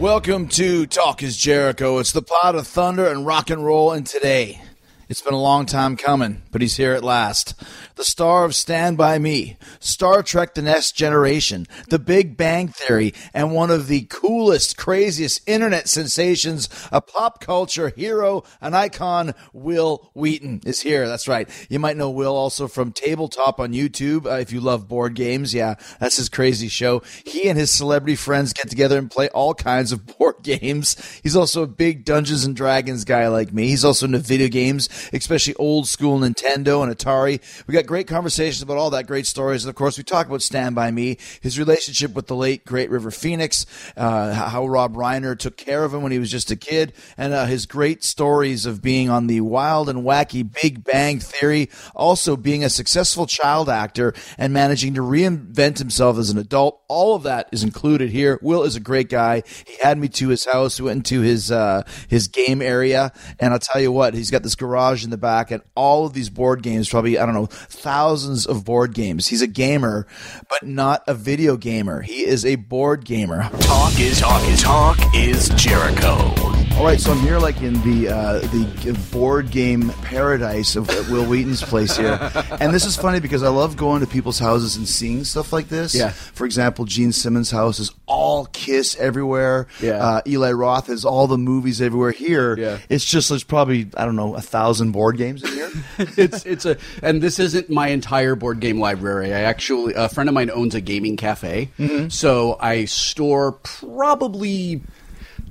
Welcome 0.00 0.48
to 0.48 0.86
Talk 0.86 1.22
is 1.22 1.36
Jericho. 1.36 1.98
It's 1.98 2.12
the 2.12 2.22
pod 2.22 2.54
of 2.54 2.66
thunder 2.66 3.06
and 3.06 3.26
rock 3.26 3.50
and 3.50 3.64
roll, 3.64 3.92
and 3.92 4.06
today 4.06 4.60
it's 5.08 5.22
been 5.22 5.34
a 5.34 5.40
long 5.40 5.66
time 5.66 5.96
coming, 5.96 6.42
but 6.50 6.60
he's 6.60 6.76
here 6.76 6.92
at 6.94 7.04
last. 7.04 7.54
The 7.96 8.04
star 8.04 8.44
of 8.44 8.54
Stand 8.54 8.96
By 8.96 9.18
Me, 9.18 9.56
Star 9.80 10.22
Trek 10.22 10.54
The 10.54 10.62
Next 10.62 10.92
Generation, 10.92 11.66
The 11.88 11.98
Big 11.98 12.36
Bang 12.36 12.68
Theory, 12.68 13.14
and 13.32 13.52
one 13.52 13.70
of 13.70 13.86
the 13.86 14.06
coolest, 14.10 14.76
craziest 14.76 15.48
internet 15.48 15.88
sensations, 15.88 16.68
a 16.90 17.00
pop 17.00 17.40
culture 17.40 17.90
hero, 17.90 18.44
an 18.60 18.74
icon, 18.74 19.34
Wil 19.52 20.10
Wheaton 20.14 20.62
is 20.64 20.80
here. 20.80 21.06
That's 21.06 21.28
right. 21.28 21.48
You 21.68 21.78
might 21.78 21.96
know 21.96 22.10
Wil 22.10 22.36
also 22.36 22.68
from 22.68 22.92
Tabletop 22.92 23.60
on 23.60 23.72
YouTube. 23.72 24.26
Uh, 24.26 24.38
if 24.38 24.52
you 24.52 24.60
love 24.60 24.88
board 24.88 25.14
games, 25.14 25.54
yeah, 25.54 25.74
that's 26.00 26.16
his 26.16 26.28
crazy 26.28 26.68
show. 26.68 27.02
He 27.24 27.48
and 27.48 27.58
his 27.58 27.70
celebrity 27.70 28.16
friends 28.16 28.52
get 28.52 28.70
together 28.70 28.98
and 28.98 29.10
play 29.10 29.28
all 29.28 29.54
kinds 29.54 29.92
of 29.92 30.06
board 30.18 30.36
games. 30.42 30.96
He's 31.22 31.36
also 31.36 31.62
a 31.62 31.66
big 31.66 32.04
Dungeons 32.04 32.44
and 32.44 32.56
Dragons 32.56 33.04
guy 33.04 33.28
like 33.28 33.52
me. 33.52 33.68
He's 33.68 33.84
also 33.84 34.06
into 34.06 34.18
video 34.18 34.48
games, 34.48 34.88
especially 35.12 35.54
old 35.54 35.88
school 35.88 36.18
Nintendo 36.18 36.82
and 36.82 36.94
Atari. 36.94 37.40
We 37.66 37.74
got 37.74 37.86
great 37.86 38.06
conversations 38.06 38.62
about 38.62 38.76
all 38.76 38.90
that, 38.90 39.06
great 39.06 39.26
stories, 39.26 39.64
and 39.64 39.70
of 39.70 39.76
course, 39.76 39.98
we 39.98 40.04
talk 40.04 40.26
about 40.26 40.42
Stand 40.42 40.74
By 40.74 40.90
Me, 40.90 41.18
his 41.40 41.58
relationship 41.58 42.14
with 42.14 42.26
the 42.26 42.36
late 42.36 42.64
great 42.64 42.90
River 42.90 43.10
Phoenix, 43.10 43.66
uh, 43.96 44.32
how 44.32 44.66
Rob 44.66 44.94
Reiner 44.94 45.38
took 45.38 45.56
care 45.56 45.84
of 45.84 45.94
him 45.94 46.02
when 46.02 46.12
he 46.12 46.18
was 46.18 46.30
just 46.30 46.50
a 46.50 46.56
kid, 46.56 46.92
and 47.16 47.32
uh, 47.32 47.46
his 47.46 47.66
great 47.66 48.04
stories 48.04 48.66
of 48.66 48.82
being 48.82 49.10
on 49.10 49.26
the 49.26 49.40
wild 49.40 49.88
and 49.88 50.04
wacky 50.04 50.48
Big 50.62 50.84
Bang 50.84 51.18
Theory, 51.20 51.70
also 51.94 52.36
being 52.36 52.64
a 52.64 52.70
successful 52.70 53.26
child 53.26 53.68
actor 53.68 54.14
and 54.38 54.52
managing 54.52 54.94
to 54.94 55.00
reinvent 55.00 55.78
himself 55.78 56.18
as 56.18 56.30
an 56.30 56.38
adult. 56.38 56.82
All 56.88 57.14
of 57.14 57.22
that 57.24 57.48
is 57.52 57.62
included 57.62 58.10
here. 58.10 58.38
Wil 58.42 58.62
is 58.62 58.76
a 58.76 58.80
great 58.80 59.08
guy. 59.08 59.42
He 59.66 59.76
had 59.82 59.98
me 59.98 60.08
to 60.08 60.28
his 60.28 60.44
house. 60.44 60.78
We 60.80 60.86
went 60.86 60.98
into 60.98 61.22
his 61.22 61.50
uh, 61.50 61.82
his 62.08 62.28
game 62.28 62.62
area, 62.62 63.12
and 63.40 63.52
I'll 63.52 63.58
tell 63.58 63.80
you 63.80 63.92
what, 63.92 64.14
he's 64.14 64.30
got 64.30 64.42
this 64.42 64.54
garage 64.54 64.83
in 64.92 65.10
the 65.10 65.16
back, 65.16 65.50
and 65.50 65.62
all 65.74 66.04
of 66.06 66.12
these 66.12 66.28
board 66.28 66.62
games, 66.62 66.88
probably 66.88 67.18
I 67.18 67.24
don't 67.24 67.34
know, 67.34 67.46
thousands 67.46 68.46
of 68.46 68.64
board 68.64 68.92
games. 68.94 69.26
He's 69.26 69.42
a 69.42 69.46
gamer, 69.46 70.06
but 70.48 70.62
not 70.66 71.02
a 71.06 71.14
video 71.14 71.56
gamer. 71.56 72.02
He 72.02 72.24
is 72.24 72.44
a 72.44 72.56
board 72.56 73.04
gamer. 73.04 73.48
Talk 73.60 73.98
is 73.98 74.20
talk 74.20 74.42
is 74.48 74.62
talk 74.62 74.98
is 75.14 75.48
Jericho. 75.50 76.53
All 76.76 76.90
right, 76.90 77.00
so 77.00 77.12
I'm 77.12 77.20
here 77.20 77.38
like 77.38 77.62
in 77.62 77.74
the 77.88 78.08
uh, 78.12 78.38
the 78.40 78.98
board 79.12 79.50
game 79.52 79.90
paradise 80.02 80.74
of 80.76 80.88
Wil 81.08 81.24
Wheaton's 81.24 81.62
place 81.62 81.96
here, 81.96 82.18
and 82.60 82.74
this 82.74 82.84
is 82.84 82.96
funny 82.96 83.20
because 83.20 83.42
I 83.44 83.48
love 83.48 83.76
going 83.76 84.00
to 84.00 84.06
people's 84.08 84.40
houses 84.40 84.76
and 84.76 84.86
seeing 84.86 85.22
stuff 85.24 85.52
like 85.52 85.68
this. 85.68 85.94
Yeah. 85.94 86.10
For 86.10 86.44
example, 86.44 86.84
Gene 86.84 87.12
Simmons' 87.12 87.50
house 87.52 87.78
is 87.78 87.92
all 88.06 88.46
Kiss 88.46 88.96
everywhere. 88.96 89.68
Yeah. 89.80 89.92
Uh, 90.04 90.22
Eli 90.26 90.50
Roth 90.50 90.88
has 90.88 91.04
all 91.04 91.26
the 91.28 91.38
movies 91.38 91.80
everywhere. 91.80 92.10
Here, 92.10 92.58
Yeah. 92.58 92.78
it's 92.90 93.04
just 93.04 93.28
there's 93.28 93.44
probably 93.44 93.88
I 93.96 94.04
don't 94.04 94.16
know 94.16 94.34
a 94.34 94.42
thousand 94.42 94.90
board 94.92 95.16
games 95.16 95.42
in 95.44 95.52
here. 95.52 95.70
it's 96.18 96.44
it's 96.44 96.66
a 96.66 96.76
and 97.02 97.22
this 97.22 97.38
isn't 97.38 97.70
my 97.70 97.88
entire 97.88 98.34
board 98.34 98.58
game 98.60 98.80
library. 98.80 99.32
I 99.32 99.42
actually 99.42 99.94
a 99.94 100.08
friend 100.08 100.28
of 100.28 100.34
mine 100.34 100.50
owns 100.50 100.74
a 100.74 100.80
gaming 100.80 101.16
cafe, 101.16 101.70
so 102.08 102.56
I 102.60 102.84
store 102.86 103.52
probably. 103.52 104.82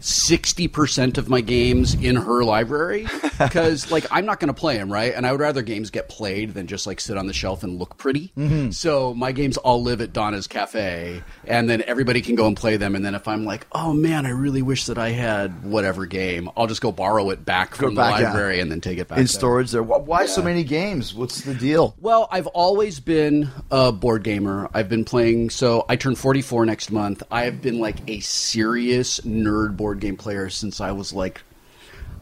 60% 0.04 1.18
of 1.18 1.30
my 1.30 1.42
games 1.42 1.94
in 1.94 2.16
her 2.16 2.44
library 2.44 3.08
because 3.40 3.90
like 3.92 4.06
i'm 4.12 4.26
not 4.26 4.40
going 4.40 4.48
to 4.48 4.54
play 4.54 4.78
them 4.78 4.92
right 4.92 5.14
and 5.14 5.26
i 5.26 5.32
would 5.32 5.42
rather 5.42 5.62
games 5.62 5.90
get 5.90 6.10
played 6.10 6.54
than 6.54 6.68
just 6.68 6.86
like 6.86 7.00
sit 7.00 7.18
on 7.18 7.28
the 7.28 7.34
shelf 7.34 7.64
and 7.64 7.80
look 7.80 7.98
pretty 7.98 8.32
mm-hmm. 8.38 8.70
so 8.72 9.14
my 9.14 9.32
games 9.32 9.58
all 9.58 9.82
live 9.82 10.02
at 10.02 10.12
donna's 10.12 10.48
cafe 10.48 11.24
and 11.46 11.70
then 11.70 11.82
everybody 11.84 12.22
can 12.22 12.36
go 12.36 12.48
and 12.48 12.58
play 12.58 12.78
them 12.78 12.96
and 12.96 13.06
then 13.06 13.16
if 13.16 13.28
i'm 13.28 13.46
like 13.46 13.66
oh 13.72 13.94
man 13.94 14.26
i 14.26 14.30
really 14.30 14.62
wish 14.62 14.86
that 14.86 14.98
i 14.98 15.10
had 15.10 15.64
whatever 15.64 16.06
game 16.06 16.50
i'll 16.58 16.68
just 16.68 16.82
go 16.82 16.92
borrow 16.92 17.30
it 17.30 17.46
back 17.46 17.76
from 17.76 17.96
back, 17.96 18.16
the 18.16 18.22
yeah. 18.22 18.28
library 18.28 18.60
and 18.60 18.72
then 18.72 18.82
take 18.82 18.98
it 18.98 19.08
back 19.08 19.18
in 19.18 19.24
there. 19.24 19.28
storage 19.28 19.72
there. 19.72 19.84
Why, 19.84 19.98
why 19.98 20.26
so 20.26 20.42
many 20.42 20.64
games? 20.64 21.14
What's 21.14 21.42
the 21.42 21.54
deal? 21.54 21.96
Well, 22.00 22.28
I've 22.32 22.48
always 22.48 23.00
been 23.00 23.50
a 23.72 23.92
board 23.92 24.24
gamer. 24.24 24.70
I've 24.74 24.90
been 24.90 25.06
playing. 25.06 25.50
So 25.50 25.86
I 25.88 25.96
turn 25.96 26.16
44 26.16 26.66
next 26.66 26.92
month. 26.92 27.24
I 27.32 27.44
have 27.44 27.62
been 27.62 27.80
like 27.80 27.98
a 28.08 28.20
serious 28.22 29.20
nerd 29.22 29.78
board 29.78 29.93
game 30.00 30.18
player 30.18 30.50
since 30.50 30.82
I 30.82 30.92
was 30.92 31.14
like. 31.14 31.42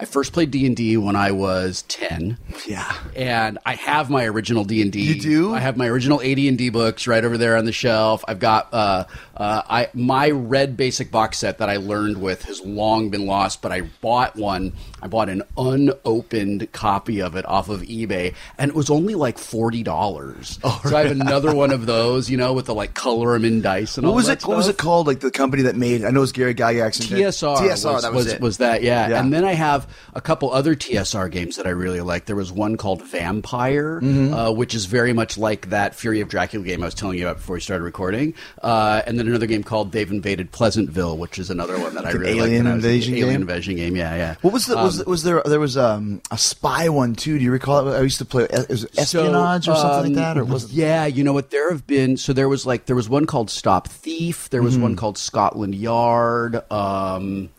I 0.02 0.06
first 0.06 0.34
played 0.34 0.50
D 0.50 0.66
and 0.66 0.76
D 0.76 0.98
when 0.98 1.16
I 1.16 1.30
was 1.32 1.84
10. 1.84 2.36
Yeah. 2.68 2.92
and 3.16 3.60
I 3.68 3.76
have 3.76 4.10
my 4.10 4.26
original 4.26 4.64
D 4.64 4.82
and 4.82 4.92
D. 4.92 5.02
You 5.04 5.22
do? 5.22 5.54
I 5.54 5.60
have 5.60 5.78
my 5.78 5.86
original 5.88 6.20
AD 6.22 6.40
and 6.40 6.58
D 6.58 6.70
books 6.70 7.06
right 7.06 7.24
over 7.24 7.38
there 7.38 7.56
on 7.56 7.66
the 7.66 7.72
shelf. 7.72 8.24
I've 8.28 8.40
got 8.40 8.74
uh, 8.74 9.06
uh, 9.38 9.62
I 9.70 9.90
my 9.94 10.32
red 10.32 10.76
basic 10.76 11.12
box 11.12 11.38
set 11.38 11.60
that 11.60 11.70
I 11.70 11.78
learned 11.78 12.20
with 12.20 12.46
has 12.46 12.62
long 12.62 13.10
been 13.12 13.28
lost, 13.28 13.62
but 13.62 13.72
I 13.72 13.82
bought 14.02 14.36
one. 14.36 14.74
I 15.04 15.08
bought 15.08 15.30
an 15.30 15.44
unopened 15.56 16.72
copy 16.72 17.22
of 17.22 17.36
it 17.36 17.46
off 17.46 17.70
of 17.70 17.82
eBay, 17.82 18.34
and 18.58 18.70
it 18.70 18.76
was 18.76 18.90
only 18.90 19.14
like 19.16 19.38
forty 19.38 19.84
dollars. 19.84 20.60
so 20.84 20.96
I 20.96 21.04
have 21.04 21.12
another 21.12 21.54
one 21.54 21.72
of 21.72 21.86
those, 21.86 22.30
you 22.30 22.38
know, 22.38 22.54
with 22.54 22.66
the 22.66 22.74
like 22.76 22.94
color 22.96 23.36
'em 23.36 23.46
in 23.46 23.62
dice 23.62 23.98
and 23.98 24.06
What 24.06 24.12
all 24.12 24.16
was 24.16 24.28
that 24.28 24.42
it? 24.44 24.48
What 24.48 24.58
was 24.58 24.68
it 24.68 24.78
called? 24.78 25.06
Like 25.08 25.20
the 25.20 25.32
company 25.32 25.64
that 25.64 25.76
made? 25.76 26.04
I 26.04 26.10
know 26.10 26.24
it's 26.24 26.32
Gary 26.32 26.56
Gygax. 26.56 27.00
and- 27.00 27.10
TSR. 27.22 27.58
TSR. 27.58 27.94
was, 27.94 28.04
that 28.04 28.14
was, 28.14 28.40
was, 28.40 28.56
it. 28.56 28.60
that, 28.60 28.84
yeah. 28.84 29.10
Yeah. 29.10 29.20
And 29.20 29.34
then 29.34 29.44
I 29.46 29.54
have 29.54 29.88
a 30.14 30.22
couple 30.22 30.52
other 30.52 30.76
TSR 30.76 31.30
games 31.32 31.58
that 31.58 31.66
I 31.68 31.72
really 31.72 32.02
like. 32.02 32.26
There 32.26 32.36
was 32.36 32.52
one 32.52 32.78
called 32.78 33.02
Vampire, 33.04 34.00
Mm-hmm. 34.02 34.34
uh, 34.34 34.52
which 34.52 34.74
is 34.76 34.86
very 34.86 35.14
much 35.14 35.38
like 35.38 35.70
that 35.70 35.96
Fury 35.96 36.22
of 36.22 36.30
Dracula 36.30 36.66
game 36.66 36.82
I 36.82 36.86
was 36.86 36.94
telling 36.96 37.18
you 37.18 37.26
about 37.28 37.38
before 37.38 37.56
we 37.56 37.60
started 37.62 37.84
recording. 37.84 38.34
Uh, 38.62 39.02
and 39.08 39.18
then 39.20 39.28
another 39.28 39.46
game 39.48 39.64
called 39.64 39.92
They've 39.92 40.10
Invaded 40.12 40.52
Pleasantville, 40.52 41.18
which 41.18 41.40
is 41.40 41.50
another 41.50 41.80
one 41.80 41.96
that 41.96 42.06
I 42.06 42.12
an 42.12 42.18
really 42.18 42.34
like. 42.40 42.50
alien 42.50 42.68
invasion 42.68 43.14
Alien 43.16 43.30
game? 43.30 43.42
invasion 43.42 43.76
game, 43.76 43.96
yeah, 43.96 44.16
yeah. 44.16 44.36
What 44.42 44.54
was 44.54 44.66
the 44.66 44.76
was 44.76 45.04
was 45.06 45.24
there 45.24 45.42
there 45.46 45.60
was 45.60 45.78
um, 45.78 46.22
a 46.32 46.38
spy 46.38 46.90
one 46.90 47.16
too? 47.16 47.38
Do 47.38 47.44
you 47.44 47.52
recall? 47.52 47.88
it? 47.88 47.98
I 47.98 48.02
used 48.02 48.18
to 48.20 48.26
play 48.26 48.48
was 48.70 48.84
it 48.86 48.98
espionage 48.98 49.68
or 49.68 49.76
something 49.76 50.14
like 50.14 50.24
um, 50.26 50.36
that, 50.36 50.38
or 50.38 50.44
was 50.46 50.66
it? 50.66 50.72
Yeah, 50.72 51.06
you 51.06 51.24
know 51.24 51.34
what? 51.34 51.52
There 51.52 51.72
have 51.72 51.86
been 51.88 52.18
so 52.18 52.34
there 52.34 52.50
was 52.50 52.66
like 52.66 52.86
there 52.86 52.96
was 52.96 53.08
one 53.10 53.26
called 53.26 53.50
Stop 53.50 53.88
Thief. 53.88 54.50
There 54.50 54.62
was 54.62 54.72
Mm-hmm. 54.74 54.84
one 54.84 54.96
called 54.96 55.18
Scotland 55.18 55.76
Yard. 55.76 56.62
Um, 56.72 57.50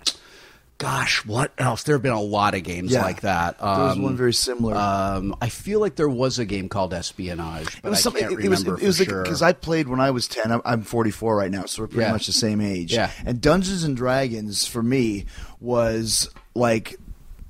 gosh, 0.83 1.25
what 1.25 1.53
else? 1.59 1.85
There 1.85 1.95
have 1.95 2.03
been 2.03 2.13
a 2.13 2.21
lot 2.21 2.55
of 2.55 2.63
games 2.65 2.93
Yeah. 2.93 3.03
like 3.03 3.21
that. 3.23 3.59
There 3.59 3.67
was 3.69 3.97
Um, 3.97 4.03
one 4.03 4.17
very 4.17 4.35
similar. 4.35 4.77
Um, 4.77 5.35
I 5.41 5.49
feel 5.49 5.81
like 5.81 5.97
there 5.97 6.09
was 6.09 6.39
a 6.39 6.45
game 6.45 6.69
called 6.69 6.93
Espionage, 6.93 7.67
but 7.83 7.89
it 7.89 7.91
was 7.91 7.99
I 7.99 8.03
something. 8.03 8.23
can't 8.23 8.33
It, 8.41 8.45
it 8.45 8.49
was. 8.49 8.63
It 8.67 8.83
was 8.83 8.99
like 8.99 9.09
sure. 9.09 9.23
because 9.23 9.43
I 9.43 9.53
played 9.53 9.89
when 9.89 10.01
I 10.01 10.11
was 10.11 10.27
ten. 10.29 10.51
I'm, 10.51 10.61
I'm 10.65 10.83
44 10.83 11.37
right 11.37 11.51
now, 11.51 11.65
so 11.67 11.83
we're 11.83 11.89
pretty 11.89 12.03
Yeah. 12.07 12.13
much 12.13 12.27
the 12.27 12.33
same 12.33 12.61
age. 12.61 12.93
Yeah. 12.93 13.11
And 13.25 13.41
Dungeons 13.41 13.85
and 13.85 13.97
Dragons 13.97 14.67
for 14.67 14.83
me 14.83 15.25
was 15.61 16.29
like. 16.55 16.97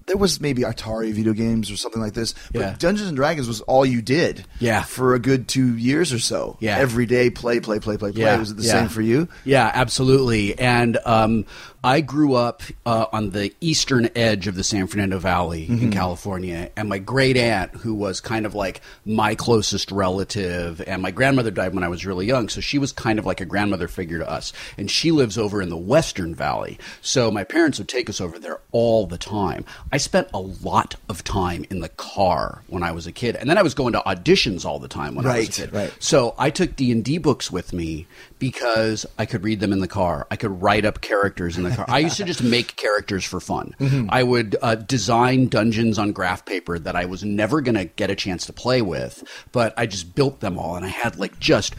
There 0.08 0.16
was 0.16 0.40
maybe 0.40 0.62
Atari 0.62 1.12
video 1.12 1.32
games 1.32 1.70
or 1.70 1.76
something 1.76 2.02
like 2.02 2.12
this, 2.12 2.34
but 2.52 2.58
Yeah. 2.60 2.74
Dungeons 2.76 3.06
and 3.08 3.16
Dragons 3.16 3.46
was 3.46 3.60
all 3.62 3.86
you 3.86 4.02
did. 4.02 4.44
Yeah. 4.58 4.82
For 4.82 5.14
a 5.14 5.20
good 5.20 5.46
two 5.46 5.76
years 5.78 6.12
or 6.12 6.18
so. 6.18 6.56
Yeah. 6.58 6.76
Every 6.76 7.06
day, 7.06 7.30
play, 7.30 7.60
play, 7.60 7.78
play, 7.78 7.96
play, 7.96 8.10
play. 8.10 8.20
Yeah, 8.22 8.36
Was 8.36 8.50
it 8.50 8.56
the 8.56 8.64
yeah. 8.64 8.72
same 8.72 8.88
for 8.88 9.00
you? 9.00 9.28
Yeah, 9.44 9.70
absolutely. 9.72 10.58
And 10.58 10.98
um, 11.06 11.44
I 11.84 12.00
grew 12.00 12.34
up 12.34 12.62
uh, 12.86 13.06
on 13.12 13.30
the 13.30 13.52
eastern 13.60 14.08
edge 14.14 14.46
of 14.46 14.54
the 14.54 14.62
San 14.62 14.86
Fernando 14.86 15.18
Valley 15.18 15.66
Mm-hmm. 15.66 15.84
in 15.86 15.90
California, 15.90 16.70
and 16.76 16.88
my 16.88 16.98
great 16.98 17.36
aunt, 17.36 17.72
who 17.72 17.94
was 17.94 18.20
kind 18.20 18.46
of 18.46 18.54
like 18.54 18.80
my 19.04 19.34
closest 19.34 19.90
relative, 19.90 20.80
and 20.86 21.02
my 21.02 21.10
grandmother 21.10 21.50
died 21.50 21.74
when 21.74 21.82
I 21.84 21.88
was 21.88 22.06
really 22.06 22.26
young, 22.26 22.48
so 22.48 22.60
she 22.60 22.78
was 22.78 22.92
kind 22.92 23.18
of 23.18 23.26
like 23.26 23.40
a 23.40 23.44
grandmother 23.44 23.88
figure 23.88 24.18
to 24.18 24.30
us. 24.30 24.52
And 24.78 24.90
she 24.90 25.10
lives 25.10 25.36
over 25.38 25.60
in 25.60 25.68
the 25.70 25.76
Western 25.76 26.34
Valley, 26.34 26.78
so 27.00 27.30
my 27.30 27.44
parents 27.44 27.78
would 27.78 27.88
take 27.88 28.08
us 28.08 28.20
over 28.20 28.38
there 28.38 28.60
all 28.72 29.06
the 29.06 29.18
time. 29.18 29.64
I 29.90 29.96
spent 29.96 30.28
a 30.32 30.40
lot 30.40 30.96
of 31.08 31.24
time 31.24 31.64
in 31.70 31.80
the 31.80 31.88
car 31.88 32.62
when 32.68 32.82
I 32.82 32.92
was 32.92 33.06
a 33.06 33.12
kid, 33.12 33.36
and 33.36 33.48
then 33.50 33.58
I 33.58 33.62
was 33.62 33.74
going 33.74 33.92
to 33.94 34.00
auditions 34.00 34.64
all 34.64 34.78
the 34.78 34.88
time 34.88 35.14
when 35.16 35.26
I 35.26 35.38
was 35.38 35.48
a 35.48 35.62
kid. 35.62 35.72
right. 35.72 35.92
So 35.98 36.34
I 36.38 36.50
took 36.50 36.76
D 36.76 36.92
and 36.92 37.04
D 37.04 37.18
books 37.18 37.50
with 37.50 37.72
me 37.72 38.06
because 38.42 39.06
I 39.20 39.24
could 39.24 39.44
read 39.44 39.60
them 39.60 39.72
in 39.72 39.78
the 39.78 39.86
car. 39.86 40.26
I 40.28 40.34
could 40.34 40.60
write 40.60 40.84
up 40.84 41.00
characters 41.00 41.56
in 41.56 41.62
the 41.62 41.70
car. 41.70 41.84
I 41.88 42.00
used 42.00 42.16
to 42.16 42.24
just 42.24 42.42
make 42.56 42.74
characters 42.74 43.24
for 43.24 43.38
fun. 43.38 43.76
Mm-hmm. 43.78 44.08
I 44.10 44.24
would 44.24 44.56
uh, 44.60 44.74
design 44.74 45.46
dungeons 45.46 45.96
on 45.96 46.10
graph 46.10 46.44
paper 46.44 46.76
that 46.80 46.96
I 46.96 47.04
was 47.04 47.22
never 47.22 47.60
going 47.60 47.76
to 47.76 47.84
get 47.84 48.10
a 48.10 48.16
chance 48.16 48.44
to 48.46 48.52
play 48.52 48.82
with, 48.82 49.22
but 49.52 49.72
I 49.78 49.86
just 49.86 50.16
built 50.16 50.40
them 50.40 50.58
all, 50.58 50.74
and 50.74 50.84
I 50.84 50.88
had 50.88 51.20
like 51.20 51.38
just 51.38 51.76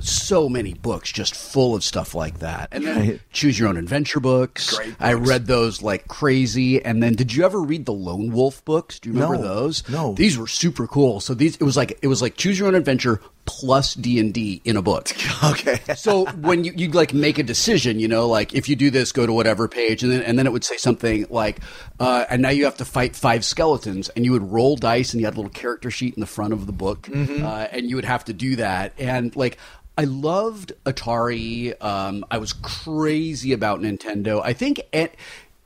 so 0.00 0.48
many 0.48 0.74
books 0.74 1.12
just 1.12 1.32
full 1.36 1.76
of 1.76 1.84
stuff 1.84 2.12
like 2.12 2.40
that. 2.40 2.68
And 2.72 2.84
then 2.84 3.20
choose 3.30 3.56
your 3.56 3.68
own 3.68 3.76
adventure 3.76 4.18
books. 4.18 4.76
Great 4.76 4.96
I 4.98 5.12
read 5.12 5.46
those 5.46 5.80
like 5.80 6.08
crazy. 6.08 6.84
And 6.84 7.00
then 7.00 7.14
did 7.14 7.32
you 7.32 7.44
ever 7.44 7.60
read 7.60 7.86
the 7.86 7.92
Lone 7.92 8.32
Wolf 8.32 8.64
books? 8.64 8.98
Do 8.98 9.08
you 9.10 9.14
remember 9.14 9.36
No. 9.36 9.42
those? 9.42 9.88
No. 9.88 10.12
These 10.14 10.36
were 10.36 10.48
super 10.48 10.88
cool. 10.88 11.20
So 11.20 11.34
these 11.34 11.54
it 11.54 11.62
was 11.62 11.76
like 11.76 12.00
it 12.02 12.08
was 12.08 12.20
like 12.20 12.36
choose 12.36 12.58
your 12.58 12.66
own 12.66 12.74
adventure 12.74 13.20
plus 13.44 13.94
D 13.94 14.18
and 14.20 14.32
D 14.32 14.60
in 14.64 14.76
a 14.76 14.82
book. 14.82 15.10
Okay. 15.44 15.80
so 15.96 16.26
when 16.32 16.62
you 16.62 16.72
you 16.76 16.88
like 16.90 17.12
make 17.12 17.38
a 17.38 17.42
decision, 17.42 17.98
you 17.98 18.06
know, 18.06 18.28
like 18.28 18.54
if 18.54 18.68
you 18.68 18.76
do 18.76 18.90
this, 18.90 19.10
go 19.10 19.26
to 19.26 19.32
whatever 19.32 19.66
page, 19.66 20.02
and 20.04 20.12
then 20.12 20.22
and 20.22 20.38
then 20.38 20.46
it 20.46 20.52
would 20.52 20.62
say 20.62 20.76
something 20.76 21.26
like, 21.30 21.58
uh, 21.98 22.24
and 22.30 22.40
now 22.42 22.50
you 22.50 22.64
have 22.64 22.76
to 22.76 22.84
fight 22.84 23.16
five 23.16 23.44
skeletons, 23.44 24.08
and 24.10 24.24
you 24.24 24.30
would 24.32 24.52
roll 24.52 24.76
dice, 24.76 25.12
and 25.12 25.20
you 25.20 25.26
had 25.26 25.34
a 25.34 25.36
little 25.36 25.50
character 25.50 25.90
sheet 25.90 26.14
in 26.14 26.20
the 26.20 26.26
front 26.26 26.52
of 26.52 26.66
the 26.66 26.72
book, 26.72 27.08
uh, 27.12 27.66
and 27.72 27.90
you 27.90 27.96
would 27.96 28.04
have 28.04 28.24
to 28.26 28.32
do 28.32 28.56
that, 28.56 28.92
and 28.98 29.34
like. 29.36 29.58
I 29.98 30.04
loved 30.04 30.72
Atari. 30.86 31.74
Um, 31.84 32.24
I 32.30 32.38
was 32.38 32.54
crazy 32.54 33.52
about 33.52 33.80
Nintendo. 33.80 34.40
I 34.42 34.54
think, 34.54 34.80
it, 34.90 35.14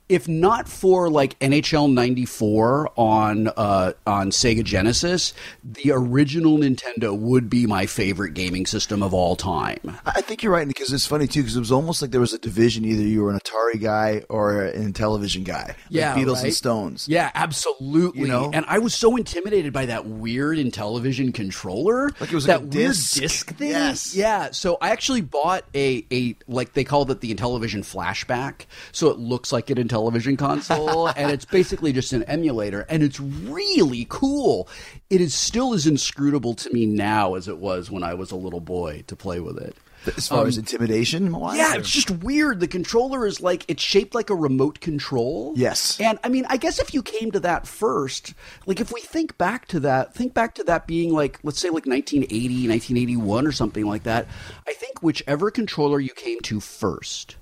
if 0.09 0.27
not 0.27 0.69
for 0.69 1.09
like 1.09 1.37
NHL 1.39 1.91
'94 1.93 2.91
on 2.95 3.47
uh, 3.49 3.93
on 4.05 4.31
Sega 4.31 4.63
Genesis, 4.63 5.33
the 5.63 5.91
original 5.91 6.57
Nintendo 6.57 7.17
would 7.17 7.49
be 7.49 7.65
my 7.67 7.85
favorite 7.85 8.33
gaming 8.33 8.65
system 8.65 9.03
of 9.03 9.13
all 9.13 9.35
time. 9.35 9.97
I 10.05 10.21
think 10.21 10.43
you're 10.43 10.53
right 10.53 10.67
because 10.67 10.93
it's 10.93 11.05
funny 11.05 11.27
too 11.27 11.41
because 11.41 11.57
it 11.57 11.59
was 11.59 11.71
almost 11.71 12.01
like 12.01 12.11
there 12.11 12.21
was 12.21 12.31
a 12.33 12.37
division 12.39 12.85
either 12.85 13.01
you 13.03 13.21
were 13.23 13.31
an 13.31 13.39
Atari 13.39 13.81
guy 13.81 14.23
or 14.29 14.63
an 14.63 14.93
Intellivision 14.93 15.43
guy. 15.43 15.75
Yeah, 15.89 16.15
Beatles 16.15 16.35
right? 16.35 16.43
and 16.45 16.53
Stones. 16.53 17.07
Yeah, 17.09 17.29
absolutely. 17.35 18.21
You 18.21 18.27
know? 18.27 18.49
and 18.53 18.65
I 18.67 18.79
was 18.79 18.93
so 18.93 19.17
intimidated 19.17 19.73
by 19.73 19.87
that 19.87 20.05
weird 20.05 20.57
Intellivision 20.57 21.33
controller, 21.33 22.09
Like 22.19 22.31
it 22.31 22.35
was 22.35 22.45
that 22.45 22.61
like 22.63 22.73
a 22.73 22.77
weird 22.77 22.91
disc. 22.91 23.19
disc 23.19 23.55
thing. 23.55 23.71
Yes. 23.71 24.15
yeah. 24.15 24.51
So 24.51 24.77
I 24.79 24.91
actually 24.91 25.21
bought 25.21 25.65
a 25.75 26.05
a 26.11 26.35
like 26.47 26.73
they 26.73 26.85
called 26.85 27.11
it 27.11 27.19
the 27.19 27.33
Intellivision 27.35 27.79
flashback, 27.81 28.67
so 28.93 29.09
it 29.09 29.17
looks 29.19 29.51
like 29.51 29.69
an 29.69 29.77
Intellivision 29.77 29.96
console, 30.37 31.07
and 31.15 31.31
it's 31.31 31.45
basically 31.45 31.93
just 31.93 32.13
an 32.13 32.23
emulator, 32.23 32.85
and 32.89 33.03
it's 33.03 33.19
really 33.19 34.05
cool. 34.09 34.67
It 35.09 35.21
is 35.21 35.33
still 35.33 35.73
as 35.73 35.87
inscrutable 35.87 36.53
to 36.55 36.73
me 36.73 36.85
now 36.85 37.35
as 37.35 37.47
it 37.47 37.57
was 37.57 37.89
when 37.91 38.03
I 38.03 38.13
was 38.13 38.31
a 38.31 38.35
little 38.35 38.59
boy 38.59 39.03
to 39.07 39.15
play 39.15 39.39
with 39.39 39.57
it. 39.57 39.75
As 40.15 40.27
far 40.27 40.45
as 40.45 40.57
intimidation, 40.57 41.31
wise, 41.31 41.53
Um, 41.53 41.57
Yeah, 41.57 41.75
it's 41.75 41.89
just 41.89 42.11
weird. 42.11 42.59
The 42.59 42.67
controller 42.67 43.25
is 43.25 43.41
like 43.41 43.65
it's 43.67 43.83
shaped 43.83 44.15
like 44.15 44.29
a 44.29 44.35
remote 44.35 44.79
control. 44.79 45.53
Yes. 45.55 45.99
And 45.99 46.17
I 46.23 46.29
mean, 46.29 46.45
I 46.49 46.57
guess 46.57 46.79
if 46.79 46.93
you 46.93 47.01
came 47.01 47.31
to 47.31 47.39
that 47.41 47.67
first, 47.67 48.33
like 48.65 48.79
if 48.79 48.93
we 48.93 49.01
think 49.01 49.37
back 49.37 49.67
to 49.69 49.79
that, 49.81 50.13
think 50.13 50.33
back 50.33 50.55
to 50.55 50.63
that 50.65 50.87
being 50.87 51.11
like 51.11 51.39
let's 51.43 51.59
say 51.59 51.69
like 51.69 51.85
1980, 51.85 52.69
1981 52.69 53.47
or 53.47 53.51
something 53.51 53.85
like 53.85 54.03
that. 54.03 54.27
I 54.67 54.73
think 54.73 55.01
whichever 55.01 55.51
controller 55.51 55.99
you 55.99 56.11
came 56.11 56.39
to 56.41 56.59
first 56.59 57.36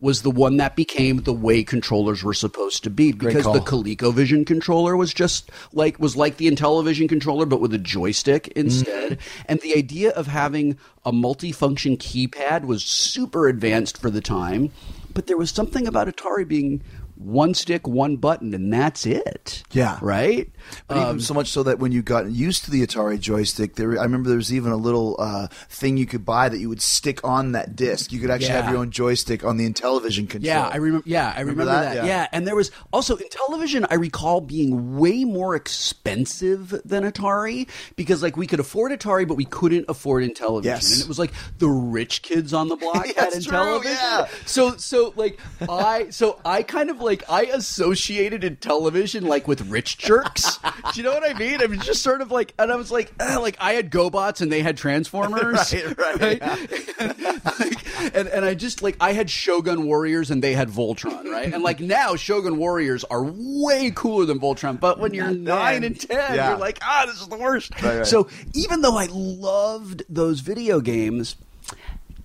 was 0.00 0.22
the 0.22 0.30
one 0.30 0.56
that 0.56 0.76
became 0.76 1.18
the 1.18 1.32
way 1.32 1.62
controllers 1.62 2.24
were 2.24 2.34
supposed 2.34 2.82
to 2.84 2.90
be 2.90 3.12
because 3.12 3.44
the 3.44 3.60
ColecoVision 3.60 4.46
controller 4.46 4.96
was 4.96 5.12
just 5.12 5.50
like 5.72 5.98
was 5.98 6.16
like 6.16 6.38
the 6.38 6.50
Intellivision 6.50 7.08
controller 7.08 7.44
but 7.44 7.60
with 7.60 7.74
a 7.74 7.78
joystick 7.78 8.44
mm. 8.44 8.52
instead. 8.52 9.18
And 9.46 9.60
the 9.60 9.76
idea 9.76 10.10
of 10.10 10.26
having 10.26 10.78
a 11.04 11.12
multifunction 11.12 11.98
keypad 11.98 12.64
was 12.64 12.82
super 12.82 13.48
advanced 13.48 14.00
for 14.00 14.10
the 14.10 14.20
time, 14.20 14.70
but 15.12 15.26
there 15.26 15.36
was 15.36 15.50
something 15.50 15.86
about 15.86 16.08
Atari 16.08 16.48
being 16.48 16.82
one 17.22 17.52
stick, 17.54 17.86
one 17.86 18.16
button, 18.16 18.54
and 18.54 18.72
that's 18.72 19.04
it. 19.04 19.62
Yeah. 19.72 19.98
Right? 20.00 20.50
But 20.88 20.96
even 20.96 21.20
so 21.20 21.34
much 21.34 21.48
so 21.48 21.62
that 21.64 21.78
when 21.78 21.92
you 21.92 22.02
got 22.02 22.30
used 22.30 22.64
to 22.64 22.70
the 22.70 22.86
Atari 22.86 23.18
joystick, 23.20 23.76
there 23.76 23.98
I 23.98 24.02
remember 24.04 24.28
there 24.28 24.36
was 24.38 24.52
even 24.54 24.72
a 24.72 24.76
little 24.76 25.16
uh, 25.18 25.48
thing 25.68 25.96
you 25.96 26.06
could 26.06 26.24
buy 26.24 26.48
that 26.48 26.58
you 26.58 26.68
would 26.68 26.80
stick 26.82 27.22
on 27.24 27.52
that 27.52 27.76
disc. 27.76 28.12
You 28.12 28.20
could 28.20 28.30
actually 28.30 28.50
have 28.52 28.68
your 28.70 28.78
own 28.78 28.90
joystick 28.90 29.44
on 29.44 29.56
the 29.58 29.68
Intellivision 29.70 30.28
control. 30.30 30.44
Yeah, 30.44 30.66
I 30.68 30.76
remember. 30.76 31.08
Yeah, 31.08 31.26
I 31.34 31.40
Remember 31.40 31.62
remember, 31.62 31.64
that? 31.84 31.94
that. 31.94 32.06
Yeah. 32.06 32.20
Yeah. 32.22 32.26
and 32.32 32.46
there 32.46 32.56
was 32.56 32.70
also 32.92 33.16
Intellivision. 33.16 33.86
I 33.90 33.94
recall 33.96 34.40
being 34.40 34.96
way 34.98 35.24
more 35.24 35.54
expensive 35.54 36.80
than 36.84 37.04
Atari 37.10 37.68
because, 37.96 38.22
like, 38.22 38.36
we 38.36 38.46
could 38.46 38.60
afford 38.60 38.92
Atari, 38.92 39.26
but 39.26 39.34
we 39.36 39.44
couldn't 39.44 39.86
afford 39.88 40.24
Intellivision, 40.24 40.64
Yes. 40.64 40.92
and 40.94 41.02
it 41.02 41.08
was 41.08 41.18
like 41.18 41.32
the 41.58 41.68
rich 41.68 42.22
kids 42.22 42.54
on 42.54 42.68
the 42.68 42.76
block 42.76 43.06
Yeah, 43.14 43.24
had 43.24 43.32
it's 43.34 43.46
true, 43.46 43.56
Intellivision. 43.58 43.84
yeah. 43.84 44.26
So, 44.46 44.76
so 44.76 45.12
like 45.16 45.38
I, 45.68 46.10
so 46.10 46.40
I 46.44 46.62
kind 46.62 46.90
of 46.90 47.00
like 47.00 47.09
I 47.28 47.42
associated 47.42 48.42
Intellivision 48.42 49.22
like 49.22 49.48
with 49.48 49.68
rich 49.68 49.98
jerks. 49.98 50.58
Do 50.58 50.68
you 50.94 51.02
know 51.02 51.12
what 51.12 51.28
I 51.28 51.38
mean? 51.38 51.60
I 51.62 51.66
was 51.66 51.78
just 51.80 52.02
sort 52.02 52.20
of 52.20 52.30
like, 52.30 52.54
and 52.58 52.70
I 52.72 52.76
was 52.76 52.90
like, 52.92 53.12
uh, 53.20 53.38
like 53.40 53.56
I 53.60 53.72
had 53.72 53.90
GoBots 53.90 54.40
and 54.40 54.50
they 54.52 54.62
had 54.62 54.76
Transformers, 54.76 55.74
Right, 55.96 56.20
right, 56.20 56.42
and, 56.42 57.24
like, 57.60 58.14
and 58.14 58.28
and 58.28 58.44
I 58.44 58.54
just 58.54 58.82
like 58.82 58.96
I 59.00 59.12
had 59.12 59.28
Shogun 59.30 59.84
Warriors 59.86 60.30
and 60.30 60.42
they 60.42 60.52
had 60.54 60.68
Voltron, 60.68 61.24
right? 61.24 61.52
And 61.52 61.62
like 61.62 61.80
now 61.80 62.16
Shogun 62.16 62.56
Warriors 62.58 63.04
are 63.04 63.22
way 63.24 63.92
cooler 63.94 64.24
than 64.24 64.38
Voltron, 64.40 64.78
but 64.78 64.98
when 64.98 65.12
you're 65.14 65.30
nine 65.30 65.84
and 65.84 65.98
ten, 66.00 66.34
Yeah. 66.34 66.50
you're 66.50 66.58
like, 66.58 66.78
ah, 66.82 67.04
this 67.06 67.20
is 67.20 67.28
the 67.28 67.36
worst. 67.36 67.72
Right, 67.82 67.98
right. 67.98 68.06
So 68.06 68.28
even 68.54 68.80
though 68.82 68.96
I 68.96 69.06
loved 69.10 70.02
those 70.08 70.40
video 70.40 70.80
games. 70.80 71.36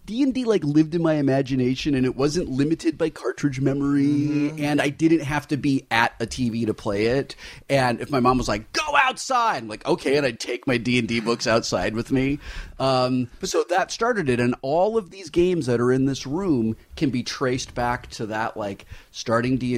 D 0.06 0.22
and 0.24 0.34
D 0.34 0.46
like 0.46 0.63
lived 0.63 0.94
in 0.96 1.02
my 1.02 1.16
imagination, 1.16 1.96
and 1.96 2.06
it 2.06 2.16
wasn't 2.16 2.50
limited 2.50 2.98
by 2.98 3.10
cartridge 3.10 3.60
memory, 3.60 4.06
Mm-hmm. 4.06 4.63
and 4.63 4.81
I 4.81 4.90
didn't 4.90 5.22
have 5.22 5.48
to 5.50 5.57
be 5.57 5.88
at 5.90 6.13
a 6.19 6.25
TV 6.28 6.66
to 6.68 6.74
play 6.74 7.06
it. 7.07 7.36
And 7.69 8.00
if 8.00 8.12
my 8.12 8.19
mom 8.19 8.38
was 8.38 8.48
like, 8.48 8.72
"Go 8.74 8.84
outside," 8.96 9.57
I'm 9.63 9.68
like, 9.68 9.86
"Okay," 9.86 10.18
and 10.18 10.25
I'd 10.25 10.40
take 10.40 10.68
my 10.68 10.78
D 10.78 11.00
and 11.00 11.07
D 11.07 11.19
books 11.19 11.48
outside 11.48 11.96
with 11.96 12.12
me. 12.12 12.40
Um, 12.80 13.30
so 13.44 13.63
that 13.69 13.92
started 13.92 14.30
it, 14.30 14.40
and 14.40 14.56
all 14.62 14.98
of 14.98 15.10
these 15.12 15.30
games 15.30 15.66
that 15.66 15.80
are 15.81 15.92
in 15.92 16.06
this 16.06 16.28
room 16.28 16.75
can 16.95 17.09
be 17.09 17.24
traced 17.24 17.75
back 17.75 18.09
to 18.12 18.27
that, 18.27 18.56
like 18.57 18.86
starting 19.12 19.57
D 19.57 19.75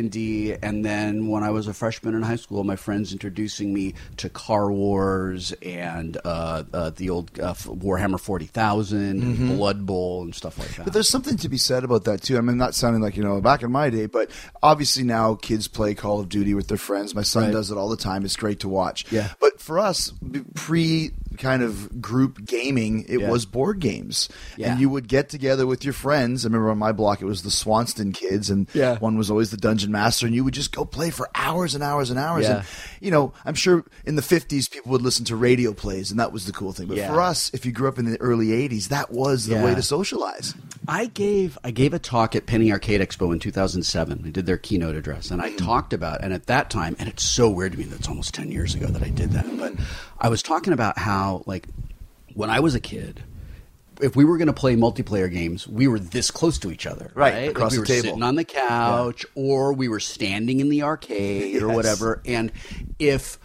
and 0.62 0.84
then 0.86 1.28
when 1.28 1.44
I 1.44 1.50
was 1.50 1.68
a 1.68 1.74
freshman 1.74 2.14
in 2.16 2.22
high 2.22 2.36
school, 2.36 2.64
my 2.64 2.76
friends 2.76 3.12
introducing 3.12 3.74
me 3.74 3.94
to 4.18 4.30
Car 4.30 4.72
Wars 4.72 5.52
and 5.62 6.18
uh, 6.24 6.64
uh, 6.74 6.90
the 6.92 7.10
old 7.10 7.40
uh, 7.40 7.54
Warhammer 7.54 8.20
Forty 8.20 8.48
Blood 9.56 9.86
Bowl, 9.86 10.22
and 10.24 10.34
stuff 10.36 10.58
like 10.60 10.76
that. 10.76 10.84
But 10.86 10.94
there's 10.94 11.10
something 11.10 11.38
to 11.38 11.50
be 11.50 11.58
said 11.58 11.84
about 11.84 12.04
that 12.06 12.22
too. 12.22 12.38
I 12.38 12.42
mean, 12.42 12.58
not 12.58 12.76
sounding 12.76 13.02
like 13.02 13.18
you 13.18 13.24
know 13.24 13.42
back 13.42 13.64
in 13.64 13.72
my 13.72 13.90
day, 13.90 14.06
but 14.06 14.30
obviously 14.62 15.04
now 15.04 15.36
kids 15.36 15.68
play 15.68 15.94
Call 15.96 16.20
of 16.20 16.30
Duty 16.30 16.54
with 16.54 16.68
their 16.68 16.78
friends. 16.78 17.16
My 17.16 17.24
son 17.24 17.44
Right. 17.46 17.52
does 17.52 17.72
it 17.72 17.78
all 17.78 17.90
the 17.90 17.98
time. 17.98 18.26
It's 18.26 18.36
great 18.36 18.60
to 18.62 18.70
watch. 18.70 19.06
Yeah. 19.12 19.32
But 19.40 19.60
for 19.60 19.80
us, 19.80 20.12
pre 20.56 21.12
kind 21.38 21.62
of 21.62 22.02
group 22.02 22.44
gaming, 22.46 23.06
it 23.08 23.20
Yeah. 23.22 23.30
was 23.30 23.46
board 23.46 23.80
games, 23.80 24.28
Yeah. 24.58 24.72
and 24.72 24.82
you 24.82 24.90
would 24.90 25.08
get 25.08 25.30
together 25.30 25.68
with 25.68 25.84
your 25.84 25.94
friends. 25.94 26.44
I 26.46 26.48
remember 26.48 26.72
on 26.72 26.80
my 26.80 26.92
block 27.08 27.22
it 27.22 27.26
was 27.26 27.44
the 27.44 27.52
Swanston 27.52 28.12
kids, 28.12 28.50
and 28.50 28.68
Yeah. 28.74 28.98
one 29.00 29.18
was 29.18 29.32
always 29.32 29.50
the 29.50 29.56
Dungeon 29.58 29.94
Master, 29.94 30.26
and 30.26 30.36
you 30.36 30.44
would 30.44 30.54
just 30.54 30.74
go 30.74 30.84
play 30.84 31.10
for 31.10 31.30
hours 31.34 31.74
and 31.74 31.82
hours 31.82 32.10
and 32.10 32.20
hours. 32.20 32.44
Yeah. 32.44 32.58
And 32.58 32.66
you 33.00 33.12
know, 33.12 33.32
I'm 33.46 33.56
sure 33.56 33.86
in 34.06 34.18
the 34.18 34.22
50s 34.22 34.70
people 34.70 34.92
would 34.92 35.02
listen 35.02 35.24
to 35.26 35.38
radio 35.38 35.72
plays, 35.72 36.12
and 36.12 36.20
that 36.20 36.34
was 36.34 36.46
the 36.46 36.52
cool 36.52 36.74
thing. 36.74 36.88
But 36.88 36.98
Yeah. 36.98 37.08
for 37.08 37.22
us, 37.22 37.50
if 37.54 37.66
you 37.66 37.72
grew 37.72 37.88
up 37.88 37.98
in 37.98 38.12
the 38.12 38.20
early 38.20 38.52
80s, 38.52 38.90
that 38.90 39.10
was 39.10 39.46
the 39.46 39.56
Yeah. 39.56 39.64
way 39.64 39.74
to 39.74 39.82
socialize. 39.82 40.54
I 40.86 41.06
gave 41.06 41.58
I 41.64 41.72
gave 41.72 41.94
a 41.94 42.00
talk 42.00 42.36
at 42.36 42.46
Penny 42.46 42.74
Arcade 42.74 43.00
Expo 43.00 43.32
in 43.32 43.40
2007. 43.40 44.24
I 44.26 44.30
did 44.30 44.46
their 44.46 44.58
keynote 44.58 44.96
address, 44.96 45.32
and 45.32 45.42
I 45.42 45.52
hmm. 45.52 45.56
talked 45.56 45.94
about 45.94 46.22
and 46.24 46.34
at 46.34 46.48
that 46.48 46.70
time, 46.70 46.98
and 47.00 47.08
it's 47.08 47.24
so 47.24 47.50
weird 47.50 47.72
to 47.72 47.78
me 47.78 47.86
that 47.86 48.00
it's 48.00 48.10
almost 48.10 48.34
10 48.34 48.52
years 48.52 48.76
ago 48.76 48.88
that 48.88 49.02
I 49.04 49.10
did 49.10 49.32
that. 49.32 49.46
But 49.58 49.76
I 50.20 50.28
was 50.28 50.44
talking 50.44 50.74
about 50.74 50.98
how 50.98 51.44
like 51.46 51.68
when 52.34 52.50
I 52.50 52.60
was 52.60 52.76
a 52.76 52.82
kid. 52.82 53.24
If 54.02 54.16
we 54.16 54.26
were 54.26 54.38
going 54.38 54.48
to 54.48 54.54
play 54.54 54.76
multiplayer 54.76 55.32
games, 55.32 55.68
we 55.68 55.88
were 55.88 56.00
this 56.00 56.30
close 56.32 56.58
to 56.60 56.72
each 56.72 56.86
other, 56.86 57.12
Right, 57.16 57.34
right? 57.34 57.50
across 57.50 57.72
like 57.72 57.72
we 57.72 57.76
the 57.78 57.82
were 57.82 57.86
table. 57.86 58.04
sitting 58.04 58.24
on 58.24 58.36
the 58.36 58.44
couch, 58.44 59.26
or 59.36 59.74
we 59.74 59.88
were 59.88 60.00
standing 60.00 60.60
in 60.60 60.70
the 60.70 60.84
arcade, 60.84 61.62
or 61.64 61.70
whatever. 61.70 62.22
And 62.26 62.52
if 63.00 63.40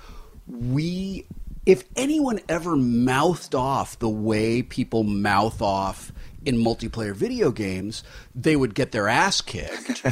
we 0.46 1.26
if 1.64 1.84
anyone 1.96 2.40
ever 2.48 2.74
mouthed 2.76 3.54
off 3.54 3.98
the 4.00 4.08
way 4.08 4.62
people 4.62 5.04
mouth 5.04 5.62
off 5.62 6.12
in 6.44 6.56
multiplayer 6.56 7.14
video 7.14 7.52
games, 7.52 8.02
they 8.34 8.56
would 8.56 8.74
get 8.74 8.90
their 8.90 9.06
ass 9.06 9.40
kicked. 9.40 10.02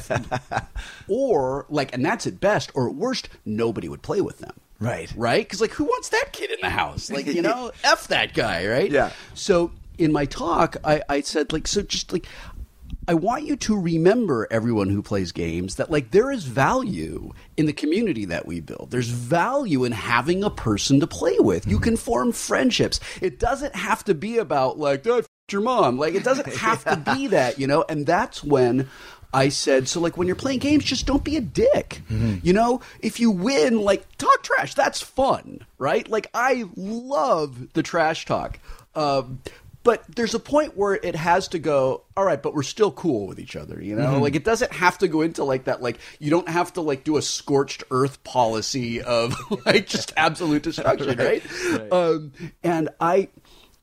or 1.08 1.66
like 1.68 1.92
and 1.94 2.04
that's 2.04 2.26
at 2.26 2.40
best, 2.40 2.70
or 2.74 2.88
at 2.88 2.94
worst, 2.94 3.28
nobody 3.44 3.88
would 3.88 4.02
play 4.02 4.20
with 4.20 4.38
them. 4.38 4.52
Right. 4.78 5.12
Right? 5.16 5.44
Because 5.44 5.60
like 5.60 5.72
who 5.72 5.84
wants 5.84 6.08
that 6.10 6.30
kid 6.32 6.50
in 6.50 6.58
the 6.62 6.70
house? 6.70 7.10
Like, 7.10 7.26
you 7.26 7.42
know, 7.42 7.70
F 7.84 8.08
that 8.08 8.32
guy, 8.32 8.66
right? 8.66 8.90
Yeah. 8.90 9.12
So 9.34 9.72
in 10.00 10.12
my 10.12 10.24
talk, 10.24 10.76
I, 10.84 11.02
I 11.08 11.20
said 11.20 11.52
like 11.52 11.66
so 11.66 11.82
just 11.82 12.12
like 12.12 12.26
I 13.06 13.14
want 13.14 13.44
you 13.44 13.56
to 13.56 13.80
remember 13.80 14.46
everyone 14.50 14.88
who 14.88 15.02
plays 15.02 15.32
games 15.32 15.76
that 15.76 15.90
like 15.90 16.10
there 16.10 16.30
is 16.30 16.44
value 16.44 17.32
in 17.56 17.66
the 17.66 17.72
community 17.72 18.24
that 18.26 18.46
we 18.46 18.60
build. 18.60 18.90
There's 18.90 19.08
value 19.08 19.84
in 19.84 19.92
having 19.92 20.44
a 20.44 20.50
person 20.50 21.00
to 21.00 21.06
play 21.06 21.38
with. 21.38 21.66
You 21.66 21.78
can 21.78 21.96
form 21.96 22.32
friendships. 22.32 23.00
It 23.20 23.38
doesn't 23.38 23.74
have 23.74 24.04
to 24.04 24.14
be 24.14 24.38
about 24.38 24.78
like 24.78 25.06
I 25.06 25.18
f- 25.18 25.28
your 25.50 25.62
mom. 25.62 25.98
Like 25.98 26.14
it 26.14 26.24
doesn't 26.24 26.54
have 26.56 26.84
to 26.84 26.96
be 27.14 27.28
that, 27.28 27.58
you 27.58 27.66
know. 27.66 27.84
And 27.88 28.06
that's 28.06 28.44
when 28.44 28.88
I 29.32 29.48
said, 29.48 29.88
so 29.88 30.00
like 30.00 30.16
when 30.16 30.26
you're 30.26 30.36
playing 30.36 30.58
games, 30.60 30.84
just 30.84 31.06
don't 31.06 31.24
be 31.24 31.36
a 31.36 31.40
dick. 31.40 32.02
You 32.42 32.52
know, 32.52 32.80
if 33.00 33.20
you 33.20 33.30
win, 33.30 33.80
like 33.80 34.06
talk 34.18 34.42
trash. 34.42 34.74
That's 34.74 35.00
fun, 35.00 35.64
right? 35.78 36.08
Like 36.08 36.28
I 36.34 36.64
love 36.76 37.72
the 37.72 37.82
trash 37.82 38.24
talk. 38.24 38.58
Um, 38.94 39.40
but 39.82 40.04
there's 40.14 40.34
a 40.34 40.38
point 40.38 40.76
where 40.76 40.94
it 40.94 41.14
has 41.14 41.48
to 41.48 41.58
go 41.58 42.02
all 42.16 42.24
right 42.24 42.42
but 42.42 42.54
we're 42.54 42.62
still 42.62 42.90
cool 42.92 43.26
with 43.26 43.38
each 43.38 43.56
other 43.56 43.82
you 43.82 43.94
know? 43.94 44.20
Like 44.20 44.34
it 44.34 44.44
doesn't 44.44 44.72
have 44.72 44.98
to 44.98 45.08
go 45.08 45.22
into 45.22 45.44
like 45.44 45.64
that 45.64 45.82
like 45.82 45.98
you 46.18 46.30
don't 46.30 46.48
have 46.48 46.72
to 46.74 46.80
like 46.80 47.04
do 47.04 47.16
a 47.16 47.22
scorched 47.22 47.84
earth 47.90 48.22
policy 48.24 49.00
of 49.02 49.34
like 49.66 49.86
just 49.86 50.12
absolute 50.16 50.62
destruction 50.62 51.18
right, 51.18 51.42
Um, 51.92 52.32
and 52.62 52.88
i 53.00 53.28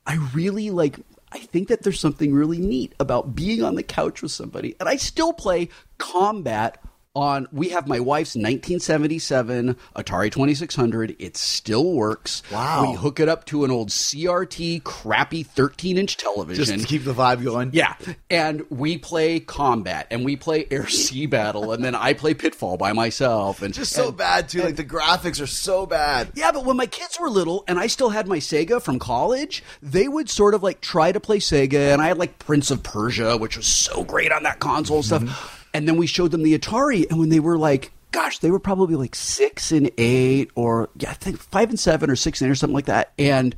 i 0.06 0.16
really 0.34 0.70
like 0.70 1.00
I 1.32 1.40
think 1.40 1.68
that 1.68 1.84
there's 1.84 2.00
something 2.00 2.34
really 2.34 2.58
neat 2.58 2.94
about 3.00 3.36
being 3.36 3.62
on 3.62 3.76
the 3.76 3.84
couch 3.84 4.22
with 4.22 4.32
somebody. 4.32 4.76
And 4.80 4.88
I 4.88 4.96
still 4.96 5.34
play 5.34 5.70
combat 5.98 6.82
on 7.18 7.48
we 7.52 7.70
have 7.70 7.88
my 7.88 8.00
wife's 8.00 8.36
1977 8.36 9.76
Atari 9.96 10.32
2600. 10.32 11.16
It 11.20 11.36
still 11.38 11.94
works. 11.94 12.44
Wow. 12.52 12.92
We 12.92 12.98
hook 12.98 13.20
it 13.20 13.28
up 13.28 13.46
to 13.46 13.66
an 13.66 13.72
old 13.72 13.90
CRT 13.90 14.84
crappy 14.84 15.44
13-inch 15.44 16.18
television. 16.18 16.64
Just 16.66 16.80
to 16.82 16.88
keep 16.88 17.04
the 17.04 17.14
vibe 17.14 17.44
going. 17.44 17.72
Yeah, 17.74 17.96
and 18.30 18.64
we 18.70 18.98
play 18.98 19.40
combat, 19.40 20.08
and 20.12 20.24
we 20.24 20.36
play 20.36 20.68
air 20.72 20.88
sea 20.88 21.26
battle, 21.26 21.72
and 21.72 21.84
then 21.84 21.96
I 21.96 22.14
play 22.14 22.34
Pitfall 22.34 22.78
by 22.78 22.94
myself, 22.94 23.62
and 23.62 23.74
Just 23.74 23.94
so 23.94 24.10
and- 24.10 24.18
bad 24.18 24.50
too. 24.50 24.62
Like 24.62 24.76
the 24.76 24.84
graphics 24.86 25.42
are 25.42 25.48
so 25.48 25.86
bad. 25.86 26.30
yeah, 26.36 26.52
but 26.52 26.66
when 26.66 26.78
my 26.78 26.86
kids 26.86 27.20
were 27.20 27.30
little 27.30 27.64
and 27.68 27.80
I 27.80 27.88
still 27.88 28.10
had 28.10 28.28
my 28.28 28.38
Sega 28.38 28.82
from 28.82 29.00
college, 29.00 29.64
they 29.82 30.08
would 30.08 30.30
sort 30.30 30.54
of 30.54 30.62
like 30.64 30.82
try 30.82 31.12
to 31.12 31.20
play 31.20 31.40
Sega, 31.40 31.94
and 31.94 32.02
I 32.02 32.08
had 32.08 32.18
like 32.18 32.38
Prince 32.40 32.70
of 32.72 32.84
Persia, 32.84 33.38
which 33.38 33.58
was 33.58 33.66
so 33.68 34.04
great 34.04 34.32
on 34.32 34.44
that 34.44 34.60
console 34.60 34.98
and 34.98 35.06
stuff. 35.06 35.22
Mm-hmm. 35.24 35.57
And 35.78 35.88
then 35.88 35.96
we 35.96 36.08
showed 36.08 36.32
them 36.32 36.42
the 36.42 36.58
Atari, 36.58 37.08
and 37.08 37.20
when 37.20 37.30
they 37.30 37.40
were 37.40 37.56
like, 37.56 37.92
gosh, 38.10 38.40
they 38.40 38.50
were 38.50 38.58
probably 38.58 38.96
like 38.96 39.14
six 39.14 39.72
and 39.72 39.92
eight, 40.00 40.50
or 40.56 40.90
yeah, 40.98 41.12
I 41.12 41.14
think 41.14 41.38
five 41.38 41.70
and 41.70 41.80
seven, 41.80 42.10
or 42.10 42.16
six 42.16 42.42
and 42.42 42.50
eight, 42.50 42.52
or 42.52 42.56
something 42.56 42.74
like 42.76 42.88
that, 42.88 43.14
and. 43.18 43.56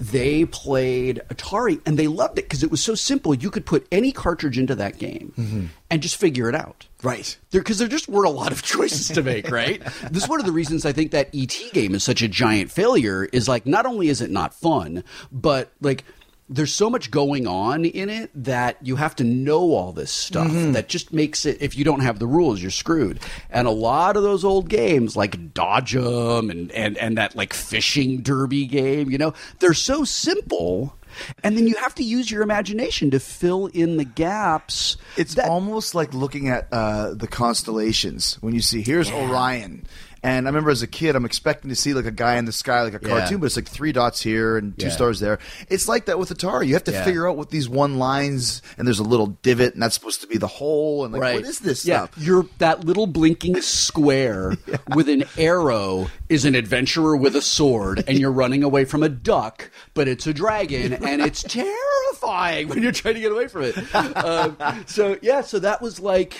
They 0.00 0.44
played 0.44 1.22
Atari 1.28 1.80
and 1.84 1.98
they 1.98 2.06
loved 2.06 2.38
it 2.38 2.42
because 2.42 2.62
it 2.62 2.70
was 2.70 2.80
so 2.80 2.94
simple. 2.94 3.34
You 3.34 3.50
could 3.50 3.66
put 3.66 3.84
any 3.90 4.12
cartridge 4.12 4.56
into 4.56 4.76
that 4.76 4.96
game 4.96 5.32
mm-hmm. 5.36 5.64
and 5.90 6.00
just 6.00 6.14
figure 6.14 6.48
it 6.48 6.54
out. 6.54 6.86
Right. 7.02 7.36
Because 7.50 7.78
there, 7.78 7.88
just 7.88 8.08
weren't 8.08 8.28
a 8.28 8.30
lot 8.30 8.52
of 8.52 8.62
choices 8.62 9.08
to 9.08 9.24
make, 9.24 9.50
right? 9.50 9.82
this 10.12 10.22
is 10.22 10.28
one 10.28 10.38
of 10.38 10.46
the 10.46 10.52
reasons 10.52 10.86
I 10.86 10.92
think 10.92 11.10
that 11.10 11.30
ET 11.34 11.52
game 11.72 11.96
is 11.96 12.04
such 12.04 12.22
a 12.22 12.28
giant 12.28 12.70
failure. 12.70 13.24
Is 13.24 13.48
like 13.48 13.66
not 13.66 13.86
only 13.86 14.08
is 14.08 14.20
it 14.20 14.30
not 14.30 14.54
fun, 14.54 15.02
but 15.32 15.72
like 15.80 16.04
there's 16.50 16.72
so 16.72 16.88
much 16.88 17.10
going 17.10 17.46
on 17.46 17.84
in 17.84 18.08
it 18.08 18.30
that 18.34 18.76
you 18.82 18.96
have 18.96 19.14
to 19.16 19.24
know 19.24 19.72
all 19.74 19.92
this 19.92 20.10
stuff 20.10 20.50
that 20.72 20.88
just 20.88 21.12
makes 21.12 21.44
it 21.44 21.58
if 21.60 21.76
you 21.76 21.84
don't 21.84 22.00
have 22.00 22.18
the 22.18 22.26
rules 22.26 22.62
you're 22.62 22.70
screwed. 22.70 23.20
And 23.50 23.68
a 23.68 23.70
lot 23.70 24.16
of 24.16 24.22
those 24.22 24.44
old 24.44 24.68
games 24.68 25.16
like 25.16 25.52
dodge 25.52 25.94
'em 25.94 26.48
and 26.50 26.72
and 26.72 26.96
and 26.98 27.18
that 27.18 27.36
like 27.36 27.52
fishing 27.52 28.22
derby 28.22 28.64
game 28.66 29.10
you 29.10 29.18
know 29.18 29.34
they're 29.58 29.74
so 29.74 30.04
simple 30.04 30.94
and 31.42 31.56
then 31.56 31.66
you 31.66 31.74
have 31.76 31.94
to 31.96 32.02
use 32.04 32.30
your 32.30 32.42
imagination 32.42 33.10
to 33.10 33.18
fill 33.18 33.66
in 33.68 33.96
the 33.96 34.04
gaps 34.04 34.96
It's 35.16 35.34
that- 35.34 35.48
almost 35.48 35.94
like 35.94 36.14
looking 36.14 36.48
at 36.48 36.68
uh, 36.72 37.14
the 37.14 37.26
constellations 37.26 38.38
when 38.40 38.54
you 38.54 38.60
see 38.62 38.82
here's 38.82 39.10
Orion. 39.10 39.84
And 40.22 40.46
I 40.46 40.50
remember 40.50 40.70
as 40.70 40.82
a 40.82 40.86
kid, 40.86 41.14
I'm 41.16 41.24
expecting 41.24 41.68
to 41.70 41.76
see 41.76 41.94
like 41.94 42.04
a 42.06 42.10
guy 42.10 42.36
in 42.36 42.44
the 42.44 42.52
sky, 42.52 42.82
like 42.82 42.94
a 42.94 43.00
Yeah. 43.02 43.18
cartoon, 43.20 43.38
but 43.38 43.46
it's 43.46 43.56
like 43.56 43.68
three 43.68 43.92
dots 43.92 44.20
here 44.22 44.56
and 44.56 44.76
two 44.78 44.86
Yeah. 44.86 44.92
stars 44.92 45.20
there. 45.20 45.38
It's 45.68 45.86
like 45.88 46.06
that 46.06 46.18
with 46.18 46.36
Atari. 46.36 46.66
You 46.66 46.74
have 46.74 46.84
to 46.84 46.92
Yeah. 46.92 47.04
figure 47.04 47.28
out 47.28 47.36
what 47.36 47.50
these 47.50 47.68
one 47.68 47.98
lines, 47.98 48.62
and 48.76 48.86
there's 48.86 48.98
a 48.98 49.04
little 49.04 49.38
divot, 49.42 49.74
and 49.74 49.82
that's 49.82 49.94
supposed 49.94 50.20
to 50.22 50.26
be 50.26 50.36
the 50.38 50.46
hole. 50.48 51.04
And 51.04 51.12
like, 51.12 51.22
right. 51.22 51.34
what 51.36 51.44
is 51.44 51.60
this 51.60 51.84
yeah, 51.86 52.06
stuff? 52.06 52.10
You're 52.18 52.46
that 52.58 52.84
little 52.84 53.06
blinking 53.06 53.60
square 53.62 54.56
with 54.94 55.08
an 55.08 55.24
arrow 55.36 56.08
is 56.28 56.44
an 56.44 56.54
adventurer 56.54 57.16
with 57.16 57.36
a 57.36 57.42
sword, 57.42 58.02
and 58.08 58.18
you're 58.18 58.32
running 58.32 58.62
away 58.64 58.84
from 58.84 59.02
a 59.02 59.08
duck, 59.08 59.70
but 59.94 60.08
it's 60.08 60.26
a 60.26 60.34
dragon, 60.34 60.92
and 61.04 61.22
it's 61.22 61.42
terrifying 61.42 62.68
when 62.68 62.82
you're 62.82 62.92
trying 62.92 63.14
to 63.14 63.20
get 63.20 63.32
away 63.32 63.48
from 63.48 63.62
it. 63.62 63.76
Um, 63.94 64.56
so 64.86 65.16
yeah, 65.22 65.40
so 65.42 65.58
that 65.60 65.80
was 65.80 66.00
like. 66.00 66.36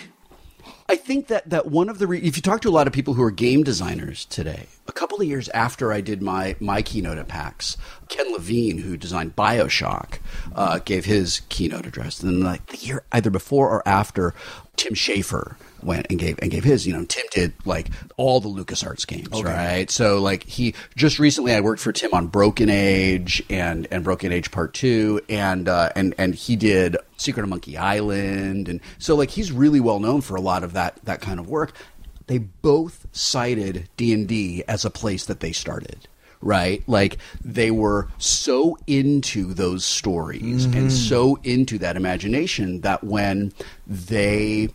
I 0.91 0.97
think 0.97 1.27
that, 1.27 1.49
that 1.51 1.67
one 1.67 1.91
of 1.91 1.99
the 1.99 2.07
re- 2.07 2.21
if 2.21 2.37
you 2.37 2.43
talk 2.43 2.63
to 2.63 2.69
a 2.69 2.71
lot 2.71 2.87
of 2.87 2.95
people 2.95 3.13
who 3.15 3.23
are 3.23 3.31
game 3.31 3.63
designers 3.63 4.25
today, 4.25 4.67
a 4.87 4.93
couple 4.93 5.21
of 5.21 5.27
years 5.27 5.51
after 5.51 5.93
I 5.93 6.01
did 6.01 6.23
my 6.23 6.57
my 6.61 6.81
keynote 6.81 7.19
at 7.19 7.29
PAX, 7.29 7.77
Ken 8.09 8.33
Levine, 8.33 8.79
who 8.79 8.97
designed 8.97 9.37
Bioshock, 9.37 10.19
uh, 10.55 10.79
gave 10.79 11.05
his 11.05 11.43
keynote 11.51 11.87
address. 11.87 12.23
And 12.23 12.33
then 12.33 12.41
like 12.41 12.67
the 12.67 12.79
year 12.79 13.05
either 13.13 13.29
before 13.29 13.69
or 13.69 13.87
after, 13.87 14.33
Tim 14.77 14.95
Schafer 14.95 15.57
went 15.83 16.07
and 16.09 16.19
gave 16.19 16.39
and 16.41 16.51
gave 16.51 16.65
his. 16.65 16.87
You 16.87 16.95
know, 16.97 17.05
Tim 17.05 17.27
did 17.33 17.53
like 17.67 17.91
all 18.17 18.41
the 18.41 18.49
LucasArts 18.49 19.07
games, 19.07 19.29
right? 19.43 19.91
So 19.91 20.23
like 20.23 20.45
he 20.45 20.75
just 20.97 21.19
recently, 21.19 21.53
I 21.53 21.61
worked 21.61 21.83
for 21.83 21.93
Tim 21.93 22.15
on 22.15 22.29
Broken 22.29 22.71
Age 22.71 23.43
and 23.51 23.87
and 23.91 24.03
Broken 24.03 24.33
Age 24.33 24.51
Part 24.51 24.73
Two, 24.73 25.21
and 25.29 25.69
uh, 25.69 25.91
and 25.95 26.15
and 26.17 26.35
he 26.35 26.57
did 26.57 26.97
Secret 27.19 27.43
of 27.43 27.49
Monkey 27.49 27.77
Island, 27.77 28.69
and 28.69 28.81
so 28.99 29.15
like 29.15 29.31
he's 29.31 29.53
really 29.53 29.81
well 29.81 30.01
known 30.01 30.21
for 30.23 30.37
a 30.37 30.41
lot 30.41 30.65
of 30.65 30.73
that 30.73 30.99
that 31.05 31.21
kind 31.21 31.39
of 31.39 31.49
work. 31.49 31.73
They 32.27 32.39
both 32.39 33.07
cited 33.13 33.89
D 33.97 34.13
and 34.13 34.27
D 34.27 34.65
as 34.67 34.85
a 34.85 34.91
place 34.91 35.27
that 35.27 35.41
they 35.41 35.53
started. 35.53 36.09
Right, 36.41 36.85
like 36.87 37.19
they 37.43 37.73
were 37.73 38.07
so 38.19 38.79
into 38.87 39.53
those 39.55 39.85
stories 39.85 40.67
and 40.67 40.75
mm-hmm. 40.75 40.89
so 40.89 41.37
into 41.43 41.79
that 41.79 41.97
imagination 41.97 42.83
that 42.83 43.03
when 43.03 43.53
they 43.89 44.69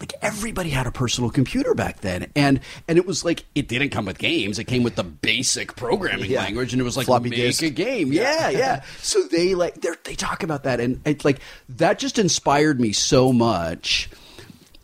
like 0.00 0.14
everybody 0.22 0.70
had 0.70 0.86
a 0.86 0.90
personal 0.92 1.30
computer 1.30 1.74
back 1.74 2.00
then 2.00 2.26
and 2.34 2.60
and 2.88 2.98
it 2.98 3.06
was 3.06 3.24
like 3.24 3.44
it 3.54 3.68
didn't 3.68 3.90
come 3.90 4.06
with 4.06 4.18
games 4.18 4.58
it 4.58 4.64
came 4.64 4.82
with 4.82 4.96
the 4.96 5.04
basic 5.04 5.76
programming 5.76 6.30
Yeah. 6.30 6.42
language 6.42 6.72
and 6.72 6.80
it 6.80 6.84
was 6.84 6.96
like 6.96 7.06
Floppy 7.06 7.30
make 7.30 7.38
disk. 7.38 7.62
a 7.62 7.70
game 7.70 8.12
yeah 8.12 8.48
yeah 8.48 8.82
so 9.02 9.22
they 9.24 9.54
like 9.54 9.74
they 9.80 9.90
they 10.04 10.14
talk 10.14 10.42
about 10.42 10.64
that 10.64 10.80
and 10.80 11.00
it's 11.04 11.24
like 11.24 11.40
that 11.68 11.98
just 11.98 12.18
inspired 12.18 12.80
me 12.80 12.92
so 12.92 13.32
much 13.32 14.08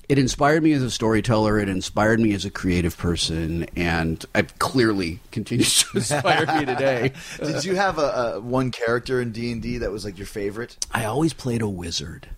it 0.09 0.19
inspired 0.19 0.63
me 0.63 0.73
as 0.73 0.83
a 0.83 0.91
storyteller 0.91 1.59
it 1.59 1.69
inspired 1.69 2.21
me 2.21 2.33
as 2.35 2.45
a 2.45 2.51
creative 2.51 2.97
person 2.97 3.67
and 3.75 4.25
it 4.35 4.59
clearly 4.59 5.19
continues 5.33 5.83
to 5.83 5.97
inspire 5.97 6.47
me 6.59 6.65
today 6.67 7.13
Did 7.43 7.65
you 7.65 7.75
have 7.75 7.99
a, 7.99 8.35
a 8.37 8.41
one 8.41 8.71
character 8.71 9.21
in 9.21 9.33
D 9.33 9.51
and 9.51 9.63
D 9.63 9.79
that 9.79 9.91
was 9.91 10.05
like 10.05 10.17
your 10.19 10.27
favorite? 10.27 10.77
I 10.93 11.07
always 11.07 11.33
played 11.33 11.63
a 11.63 11.69
wizard. 11.69 12.29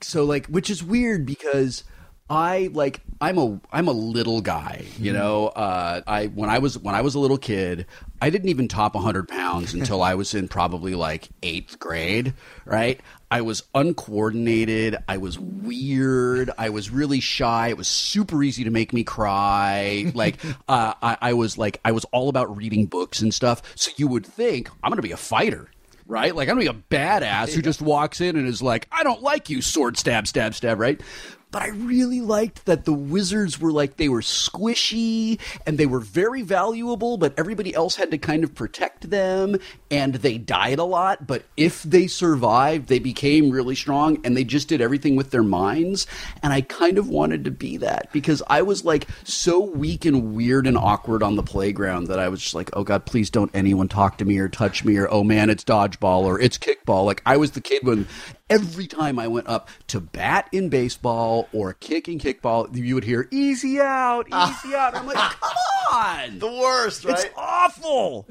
So 0.00 0.24
like 0.24 0.46
which 0.46 0.70
is 0.70 0.82
weird 0.82 1.26
because 1.26 1.84
I 2.30 2.70
like 2.72 3.00
I'm 3.20 3.38
a 3.38 3.60
I'm 3.72 3.88
a 3.88 3.92
little 3.92 4.40
guy, 4.40 4.84
you 5.00 5.12
know. 5.12 5.48
Uh, 5.48 6.00
I 6.06 6.26
when 6.28 6.48
I 6.48 6.60
was 6.60 6.78
when 6.78 6.94
I 6.94 7.00
was 7.00 7.16
a 7.16 7.18
little 7.18 7.36
kid, 7.36 7.86
I 8.22 8.30
didn't 8.30 8.48
even 8.48 8.68
top 8.68 8.94
100 8.94 9.28
pounds 9.28 9.74
until 9.74 10.00
I 10.00 10.14
was 10.14 10.32
in 10.32 10.46
probably 10.46 10.94
like 10.94 11.28
eighth 11.42 11.80
grade, 11.80 12.32
right? 12.64 13.00
I 13.32 13.40
was 13.40 13.64
uncoordinated. 13.74 14.96
I 15.08 15.16
was 15.16 15.40
weird. 15.40 16.52
I 16.56 16.70
was 16.70 16.88
really 16.88 17.18
shy. 17.18 17.68
It 17.68 17.76
was 17.76 17.88
super 17.88 18.44
easy 18.44 18.62
to 18.62 18.70
make 18.70 18.92
me 18.92 19.02
cry. 19.02 20.12
Like 20.14 20.38
uh, 20.68 20.94
I, 21.02 21.18
I 21.20 21.32
was 21.32 21.58
like 21.58 21.80
I 21.84 21.90
was 21.90 22.04
all 22.06 22.28
about 22.28 22.56
reading 22.56 22.86
books 22.86 23.22
and 23.22 23.34
stuff. 23.34 23.60
So 23.74 23.90
you 23.96 24.06
would 24.06 24.24
think 24.24 24.70
I'm 24.84 24.90
going 24.90 24.98
to 24.98 25.02
be 25.02 25.12
a 25.12 25.16
fighter 25.16 25.68
right? 26.06 26.34
Like 26.34 26.48
I'm 26.48 26.56
gonna 26.56 26.72
be 26.72 26.78
a 26.78 26.96
badass 26.96 27.52
who 27.52 27.62
just 27.70 27.80
walks 27.80 28.20
in 28.20 28.36
and 28.36 28.46
is 28.46 28.60
like, 28.60 28.88
I 28.90 29.04
don't 29.04 29.22
like 29.22 29.48
you, 29.48 29.62
sword 29.62 29.96
stab, 29.96 30.26
stab, 30.26 30.54
stab, 30.54 30.80
right? 30.80 31.00
But 31.50 31.62
I 31.62 31.68
really 31.68 32.20
liked 32.20 32.66
that 32.66 32.84
the 32.84 32.92
wizards 32.92 33.60
were 33.60 33.72
like 33.72 33.96
they 33.96 34.08
were 34.08 34.20
squishy 34.20 35.40
and 35.66 35.78
they 35.78 35.86
were 35.86 36.00
very 36.00 36.42
valuable, 36.42 37.16
but 37.16 37.34
everybody 37.38 37.74
else 37.74 37.96
had 37.96 38.10
to 38.12 38.18
kind 38.18 38.44
of 38.44 38.54
protect 38.54 39.10
them 39.10 39.56
and 39.90 40.14
they 40.14 40.38
died 40.38 40.78
a 40.78 40.84
lot. 40.84 41.26
But 41.26 41.44
if 41.56 41.82
they 41.82 42.06
survived, 42.06 42.88
they 42.88 43.00
became 43.00 43.50
really 43.50 43.74
strong 43.74 44.18
and 44.24 44.36
they 44.36 44.44
just 44.44 44.68
did 44.68 44.80
everything 44.80 45.16
with 45.16 45.30
their 45.30 45.42
minds. 45.42 46.06
And 46.42 46.52
I 46.52 46.60
kind 46.60 46.98
of 46.98 47.08
wanted 47.08 47.44
to 47.44 47.50
be 47.50 47.76
that 47.78 48.12
because 48.12 48.42
I 48.46 48.62
was 48.62 48.84
like 48.84 49.08
so 49.24 49.60
weak 49.60 50.04
and 50.04 50.34
weird 50.34 50.66
and 50.66 50.78
awkward 50.78 51.22
on 51.22 51.34
the 51.34 51.42
playground 51.42 52.06
that 52.06 52.20
I 52.20 52.28
was 52.28 52.40
just 52.40 52.54
like, 52.54 52.70
oh 52.74 52.84
God, 52.84 53.06
please 53.06 53.30
don't 53.30 53.50
anyone 53.54 53.88
talk 53.88 54.18
to 54.18 54.24
me 54.24 54.38
or 54.38 54.48
touch 54.48 54.84
me 54.84 54.96
or 54.96 55.10
oh 55.10 55.24
man, 55.24 55.50
it's 55.50 55.64
dodgeball 55.64 56.22
or 56.22 56.40
it's 56.40 56.58
kickball. 56.58 57.04
Like 57.04 57.22
I 57.26 57.36
was 57.36 57.52
the 57.52 57.60
kid 57.60 57.84
when 57.84 58.06
every 58.50 58.86
time 58.86 59.18
I 59.18 59.28
went 59.28 59.48
up 59.48 59.68
to 59.88 60.00
bat 60.00 60.48
in 60.52 60.68
baseball 60.68 61.39
or 61.52 61.74
kicking 61.74 62.18
kickball, 62.18 62.74
you 62.74 62.94
would 62.94 63.04
hear 63.04 63.28
easy 63.30 63.80
out, 63.80 64.26
easy 64.26 64.74
out. 64.74 64.94
I'm 64.94 65.06
like, 65.06 65.16
come 65.16 65.52
on. 65.92 66.38
The 66.38 66.46
worst, 66.50 67.04
right? 67.04 67.18
It's 67.24 67.34
awful. 67.36 68.26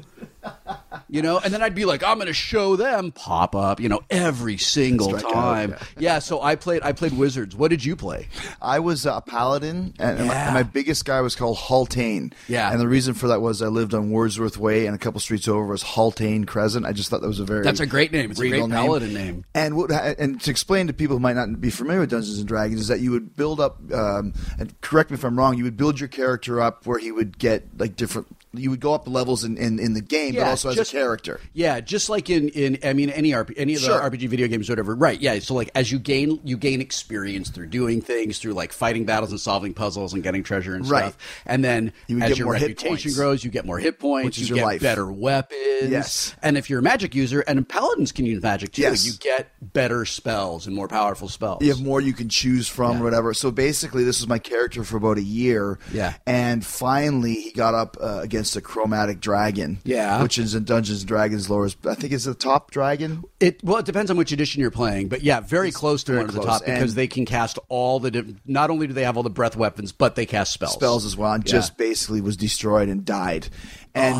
You 1.09 1.21
know, 1.21 1.39
and 1.39 1.53
then 1.53 1.61
I'd 1.61 1.75
be 1.75 1.85
like, 1.85 2.03
I'm 2.03 2.17
going 2.17 2.27
to 2.27 2.33
show 2.33 2.75
them 2.75 3.11
pop 3.11 3.55
up, 3.55 3.79
you 3.79 3.89
know, 3.89 4.01
every 4.09 4.57
single 4.57 5.09
Strike 5.09 5.25
out, 5.25 5.33
time. 5.33 5.69
yeah. 5.71 5.85
yeah. 5.99 6.19
So 6.19 6.41
I 6.41 6.55
played, 6.55 6.81
I 6.83 6.91
played 6.93 7.13
Wizards. 7.13 7.55
What 7.55 7.69
did 7.69 7.83
you 7.83 7.95
play? 7.95 8.27
I 8.61 8.79
was 8.79 9.05
a 9.05 9.21
paladin, 9.21 9.93
and, 9.99 10.19
and 10.19 10.27
my, 10.27 10.33
and 10.35 10.53
my 10.53 10.63
biggest 10.63 11.05
guy 11.05 11.21
was 11.21 11.35
called 11.35 11.57
Haltane. 11.57 12.33
Yeah. 12.47 12.71
and 12.71 12.79
the 12.79 12.87
reason 12.87 13.13
for 13.13 13.27
that 13.29 13.41
was 13.41 13.61
I 13.61 13.67
lived 13.67 13.93
on 13.93 14.11
Wordsworth 14.11 14.57
Way, 14.57 14.85
and 14.85 14.95
a 14.95 14.99
couple 14.99 15.19
streets 15.19 15.47
over 15.47 15.65
was 15.65 15.83
Haltane 15.83 16.45
Crescent. 16.45 16.85
I 16.85 16.93
just 16.93 17.09
thought 17.09 17.21
that 17.21 17.27
was 17.27 17.39
a 17.39 17.45
very 17.45 17.63
That's 17.63 17.79
a 17.79 17.87
great 17.87 18.11
name. 18.11 18.31
It's 18.31 18.39
a 18.39 18.47
great 18.47 18.69
paladin 18.69 19.13
name. 19.13 19.45
And 19.53 19.75
what 19.75 19.91
and 19.91 20.39
to 20.41 20.51
explain 20.51 20.87
to 20.87 20.93
people 20.93 21.15
who 21.15 21.19
might 21.21 21.35
not 21.35 21.59
be 21.59 21.69
familiar 21.69 22.01
with 22.01 22.11
Dungeons 22.11 22.39
and 22.39 22.47
Dragons 22.47 22.81
is 22.81 22.87
that 22.87 22.99
you 22.99 23.11
would 23.11 23.35
build 23.35 23.59
up, 23.59 23.77
um, 23.93 24.33
and 24.57 24.79
correct 24.81 25.09
me 25.09 25.15
if 25.15 25.23
I'm 25.23 25.37
wrong, 25.37 25.57
you 25.57 25.63
would 25.63 25.77
build 25.77 25.99
your 25.99 26.09
character 26.09 26.61
up 26.61 26.85
where 26.85 26.99
he 26.99 27.11
would 27.11 27.37
get 27.37 27.65
like 27.77 27.95
different. 27.95 28.27
You 28.51 28.71
would 28.71 28.79
go 28.79 28.95
up 28.95 29.03
the 29.03 29.11
levels 29.11 29.43
in, 29.43 29.57
in, 29.57 29.77
in 29.77 29.93
the 29.93 30.01
game, 30.01 30.33
but 30.33 30.39
Yeah, 30.41 30.49
also 30.49 30.69
as 30.69 30.79
a 30.79 30.85
character. 30.85 31.39
Yeah, 31.53 31.81
just 31.81 32.09
like 32.09 32.31
in, 32.31 32.49
in 32.49 32.79
I 32.83 32.93
mean 32.93 33.11
any 33.11 33.29
RP, 33.31 33.53
any 33.57 33.75
of 33.75 33.81
the 33.81 33.87
Sure. 33.87 33.99
RPG 34.01 34.27
video 34.27 34.47
games, 34.47 34.67
or 34.69 34.73
whatever. 34.73 34.95
Right? 34.95 35.21
Yeah. 35.21 35.37
So 35.37 35.53
like 35.53 35.69
as 35.75 35.91
you 35.91 35.99
gain 35.99 36.39
you 36.43 36.57
gain 36.57 36.81
experience 36.81 37.49
through 37.51 37.67
doing 37.67 38.01
things, 38.01 38.39
through 38.39 38.53
like 38.53 38.73
fighting 38.73 39.05
battles 39.05 39.29
and 39.29 39.39
solving 39.39 39.75
puzzles 39.75 40.13
and 40.13 40.23
getting 40.23 40.41
treasure 40.41 40.73
and 40.73 40.89
Right. 40.89 41.13
stuff. 41.13 41.17
And 41.45 41.63
then 41.63 41.93
You 42.07 42.21
as 42.21 42.39
your 42.39 42.51
reputation 42.51 43.13
grows, 43.13 43.43
you 43.43 43.51
get 43.51 43.65
more 43.65 43.77
hit 43.77 43.99
points. 43.99 44.25
Which 44.25 44.37
is 44.41 44.49
you 44.49 44.55
your 44.55 44.63
get 44.63 44.65
life. 44.65 44.81
better 44.81 45.11
weapons. 45.11 45.59
Yes. 45.91 46.35
And 46.41 46.57
if 46.57 46.69
you're 46.71 46.79
a 46.79 46.83
magic 46.83 47.13
user, 47.13 47.41
and 47.41 47.67
paladins 47.69 48.11
can 48.11 48.25
use 48.25 48.41
magic 48.41 48.71
too, 48.71 48.81
Yes. 48.81 49.05
you 49.05 49.13
get 49.19 49.51
better 49.61 50.05
spells 50.05 50.65
and 50.65 50.75
more 50.75 50.87
powerful 50.87 51.29
spells. 51.29 51.61
You 51.61 51.69
have 51.69 51.81
more 51.83 52.01
you 52.01 52.13
can 52.13 52.29
choose 52.29 52.67
from, 52.67 52.93
Yeah. 52.93 53.01
or 53.01 53.03
whatever. 53.03 53.33
So 53.35 53.51
basically, 53.51 54.03
this 54.03 54.19
was 54.19 54.27
my 54.27 54.39
character 54.39 54.83
for 54.83 54.97
about 54.97 55.17
a 55.19 55.23
year. 55.23 55.77
Yeah. 55.93 56.15
And 56.25 56.65
finally, 56.65 57.35
he 57.35 57.51
got 57.51 57.75
up 57.75 57.95
uh, 58.01 58.25
against 58.39 58.55
a 58.55 58.61
chromatic 58.61 59.19
dragon. 59.19 59.79
Yeah. 59.83 60.23
Which 60.23 60.37
is 60.39 60.55
in 60.55 60.63
Dungeons 60.63 60.99
and 61.01 61.07
Dragons 61.09 61.49
lore. 61.49 61.65
is- 61.65 61.75
I 61.85 61.93
think 61.93 62.13
it's 62.13 62.23
the 62.23 62.33
top 62.33 62.71
dragon. 62.71 63.25
It 63.41 63.61
well, 63.63 63.77
it 63.77 63.85
depends 63.85 64.09
on 64.09 64.15
which 64.15 64.31
edition 64.31 64.61
you're 64.61 64.71
playing, 64.71 65.09
but 65.09 65.23
yeah, 65.23 65.41
very 65.41 65.71
close 65.71 66.03
to 66.05 66.13
very 66.13 66.23
one 66.23 66.29
of 66.29 66.35
the 66.35 66.41
top 66.41 66.61
because 66.65 66.91
And- 66.91 66.91
they 66.93 67.07
can 67.07 67.25
cast 67.25 67.59
all 67.67 67.99
the. 67.99 68.11
Diff- 68.11 68.25
not 68.45 68.69
only 68.69 68.87
do 68.87 68.93
they 68.93 69.03
have 69.03 69.17
all 69.17 69.23
the 69.23 69.29
breath 69.29 69.57
weapons, 69.57 69.91
but 69.91 70.15
they 70.15 70.25
cast 70.25 70.53
spells. 70.53 70.71
spells 70.73 71.05
as 71.05 71.17
well, 71.17 71.33
and 71.33 71.43
Yeah. 71.45 71.51
just 71.51 71.75
basically 71.77 72.21
was 72.21 72.37
destroyed 72.37 72.87
and 72.87 73.03
died. 73.03 73.49
And 73.95 74.15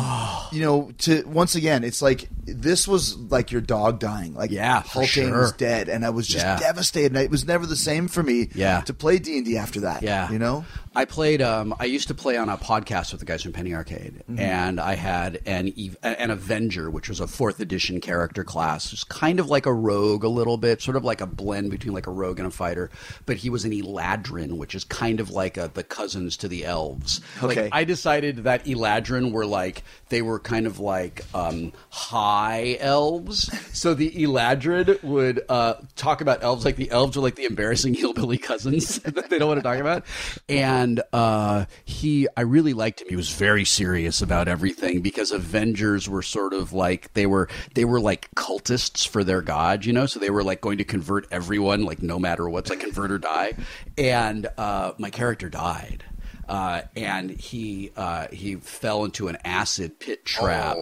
you 0.52 0.60
know, 0.62 0.90
to 0.98 1.22
once 1.26 1.54
again, 1.54 1.84
it's 1.84 2.02
like 2.02 2.28
this 2.44 2.88
was 2.88 3.16
like 3.16 3.52
your 3.52 3.60
dog 3.60 4.00
dying. 4.00 4.34
Like 4.34 4.50
Yeah, 4.50 4.82
was 4.96 5.08
sure. 5.08 5.52
dead, 5.56 5.88
and 5.88 6.04
I 6.04 6.10
was 6.10 6.26
just 6.26 6.44
Yeah. 6.44 6.58
devastated. 6.58 7.16
It 7.16 7.30
was 7.30 7.44
never 7.46 7.66
the 7.66 7.76
same 7.76 8.08
for 8.08 8.22
me. 8.22 8.48
Yeah. 8.54 8.80
to 8.82 8.92
play 8.94 9.18
D 9.18 9.36
and 9.38 9.46
D 9.46 9.56
after 9.56 9.80
that. 9.80 10.02
Yeah, 10.02 10.30
you 10.30 10.38
know. 10.38 10.64
I 10.92 11.04
played. 11.04 11.40
Um, 11.40 11.72
I 11.78 11.84
used 11.84 12.08
to 12.08 12.14
play 12.14 12.36
on 12.36 12.48
a 12.48 12.56
podcast 12.56 13.12
with 13.12 13.20
the 13.20 13.24
guys 13.26 13.44
from 13.44 13.52
Penny 13.52 13.72
Arcade, 13.74 14.24
Mm-hmm. 14.28 14.40
and 14.40 14.80
I 14.80 14.96
had 14.96 15.38
an 15.46 15.72
an 16.02 16.30
Avenger, 16.32 16.90
which 16.90 17.08
was 17.08 17.20
a 17.20 17.28
fourth 17.28 17.60
edition 17.60 18.00
character 18.00 18.42
class. 18.42 18.92
It's 18.92 19.04
kind 19.04 19.38
of 19.38 19.48
like 19.48 19.66
a 19.66 19.72
rogue, 19.72 20.24
a 20.24 20.28
little 20.28 20.56
bit, 20.56 20.82
sort 20.82 20.96
of 20.96 21.04
like 21.04 21.20
a 21.20 21.26
blend 21.26 21.70
between 21.70 21.94
like 21.94 22.08
a 22.08 22.10
rogue 22.10 22.40
and 22.40 22.48
a 22.48 22.50
fighter. 22.50 22.90
But 23.24 23.36
he 23.36 23.50
was 23.50 23.64
an 23.64 23.70
Eladrin, 23.70 24.56
which 24.56 24.74
is 24.74 24.82
kind 24.82 25.20
of 25.20 25.30
like 25.30 25.56
a, 25.56 25.70
the 25.72 25.84
cousins 25.84 26.36
to 26.38 26.48
the 26.48 26.64
elves. 26.64 27.20
Okay. 27.40 27.62
Like, 27.62 27.70
I 27.72 27.84
decided 27.84 28.38
that 28.44 28.64
Eladrin 28.64 29.30
were 29.30 29.46
like 29.46 29.59
they 30.08 30.22
were 30.22 30.38
kind 30.38 30.66
of 30.66 30.78
like 30.78 31.24
um, 31.34 31.72
high 31.88 32.76
elves. 32.80 33.50
So 33.76 33.94
the 33.94 34.10
Eladrin 34.10 35.02
would 35.02 35.42
uh, 35.48 35.74
talk 35.96 36.20
about 36.20 36.42
elves 36.42 36.64
like 36.64 36.76
the 36.76 36.90
elves 36.90 37.16
are 37.16 37.20
like 37.20 37.36
the 37.36 37.44
embarrassing 37.44 37.94
hillbilly 38.00 38.38
cousins 38.38 38.98
that 39.00 39.30
they 39.30 39.38
don't 39.38 39.48
want 39.48 39.58
to 39.58 39.62
talk 39.62 39.78
about. 39.78 40.04
And 40.48 41.02
uh, 41.12 41.66
he, 41.84 42.26
I 42.36 42.42
really 42.42 42.74
liked 42.74 43.00
him. 43.00 43.08
He 43.08 43.16
was 43.16 43.30
very 43.30 43.64
serious 43.64 44.20
about 44.20 44.48
everything 44.48 45.00
because 45.00 45.30
Avengers 45.32 46.08
were 46.08 46.22
sort 46.22 46.52
of 46.52 46.72
like 46.72 47.12
they 47.14 47.26
were 47.26 47.48
they 47.74 47.84
were 47.84 48.00
like 48.00 48.28
cultists 48.34 49.06
for 49.06 49.24
their 49.24 49.42
god, 49.42 49.84
you 49.84 49.92
know. 49.92 50.06
So 50.06 50.18
they 50.18 50.30
were 50.30 50.42
like 50.42 50.60
going 50.60 50.78
to 50.78 50.84
convert 50.84 51.26
everyone, 51.30 51.84
like 51.84 52.02
no 52.02 52.18
matter 52.18 52.48
what, 52.48 52.60
it's 52.60 52.70
like 52.70 52.80
convert 52.80 53.10
or 53.10 53.18
die. 53.18 53.52
And 53.96 54.48
uh, 54.58 54.92
my 54.98 55.10
character 55.10 55.48
died 55.48 56.04
uh, 56.50 56.82
and 56.96 57.30
he 57.30 57.92
uh, 57.96 58.26
he 58.32 58.56
fell 58.56 59.04
into 59.04 59.28
an 59.28 59.38
acid 59.44 60.00
pit 60.00 60.24
trap. 60.24 60.76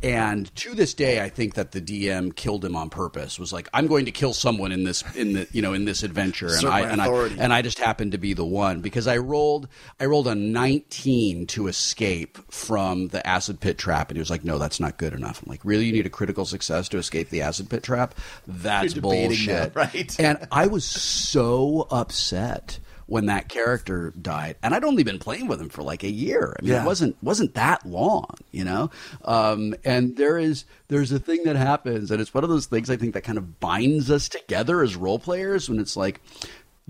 And 0.00 0.54
to 0.54 0.76
this 0.76 0.94
day, 0.94 1.20
I 1.20 1.28
think 1.28 1.54
that 1.54 1.72
the 1.72 1.80
DM 1.80 2.34
killed 2.36 2.64
him 2.64 2.76
on 2.76 2.88
purpose. 2.88 3.36
Was 3.36 3.52
like, 3.52 3.68
I'm 3.74 3.88
going 3.88 4.04
to 4.04 4.12
kill 4.12 4.32
someone 4.32 4.70
in 4.70 4.84
this 4.84 5.02
in 5.16 5.32
the 5.32 5.48
you 5.50 5.60
know 5.60 5.72
in 5.72 5.86
this 5.86 6.04
adventure, 6.04 6.54
and 6.54 6.66
I 6.66 6.80
and. 6.82 7.02
I 7.02 7.08
and 7.08 7.52
I 7.52 7.62
just 7.62 7.78
happened 7.78 8.12
to 8.12 8.18
be 8.18 8.32
the 8.32 8.44
one 8.44 8.80
because 8.80 9.08
I 9.08 9.16
rolled 9.16 9.68
I 9.98 10.04
rolled 10.04 10.28
a 10.28 10.36
19 10.36 11.46
to 11.48 11.66
escape 11.66 12.38
from 12.48 13.08
the 13.08 13.26
acid 13.26 13.58
pit 13.58 13.76
trap, 13.76 14.10
and 14.10 14.16
he 14.16 14.20
was 14.20 14.30
like, 14.30 14.44
No, 14.44 14.58
that's 14.58 14.78
not 14.78 14.98
good 14.98 15.14
enough. 15.14 15.42
I'm 15.42 15.50
like, 15.50 15.64
Really, 15.64 15.86
you 15.86 15.92
need 15.92 16.06
a 16.06 16.10
critical 16.10 16.44
success 16.44 16.88
to 16.90 16.98
escape 16.98 17.30
the 17.30 17.42
acid 17.42 17.68
pit 17.68 17.82
trap? 17.82 18.14
That's 18.46 18.94
bullshit, 18.94 19.74
that, 19.74 19.76
right? 19.76 20.20
and 20.20 20.46
I 20.52 20.68
was 20.68 20.84
so 20.84 21.88
upset 21.90 22.78
when 23.08 23.26
that 23.26 23.48
character 23.48 24.12
died, 24.20 24.54
and 24.62 24.74
I'd 24.74 24.84
only 24.84 25.02
been 25.02 25.18
playing 25.18 25.48
with 25.48 25.60
him 25.60 25.70
for 25.70 25.82
like 25.82 26.04
a 26.04 26.10
year. 26.10 26.54
I 26.58 26.62
mean, 26.62 26.72
Yeah. 26.72 26.82
it 26.82 26.86
wasn't 26.86 27.16
wasn't 27.22 27.54
that 27.54 27.84
long, 27.84 28.26
you 28.52 28.64
know. 28.64 28.90
Um, 29.24 29.74
and 29.84 30.16
there 30.16 30.38
is 30.38 30.64
there's 30.88 31.10
a 31.10 31.18
thing 31.18 31.42
that 31.44 31.56
happens, 31.56 32.10
and 32.10 32.20
it's 32.20 32.32
one 32.34 32.44
of 32.44 32.50
those 32.50 32.66
things 32.66 32.90
I 32.90 32.96
think 32.96 33.14
that 33.14 33.22
kind 33.24 33.38
of 33.38 33.58
binds 33.60 34.10
us 34.10 34.28
together 34.28 34.82
as 34.82 34.94
role 34.94 35.18
players 35.18 35.68
when 35.68 35.80
it's 35.80 35.96
like. 35.96 36.20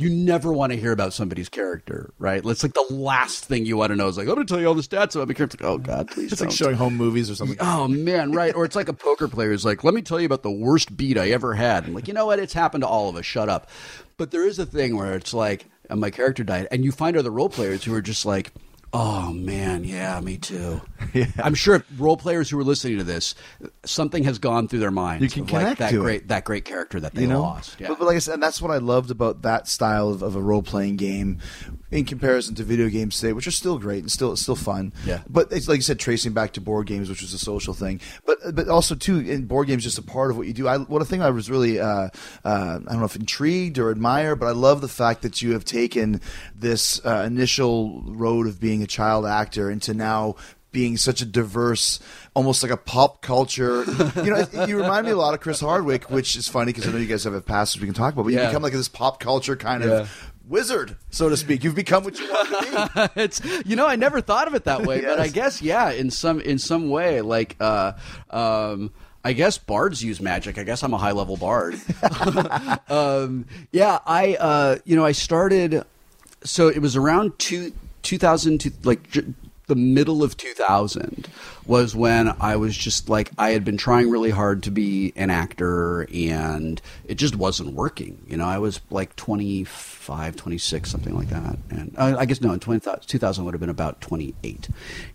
You 0.00 0.11
never 0.11 0.52
want 0.52 0.70
to 0.72 0.78
hear 0.78 0.92
about 0.92 1.12
somebody's 1.12 1.48
character, 1.48 2.12
right? 2.20 2.40
It's 2.46 2.62
like 2.62 2.72
the 2.74 2.87
last 2.88 3.46
thing 3.46 3.66
you 3.66 3.76
want 3.76 3.90
to 3.90 3.96
know 3.96 4.07
is 4.07 4.16
like, 4.16 4.28
I'm 4.28 4.35
going 4.37 4.46
to 4.46 4.52
tell 4.54 4.61
you 4.61 4.68
all 4.68 4.74
the 4.74 4.83
stats 4.83 5.16
about 5.16 5.26
my 5.26 5.35
character. 5.35 5.59
Like, 5.61 5.68
oh 5.72 5.78
God, 5.78 6.09
please 6.09 6.31
It's 6.31 6.40
don't. 6.40 6.50
like 6.50 6.57
showing 6.57 6.76
home 6.76 6.94
movies 6.96 7.28
or 7.28 7.35
something. 7.35 7.57
Oh 7.61 7.88
man, 7.88 8.31
right? 8.31 8.54
Or 8.54 8.64
it's 8.64 8.76
like 8.76 8.88
a 8.88 8.92
poker 8.92 9.26
player 9.26 9.50
is 9.50 9.64
like, 9.64 9.83
"Let 9.83 9.94
me 9.94 10.02
tell 10.02 10.20
you 10.20 10.26
about 10.26 10.44
the 10.44 10.52
worst 10.52 10.96
beat 10.96 11.18
I 11.18 11.31
ever 11.31 11.52
had." 11.54 11.85
I'm 11.85 11.94
like, 11.94 12.07
you 12.07 12.14
know 12.14 12.26
what? 12.26 12.38
It's 12.38 12.52
happened 12.52 12.83
to 12.83 12.87
all 12.87 13.09
of 13.09 13.16
us. 13.16 13.26
Shut 13.26 13.48
up. 13.48 13.68
But 14.18 14.31
there 14.31 14.46
is 14.46 14.61
a 14.61 14.66
thing 14.66 14.96
where 14.96 15.14
it's 15.14 15.35
like, 15.35 15.66
and 15.88 16.01
my 16.01 16.11
character 16.11 16.44
died, 16.44 16.68
and 16.70 16.85
you 16.85 16.92
find 16.92 17.16
other 17.16 17.31
role 17.31 17.48
players 17.48 17.85
who 17.85 17.94
are 17.94 18.03
just 18.03 18.24
like, 18.27 18.53
"Oh 18.92 19.33
man, 19.33 19.85
yeah, 19.85 20.20
me 20.20 20.37
too." 20.37 20.81
I'm 21.42 21.55
sure 21.55 21.85
role 21.96 22.16
players 22.16 22.51
who 22.51 22.59
are 22.59 22.64
listening 22.64 22.98
to 22.98 23.05
this, 23.05 23.35
something 23.85 24.24
has 24.24 24.38
gone 24.38 24.68
through 24.68 24.81
their 24.81 24.90
minds. 24.90 25.22
You 25.22 25.31
can 25.31 25.42
of, 25.42 25.53
like, 25.53 25.62
connect 25.62 25.79
that 25.79 25.90
to 25.90 25.96
it. 25.96 26.03
great 26.03 26.29
that 26.29 26.44
great 26.44 26.64
character 26.64 27.01
that 27.01 27.14
they 27.14 27.22
you 27.22 27.29
know? 27.29 27.42
lost. 27.42 27.81
Yeah. 27.81 27.88
But, 27.88 27.98
but 28.01 28.05
like 28.07 28.16
I 28.16 28.20
said, 28.20 28.35
and 28.35 28.42
that's 28.42 28.61
what 28.61 28.70
I 28.70 28.79
loved 28.79 29.11
about 29.11 29.42
that 29.42 29.68
style 29.68 30.09
of, 30.09 30.22
of 30.22 30.37
a 30.37 30.42
role 30.42 30.62
playing 30.62 30.96
game 30.96 31.38
in 31.90 32.05
comparison 32.05 32.55
to 32.57 32.64
video 32.64 32.88
games 32.88 33.18
today, 33.18 33.33
which 33.33 33.46
are 33.46 33.53
still 33.53 33.79
great 33.79 34.01
and 34.01 34.11
still 34.11 34.37
still 34.37 34.57
fun. 34.57 34.92
Yeah. 35.07 35.22
But 35.29 35.53
it's 35.53 35.68
like 35.68 35.77
you 35.77 35.83
said, 35.83 35.98
tracing 35.98 36.33
back 36.33 36.53
to 36.55 36.61
board 36.61 36.87
games, 36.87 37.09
which 37.09 37.22
was 37.22 37.33
a 37.33 37.38
social 37.38 37.74
thing. 37.74 38.01
But 38.27 38.38
but 38.55 38.68
also 38.68 38.94
too, 38.94 39.18
in 39.18 39.46
board 39.46 39.68
games, 39.68 39.85
just 39.85 39.98
a 39.98 40.03
part 40.03 40.31
of 40.31 40.37
what 40.37 40.46
you 40.46 40.53
do. 40.53 40.68
I 40.68 40.79
what 40.79 41.03
a 41.03 41.05
thing 41.05 41.22
I 41.22 41.31
was 41.31 41.51
really 41.51 41.81
uh, 41.81 41.87
uh, 41.88 42.11
I 42.44 42.79
don't 42.79 42.98
know 42.98 43.05
if 43.05 43.16
intrigued 43.16 43.79
or 43.79 43.90
admire, 43.90 44.37
but 44.37 44.46
I 44.46 44.53
love 44.53 44.81
the 44.81 44.88
fact 44.88 45.22
that 45.22 45.40
you 45.42 45.53
have 45.53 45.64
taken 45.64 46.20
this 46.55 47.05
uh, 47.05 47.24
initial 47.27 48.03
road 48.07 48.46
of 48.46 48.61
being 48.61 48.77
a 48.82 48.86
child 48.86 49.26
actor 49.26 49.70
into 49.70 49.94
now 49.94 50.36
being 50.70 50.96
such 50.98 51.22
a 51.22 51.24
diverse, 51.24 51.98
almost 52.34 52.62
like 52.62 52.70
a 52.70 52.76
pop 52.76 53.22
culture. 53.22 53.84
You 54.22 54.30
know, 54.30 54.64
you 54.66 54.76
remind 54.76 55.06
me 55.06 55.12
a 55.12 55.16
lot 55.16 55.32
of 55.34 55.40
Chris 55.40 55.60
Hardwick, 55.60 56.10
which 56.10 56.36
is 56.36 56.46
funny 56.46 56.72
because 56.72 56.86
I 56.86 56.92
know 56.92 56.98
you 56.98 57.06
guys 57.06 57.24
have 57.24 57.32
a 57.34 57.40
past 57.40 57.74
which 57.74 57.80
we 57.82 57.86
can 57.88 57.94
talk 57.94 58.12
about. 58.12 58.24
But 58.24 58.32
you 58.34 58.38
become 58.40 58.62
like 58.62 58.74
this 58.74 58.88
pop 58.88 59.18
culture 59.20 59.56
kind 59.56 59.82
Yeah. 59.82 59.90
of 60.00 60.32
wizard, 60.46 60.96
so 61.10 61.28
to 61.30 61.36
speak. 61.36 61.64
You've 61.64 61.74
become 61.74 62.04
what 62.04 62.18
you 62.18 62.30
want 62.30 62.48
to 62.48 63.10
be. 63.14 63.20
it's 63.22 63.40
you 63.66 63.76
know 63.76 63.86
I 63.86 63.96
never 63.96 64.20
thought 64.20 64.46
of 64.46 64.54
it 64.54 64.64
that 64.64 64.84
way, 64.86 65.00
but 65.00 65.18
I 65.18 65.28
guess 65.28 65.62
yeah, 65.62 65.90
in 65.90 66.10
some 66.10 66.40
in 66.40 66.58
some 66.58 66.90
way, 66.90 67.22
like 67.22 67.56
uh, 67.60 67.92
um, 68.30 68.90
I 69.24 69.32
guess 69.32 69.56
bards 69.58 70.02
use 70.04 70.20
magic. 70.20 70.58
I 70.58 70.62
guess 70.64 70.82
I'm 70.82 70.92
a 70.94 70.98
high 70.98 71.12
level 71.12 71.36
bard. 71.38 71.80
um, 72.88 73.46
yeah, 73.72 73.98
I 74.06 74.34
uh, 74.34 74.76
you 74.84 74.96
know 74.96 75.04
I 75.04 75.12
started. 75.12 75.82
So 76.44 76.68
it 76.68 76.78
was 76.80 76.94
around 76.94 77.36
two, 77.38 77.72
2000 78.08 78.58
to 78.58 78.72
like 78.84 79.10
j- 79.10 79.34
the 79.66 79.76
middle 79.76 80.22
of 80.22 80.34
2000 80.38 81.28
was 81.66 81.94
when 81.94 82.34
I 82.40 82.56
was 82.56 82.74
just 82.74 83.10
like 83.10 83.30
I 83.36 83.50
had 83.50 83.66
been 83.66 83.76
trying 83.76 84.08
really 84.08 84.30
hard 84.30 84.62
to 84.62 84.70
be 84.70 85.12
an 85.14 85.28
actor 85.28 86.08
and 86.10 86.80
it 87.04 87.16
just 87.16 87.36
wasn't 87.36 87.74
working. 87.74 88.24
You 88.26 88.38
know, 88.38 88.46
I 88.46 88.56
was 88.56 88.80
like 88.88 89.14
25, 89.16 90.36
26, 90.36 90.90
something 90.90 91.14
like 91.14 91.28
that. 91.28 91.58
And 91.68 91.94
uh, 91.98 92.16
I 92.18 92.24
guess 92.24 92.40
no, 92.40 92.50
in 92.54 92.60
20, 92.60 92.80
2000 93.06 93.44
would 93.44 93.52
have 93.52 93.60
been 93.60 93.68
about 93.68 94.00
28. 94.00 94.70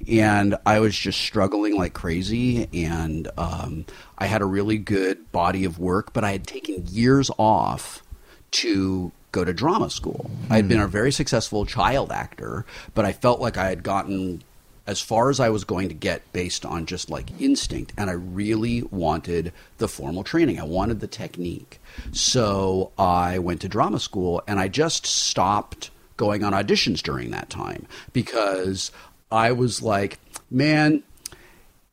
And 0.07 0.55
I 0.67 0.79
was 0.79 0.95
just 0.95 1.19
struggling 1.19 1.75
like 1.75 1.95
crazy 1.95 2.69
and 2.71 3.27
um, 3.39 3.85
I 4.19 4.27
had 4.27 4.43
a 4.43 4.45
really 4.45 4.77
good 4.77 5.31
body 5.31 5.65
of 5.65 5.79
work, 5.79 6.13
but 6.13 6.23
I 6.23 6.31
had 6.31 6.45
taken 6.45 6.85
years 6.85 7.31
off 7.39 8.03
to 8.51 9.11
go 9.33 9.43
to 9.43 9.53
drama 9.53 9.89
school. 9.89 10.31
I 10.49 10.55
had 10.55 10.69
been 10.69 10.77
hmm. 10.77 10.85
a 10.85 10.87
very 10.87 11.11
successful 11.11 11.65
child 11.65 12.13
actor, 12.13 12.65
but 12.93 13.03
I 13.03 13.11
felt 13.11 13.41
like 13.41 13.57
I 13.57 13.67
had 13.67 13.83
gotten 13.83 14.43
as 14.85 15.01
far 15.01 15.29
as 15.29 15.39
I 15.39 15.49
was 15.49 15.63
going 15.63 15.87
to 15.89 15.95
get 15.95 16.31
based 16.33 16.65
on 16.65 16.85
just 16.85 17.09
like 17.09 17.41
instinct. 17.41 17.93
And 17.97 18.09
I 18.09 18.13
really 18.13 18.83
wanted 18.83 19.53
the 19.77 19.87
formal 19.87 20.23
training, 20.23 20.59
I 20.59 20.63
wanted 20.63 20.99
the 20.99 21.07
technique. 21.07 21.79
So 22.11 22.91
I 22.97 23.39
went 23.39 23.61
to 23.61 23.69
drama 23.69 23.99
school 23.99 24.41
and 24.47 24.59
I 24.59 24.67
just 24.67 25.05
stopped 25.05 25.89
going 26.15 26.43
on 26.43 26.53
auditions 26.53 27.01
during 27.01 27.31
that 27.31 27.49
time 27.49 27.87
because 28.11 28.91
I 29.31 29.51
was 29.51 29.81
like, 29.81 30.19
man, 30.51 31.03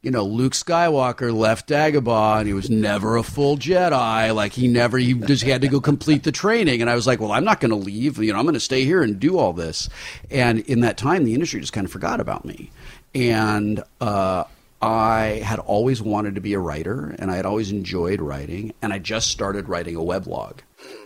you 0.03 0.11
know, 0.11 0.25
Luke 0.25 0.55
Skywalker 0.55 1.35
left 1.35 1.69
Dagobah 1.69 2.39
and 2.39 2.47
he 2.47 2.55
was 2.55 2.71
never 2.71 3.17
a 3.17 3.23
full 3.23 3.59
Jedi. 3.59 4.35
Like 4.35 4.53
he 4.53 4.67
never, 4.67 4.97
he 4.97 5.13
just 5.13 5.43
had 5.43 5.61
to 5.61 5.69
go 5.69 5.81
complete 5.81 6.23
the 6.23 6.33
training. 6.33 6.81
And 6.81 6.89
I 6.89 6.95
was 6.95 7.07
like, 7.07 7.21
well, 7.21 7.33
I'm 7.33 7.45
not 7.45 7.61
going 7.61 7.71
to 7.71 7.77
leave. 7.77 8.19
You 8.19 8.33
know, 8.33 8.39
I'm 8.39 8.47
going 8.47 8.55
to 8.55 8.61
stay 8.61 8.85
here 8.85 9.03
and 9.03 9.21
do 9.21 9.37
all 9.37 9.53
this. 9.53 9.91
And 10.31 10.61
in 10.61 10.81
that 10.81 10.97
time, 10.97 11.25
the 11.25 11.35
industry 11.35 11.61
just 11.61 11.75
kind 11.75 11.85
of 11.85 11.93
forgot 11.93 12.19
about 12.21 12.45
me. 12.45 12.71
And, 13.15 13.83
uh, 14.01 14.45
I 14.83 15.43
had 15.45 15.59
always 15.59 16.01
wanted 16.01 16.37
to 16.37 16.41
be 16.41 16.55
a 16.55 16.59
writer 16.59 17.15
and 17.19 17.31
I 17.31 17.37
had 17.37 17.45
always 17.45 17.71
enjoyed 17.71 18.23
writing 18.23 18.73
and 18.81 18.95
I 18.95 18.99
just 18.99 19.31
started 19.31 19.69
writing 19.69 19.95
a 19.95 20.01
weblog 20.01 20.61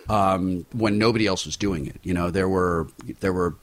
um, 0.08 0.66
when 0.72 0.98
nobody 0.98 1.26
else 1.26 1.46
was 1.46 1.56
doing 1.56 1.86
it. 1.86 1.98
You 2.02 2.14
know, 2.14 2.30
there 2.30 2.48
were 2.48 2.88
there 3.20 3.32
were 3.32 3.54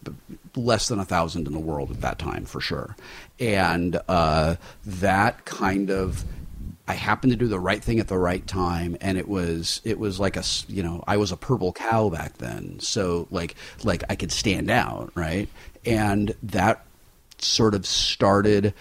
less 0.56 0.88
than 0.88 1.00
a 1.00 1.06
thousand 1.06 1.48
in 1.48 1.54
the 1.54 1.60
world 1.60 1.92
at 1.92 2.02
that 2.02 2.20
time 2.20 2.46
for 2.46 2.62
sure, 2.62 2.96
and 3.40 4.00
uh, 4.08 4.56
that 4.86 5.46
kind 5.46 5.90
of. 5.90 6.24
I 6.88 6.94
happened 6.96 7.32
to 7.32 7.38
do 7.38 7.48
the 7.48 7.60
right 7.60 7.82
thing 7.82 8.00
at 8.00 8.10
the 8.10 8.18
right 8.18 8.46
time, 8.46 8.98
and 9.00 9.18
it 9.18 9.28
was 9.28 9.80
it 9.86 9.98
was 9.98 10.20
like 10.20 10.36
a 10.36 10.44
you 10.68 10.84
know 10.84 11.04
I 11.08 11.18
was 11.18 11.32
a 11.32 11.38
purple 11.38 11.72
cow 11.72 12.10
back 12.10 12.38
then, 12.40 12.80
so 12.80 13.28
like 13.32 13.56
like 13.84 14.04
I 14.10 14.16
could 14.16 14.32
stand 14.32 14.70
out, 14.70 15.12
right? 15.16 15.48
And 15.86 16.36
that 16.44 16.84
sort 17.38 17.76
of 17.76 17.86
started 17.86 18.74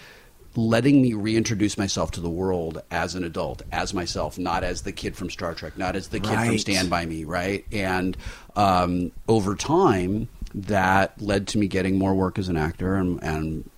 letting 0.55 1.01
me 1.01 1.13
reintroduce 1.13 1.77
myself 1.77 2.11
to 2.11 2.21
the 2.21 2.29
world 2.29 2.81
as 2.91 3.15
an 3.15 3.23
adult, 3.23 3.61
as 3.71 3.93
myself, 3.93 4.37
not 4.37 4.63
as 4.63 4.81
the 4.81 4.91
kid 4.91 5.15
from 5.15 5.29
Star 5.29 5.53
Trek, 5.53 5.77
not 5.77 5.95
as 5.95 6.09
the 6.09 6.19
kid 6.19 6.29
from 6.29 6.49
Right. 6.49 6.59
Stand 6.59 6.89
By 6.89 7.05
Me, 7.05 7.23
right? 7.23 7.65
And 7.71 8.17
um, 8.55 9.11
over 9.27 9.55
time, 9.55 10.27
that 10.53 11.21
led 11.21 11.47
to 11.49 11.57
me 11.57 11.67
getting 11.67 11.97
more 11.97 12.13
work 12.13 12.37
as 12.37 12.49
an 12.49 12.57
actor 12.57 12.95
and, 12.95 13.21
and 13.23 13.69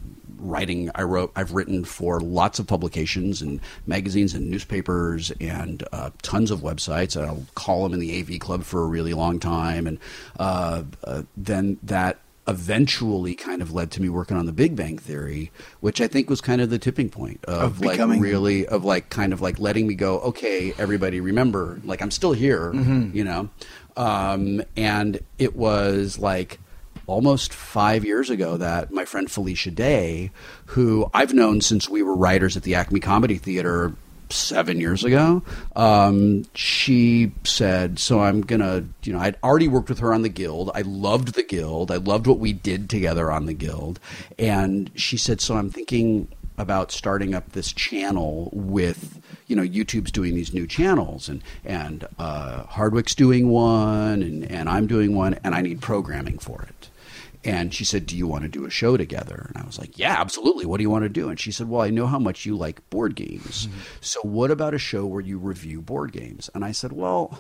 writing. 0.44 0.90
I 0.96 1.04
wrote. 1.04 1.32
I've 1.36 1.54
written 1.54 1.86
for 1.86 2.20
lots 2.20 2.60
of 2.60 2.68
publications 2.68 3.42
and 3.42 3.60
magazines 3.88 4.34
and 4.34 4.50
newspapers 4.50 5.32
and 5.40 5.84
uh, 5.92 6.10
tons 6.22 6.52
of 6.52 6.62
websites. 6.62 7.20
I'll 7.20 7.46
call 7.56 7.74
column 7.74 7.94
in 7.94 8.00
the 8.00 8.20
AV 8.20 8.40
Club 8.40 8.64
for 8.64 8.84
a 8.84 8.88
really 8.88 9.14
long 9.14 9.40
time, 9.40 9.88
and 9.88 10.00
uh, 10.40 10.84
uh, 11.04 11.24
then 11.38 11.78
that 11.84 12.20
eventually 12.48 13.36
kind 13.36 13.62
of 13.62 13.74
led 13.74 13.90
to 13.92 14.02
me 14.02 14.10
working 14.10 14.36
on 14.38 14.46
the 14.46 14.52
Big 14.52 14.76
Bang 14.76 14.98
Theory, 14.98 15.52
which 15.80 16.02
I 16.02 16.08
think 16.08 16.30
was 16.30 16.42
kind 16.42 16.62
of 16.62 16.70
the 16.70 16.80
tipping 16.80 17.10
point 17.10 17.44
of, 17.46 17.62
Of 17.62 17.82
like 17.82 17.92
becoming- 17.92 18.20
really 18.22 18.68
of 18.68 18.84
like 18.84 19.10
kind 19.10 19.34
of 19.34 19.42
like 19.42 19.60
letting 19.60 19.88
me 19.88 19.96
go. 19.96 20.20
Okay, 20.20 20.74
everybody, 20.78 21.20
remember, 21.22 21.80
like 21.84 22.02
I'm 22.02 22.12
still 22.12 22.34
here, 22.34 22.74
you 22.74 23.24
know, 23.24 23.50
um, 23.96 24.62
and 24.76 25.20
it 25.38 25.56
was 25.56 26.20
like 26.20 26.60
almost 27.06 27.54
five 27.54 28.06
years 28.06 28.30
ago 28.30 28.56
that 28.58 28.92
my 28.92 29.04
friend 29.06 29.30
Felicia 29.30 29.72
Day, 29.72 30.32
who 30.68 31.10
I've 31.14 31.34
known 31.34 31.62
since 31.62 31.90
we 31.90 32.02
were 32.02 32.16
writers 32.16 32.56
at 32.58 32.64
the 32.64 32.76
Acme 32.76 33.00
Comedy 33.00 33.38
Theater 33.38 33.94
seven 34.34 34.80
years 34.80 35.04
ago, 35.04 35.44
um, 35.76 36.46
she 36.56 37.32
said, 37.44 38.00
So 38.00 38.22
I'm 38.22 38.44
to, 38.44 38.86
you 39.04 39.14
know, 39.14 39.20
I'd 39.20 39.38
already 39.44 39.68
worked 39.68 39.90
with 39.90 40.00
her 40.00 40.14
on 40.14 40.22
the 40.22 40.30
Guild. 40.30 40.72
I 40.74 40.82
loved 40.82 41.36
the 41.36 41.44
Guild. 41.44 41.92
I 41.92 41.98
loved 41.98 42.28
what 42.28 42.40
we 42.40 42.54
did 42.54 42.90
together 42.90 43.32
on 43.32 43.46
the 43.46 43.54
Guild. 43.54 44.00
And 44.38 44.92
she 44.96 45.18
said, 45.18 45.42
So 45.42 45.56
I'm 45.56 45.70
thinking 45.70 46.28
about 46.58 46.92
starting 46.92 47.34
up 47.34 47.52
this 47.54 47.74
channel 47.74 48.50
with 48.54 49.20
you 49.48 49.56
know 49.56 49.64
YouTube's 49.64 50.12
doing 50.12 50.36
these 50.36 50.54
new 50.54 50.68
channels 50.68 51.28
and 51.28 51.42
and 51.66 52.08
uh, 52.20 52.64
Hardwick's 52.64 53.16
doing 53.16 53.50
one 53.50 54.22
and 54.22 54.50
and 54.50 54.70
I'm 54.70 54.88
doing 54.88 55.16
one 55.16 55.40
and 55.44 55.56
I 55.56 55.62
need 55.62 55.82
programming 55.82 56.38
for 56.38 56.62
it. 56.64 56.90
And 57.46 57.74
she 57.74 57.84
said, 57.84 58.06
"Do 58.06 58.16
you 58.16 58.28
want 58.28 58.44
to 58.44 58.50
do 58.50 58.66
a 58.66 58.70
show 58.70 58.96
together?" 58.96 59.52
And 59.54 59.62
I 59.62 59.66
was 59.66 59.78
like, 59.78 59.98
"Yeah, 59.98 60.16
absolutely. 60.20 60.66
What 60.66 60.78
do 60.78 60.84
you 60.84 60.90
want 60.90 61.04
to 61.04 61.10
do?" 61.10 61.30
And 61.30 61.40
she 61.40 61.52
said, 61.52 61.70
"Well, 61.70 61.82
I 61.82 61.90
know 61.90 62.08
how 62.08 62.20
much 62.20 62.46
you 62.46 62.56
like 62.56 62.90
board 62.90 63.16
games. 63.16 63.66
Hmm. 63.66 63.80
So 64.02 64.22
what 64.22 64.52
about 64.52 64.74
a 64.74 64.80
show 64.80 65.06
where 65.06 65.22
you 65.22 65.38
review 65.38 65.82
board 65.82 66.12
games?" 66.12 66.50
And 66.56 66.64
I 66.64 66.72
said, 66.72 66.94
"Well, 66.94 67.40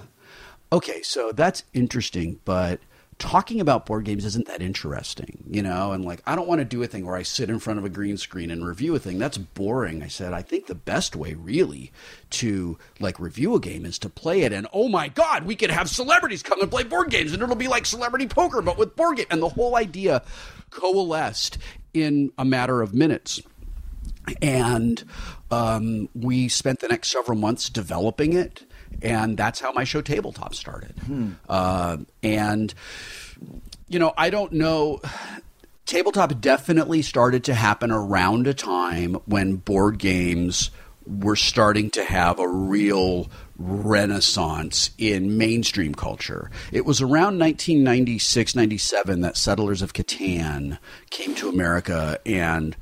okay, 0.72 1.02
so 1.04 1.32
that's 1.32 1.64
interesting, 1.74 2.40
but 2.44 2.80
talking 3.24 3.62
about 3.62 3.86
board 3.86 4.04
games 4.04 4.26
isn't 4.26 4.48
that 4.48 4.62
interesting, 4.62 5.46
you 5.50 5.64
know? 5.64 5.94
And 5.94 6.04
like, 6.04 6.22
I 6.28 6.36
don't 6.36 6.46
want 6.46 6.60
to 6.60 6.66
do 6.66 6.84
a 6.84 6.88
thing 6.88 7.06
where 7.06 7.16
I 7.16 7.24
sit 7.24 7.50
in 7.50 7.58
front 7.58 7.80
of 7.80 7.86
a 7.86 7.90
green 7.90 8.18
screen 8.18 8.52
and 8.52 8.68
review 8.68 8.94
a 8.96 9.00
thing. 9.00 9.18
That's 9.18 9.38
boring. 9.38 10.04
I 10.04 10.10
said, 10.10 10.34
I 10.34 10.42
think 10.42 10.68
the 10.68 10.76
best 10.76 11.16
way 11.16 11.34
really 11.34 11.94
to 12.32 12.78
like 13.00 13.22
review 13.22 13.56
a 13.56 13.62
game 13.62 13.86
is 13.86 13.98
to 14.00 14.10
play 14.10 14.42
it. 14.42 14.52
And 14.52 14.68
oh 14.74 14.90
my 14.90 15.08
God, 15.08 15.46
we 15.46 15.56
could 15.56 15.72
have 15.72 15.90
celebrities 15.90 16.44
come 16.44 16.62
and 16.62 16.70
play 16.70 16.84
board 16.84 17.12
games 17.12 17.32
and 17.32 17.42
it'll 17.42 17.56
be 17.56 17.70
like 17.70 17.86
celebrity 17.86 18.28
poker, 18.28 18.62
but 18.62 18.78
with 18.78 18.98
board 18.98 19.16
game. 19.16 19.28
And 19.32 19.42
the 19.42 19.48
whole 19.48 19.78
idea 19.78 20.22
coalesced 20.70 21.58
in 21.94 22.30
a 22.38 22.44
matter 22.44 22.82
of 22.82 22.94
minutes 22.94 23.42
and 24.42 25.04
um, 25.50 26.10
we 26.14 26.50
spent 26.50 26.82
the 26.82 26.88
next 26.90 27.12
several 27.12 27.38
months 27.38 27.70
developing 27.70 28.34
it 28.34 28.66
and 29.02 29.38
that's 29.38 29.60
how 29.60 29.72
my 29.72 29.84
show 29.84 30.02
tabletop 30.02 30.54
started. 30.56 30.94
Uh, 31.50 31.98
and 32.22 32.74
you 33.90 34.00
know 34.00 34.14
i 34.18 34.30
don't 34.30 34.54
know. 34.54 35.02
Tabletop 35.86 36.40
definitely 36.40 37.02
started 37.02 37.44
to 37.44 37.54
happen 37.54 37.92
around 37.92 38.48
a 38.48 38.54
time 38.54 39.16
when 39.26 39.58
board 39.58 40.00
games 40.00 40.72
were 41.06 41.36
starting 41.36 41.90
to 41.92 42.04
have 42.06 42.40
a 42.40 42.48
real 42.48 43.30
renaissance 43.58 44.92
in 44.98 45.38
mainstream 45.38 45.94
culture. 45.94 46.50
It 46.72 46.86
was 46.86 47.02
around 47.02 47.40
1996 47.40 48.56
97 48.56 49.22
that 49.22 49.38
Settlers 49.38 49.82
of 49.82 49.94
Catan 49.94 50.78
came 51.10 51.36
to 51.36 51.50
America 51.50 52.20
and 52.26 52.76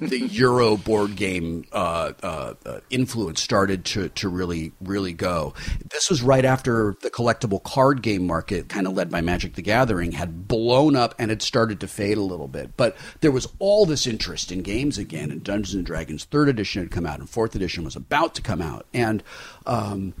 the 0.00 0.18
Euro 0.32 0.76
board 0.76 1.16
game 1.16 1.64
uh, 1.72 2.12
uh, 2.22 2.54
uh, 2.64 2.80
influence 2.90 3.42
started 3.42 3.84
to, 3.86 4.08
to 4.10 4.28
really, 4.28 4.72
really 4.80 5.12
go. 5.12 5.54
This 5.90 6.10
was 6.10 6.22
right 6.22 6.44
after 6.44 6.96
the 7.02 7.10
collectible 7.10 7.62
card 7.62 8.02
game 8.02 8.26
market, 8.26 8.68
kind 8.68 8.86
of 8.86 8.94
led 8.94 9.10
by 9.10 9.20
Magic 9.20 9.54
the 9.54 9.62
Gathering, 9.62 10.12
had 10.12 10.48
blown 10.48 10.96
up 10.96 11.14
and 11.18 11.30
had 11.30 11.42
started 11.42 11.80
to 11.80 11.88
fade 11.88 12.18
a 12.18 12.22
little 12.22 12.48
bit. 12.48 12.76
But 12.76 12.96
there 13.20 13.30
was 13.30 13.48
all 13.58 13.86
this 13.86 14.06
interest 14.06 14.52
in 14.52 14.62
games 14.62 14.98
again, 14.98 15.30
and 15.30 15.42
Dungeons 15.42 15.74
and 15.74 15.86
Dragons 15.86 16.24
third 16.24 16.48
edition 16.48 16.82
had 16.82 16.90
come 16.90 17.06
out, 17.06 17.18
and 17.18 17.28
fourth 17.28 17.54
edition 17.54 17.84
was 17.84 17.96
about 17.96 18.34
to 18.36 18.42
come 18.42 18.62
out. 18.62 18.86
And 18.92 19.22
um, 19.66 20.14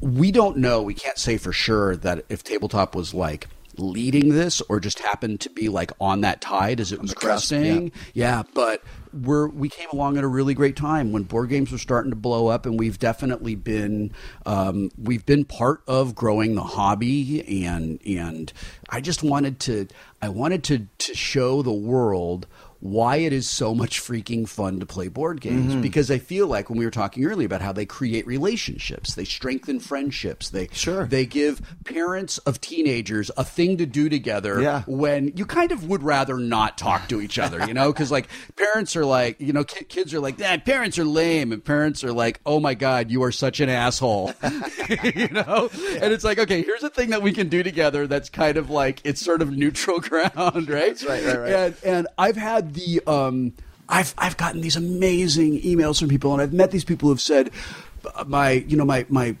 we 0.00 0.30
don't 0.30 0.58
know, 0.58 0.82
we 0.82 0.94
can't 0.94 1.18
say 1.18 1.36
for 1.36 1.52
sure 1.52 1.96
that 1.96 2.24
if 2.28 2.44
tabletop 2.44 2.94
was 2.94 3.14
like 3.14 3.48
leading 3.78 4.30
this 4.30 4.60
or 4.62 4.80
just 4.80 4.98
happened 4.98 5.40
to 5.40 5.50
be 5.50 5.68
like 5.68 5.92
on 6.00 6.20
that 6.22 6.40
tide 6.40 6.80
as 6.80 6.92
it 6.92 7.00
was 7.00 7.14
cresting. 7.14 7.92
Yeah, 8.12 8.42
but 8.54 8.82
we're 9.12 9.48
we 9.48 9.68
came 9.68 9.88
along 9.90 10.18
at 10.18 10.24
a 10.24 10.28
really 10.28 10.54
great 10.54 10.76
time 10.76 11.12
when 11.12 11.22
board 11.22 11.48
games 11.48 11.72
were 11.72 11.78
starting 11.78 12.10
to 12.10 12.16
blow 12.16 12.48
up, 12.48 12.66
and 12.66 12.78
we've 12.78 12.98
definitely 12.98 13.54
been 13.54 14.12
um, 14.46 14.90
we've 14.98 15.24
been 15.24 15.44
part 15.44 15.82
of 15.86 16.14
growing 16.14 16.54
the 16.54 16.62
hobby, 16.62 17.64
and 17.64 18.00
and 18.06 18.52
I 18.88 19.00
just 19.00 19.22
wanted 19.22 19.60
to 19.60 19.88
I 20.20 20.28
wanted 20.28 20.64
to 20.64 20.86
to 20.98 21.14
show 21.14 21.62
the 21.62 21.72
world 21.72 22.46
why 22.80 23.16
it 23.16 23.32
is 23.32 23.48
so 23.48 23.74
much 23.74 24.00
freaking 24.00 24.48
fun 24.48 24.78
to 24.80 24.86
play 24.86 25.08
board 25.08 25.40
games 25.40 25.72
Mm-hmm. 25.72 25.80
because 25.80 26.10
I 26.10 26.18
feel 26.18 26.46
like 26.46 26.70
when 26.70 26.78
we 26.78 26.84
were 26.84 26.90
talking 26.92 27.24
earlier 27.24 27.46
about 27.46 27.60
how 27.60 27.72
they 27.72 27.84
create 27.86 28.26
relationships, 28.26 29.14
they 29.14 29.24
strengthen 29.24 29.80
friendships, 29.80 30.50
they 30.50 30.68
Sure. 30.72 31.04
they 31.06 31.26
give 31.26 31.60
parents 31.84 32.38
of 32.38 32.60
teenagers 32.60 33.30
a 33.36 33.42
thing 33.44 33.76
to 33.78 33.86
do 33.86 34.08
together 34.08 34.60
Yeah. 34.62 34.82
when 34.86 35.32
you 35.34 35.44
kind 35.44 35.72
of 35.72 35.88
would 35.88 36.02
rather 36.02 36.36
not 36.38 36.78
talk 36.78 37.08
to 37.08 37.20
each 37.20 37.38
other, 37.38 37.66
you 37.66 37.74
know, 37.74 37.92
because 37.92 38.12
like 38.12 38.28
parents 38.56 38.94
are 38.94 39.04
like, 39.04 39.40
you 39.40 39.52
know, 39.52 39.64
ki- 39.64 39.84
kids 39.84 40.14
are 40.14 40.20
like, 40.20 40.38
nah, 40.38 40.56
parents 40.58 40.98
are 40.98 41.04
lame, 41.04 41.52
and 41.52 41.64
parents 41.64 42.04
are 42.04 42.12
like, 42.12 42.40
oh 42.46 42.60
my 42.60 42.74
god, 42.74 43.10
you 43.10 43.22
are 43.24 43.32
such 43.32 43.58
an 43.60 43.68
asshole, 43.68 44.32
you 45.02 45.28
know, 45.28 45.70
and 46.00 46.12
it's 46.12 46.24
like, 46.24 46.38
okay, 46.38 46.62
here's 46.62 46.82
a 46.82 46.90
thing 46.90 47.10
that 47.10 47.22
we 47.22 47.32
can 47.32 47.48
do 47.48 47.62
together 47.62 48.06
that's 48.06 48.28
kind 48.30 48.56
of 48.56 48.70
like 48.70 49.00
it's 49.04 49.20
sort 49.20 49.42
of 49.42 49.50
neutral 49.50 50.00
ground, 50.08 50.68
right? 50.68 50.96
That's 50.96 51.04
right, 51.04 51.24
right, 51.24 51.38
right. 51.38 51.52
And 51.52 51.74
and 51.84 52.06
I've 52.16 52.36
had 52.36 52.67
the 52.74 53.00
um, 53.06 53.52
I've 53.88 54.14
I've 54.18 54.36
gotten 54.36 54.60
these 54.60 54.76
amazing 54.76 55.60
emails 55.62 55.98
from 55.98 56.08
people, 56.08 56.32
and 56.32 56.42
I've 56.42 56.52
met 56.52 56.70
these 56.70 56.84
people 56.84 57.08
who've 57.08 57.20
said, 57.20 57.50
my 58.26 58.50
you 58.50 58.76
know 58.76 58.84
my 58.84 59.06
my 59.08 59.36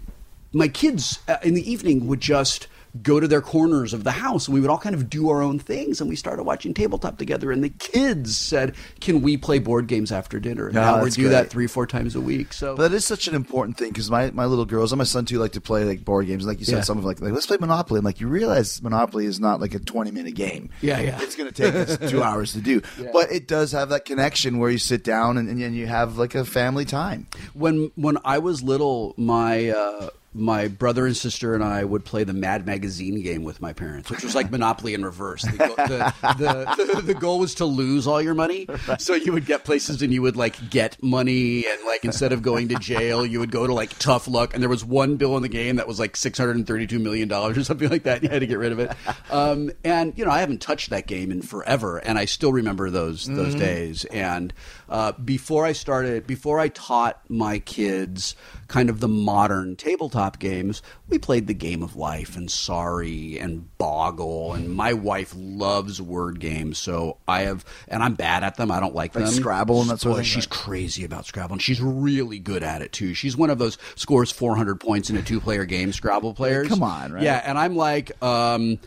my 0.52 0.68
kids 0.68 1.20
uh, 1.28 1.36
in 1.42 1.54
the 1.54 1.70
evening 1.70 2.06
would 2.06 2.20
just 2.20 2.66
go 3.02 3.20
to 3.20 3.28
their 3.28 3.40
corners 3.40 3.92
of 3.92 4.04
the 4.04 4.10
house 4.10 4.46
and 4.48 4.54
we 4.54 4.60
would 4.60 4.70
all 4.70 4.78
kind 4.78 4.94
of 4.94 5.08
do 5.10 5.28
our 5.30 5.42
own 5.42 5.58
things 5.58 6.00
and 6.00 6.08
we 6.08 6.16
started 6.16 6.42
watching 6.44 6.72
tabletop 6.74 7.18
together 7.18 7.52
and 7.52 7.62
the 7.62 7.68
kids 7.68 8.36
said 8.36 8.74
can 9.00 9.20
we 9.22 9.36
play 9.36 9.58
board 9.58 9.86
games 9.86 10.10
after 10.12 10.40
dinner 10.40 10.68
and 10.68 10.76
Oh, 10.78 10.80
now 10.80 11.02
we 11.04 11.10
do 11.10 11.28
that 11.30 11.50
three 11.50 11.66
four 11.66 11.86
times 11.86 12.14
a 12.14 12.20
week 12.20 12.52
so 12.52 12.76
But 12.76 12.90
that 12.90 12.96
is 12.96 13.04
such 13.04 13.28
an 13.28 13.34
important 13.34 13.76
thing 13.76 13.90
because 13.90 14.10
my, 14.10 14.30
my 14.30 14.44
little 14.46 14.64
girls 14.64 14.92
and 14.92 14.98
my 14.98 15.04
son 15.04 15.24
too 15.24 15.38
like 15.38 15.52
to 15.52 15.60
play 15.60 15.84
like 15.84 16.04
board 16.04 16.26
games. 16.26 16.46
Like 16.46 16.58
you 16.58 16.64
said, 16.64 16.76
Yeah. 16.76 16.82
some 16.82 16.98
of 16.98 17.04
like, 17.04 17.20
like 17.20 17.32
let's 17.32 17.46
play 17.46 17.56
Monopoly. 17.60 17.98
I'm 17.98 18.04
like, 18.04 18.20
you 18.20 18.28
realize 18.28 18.82
Monopoly 18.82 19.26
is 19.26 19.38
not 19.40 19.60
like 19.60 19.74
a 19.74 19.78
20 19.78 20.10
minute 20.10 20.34
game. 20.34 20.70
Yeah, 20.80 21.00
yeah. 21.00 21.18
It's 21.20 21.36
going 21.36 21.50
to 21.52 21.54
take 21.54 21.74
us 21.74 21.98
two 22.10 22.22
hours 22.22 22.52
to 22.54 22.60
do. 22.60 22.80
But 23.12 23.30
it 23.32 23.46
does 23.48 23.72
have 23.72 23.88
that 23.90 24.04
connection 24.04 24.58
where 24.58 24.70
you 24.70 24.78
sit 24.78 25.04
down 25.04 25.36
and, 25.38 25.48
and, 25.48 25.74
you 25.74 25.86
have 25.86 26.16
like 26.18 26.34
a 26.34 26.44
family 26.44 26.84
time. 26.84 27.26
when 27.54 27.90
when 27.96 28.16
I 28.24 28.38
was 28.38 28.62
little, 28.62 29.14
my 29.16 29.68
uh, 29.70 30.10
my 30.38 30.68
brother 30.68 31.06
and 31.06 31.16
sister 31.16 31.54
and 31.54 31.64
I 31.64 31.84
would 31.84 32.04
play 32.04 32.24
the 32.24 32.32
Mad 32.32 32.66
Magazine 32.66 33.20
game 33.22 33.42
with 33.44 33.60
my 33.60 33.72
parents, 33.72 34.10
which 34.10 34.22
was 34.22 34.34
like 34.34 34.50
Monopoly 34.50 34.94
in 34.94 35.04
reverse. 35.04 35.42
The, 35.42 35.50
the, 35.58 36.14
the, 36.38 36.84
the, 36.94 37.02
the 37.06 37.14
goal 37.14 37.38
was 37.38 37.54
to 37.56 37.64
lose 37.64 38.06
all 38.06 38.22
your 38.22 38.34
money, 38.34 38.66
so 38.98 39.14
you 39.14 39.32
would 39.32 39.46
get 39.46 39.64
places 39.64 40.02
and 40.02 40.12
you 40.12 40.22
would 40.22 40.36
like 40.36 40.70
get 40.70 41.02
money, 41.02 41.66
and 41.66 41.84
like 41.84 42.04
instead 42.04 42.32
of 42.32 42.42
going 42.42 42.68
to 42.68 42.76
jail, 42.76 43.26
you 43.26 43.40
would 43.40 43.50
go 43.50 43.66
to 43.66 43.74
like 43.74 43.98
tough 43.98 44.28
luck. 44.28 44.54
And 44.54 44.62
there 44.62 44.70
was 44.70 44.84
one 44.84 45.16
bill 45.16 45.36
in 45.36 45.42
the 45.42 45.48
game 45.48 45.76
that 45.76 45.88
was 45.88 45.98
like 45.98 46.16
six 46.16 46.38
hundred 46.38 46.56
and 46.56 46.66
thirty-two 46.66 46.98
million 46.98 47.28
dollars 47.28 47.58
or 47.58 47.64
something 47.64 47.88
like 47.88 48.04
that. 48.04 48.22
You 48.22 48.28
had 48.28 48.40
to 48.40 48.46
get 48.46 48.58
rid 48.58 48.72
of 48.72 48.78
it. 48.78 48.92
Um, 49.30 49.70
and 49.84 50.16
you 50.16 50.24
know, 50.24 50.30
I 50.30 50.40
haven't 50.40 50.60
touched 50.60 50.90
that 50.90 51.06
game 51.06 51.30
in 51.30 51.42
forever, 51.42 51.98
and 51.98 52.18
I 52.18 52.24
still 52.24 52.52
remember 52.52 52.90
those 52.90 53.26
those 53.26 53.54
days. 53.54 54.04
And 54.06 54.52
uh, 54.88 55.12
before 55.12 55.64
I 55.64 55.72
started, 55.72 56.26
before 56.26 56.58
I 56.58 56.68
taught 56.68 57.20
my 57.28 57.58
kids 57.58 58.36
kind 58.68 58.90
of 58.90 59.00
the 59.00 59.08
modern 59.08 59.74
tabletop 59.76 60.38
games, 60.38 60.82
we 61.08 61.18
played 61.18 61.46
the 61.46 61.54
game 61.54 61.82
of 61.82 61.96
life 61.96 62.36
and 62.36 62.50
Sorry 62.50 63.38
and 63.38 63.66
Boggle, 63.78 64.52
and 64.52 64.68
my 64.68 64.92
wife 64.92 65.34
loves 65.36 66.00
word 66.00 66.38
games, 66.38 66.78
so 66.78 67.16
I 67.26 67.42
have, 67.42 67.64
and 67.88 68.02
I'm 68.02 68.14
bad 68.14 68.44
at 68.44 68.56
them. 68.56 68.70
I 68.70 68.78
don't 68.78 68.94
like, 68.94 69.14
Like 69.14 69.24
them. 69.24 69.32
Scrabble 69.32 69.80
and 69.80 69.90
that 69.90 70.00
sort 70.00 70.12
of 70.12 70.16
thing? 70.18 70.24
She's 70.26 70.46
crazy 70.46 71.04
about 71.04 71.26
Scrabble, 71.26 71.54
and 71.54 71.62
she's 71.62 71.80
really 71.80 72.38
good 72.38 72.62
at 72.62 72.82
it 72.82 72.92
too. 72.92 73.14
She's 73.14 73.36
one 73.36 73.50
of 73.50 73.58
those 73.58 73.78
scores 73.94 74.30
400 74.30 74.78
points 74.78 75.08
in 75.08 75.16
a 75.16 75.22
two-player 75.22 75.64
game 75.64 75.92
Scrabble 75.92 76.34
players. 76.34 76.68
Come 76.68 76.82
on, 76.82 77.12
right? 77.12 77.22
Yeah, 77.22 77.42
and 77.44 77.58
I'm 77.58 77.74
like, 77.74 78.22
um, 78.22 78.78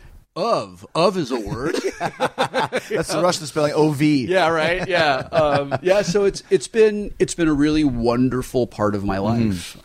of 0.42 0.86
of 0.96 1.18
is 1.18 1.32
a 1.32 1.40
word. 1.40 1.76
That's 2.00 3.14
the 3.14 3.22
Russian 3.22 3.46
spelling 3.46 3.74
OV. 3.74 4.02
yeah, 4.02 4.48
right. 4.50 4.88
Yeah, 4.88 5.16
um, 5.32 5.76
yeah. 5.82 6.02
So 6.02 6.26
it's 6.26 6.44
it's 6.50 6.68
been 6.68 7.14
it's 7.20 7.36
been 7.36 7.48
a 7.48 7.54
really 7.54 7.84
wonderful 7.84 8.68
part 8.68 8.96
of 8.96 9.04
my 9.04 9.18
life. 9.20 9.78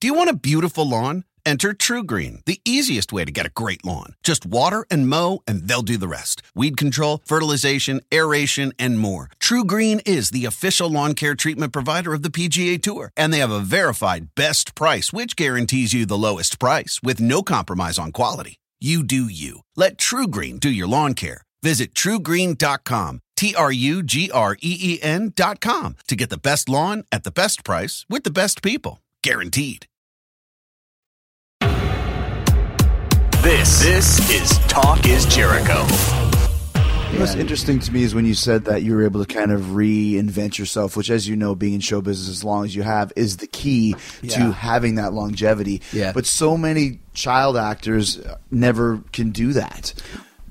Do 0.00 0.06
you 0.06 0.14
want 0.14 0.30
a 0.30 0.34
beautiful 0.34 0.88
lawn? 0.88 1.24
Enter 1.46 1.72
TruGreen, 1.72 2.44
the 2.44 2.60
easiest 2.64 3.12
way 3.12 3.24
to 3.24 3.32
get 3.32 3.46
a 3.46 3.50
great 3.50 3.84
lawn. 3.84 4.14
Just 4.22 4.44
water 4.44 4.84
and 4.90 5.08
mow, 5.08 5.42
and 5.46 5.66
they'll 5.66 5.82
do 5.82 5.96
the 5.96 6.08
rest. 6.08 6.42
Weed 6.54 6.76
control, 6.76 7.22
fertilization, 7.24 8.00
aeration, 8.12 8.72
and 8.78 8.98
more. 8.98 9.30
TruGreen 9.40 10.06
is 10.06 10.30
the 10.30 10.44
official 10.44 10.90
lawn 10.90 11.14
care 11.14 11.34
treatment 11.34 11.72
provider 11.72 12.12
of 12.12 12.22
the 12.22 12.30
PGA 12.30 12.80
Tour, 12.80 13.10
and 13.16 13.32
they 13.32 13.38
have 13.38 13.50
a 13.50 13.60
verified 13.60 14.34
best 14.34 14.74
price, 14.74 15.12
which 15.12 15.34
guarantees 15.36 15.92
you 15.94 16.04
the 16.04 16.18
lowest 16.18 16.58
price 16.58 17.00
with 17.02 17.20
no 17.20 17.42
compromise 17.42 17.98
on 17.98 18.12
quality. 18.12 18.58
You 18.80 19.02
do 19.04 19.26
you. 19.26 19.60
Let 19.76 19.98
TruGreen 19.98 20.58
do 20.58 20.70
your 20.70 20.88
lawn 20.88 21.12
care. 21.12 21.42
Visit 21.62 21.92
truegreen.com, 21.92 23.20
T 23.36 23.54
R 23.54 23.70
U 23.70 24.02
G 24.02 24.30
R 24.32 24.56
E 24.62 24.78
E 24.80 24.98
N.com 25.02 25.96
to 26.08 26.16
get 26.16 26.30
the 26.30 26.38
best 26.38 26.68
lawn 26.68 27.04
at 27.12 27.22
the 27.22 27.30
best 27.30 27.62
price 27.62 28.06
with 28.08 28.24
the 28.24 28.30
best 28.30 28.62
people. 28.62 29.00
Guaranteed. 29.22 29.86
This 33.42 33.82
this 33.82 34.30
is 34.30 34.58
Talk 34.66 35.06
is 35.06 35.26
Jericho. 35.26 35.86
What's 37.18 37.34
interesting 37.34 37.80
to 37.80 37.92
me 37.92 38.02
is 38.02 38.14
when 38.14 38.24
you 38.24 38.32
said 38.34 38.64
that 38.64 38.82
you 38.82 38.94
were 38.94 39.04
able 39.04 39.22
to 39.22 39.32
kind 39.32 39.52
of 39.52 39.60
reinvent 39.60 40.58
yourself, 40.58 40.96
which, 40.96 41.10
as 41.10 41.28
you 41.28 41.36
know, 41.36 41.54
being 41.54 41.74
in 41.74 41.80
show 41.80 42.00
business 42.00 42.30
as 42.30 42.42
long 42.42 42.64
as 42.64 42.74
you 42.74 42.82
have 42.82 43.12
is 43.14 43.36
the 43.36 43.46
key 43.46 43.94
to 44.28 44.52
having 44.52 44.94
that 44.94 45.12
longevity. 45.12 45.82
Yeah. 45.92 46.12
But 46.12 46.24
so 46.24 46.56
many 46.56 47.00
child 47.12 47.58
actors 47.58 48.20
never 48.50 49.02
can 49.12 49.32
do 49.32 49.52
that. 49.52 49.92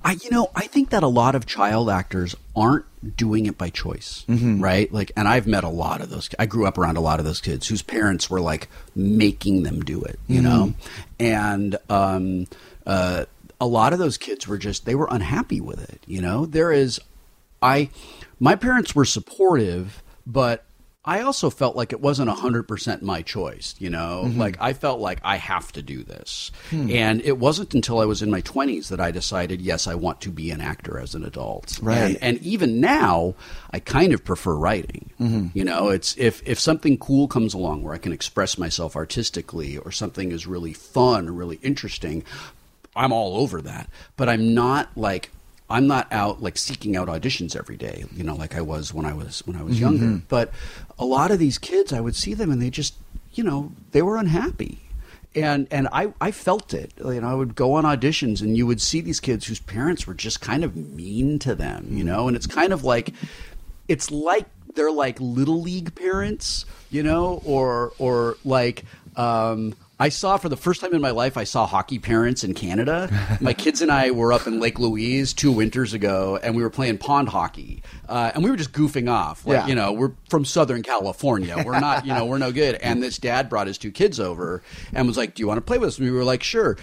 I, 0.04 0.14
you 0.24 0.30
know, 0.30 0.52
I 0.56 0.68
think 0.68 0.92
that 0.92 1.02
a 1.02 1.08
lot 1.08 1.34
of 1.36 1.46
child 1.46 1.90
actors 1.90 2.36
aren't 2.56 2.86
doing 3.18 3.48
it 3.48 3.58
by 3.58 3.70
choice, 3.70 4.24
right? 4.28 4.92
Like, 4.94 5.12
and 5.18 5.28
I've 5.28 5.48
met 5.48 5.64
a 5.64 5.70
lot 5.70 6.02
of 6.02 6.10
those. 6.10 6.30
I 6.38 6.46
grew 6.46 6.68
up 6.68 6.78
around 6.78 6.98
a 6.98 7.02
lot 7.02 7.20
of 7.20 7.26
those 7.26 7.42
kids 7.42 7.68
whose 7.68 7.82
parents 7.82 8.30
were 8.30 8.42
like 8.42 8.70
making 8.96 9.64
them 9.64 9.82
do 9.82 10.02
it, 10.04 10.20
you 10.28 10.42
know, 10.42 10.74
and 11.20 11.78
um, 11.90 12.48
uh, 12.86 13.26
a 13.60 13.68
lot 13.68 13.94
of 13.94 14.00
those 14.00 14.18
kids 14.18 14.48
were 14.48 14.58
just 14.58 14.86
they 14.86 14.96
were 14.96 15.08
unhappy 15.12 15.62
with 15.62 15.82
it. 15.90 16.04
You 16.06 16.22
know, 16.22 16.46
there 16.46 16.72
is, 16.72 17.00
I, 17.62 17.90
my 18.40 18.56
parents 18.56 18.96
were 18.96 19.06
supportive, 19.06 20.02
but 20.26 20.66
I 21.06 21.22
also 21.22 21.50
felt 21.50 21.78
like 21.78 21.94
it 21.94 22.02
wasn't 22.02 22.30
100% 22.30 23.02
my 23.02 23.22
choice, 23.22 23.74
you 23.80 23.90
know? 23.90 24.24
Mm-hmm. 24.26 24.40
Like 24.40 24.58
I 24.60 24.74
felt 24.74 25.00
like 25.00 25.20
I 25.24 25.38
have 25.38 25.72
to 25.72 25.82
do 25.82 26.04
this. 26.04 26.52
Hmm. 26.70 26.92
And 26.92 27.22
it 27.22 27.38
wasn't 27.38 27.74
until 27.74 28.00
I 28.00 28.06
was 28.06 28.22
in 28.22 28.30
my 28.30 28.42
20s 28.42 28.90
that 28.90 29.00
I 29.00 29.10
decided, 29.10 29.62
yes, 29.62 29.88
I 29.88 29.96
want 29.96 30.20
to 30.22 30.30
be 30.30 30.52
an 30.52 30.60
actor 30.60 31.00
as 31.00 31.16
an 31.16 31.24
adult. 31.24 31.80
Right. 31.82 31.98
And, 31.98 32.18
and 32.22 32.38
even 32.40 32.82
now, 32.82 33.34
I 33.72 33.80
kind 33.80 34.14
of 34.14 34.26
prefer 34.26 34.54
writing. 34.54 35.10
Mm-hmm. 35.20 35.58
You 35.58 35.64
know, 35.64 35.88
it's 35.88 36.18
if 36.18 36.48
if 36.48 36.60
something 36.60 36.98
cool 36.98 37.28
comes 37.28 37.54
along 37.54 37.82
where 37.82 37.94
I 37.94 37.98
can 37.98 38.12
express 38.14 38.58
myself 38.58 38.96
artistically 38.96 39.78
or 39.78 39.92
something 39.92 40.32
is 40.32 40.46
really 40.46 40.74
fun 40.74 41.30
or 41.30 41.32
really 41.32 41.60
interesting, 41.64 42.24
I'm 42.96 43.12
all 43.12 43.38
over 43.38 43.62
that. 43.62 43.90
But 44.18 44.30
I'm 44.30 44.54
not 44.54 44.90
like 44.96 45.32
I'm 45.70 45.86
not 45.88 46.12
out 46.12 46.42
like 46.42 46.58
seeking 46.58 46.96
out 46.96 47.08
auditions 47.08 47.56
every 47.56 47.78
day, 47.78 48.06
you 48.16 48.24
know, 48.24 48.36
like 48.36 48.56
I 48.56 48.62
was 48.62 48.94
when 48.94 49.06
I 49.06 49.14
was 49.14 49.46
when 49.46 49.56
I 49.56 49.62
was 49.64 49.80
younger. 49.80 50.22
But 50.28 50.52
a 50.98 51.06
lot 51.06 51.32
of 51.32 51.38
these 51.40 51.58
kids, 51.58 51.94
I 51.94 52.00
would 52.02 52.16
see 52.16 52.34
them 52.34 52.52
and 52.52 52.62
they 52.62 52.70
just, 52.72 52.96
you 53.34 53.44
know, 53.44 53.72
they 53.92 54.02
were 54.02 54.18
unhappy. 54.18 54.80
And 55.36 55.68
and 55.70 55.88
I, 55.92 56.12
I 56.20 56.32
felt 56.32 56.74
it. 56.74 56.92
You 56.98 57.22
know, 57.22 57.30
I 57.30 57.36
would 57.36 57.54
go 57.56 57.74
on 57.74 57.84
auditions 57.84 58.42
and 58.42 58.58
you 58.58 58.66
would 58.66 58.82
see 58.82 59.00
these 59.00 59.20
kids 59.20 59.46
whose 59.46 59.60
parents 59.60 60.08
were 60.08 60.16
just 60.16 60.42
kind 60.42 60.64
of 60.64 60.76
mean 60.76 61.38
to 61.40 61.54
them, 61.54 61.88
you 61.92 62.04
know, 62.04 62.28
and 62.28 62.36
it's 62.36 62.48
kind 62.48 62.74
of 62.74 62.84
like 62.84 63.14
it's 63.88 64.10
like 64.10 64.48
they're 64.74 64.92
like 64.92 65.20
little 65.20 65.62
league 65.62 65.94
parents, 65.94 66.66
you 66.90 67.04
know, 67.04 67.44
or 67.46 67.94
or 68.00 68.38
like 68.44 68.86
um, 69.16 69.76
I 70.02 70.08
saw 70.10 70.38
for 70.38 70.48
the 70.48 70.56
first 70.56 70.80
time 70.80 70.94
in 70.94 71.02
my 71.02 71.12
life 71.12 71.36
I 71.36 71.44
saw 71.44 71.66
hockey 71.66 72.00
parents 72.00 72.46
in 72.46 72.54
Canada. 72.54 73.10
My 73.42 73.54
kids 73.54 73.82
and 73.82 73.92
I 73.92 74.12
were 74.12 74.32
up 74.32 74.48
in 74.48 74.62
Lake 74.62 74.80
Louise 74.80 75.34
two 75.34 75.52
winters 75.52 75.94
ago, 75.94 76.40
and 76.42 76.56
we 76.56 76.64
were 76.64 76.70
playing 76.70 77.00
pond 77.00 77.28
hockey, 77.28 77.84
uh, 78.08 78.32
and 78.34 78.42
we 78.42 78.50
were 78.50 78.56
just 78.56 78.72
goofing 78.72 79.12
off. 79.12 79.46
Like 79.46 79.56
Yeah. 79.56 79.68
you 79.68 79.76
know, 79.76 79.92
we're 79.92 80.12
from 80.30 80.46
Southern 80.46 80.84
California. 80.84 81.62
We're 81.66 81.80
not, 81.82 82.06
you 82.06 82.14
know, 82.14 82.26
we're 82.26 82.38
no 82.38 82.54
good. 82.54 82.76
And 82.76 83.04
this 83.04 83.18
dad 83.18 83.50
brought 83.50 83.68
his 83.68 83.78
two 83.78 83.92
kids 83.92 84.22
over 84.22 84.64
and 84.94 85.06
was 85.06 85.18
like, 85.18 85.36
"Do 85.36 85.42
you 85.44 85.48
want 85.48 85.58
to 85.58 85.62
play 85.62 85.78
with 85.78 85.90
us?" 85.90 85.98
And 85.98 86.08
we 86.10 86.12
were 86.16 86.24
like, 86.24 86.44
"Sure." 86.44 86.78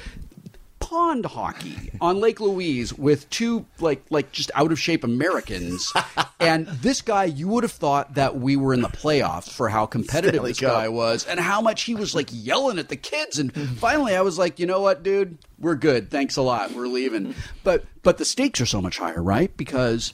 Pond 0.88 1.27
hockey 1.27 1.90
on 2.01 2.20
Lake 2.20 2.38
Louise 2.40 2.94
with 2.94 3.29
two 3.31 3.66
like 3.81 4.05
like 4.11 4.31
just 4.31 4.51
out 4.55 4.70
of 4.70 4.79
shape 4.79 5.03
Americans, 5.05 5.92
and 6.40 6.66
this 6.68 7.03
guy 7.03 7.25
you 7.25 7.49
would 7.49 7.64
have 7.64 7.72
thought 7.72 8.14
that 8.14 8.37
we 8.38 8.57
were 8.57 8.72
in 8.72 8.83
the 8.83 8.88
playoffs 8.88 9.51
for 9.51 9.68
how 9.68 9.85
competitive 9.87 10.35
Stanley 10.35 10.51
this 10.51 10.61
Cup. 10.61 10.70
guy 10.72 10.88
was 10.88 11.27
and 11.27 11.40
how 11.40 11.61
much 11.61 11.83
he 11.83 11.94
was 11.94 12.14
like 12.14 12.29
yelling 12.31 12.79
at 12.79 12.88
the 12.88 12.96
kids. 12.96 13.38
And 13.38 13.53
finally, 13.79 14.14
I 14.14 14.20
was 14.20 14.38
like, 14.38 14.59
you 14.61 14.66
know 14.66 14.81
what, 14.81 15.03
dude, 15.03 15.38
we're 15.59 15.75
good. 15.75 16.11
Thanks 16.11 16.37
a 16.37 16.42
lot. 16.42 16.70
We're 16.72 16.87
leaving. 16.87 17.35
But 17.64 17.85
but 18.03 18.18
the 18.18 18.25
stakes 18.25 18.61
are 18.61 18.66
so 18.66 18.81
much 18.81 18.99
higher, 18.99 19.22
right? 19.22 19.55
Because 19.57 20.12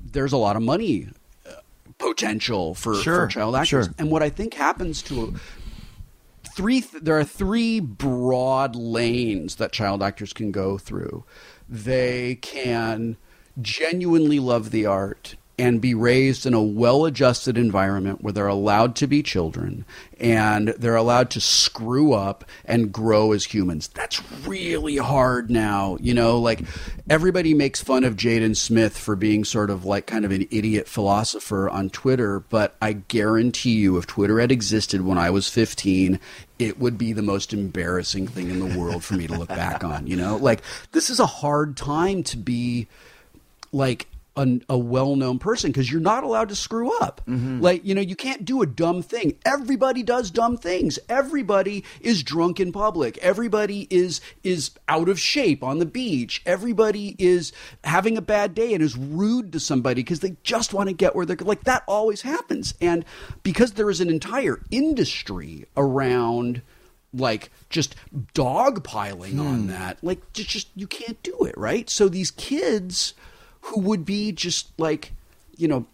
there's 0.00 0.32
a 0.32 0.38
lot 0.38 0.56
of 0.56 0.62
money 0.62 1.08
uh, 1.46 1.52
potential 1.98 2.74
for, 2.74 2.94
Sure, 2.96 3.26
for 3.26 3.26
child 3.28 3.56
actors. 3.56 3.86
sure. 3.86 3.94
And 3.98 4.10
what 4.10 4.22
I 4.22 4.30
think 4.30 4.54
happens 4.54 5.02
to 5.02 5.34
three 6.54 6.80
there 6.80 7.18
are 7.18 7.24
three 7.24 7.80
broad 7.80 8.76
lanes 8.76 9.56
that 9.56 9.72
child 9.72 10.02
actors 10.02 10.32
can 10.32 10.52
go 10.52 10.78
through. 10.78 11.24
They 11.68 12.36
can 12.36 13.16
genuinely 13.60 14.38
love 14.38 14.70
the 14.70 14.86
art 14.86 15.36
and 15.62 15.80
be 15.80 15.94
raised 15.94 16.44
in 16.44 16.54
a 16.54 16.62
well-adjusted 16.62 17.56
environment 17.56 18.20
where 18.20 18.32
they're 18.32 18.48
allowed 18.48 18.96
to 18.96 19.06
be 19.06 19.22
children 19.22 19.84
and 20.18 20.68
they're 20.70 20.96
allowed 20.96 21.30
to 21.30 21.40
screw 21.40 22.12
up 22.12 22.44
and 22.64 22.92
grow 22.92 23.30
as 23.30 23.44
humans. 23.44 23.86
That's 23.86 24.20
really 24.44 24.96
hard 24.96 25.50
now 25.50 25.96
you 26.00 26.14
know? 26.14 26.40
Like 26.40 26.62
everybody 27.08 27.54
makes 27.54 27.80
fun 27.80 28.02
of 28.02 28.16
jaden 28.16 28.56
smith 28.56 28.98
for 28.98 29.14
being 29.14 29.44
sort 29.44 29.70
of 29.70 29.84
like 29.84 30.06
kind 30.06 30.24
of 30.24 30.32
an 30.32 30.48
idiot 30.50 30.88
philosopher 30.88 31.68
on 31.68 31.90
twitter 31.90 32.40
but 32.40 32.76
i 32.80 32.92
guarantee 32.92 33.72
you 33.72 33.98
if 33.98 34.06
twitter 34.06 34.38
had 34.38 34.52
existed 34.52 35.02
when 35.02 35.18
i 35.18 35.28
was 35.28 35.48
15 35.48 36.20
it 36.58 36.78
would 36.78 36.96
be 36.96 37.12
the 37.12 37.22
most 37.22 37.52
embarrassing 37.52 38.26
thing 38.26 38.50
in 38.50 38.60
the 38.60 38.78
world 38.78 39.02
for 39.02 39.14
me 39.14 39.26
to 39.26 39.36
look 39.36 39.48
back 39.48 39.82
on 39.82 40.06
you 40.06 40.16
know? 40.16 40.36
Like 40.36 40.62
this 40.92 41.10
is 41.10 41.20
a 41.20 41.26
hard 41.26 41.76
time 41.76 42.22
to 42.24 42.36
be 42.36 42.86
like 43.72 44.06
a, 44.36 44.60
a 44.68 44.78
well-known 44.78 45.38
person 45.38 45.70
because 45.70 45.90
you're 45.90 46.00
not 46.00 46.24
allowed 46.24 46.48
to 46.48 46.54
screw 46.54 46.96
up. 47.00 47.20
Mm-hmm. 47.26 47.60
Like 47.60 47.84
you 47.84 47.94
know 47.94 48.00
you 48.00 48.16
can't 48.16 48.44
do 48.44 48.62
a 48.62 48.66
dumb 48.66 49.02
thing. 49.02 49.36
Everybody 49.44 50.02
does 50.02 50.30
dumb 50.30 50.56
things. 50.56 50.98
Everybody 51.08 51.84
is 52.00 52.22
drunk 52.22 52.58
in 52.58 52.72
public. 52.72 53.18
Everybody 53.18 53.86
is 53.90 54.20
is 54.42 54.70
out 54.88 55.08
of 55.08 55.20
shape 55.20 55.62
on 55.62 55.78
the 55.78 55.86
beach. 55.86 56.42
Everybody 56.46 57.14
is 57.18 57.52
having 57.84 58.16
a 58.16 58.22
bad 58.22 58.54
day 58.54 58.72
and 58.72 58.82
is 58.82 58.96
rude 58.96 59.52
to 59.52 59.60
somebody 59.60 60.02
because 60.02 60.20
they 60.20 60.36
just 60.42 60.72
want 60.72 60.88
to 60.88 60.94
get 60.94 61.14
where 61.14 61.26
they're 61.26 61.36
like 61.36 61.64
that 61.64 61.84
always 61.86 62.22
happens. 62.22 62.74
And 62.80 63.04
because 63.42 63.72
there 63.72 63.90
is 63.90 64.00
an 64.00 64.08
entire 64.08 64.60
industry 64.70 65.66
around 65.76 66.62
like 67.14 67.50
just 67.68 67.94
dogpiling 68.34 69.38
on 69.38 69.62
hmm. 69.62 69.66
that 69.66 70.02
like 70.02 70.32
just, 70.32 70.48
just 70.48 70.68
you 70.74 70.86
can't 70.86 71.22
do 71.22 71.44
it 71.44 71.56
right? 71.58 71.90
So 71.90 72.08
these 72.08 72.30
kids 72.30 73.12
who 73.62 73.80
would 73.80 74.04
be 74.04 74.32
just 74.32 74.78
like 74.78 75.12
you 75.56 75.68
know 75.68 75.86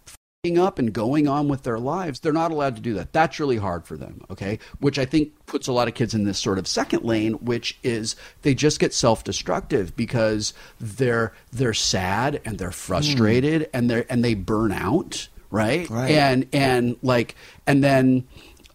up 0.57 0.79
and 0.79 0.93
going 0.93 1.27
on 1.27 1.49
with 1.49 1.63
their 1.63 1.77
lives, 1.77 2.21
they're 2.21 2.31
not 2.31 2.49
allowed 2.49 2.73
to 2.77 2.81
do 2.81 2.93
that. 2.93 3.11
That's 3.11 3.41
really 3.41 3.57
hard 3.57 3.85
for 3.85 3.97
them, 3.97 4.21
okay? 4.31 4.57
Which 4.79 4.97
I 4.97 5.03
think 5.03 5.33
puts 5.47 5.67
a 5.67 5.73
lot 5.73 5.89
of 5.89 5.95
kids 5.95 6.13
in 6.13 6.23
this 6.23 6.39
sort 6.39 6.57
of 6.57 6.65
second 6.65 7.03
lane, 7.03 7.33
which 7.33 7.77
is 7.83 8.15
they 8.43 8.53
just 8.53 8.79
get 8.79 8.93
self-destructive 8.93 9.97
because 9.97 10.53
they're 10.79 11.33
they're 11.51 11.73
sad 11.73 12.39
and 12.45 12.57
they're 12.57 12.71
frustrated 12.71 13.63
mm. 13.63 13.69
and 13.73 13.89
they 13.89 14.05
and 14.09 14.23
they 14.23 14.33
burn 14.33 14.71
out, 14.71 15.27
right? 15.51 15.89
right? 15.89 16.11
And 16.11 16.47
and 16.53 16.95
like 17.03 17.35
and 17.67 17.83
then 17.83 18.25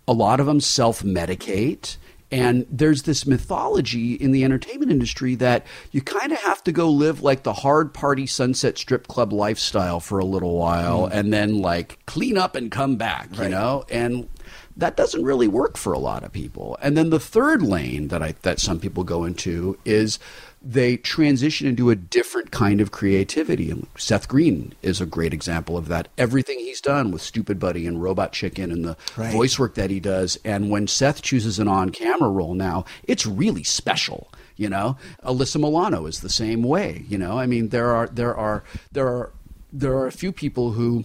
a 0.07 0.13
lot 0.13 0.41
of 0.41 0.47
them 0.47 0.61
self-medicate 0.61 1.97
and 2.35 2.67
there's 2.71 3.03
this 3.03 3.27
mythology 3.27 4.15
in 4.15 4.33
the 4.33 4.45
entertainment 4.45 4.91
industry 4.91 5.35
that 5.37 5.65
you 5.93 6.03
kind 6.03 6.33
of 6.33 6.39
have 6.39 6.63
to 6.65 6.73
go 6.73 6.91
live 6.91 7.23
like 7.23 7.45
the 7.45 7.53
hard 7.53 7.95
party 7.95 8.27
sunset 8.27 8.77
strip 8.77 9.07
club 9.07 9.33
lifestyle 9.33 10.01
for 10.01 10.19
a 10.19 10.25
little 10.25 10.57
while 10.57 11.09
mm. 11.09 11.13
and 11.13 11.33
then 11.33 11.59
like 11.59 11.99
clean 12.07 12.37
up 12.37 12.57
and 12.57 12.71
come 12.71 12.97
back, 12.97 13.29
right. 13.33 13.45
you 13.45 13.49
know? 13.51 13.85
And 13.91 14.29
that 14.77 14.97
doesn't 14.97 15.23
really 15.23 15.49
work 15.49 15.77
for 15.77 15.93
a 15.93 15.99
lot 15.99 16.25
of 16.25 16.33
people. 16.33 16.77
And 16.83 16.97
then 16.97 17.11
the 17.11 17.21
third 17.21 17.63
lane 17.63 18.09
that 18.09 18.23
I 18.23 18.35
that 18.43 18.59
some 18.59 18.81
people 18.81 19.05
go 19.05 19.25
into 19.25 19.79
is 19.85 20.19
they 20.65 20.97
transition 20.97 21.69
into 21.69 21.91
a 21.91 21.97
different 21.97 22.51
kind 22.51 22.81
of 22.81 22.91
creativity. 22.91 23.71
And 23.71 23.87
Seth 23.99 24.29
Green 24.29 24.73
is 24.83 25.01
a 25.01 25.07
great 25.07 25.35
example 25.35 25.77
of 25.77 25.89
that. 25.89 26.09
Everything 26.17 26.59
he's 26.59 26.81
done 26.81 27.11
with 27.11 27.23
Stoopid 27.23 27.59
Buddy 27.59 27.87
and 27.87 28.03
Robot 28.03 28.33
Chicken 28.33 28.73
and 28.73 28.85
the 28.85 28.97
right. 29.17 29.33
voice 29.33 29.59
work 29.59 29.75
that 29.75 29.91
he 29.91 30.01
does. 30.01 30.39
And 30.45 30.71
when 30.71 30.87
Seth 30.87 31.21
chooses 31.21 31.59
an 31.59 31.69
on 31.69 31.91
camera 31.91 32.31
role 32.31 32.55
now, 32.55 32.87
it's 33.05 33.27
really 33.27 33.63
special. 33.63 34.33
You 34.57 34.69
know, 34.69 34.97
Alyssa 35.25 35.61
Milano 35.61 36.07
is 36.07 36.21
the 36.21 36.31
same 36.31 36.63
way. 36.63 37.05
You 37.09 37.19
know, 37.19 37.39
I 37.39 37.47
mean, 37.47 37.69
there 37.71 37.91
are 37.91 38.07
there 38.07 38.35
are 38.37 38.63
there 38.93 39.09
are 39.09 39.33
there 39.73 39.93
are 39.95 40.07
a 40.07 40.13
few 40.13 40.31
people 40.31 40.73
who 40.73 41.05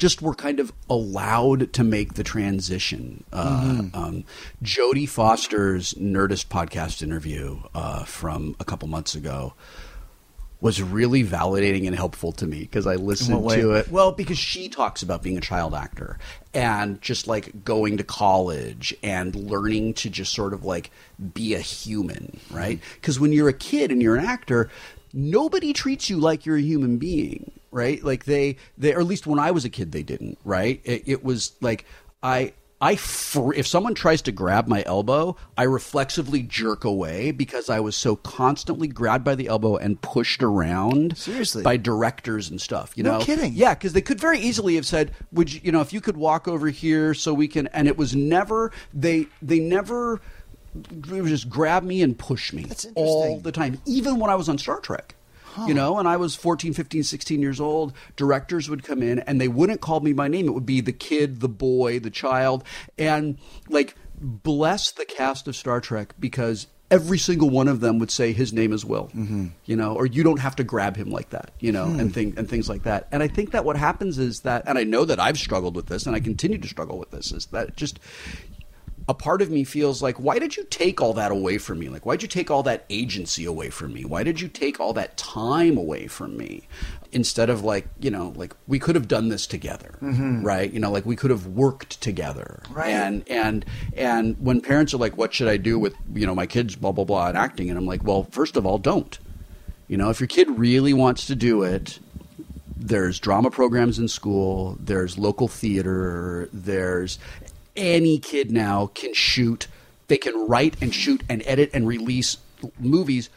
just 0.00 0.22
were 0.22 0.34
kind 0.34 0.58
of 0.58 0.72
allowed 0.88 1.72
to 1.74 1.84
make 1.84 2.14
the 2.14 2.24
transition. 2.24 3.22
Uh, 3.32 3.60
mm-hmm. 3.62 3.96
um, 3.96 4.24
Jodie 4.62 5.08
Foster's 5.08 5.94
Nerdist 5.94 6.46
podcast 6.46 7.02
interview 7.02 7.60
uh, 7.74 8.04
from 8.04 8.56
a 8.58 8.64
couple 8.64 8.88
months 8.88 9.14
ago 9.14 9.52
was 10.62 10.82
really 10.82 11.24
validating 11.24 11.86
and 11.86 11.96
helpful 11.96 12.32
to 12.32 12.46
me 12.46 12.60
because 12.60 12.86
I 12.86 12.96
listened 12.96 13.48
to 13.50 13.72
it. 13.72 13.90
Well, 13.90 14.12
because 14.12 14.38
she 14.38 14.68
talks 14.68 15.02
about 15.02 15.22
being 15.22 15.38
a 15.38 15.40
child 15.40 15.74
actor 15.74 16.18
and 16.52 17.00
just 17.00 17.26
like 17.26 17.64
going 17.64 17.96
to 17.96 18.04
college 18.04 18.94
and 19.02 19.34
learning 19.34 19.94
to 19.94 20.10
just 20.10 20.32
sort 20.32 20.52
of 20.52 20.64
like 20.64 20.90
be 21.32 21.54
a 21.54 21.60
human, 21.60 22.38
right? 22.50 22.78
Because 22.94 23.18
when 23.18 23.32
you're 23.32 23.48
a 23.48 23.54
kid 23.54 23.90
and 23.90 24.02
you're 24.02 24.16
an 24.16 24.24
actor, 24.24 24.70
nobody 25.14 25.72
treats 25.72 26.10
you 26.10 26.18
like 26.18 26.44
you're 26.44 26.56
a 26.56 26.62
human 26.62 26.98
being 26.98 27.52
right? 27.70 28.02
Like 28.02 28.24
they, 28.24 28.56
they, 28.78 28.94
or 28.94 29.00
at 29.00 29.06
least 29.06 29.26
when 29.26 29.38
I 29.38 29.50
was 29.50 29.64
a 29.64 29.70
kid, 29.70 29.92
they 29.92 30.02
didn't, 30.02 30.38
right? 30.44 30.80
It, 30.84 31.04
it 31.06 31.24
was 31.24 31.52
like 31.60 31.84
I, 32.22 32.52
I 32.82 32.96
fr- 32.96 33.52
if 33.52 33.66
someone 33.66 33.94
tries 33.94 34.22
to 34.22 34.32
grab 34.32 34.66
my 34.66 34.82
elbow, 34.86 35.36
I 35.56 35.64
reflexively 35.64 36.42
jerk 36.42 36.84
away 36.84 37.30
because 37.30 37.68
I 37.68 37.80
was 37.80 37.94
so 37.94 38.16
constantly 38.16 38.88
grabbed 38.88 39.22
by 39.22 39.34
the 39.34 39.48
elbow 39.48 39.76
and 39.76 40.00
pushed 40.00 40.42
around. 40.42 41.18
Seriously, 41.18 41.62
by 41.62 41.76
directors 41.76 42.48
and 42.48 42.58
stuff. 42.58 42.96
You 42.96 43.02
no 43.02 43.18
know, 43.18 43.24
kidding. 43.24 43.52
Yeah, 43.52 43.74
because 43.74 43.92
they 43.92 44.00
could 44.00 44.18
very 44.18 44.38
easily 44.38 44.76
have 44.76 44.86
said, 44.86 45.12
"Would 45.32 45.52
you, 45.52 45.60
you 45.62 45.72
know, 45.72 45.82
if 45.82 45.92
you 45.92 46.00
could 46.00 46.16
walk 46.16 46.48
over 46.48 46.68
here 46.68 47.12
so 47.12 47.34
we 47.34 47.48
can?" 47.48 47.66
And 47.68 47.86
it 47.86 47.98
was 47.98 48.16
never 48.16 48.72
they 48.94 49.26
they 49.42 49.60
never 49.60 50.22
they 50.74 51.20
would 51.20 51.28
just 51.28 51.50
grab 51.50 51.82
me 51.82 52.00
and 52.00 52.18
push 52.18 52.52
me 52.52 52.66
all 52.94 53.40
the 53.40 53.52
time, 53.52 53.78
even 53.84 54.18
when 54.18 54.30
I 54.30 54.36
was 54.36 54.48
on 54.48 54.56
Star 54.56 54.80
Trek. 54.80 55.16
Huh. 55.54 55.66
You 55.66 55.74
know, 55.74 55.98
and 55.98 56.06
I 56.06 56.16
was 56.16 56.36
14, 56.36 56.72
15, 56.74 57.02
16 57.02 57.40
years 57.40 57.60
old. 57.60 57.92
Directors 58.16 58.70
would 58.70 58.84
come 58.84 59.02
in 59.02 59.18
and 59.20 59.40
they 59.40 59.48
wouldn't 59.48 59.80
call 59.80 60.00
me 60.00 60.12
by 60.12 60.28
name. 60.28 60.46
It 60.46 60.52
would 60.52 60.66
be 60.66 60.80
the 60.80 60.92
kid, 60.92 61.40
the 61.40 61.48
boy, 61.48 61.98
the 61.98 62.10
child. 62.10 62.62
And 62.96 63.38
like, 63.68 63.96
bless 64.20 64.92
the 64.92 65.04
cast 65.04 65.48
of 65.48 65.56
Star 65.56 65.80
Trek 65.80 66.14
because 66.20 66.68
every 66.90 67.18
single 67.18 67.50
one 67.50 67.68
of 67.68 67.80
them 67.80 67.98
would 67.98 68.10
say 68.10 68.32
his 68.32 68.52
name 68.52 68.72
is 68.72 68.84
Will, 68.84 69.06
mm-hmm. 69.08 69.48
you 69.64 69.76
know, 69.76 69.94
or 69.94 70.06
you 70.06 70.22
don't 70.22 70.40
have 70.40 70.56
to 70.56 70.64
grab 70.64 70.96
him 70.96 71.10
like 71.10 71.30
that, 71.30 71.52
you 71.60 71.70
know, 71.70 71.86
hmm. 71.86 72.00
and 72.00 72.12
thing 72.12 72.34
and 72.36 72.48
things 72.48 72.68
like 72.68 72.82
that. 72.82 73.06
And 73.12 73.22
I 73.22 73.28
think 73.28 73.52
that 73.52 73.64
what 73.64 73.76
happens 73.76 74.18
is 74.18 74.40
that, 74.40 74.64
and 74.66 74.76
I 74.76 74.84
know 74.84 75.04
that 75.04 75.20
I've 75.20 75.38
struggled 75.38 75.76
with 75.76 75.86
this, 75.86 76.06
and 76.06 76.16
I 76.16 76.20
continue 76.20 76.58
to 76.58 76.68
struggle 76.68 76.98
with 76.98 77.10
this, 77.10 77.32
is 77.32 77.46
that 77.46 77.76
just 77.76 78.00
a 79.10 79.14
part 79.14 79.42
of 79.42 79.50
me 79.50 79.64
feels 79.64 80.00
like, 80.00 80.20
why 80.20 80.38
did 80.38 80.56
you 80.56 80.62
take 80.70 81.00
all 81.00 81.12
that 81.14 81.32
away 81.32 81.58
from 81.58 81.80
me? 81.80 81.88
Like, 81.88 82.06
why 82.06 82.14
did 82.14 82.22
you 82.22 82.28
take 82.28 82.48
all 82.48 82.62
that 82.62 82.84
agency 82.90 83.44
away 83.44 83.68
from 83.68 83.92
me? 83.92 84.04
Why 84.04 84.22
did 84.22 84.40
you 84.40 84.46
take 84.46 84.78
all 84.78 84.92
that 84.92 85.16
time 85.16 85.76
away 85.76 86.06
from 86.06 86.36
me? 86.36 86.68
Instead 87.10 87.50
of 87.50 87.64
like, 87.64 87.88
you 87.98 88.08
know, 88.08 88.32
like 88.36 88.54
we 88.68 88.78
could 88.78 88.94
have 88.94 89.08
done 89.08 89.28
this 89.28 89.48
together, 89.48 89.98
mm-hmm. 90.00 90.44
right? 90.46 90.72
You 90.72 90.78
know, 90.78 90.92
like 90.92 91.04
we 91.04 91.16
could 91.16 91.32
have 91.32 91.44
worked 91.48 92.00
together, 92.00 92.62
right? 92.70 92.90
And 92.90 93.28
and 93.28 93.64
and 93.96 94.36
when 94.38 94.60
parents 94.60 94.94
are 94.94 94.98
like, 94.98 95.16
"What 95.16 95.34
should 95.34 95.48
I 95.48 95.56
do 95.56 95.76
with 95.76 95.96
you 96.14 96.24
know 96.24 96.36
my 96.36 96.46
kids?" 96.46 96.76
Blah 96.76 96.92
blah 96.92 97.04
blah, 97.04 97.26
and 97.26 97.36
acting, 97.36 97.68
and 97.68 97.76
I'm 97.76 97.84
like, 97.84 98.04
well, 98.04 98.28
first 98.30 98.56
of 98.56 98.64
all, 98.64 98.78
don't. 98.78 99.18
You 99.88 99.96
know, 99.96 100.08
if 100.10 100.20
your 100.20 100.28
kid 100.28 100.48
really 100.56 100.92
wants 100.92 101.26
to 101.26 101.34
do 101.34 101.64
it, 101.64 101.98
there's 102.76 103.18
drama 103.18 103.50
programs 103.50 103.98
in 103.98 104.08
school 104.08 104.78
there's 104.80 105.18
local 105.18 105.48
theater 105.48 106.48
there's 106.52 107.18
any 107.80 108.18
kid 108.18 108.50
now 108.50 108.86
can 108.94 109.14
shoot. 109.14 109.66
They 110.08 110.18
can 110.18 110.46
write 110.46 110.80
and 110.82 110.94
shoot 110.94 111.22
and 111.28 111.42
edit 111.46 111.70
and 111.72 111.86
release 111.86 112.36
movies 112.78 113.30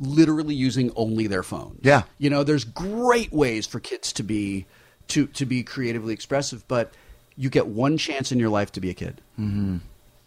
literally 0.00 0.54
using 0.54 0.92
only 0.96 1.26
their 1.26 1.42
phone. 1.42 1.78
Yeah. 1.82 2.02
You 2.18 2.30
know, 2.30 2.44
there's 2.44 2.64
great 2.64 3.32
ways 3.32 3.66
for 3.66 3.80
kids 3.80 4.12
to 4.14 4.22
be 4.22 4.66
to 5.08 5.26
to 5.28 5.46
be 5.46 5.62
creatively 5.62 6.14
expressive, 6.14 6.66
but 6.68 6.92
you 7.36 7.50
get 7.50 7.66
one 7.66 7.98
chance 7.98 8.32
in 8.32 8.38
your 8.38 8.50
life 8.50 8.72
to 8.72 8.80
be 8.80 8.90
a 8.90 8.94
kid. 8.94 9.20
Mm-hmm. 9.38 9.78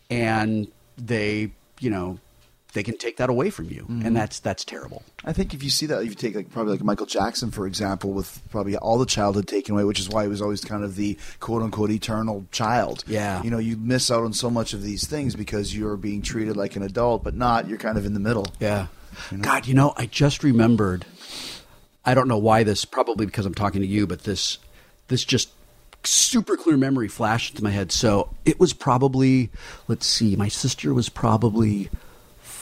And 0.10 0.67
they, 0.97 1.51
you 1.80 1.89
know, 1.89 2.19
they 2.73 2.84
can 2.84 2.97
take 2.97 3.17
that 3.17 3.29
away 3.29 3.49
from 3.49 3.69
you, 3.69 3.81
mm-hmm. 3.84 4.05
and 4.05 4.15
that's 4.15 4.39
that's 4.39 4.63
terrible. 4.63 5.03
I 5.25 5.34
think 5.34 5.53
if 5.53 5.63
you 5.63 5.69
see 5.69 5.86
that, 5.88 6.01
if 6.01 6.10
you 6.10 6.15
take 6.15 6.36
like 6.36 6.49
probably 6.49 6.73
like 6.73 6.84
Michael 6.84 7.05
Jackson 7.05 7.51
for 7.51 7.67
example, 7.67 8.12
with 8.12 8.41
probably 8.49 8.77
all 8.77 8.97
the 8.97 9.05
childhood 9.05 9.47
taken 9.47 9.75
away, 9.75 9.84
which 9.84 9.99
is 9.99 10.10
why 10.10 10.23
he 10.23 10.29
was 10.29 10.41
always 10.41 10.62
kind 10.63 10.84
of 10.84 10.95
the 10.95 11.17
quote 11.39 11.62
unquote 11.62 11.91
eternal 11.91 12.45
child. 12.51 13.03
Yeah, 13.07 13.43
you 13.43 13.49
know, 13.49 13.57
you 13.57 13.77
miss 13.77 14.10
out 14.10 14.23
on 14.23 14.34
so 14.34 14.49
much 14.49 14.73
of 14.73 14.84
these 14.84 15.07
things 15.07 15.36
because 15.36 15.75
you're 15.75 15.97
being 15.97 16.21
treated 16.21 16.55
like 16.55 16.75
an 16.75 16.84
adult, 16.84 17.23
but 17.23 17.36
not. 17.36 17.67
You're 17.67 17.77
kind 17.77 17.97
of 17.97 18.05
in 18.05 18.13
the 18.13 18.19
middle. 18.19 18.47
Yeah. 18.60 18.88
You 19.29 19.38
know? 19.38 19.43
God, 19.43 19.67
you 19.67 19.73
know, 19.73 19.93
I 19.97 20.05
just 20.05 20.43
remembered. 20.43 21.05
I 22.03 22.13
don't 22.13 22.27
know 22.27 22.38
why 22.38 22.63
this. 22.63 22.86
Probably 22.86 23.25
because 23.25 23.45
I'm 23.45 23.53
talking 23.53 23.81
to 23.81 23.88
you, 23.88 24.07
but 24.07 24.23
this 24.23 24.57
this 25.10 25.25
just 25.25 25.51
super 26.03 26.57
clear 26.57 26.77
memory 26.77 27.07
flashed 27.07 27.51
into 27.51 27.63
my 27.63 27.71
head. 27.71 27.91
So 27.91 28.34
it 28.45 28.60
was 28.60 28.73
probably, 28.73 29.49
let's 29.88 30.07
see, 30.07 30.36
my 30.36 30.47
sister 30.47 30.93
was 30.93 31.10
probably 31.10 31.89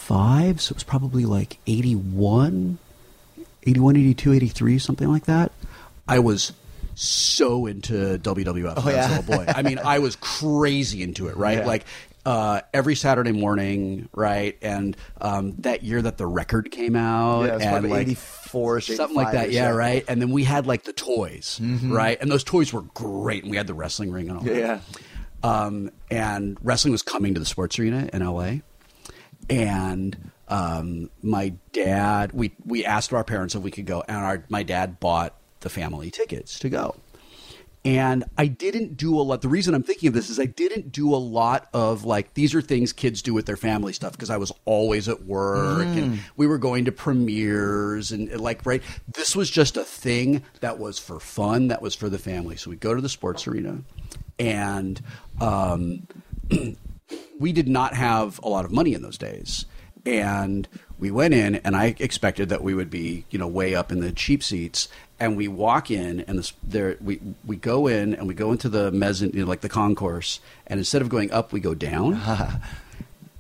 85, 0.10 0.62
so 0.62 0.74
it 0.74 0.76
was 0.76 0.84
probably 0.84 1.26
like 1.26 1.60
81, 1.68 2.80
81, 3.64 3.96
82, 3.96 4.34
83, 4.34 4.80
something 4.80 5.08
like 5.08 5.26
that. 5.26 5.52
I 6.08 6.20
was 6.20 6.54
so 6.96 7.66
into 7.68 8.18
WWF 8.18 8.74
oh, 8.78 8.90
yeah. 8.90 9.22
boy. 9.22 9.46
I 9.48 9.62
mean, 9.62 9.80
I 9.80 10.00
was 10.00 10.16
crazy 10.16 11.04
into 11.04 11.28
it, 11.28 11.38
right? 11.38 11.60
Yeah. 11.60 11.66
Like 11.66 11.86
uh, 12.26 12.62
every 12.74 12.96
Saturday 12.96 13.32
morning, 13.32 14.10
right? 14.14 14.58
And 14.62 14.98
um, 15.22 15.54
that 15.60 15.84
year 15.84 16.02
that 16.02 16.18
the 16.18 16.26
record 16.26 16.72
came 16.72 16.96
out, 16.96 17.46
yeah, 17.46 17.76
and 17.76 17.90
like 17.90 18.08
84 18.08 18.82
something 18.82 19.16
like 19.16 19.34
that, 19.34 19.52
yeah, 19.52 19.70
right. 19.70 20.04
And 20.08 20.22
then 20.22 20.32
we 20.32 20.44
had 20.44 20.66
like 20.66 20.84
the 20.84 20.94
toys, 20.94 21.60
mm-hmm. 21.62 21.94
right? 21.94 22.20
And 22.20 22.32
those 22.32 22.44
toys 22.44 22.74
were 22.74 22.82
great, 22.82 23.44
and 23.44 23.52
we 23.52 23.58
had 23.58 23.68
the 23.68 23.74
wrestling 23.76 24.12
ring 24.12 24.30
and 24.30 24.40
all 24.40 24.46
yeah. 24.46 24.54
that. 24.54 24.82
Um, 25.42 25.92
and 26.12 26.58
wrestling 26.62 26.92
was 26.92 27.02
coming 27.02 27.36
to 27.36 27.40
the 27.40 27.46
sports 27.46 27.80
arena 27.80 28.10
in 28.12 28.26
LA 28.26 28.58
and 29.50 30.32
um, 30.48 31.10
my 31.22 31.54
dad 31.72 32.32
we 32.34 32.52
we 32.66 32.86
asked 32.86 33.14
our 33.14 33.24
parents 33.24 33.56
if 33.56 33.62
we 33.62 33.72
could 33.72 33.86
go 33.86 34.04
and 34.08 34.18
our 34.18 34.44
my 34.50 34.64
dad 34.64 35.00
bought 35.00 35.36
the 35.62 35.70
family 35.70 36.10
tickets 36.10 36.60
to 36.60 36.70
go 36.70 36.96
and 37.86 38.26
I 38.38 38.48
didn't 38.48 38.98
do 38.98 39.18
a 39.20 39.22
lot. 39.24 39.42
The 39.42 39.48
reason 39.48 39.74
I'm 39.74 39.84
thinking 39.84 40.08
of 40.10 40.14
this 40.14 40.30
is 40.30 40.40
I 40.40 40.46
didn't 40.46 40.92
do 40.92 41.14
a 41.14 41.18
lot 41.18 41.70
of 41.74 42.04
like 42.04 42.34
these 42.34 42.54
are 42.54 42.62
things 42.62 42.92
kids 42.92 43.22
do 43.22 43.34
with 43.34 43.46
their 43.46 43.58
family 43.58 43.94
stuff 43.94 44.12
because 44.12 44.30
I 44.30 44.38
was 44.38 44.52
always 44.66 45.08
at 45.08 45.24
work 45.24 45.88
mm. 45.88 45.98
and 45.98 46.20
we 46.36 46.46
were 46.46 46.58
going 46.58 46.86
to 46.86 46.92
premieres 46.92 48.12
and 48.12 48.30
like 48.40 48.66
right. 48.66 48.84
This 49.08 49.36
was 49.36 49.50
just 49.50 49.78
a 49.78 49.86
thing 49.86 50.44
that 50.60 50.78
was 50.78 51.00
for 51.00 51.20
fun, 51.20 51.70
that 51.70 51.82
was 51.82 51.96
for 51.96 52.10
the 52.10 52.20
family. 52.20 52.58
So 52.58 52.70
we 52.70 52.76
go 52.76 52.94
to 52.94 53.02
the 53.02 53.10
sports 53.10 53.48
arena, 53.48 53.80
and 54.38 55.02
um, 55.40 56.06
we 57.40 57.52
did 57.54 57.68
not 57.68 57.94
have 57.94 58.40
a 58.44 58.50
lot 58.50 58.66
of 58.66 58.72
money 58.72 58.94
in 58.94 59.02
those 59.02 59.18
days. 59.18 59.66
And 60.06 60.68
we 60.98 61.12
went 61.12 61.34
in, 61.34 61.56
and 61.56 61.76
I 61.76 61.96
expected 62.00 62.50
that 62.50 62.64
we 62.64 62.74
would 62.74 62.90
be, 62.90 63.26
you 63.30 63.40
know, 63.40 63.48
way 63.48 63.76
up 63.76 63.92
in 63.92 64.00
the 64.00 64.12
cheap 64.12 64.44
seats. 64.44 64.88
And 65.20 65.36
we 65.36 65.48
walk 65.48 65.92
in, 65.92 66.22
and 66.22 66.40
this, 66.40 66.54
there 66.64 66.98
we 67.02 67.20
we 67.46 67.58
go 67.58 67.88
in, 67.88 68.14
and 68.14 68.28
we 68.28 68.34
go 68.34 68.52
into 68.52 68.70
the 68.70 68.92
mezzanine, 68.92 69.36
you 69.36 69.42
know, 69.44 69.48
like 69.48 69.62
the 69.62 69.70
concourse. 69.70 70.40
And 70.68 70.80
instead 70.80 71.02
of 71.02 71.10
going 71.10 71.32
up, 71.32 71.52
we 71.52 71.60
go 71.60 71.76
down. 71.76 72.20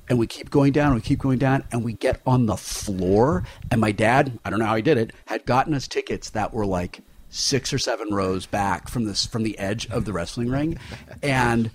and 0.09 0.17
we 0.17 0.27
keep 0.27 0.49
going 0.49 0.73
down, 0.73 0.95
we 0.95 1.01
keep 1.01 1.19
going 1.19 1.37
down, 1.37 1.63
and 1.71 1.83
we 1.83 1.93
get 1.93 2.19
on 2.25 2.47
the 2.47 2.57
floor. 2.57 3.43
And 3.71 3.79
my 3.79 3.91
dad, 3.91 4.39
I 4.43 4.49
don't 4.49 4.59
know 4.59 4.65
how 4.65 4.75
he 4.75 4.81
did 4.81 4.97
it, 4.97 5.13
had 5.25 5.45
gotten 5.45 5.73
us 5.73 5.87
tickets 5.87 6.31
that 6.31 6.53
were 6.53 6.65
like 6.65 7.01
six 7.29 7.71
or 7.71 7.77
seven 7.77 8.13
rows 8.13 8.47
back 8.47 8.89
from 8.89 9.05
this 9.05 9.27
from 9.27 9.43
the 9.43 9.57
edge 9.59 9.87
of 9.91 10.05
the 10.05 10.11
wrestling 10.11 10.49
ring, 10.49 10.79
and 11.21 11.69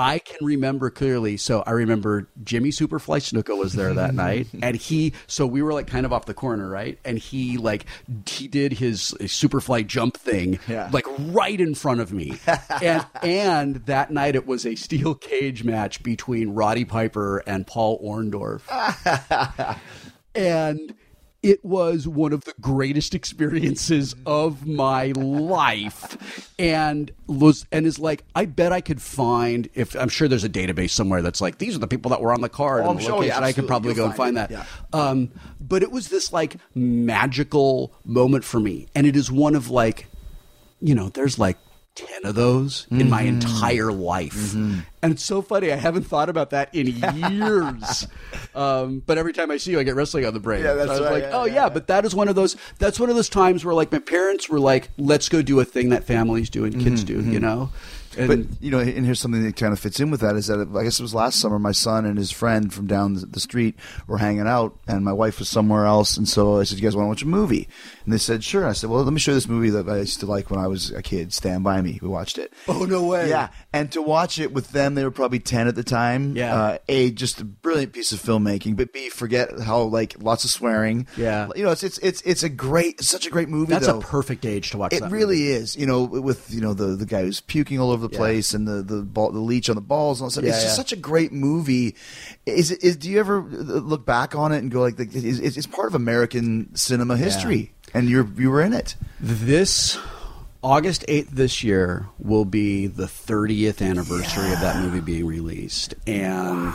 I 0.00 0.20
can 0.20 0.46
remember 0.46 0.90
clearly. 0.90 1.36
So 1.36 1.64
I 1.66 1.72
remember 1.72 2.28
Jimmy 2.44 2.70
Superfly 2.70 3.18
Snuka 3.18 3.58
was 3.58 3.72
there 3.72 3.92
that 3.94 4.14
night, 4.26 4.46
and 4.62 4.76
he. 4.76 5.12
So 5.26 5.44
we 5.44 5.60
were 5.60 5.72
like 5.72 5.88
kind 5.88 6.06
of 6.06 6.12
off 6.12 6.24
the 6.26 6.34
corner, 6.34 6.68
right? 6.70 7.00
And 7.04 7.18
he 7.18 7.58
like 7.58 7.84
he 8.26 8.46
did 8.46 8.74
his 8.74 9.12
Superfly 9.20 9.86
jump 9.88 10.16
thing, 10.16 10.60
Yeah. 10.68 10.88
like 10.92 11.06
right 11.18 11.60
in 11.60 11.74
front 11.74 12.00
of 12.00 12.12
me. 12.12 12.38
and 12.80 13.04
and 13.24 13.74
that 13.86 14.12
night 14.12 14.36
it 14.36 14.46
was 14.46 14.64
a 14.64 14.76
steel 14.76 15.16
cage 15.16 15.64
match 15.64 16.02
between 16.04 16.50
Roddy 16.50 16.84
Piper 16.84 17.38
and 17.38 17.66
Paul 17.66 18.00
Orndorff 18.00 18.62
and 20.36 20.94
it 21.42 21.64
was 21.64 22.08
one 22.08 22.32
of 22.32 22.44
the 22.44 22.54
greatest 22.60 23.14
experiences 23.14 24.14
of 24.26 24.66
my 24.66 25.12
life. 25.12 26.52
And 26.58 27.12
was 27.28 27.66
and 27.70 27.86
is 27.86 27.98
like 27.98 28.24
i 28.34 28.46
bet 28.46 28.72
i 28.72 28.80
could 28.80 29.02
find 29.02 29.68
if 29.74 29.94
i'm 29.96 30.08
sure 30.08 30.26
there's 30.28 30.44
a 30.44 30.48
database 30.48 30.90
somewhere 30.90 31.20
that's 31.20 31.42
like 31.42 31.58
these 31.58 31.76
are 31.76 31.78
the 31.78 31.86
people 31.86 32.08
that 32.10 32.22
were 32.22 32.32
on 32.32 32.40
the 32.40 32.48
card 32.48 32.84
Oh, 32.86 32.90
and 32.90 32.98
the 32.98 33.02
sure, 33.02 33.12
yeah, 33.22 33.34
location. 33.34 33.44
i 33.44 33.52
could 33.52 33.66
probably 33.66 33.90
You'll 33.90 33.96
go 33.98 34.04
and 34.06 34.16
find 34.16 34.36
find 34.38 34.50
that. 34.50 34.62
it, 34.62 34.94
um, 34.94 35.30
but 35.60 35.82
it 35.82 35.92
was 35.92 36.08
this 36.08 36.32
like 36.32 36.56
magical 36.74 37.92
moment 38.04 38.44
for 38.44 38.58
me. 38.60 38.86
And 38.94 39.06
it 39.06 39.14
is 39.16 39.30
one 39.30 39.54
of 39.54 39.68
like 39.70 40.06
you 40.80 40.94
know 40.94 41.08
there's 41.10 41.38
like 41.38 41.58
10 42.06 42.24
of 42.26 42.34
those 42.34 42.86
in 42.90 43.08
my 43.10 43.18
Mm-hmm. 43.22 43.28
entire 43.28 43.92
life. 43.92 44.54
And 44.54 44.84
it's 45.02 45.22
so 45.22 45.42
funny. 45.42 45.72
I 45.72 45.76
haven't 45.76 46.04
thought 46.04 46.28
about 46.28 46.50
that 46.50 46.74
in 46.74 46.86
years. 47.32 48.06
um, 48.54 49.02
but 49.06 49.18
every 49.18 49.32
time 49.32 49.50
I 49.50 49.56
see 49.56 49.72
you, 49.72 49.80
I 49.80 49.82
get 49.82 49.94
wrestling 49.94 50.24
on 50.26 50.34
the 50.34 50.40
brain. 50.40 50.62
Yeah, 50.62 50.74
that's 50.74 50.88
So 50.90 50.96
I 50.96 51.00
was 51.00 51.10
right. 51.10 51.12
like, 51.12 51.22
Yeah, 51.24 51.36
oh, 51.38 51.44
yeah, 51.44 51.54
yeah, 51.54 51.62
yeah. 51.64 51.68
but 51.68 51.86
that 51.88 52.04
is 52.04 52.14
one 52.14 52.28
of 52.28 52.34
those, 52.34 52.56
that's 52.78 52.98
one 53.00 53.10
of 53.10 53.16
those 53.16 53.28
times 53.28 53.64
where 53.64 53.74
like 53.74 53.90
my 53.92 53.98
parents 53.98 54.48
were 54.48 54.60
like, 54.60 54.90
let's 54.98 55.28
go 55.28 55.42
do 55.42 55.60
a 55.60 55.64
thing 55.64 55.88
that 55.90 56.04
families 56.04 56.50
do 56.50 56.64
and 56.64 56.80
kids 56.80 57.04
do, 57.04 57.20
you 57.22 57.40
know? 57.40 57.70
And 58.18 58.28
But 58.50 58.62
you 58.62 58.70
know, 58.70 58.78
and 58.80 59.04
here's 59.06 59.20
something 59.20 59.42
that 59.44 59.56
kind 59.56 59.72
of 59.72 59.78
fits 59.78 60.00
in 60.00 60.10
with 60.10 60.20
that 60.20 60.36
is 60.36 60.48
that 60.48 60.68
I 60.76 60.82
guess 60.82 60.98
it 60.98 61.02
was 61.02 61.14
last 61.14 61.40
summer. 61.40 61.58
My 61.58 61.72
son 61.72 62.04
and 62.04 62.18
his 62.18 62.30
friend 62.30 62.72
from 62.72 62.86
down 62.86 63.14
the 63.14 63.40
street 63.40 63.76
were 64.06 64.18
hanging 64.18 64.46
out, 64.46 64.78
and 64.86 65.04
my 65.04 65.12
wife 65.12 65.38
was 65.38 65.48
somewhere 65.48 65.86
else. 65.86 66.16
And 66.16 66.28
so 66.28 66.58
I 66.60 66.64
said, 66.64 66.78
"You 66.78 66.82
guys 66.84 66.96
want 66.96 67.06
to 67.06 67.08
watch 67.08 67.22
a 67.22 67.26
movie?" 67.26 67.68
And 68.04 68.12
they 68.12 68.18
said, 68.18 68.42
"Sure." 68.44 68.66
I 68.66 68.72
said, 68.72 68.90
"Well, 68.90 69.02
let 69.04 69.12
me 69.12 69.20
show 69.20 69.30
you 69.30 69.36
this 69.36 69.48
movie 69.48 69.70
that 69.70 69.88
I 69.88 69.98
used 69.98 70.20
to 70.20 70.26
like 70.26 70.50
when 70.50 70.58
I 70.60 70.66
was 70.66 70.90
a 70.90 71.02
kid. 71.02 71.32
Stand 71.32 71.64
by 71.64 71.80
Me." 71.80 71.98
We 72.02 72.08
watched 72.08 72.38
it. 72.38 72.52
Oh, 72.66 72.84
no 72.84 73.04
way. 73.06 73.28
Yeah, 73.28 73.48
and 73.72 73.90
to 73.92 74.02
watch 74.02 74.38
it 74.38 74.52
with 74.52 74.72
them, 74.72 74.94
they 74.94 75.04
were 75.04 75.10
probably 75.10 75.38
ten 75.38 75.68
at 75.68 75.74
the 75.74 75.84
time. 75.84 76.36
Yeah. 76.36 76.54
Uh, 76.54 76.78
a 76.88 77.10
just 77.10 77.40
a 77.40 77.44
brilliant 77.44 77.92
piece 77.92 78.12
of 78.12 78.20
filmmaking, 78.20 78.76
but 78.76 78.92
B 78.92 79.08
forget 79.08 79.58
how 79.60 79.82
like 79.82 80.16
lots 80.22 80.44
of 80.44 80.50
swearing. 80.50 81.06
Yeah. 81.16 81.48
You 81.54 81.64
know, 81.64 81.70
it's 81.70 81.82
it's 81.82 81.98
it's 81.98 82.22
it's 82.22 82.42
a 82.42 82.48
great, 82.48 83.02
such 83.02 83.26
a 83.26 83.30
great 83.30 83.48
movie. 83.48 83.70
that's 83.72 83.86
though. 83.86 83.98
a 83.98 84.02
perfect 84.02 84.44
age 84.46 84.70
to 84.70 84.78
watch 84.78 84.92
It 84.92 85.02
really 85.04 85.36
movie. 85.40 85.50
is, 85.52 85.76
you 85.76 85.86
know, 85.86 86.02
with 86.04 86.52
you 86.52 86.60
know 86.60 86.74
the 86.74 86.96
the 86.96 87.06
guy 87.06 87.22
who's 87.22 87.40
puking 87.40 87.78
all 87.78 87.90
over 87.90 88.07
the 88.07 88.07
place 88.08 88.54
and 88.54 88.66
the 88.66 88.82
the 88.82 89.02
ball, 89.02 89.30
the 89.30 89.38
leech 89.38 89.68
on 89.68 89.76
the 89.76 89.82
balls 89.82 90.20
and 90.20 90.24
all 90.24 90.28
that 90.28 90.32
stuff. 90.32 90.44
Yeah, 90.44 90.50
it's 90.50 90.62
just 90.62 90.76
such 90.76 90.92
a 90.92 90.96
great 90.96 91.32
movie. 91.32 91.94
Is? 92.46 92.70
Is 92.70 92.96
do 92.96 93.10
you 93.10 93.18
ever 93.18 93.40
look 93.40 94.06
back 94.06 94.34
on 94.34 94.52
it 94.52 94.58
and 94.58 94.70
go 94.70 94.80
like, 94.80 94.94
it's, 94.98 95.56
it's 95.56 95.66
part 95.66 95.88
of 95.88 95.94
American 95.94 96.74
cinema 96.74 97.16
history, 97.16 97.72
and 97.94 98.08
you're 98.08 98.28
you 98.36 98.50
were 98.50 98.62
in 98.62 98.72
it. 98.72 98.94
This 99.20 99.98
August 100.62 101.04
8th 101.08 101.30
this 101.30 101.62
year 101.62 102.08
will 102.18 102.44
be 102.44 102.86
the 102.88 103.06
30th 103.06 103.80
anniversary 103.80 104.52
of 104.52 104.60
that 104.60 104.82
movie 104.82 105.00
being 105.00 105.26
released. 105.26 105.94
And 106.06 106.74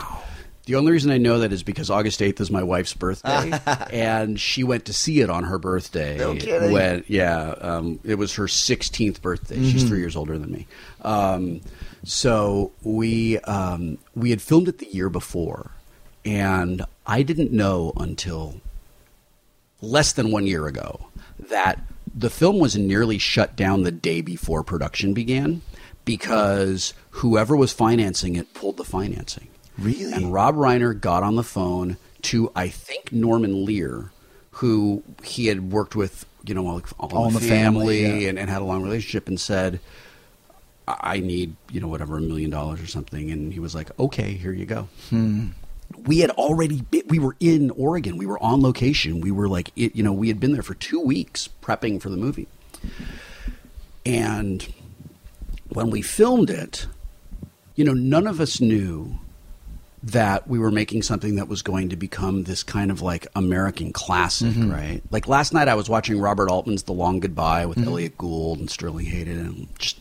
the 0.66 0.76
only 0.76 0.92
reason 0.92 1.10
I 1.10 1.18
know 1.18 1.40
that 1.40 1.52
is 1.52 1.62
because 1.62 1.90
August 1.90 2.20
8th 2.20 2.40
is 2.40 2.50
my 2.50 2.62
wife's 2.62 2.94
birthday 2.94 3.52
and 3.92 4.40
she 4.40 4.64
went 4.64 4.86
to 4.86 4.92
see 4.92 5.20
it 5.20 5.30
on 5.30 5.44
her 5.44 5.58
birthday. 5.58 6.16
No 6.16 6.34
kidding. 6.34 6.72
When 6.72 7.04
yeah, 7.06 7.54
um, 7.60 8.00
it 8.04 8.16
was 8.16 8.34
her 8.34 8.44
16th 8.44 9.20
birthday. 9.20 9.62
She's 9.62 9.84
3 9.84 9.98
years 9.98 10.16
older 10.16 10.38
than 10.38 10.50
me. 10.50 10.66
Um, 11.02 11.60
so 12.04 12.72
we 12.82 13.38
um, 13.40 13.98
we 14.14 14.30
had 14.30 14.42
filmed 14.42 14.68
it 14.68 14.78
the 14.78 14.86
year 14.86 15.08
before 15.08 15.70
and 16.24 16.82
I 17.06 17.22
didn't 17.22 17.52
know 17.52 17.92
until 17.96 18.60
less 19.80 20.12
than 20.12 20.30
one 20.30 20.46
year 20.46 20.66
ago 20.66 21.08
that 21.38 21.80
the 22.14 22.30
film 22.30 22.58
was 22.58 22.76
nearly 22.76 23.18
shut 23.18 23.56
down 23.56 23.82
the 23.82 23.90
day 23.90 24.20
before 24.20 24.62
production 24.62 25.12
began 25.12 25.62
because 26.04 26.94
whoever 27.10 27.56
was 27.56 27.72
financing 27.72 28.36
it 28.36 28.54
pulled 28.54 28.76
the 28.76 28.84
financing. 28.84 29.48
Really? 29.78 30.12
And 30.12 30.32
Rob 30.32 30.54
Reiner 30.54 30.98
got 30.98 31.22
on 31.22 31.36
the 31.36 31.42
phone 31.42 31.96
to, 32.22 32.50
I 32.54 32.68
think, 32.68 33.12
Norman 33.12 33.64
Lear, 33.64 34.12
who 34.52 35.02
he 35.22 35.46
had 35.46 35.72
worked 35.72 35.96
with, 35.96 36.26
you 36.46 36.54
know, 36.54 36.62
like 36.62 36.86
all, 36.98 37.12
All 37.16 37.28
in 37.28 37.34
the 37.34 37.40
the 37.40 37.48
Family, 37.48 38.04
family, 38.04 38.22
yeah. 38.22 38.28
and, 38.28 38.38
and 38.38 38.48
had 38.50 38.62
a 38.62 38.64
long 38.64 38.82
relationship 38.82 39.28
and 39.28 39.40
said, 39.40 39.80
I 40.86 41.20
need, 41.20 41.56
you 41.70 41.80
know, 41.80 41.88
whatever, 41.88 42.18
a 42.18 42.20
million 42.20 42.50
dollars 42.50 42.80
or 42.80 42.86
something. 42.86 43.30
And 43.30 43.52
he 43.52 43.58
was 43.58 43.74
like, 43.74 43.90
okay, 43.98 44.34
here 44.34 44.52
you 44.52 44.66
go. 44.66 44.88
Hmm. 45.10 45.48
We 46.04 46.18
had 46.18 46.30
already, 46.30 46.82
been, 46.82 47.04
we 47.08 47.18
were 47.18 47.36
in 47.40 47.70
Oregon. 47.70 48.16
We 48.16 48.26
were 48.26 48.42
on 48.42 48.60
location. 48.62 49.20
We 49.20 49.30
were 49.30 49.48
like, 49.48 49.70
it, 49.76 49.96
you 49.96 50.02
know, 50.02 50.12
we 50.12 50.28
had 50.28 50.40
been 50.40 50.52
there 50.52 50.62
for 50.62 50.74
two 50.74 51.00
weeks 51.00 51.48
prepping 51.62 52.00
for 52.00 52.10
the 52.10 52.16
movie. 52.16 52.48
And 54.04 54.66
when 55.70 55.90
we 55.90 56.02
filmed 56.02 56.50
it, 56.50 56.86
you 57.74 57.84
know, 57.84 57.94
none 57.94 58.26
of 58.26 58.40
us 58.40 58.60
knew 58.60 59.18
that 60.06 60.46
we 60.46 60.58
were 60.58 60.70
making 60.70 61.02
something 61.02 61.36
that 61.36 61.48
was 61.48 61.62
going 61.62 61.88
to 61.88 61.96
become 61.96 62.44
this 62.44 62.62
kind 62.62 62.90
of 62.90 63.00
like 63.00 63.26
American 63.34 63.92
classic, 63.92 64.48
Mm-hmm. 64.48 64.70
right? 64.70 65.02
Like 65.10 65.26
last 65.28 65.52
night 65.54 65.66
I 65.68 65.74
was 65.74 65.88
watching 65.88 66.20
Robert 66.20 66.50
Altman's 66.50 66.82
The 66.82 66.92
Long 66.92 67.20
Goodbye 67.20 67.64
with 67.66 67.78
Elliott 67.78 68.18
Gould 68.18 68.58
and 68.58 68.68
Sterling 68.68 69.06
Hayden 69.06 69.38
and 69.40 69.78
just 69.78 69.98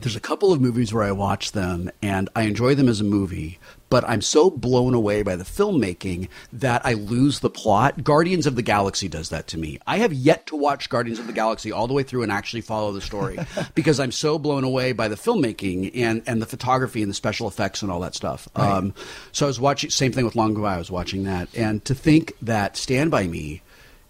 there's 0.00 0.16
a 0.16 0.20
couple 0.20 0.52
of 0.52 0.60
movies 0.60 0.92
where 0.92 1.04
I 1.04 1.12
watch 1.12 1.52
them 1.52 1.90
and 2.02 2.28
I 2.36 2.42
enjoy 2.42 2.74
them 2.74 2.88
as 2.88 3.00
a 3.00 3.04
movie, 3.04 3.58
but 3.88 4.04
I'm 4.06 4.20
so 4.20 4.50
blown 4.50 4.92
away 4.92 5.22
by 5.22 5.36
the 5.36 5.44
filmmaking 5.44 6.28
that 6.52 6.84
I 6.84 6.92
lose 6.92 7.40
the 7.40 7.48
plot. 7.48 8.04
Guardians 8.04 8.46
of 8.46 8.56
the 8.56 8.62
Galaxy 8.62 9.08
does 9.08 9.30
that 9.30 9.46
to 9.48 9.58
me. 9.58 9.78
I 9.86 9.98
have 9.98 10.12
yet 10.12 10.46
to 10.48 10.56
watch 10.56 10.90
Guardians 10.90 11.18
of 11.18 11.26
the 11.26 11.32
Galaxy 11.32 11.72
all 11.72 11.86
the 11.86 11.94
way 11.94 12.02
through 12.02 12.24
and 12.24 12.32
actually 12.32 12.60
follow 12.60 12.92
the 12.92 13.00
story 13.00 13.38
because 13.74 13.98
I'm 13.98 14.12
so 14.12 14.38
blown 14.38 14.64
away 14.64 14.92
by 14.92 15.08
the 15.08 15.16
filmmaking 15.16 15.92
and, 15.96 16.22
and 16.26 16.42
the 16.42 16.46
photography 16.46 17.00
and 17.00 17.10
the 17.10 17.14
special 17.14 17.48
effects 17.48 17.80
and 17.80 17.90
all 17.90 18.00
that 18.00 18.14
stuff. 18.14 18.48
Um, 18.54 18.92
so 19.32 19.46
I 19.46 19.48
was 19.48 19.58
watching, 19.58 19.88
same 19.90 20.12
thing 20.12 20.26
with 20.26 20.36
Long 20.36 20.52
Goodbye, 20.52 20.74
I 20.74 20.78
was 20.78 20.90
watching 20.90 21.24
that. 21.24 21.48
And 21.54 21.84
to 21.86 21.94
think 21.94 22.34
that 22.42 22.76
Stand 22.76 23.10
By 23.10 23.26
Me 23.26 23.62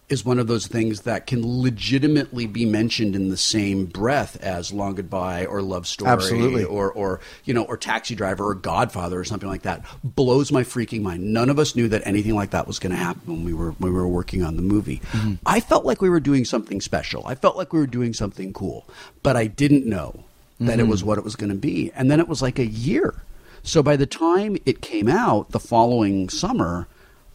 is 0.09 0.25
one 0.25 0.39
of 0.39 0.47
those 0.47 0.67
things 0.69 1.01
that 1.03 1.27
can 1.27 1.41
legitimately 1.45 2.47
be 2.47 2.65
mentioned 2.65 3.17
in 3.17 3.29
the 3.29 3.37
same 3.37 3.87
breath 3.87 4.41
as 4.41 4.73
Long 4.73 4.95
Goodbye 4.95 5.47
or 5.47 5.61
Love 5.63 5.87
Story 5.87 6.11
Absolutely. 6.11 6.65
or 6.65 6.93
or 6.93 7.21
you 7.45 7.53
know 7.53 7.65
or 7.65 7.77
Taxi 7.77 8.15
Driver 8.15 8.47
or 8.47 8.55
Godfather 8.55 9.19
or 9.19 9.25
something 9.25 9.49
like 9.49 9.63
that 9.63 9.85
blows 10.05 10.53
my 10.53 10.63
freaking 10.63 11.03
mind. 11.03 11.33
None 11.33 11.51
of 11.51 11.59
us 11.59 11.75
knew 11.75 11.89
that 11.89 12.03
anything 12.05 12.35
like 12.35 12.51
that 12.51 12.67
was 12.67 12.79
going 12.79 12.93
to 12.93 12.99
happen 12.99 13.23
when 13.27 13.45
we 13.45 13.53
were 13.53 13.73
when 13.73 13.93
we 13.93 13.99
were 13.99 14.09
working 14.09 14.43
on 14.45 14.57
the 14.57 14.63
movie. 14.63 15.01
Mm-hmm. 15.11 15.35
I 15.45 15.61
felt 15.61 15.85
like 15.85 16.01
we 16.01 16.09
were 16.09 16.21
doing 16.21 16.45
something 16.45 16.81
special. 16.81 17.27
I 17.27 17.35
felt 17.35 17.57
like 17.57 17.73
we 17.73 17.81
were 17.81 17.87
doing 17.87 18.13
something 18.13 18.53
cool, 18.53 18.87
but 19.23 19.37
I 19.37 19.47
didn't 19.47 19.87
know 19.87 20.25
that 20.61 20.79
it 20.79 20.83
mm-hmm. 20.83 20.91
was 20.91 21.05
what 21.05 21.19
it 21.19 21.25
was 21.25 21.37
going 21.37 21.51
to 21.51 21.57
be. 21.57 21.91
And 21.95 22.11
then 22.11 22.21
it 22.21 22.29
was 22.29 22.41
like 22.41 22.59
a 22.59 22.67
year. 22.67 23.23
So 23.63 23.83
by 23.83 23.97
the 23.97 24.07
time 24.07 24.57
it 24.65 24.81
came 24.81 25.09
out 25.09 25.51
the 25.51 25.61
following 25.61 26.29
summer, 26.29 26.87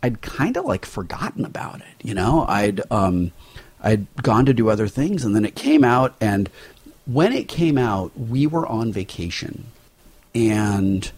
I'd 0.03 0.21
kind 0.21 0.57
of 0.57 0.65
like 0.65 0.85
forgotten 0.85 1.45
about 1.45 1.81
it. 1.81 2.03
You 2.03 2.13
know, 2.13 2.45
I'd 2.47 2.81
um, 2.91 3.31
I'd 3.81 4.07
gone 4.21 4.45
to 4.45 4.53
do 4.53 4.69
other 4.69 4.87
things, 4.87 5.23
and 5.23 5.35
then 5.35 5.45
it 5.45 5.55
came 5.55 5.83
out. 5.83 6.15
And 6.19 6.49
when 7.05 7.33
it 7.33 7.47
came 7.47 7.77
out, 7.77 8.17
we 8.17 8.47
were 8.47 8.65
on 8.65 8.91
vacation, 8.91 9.65
and 10.33 11.11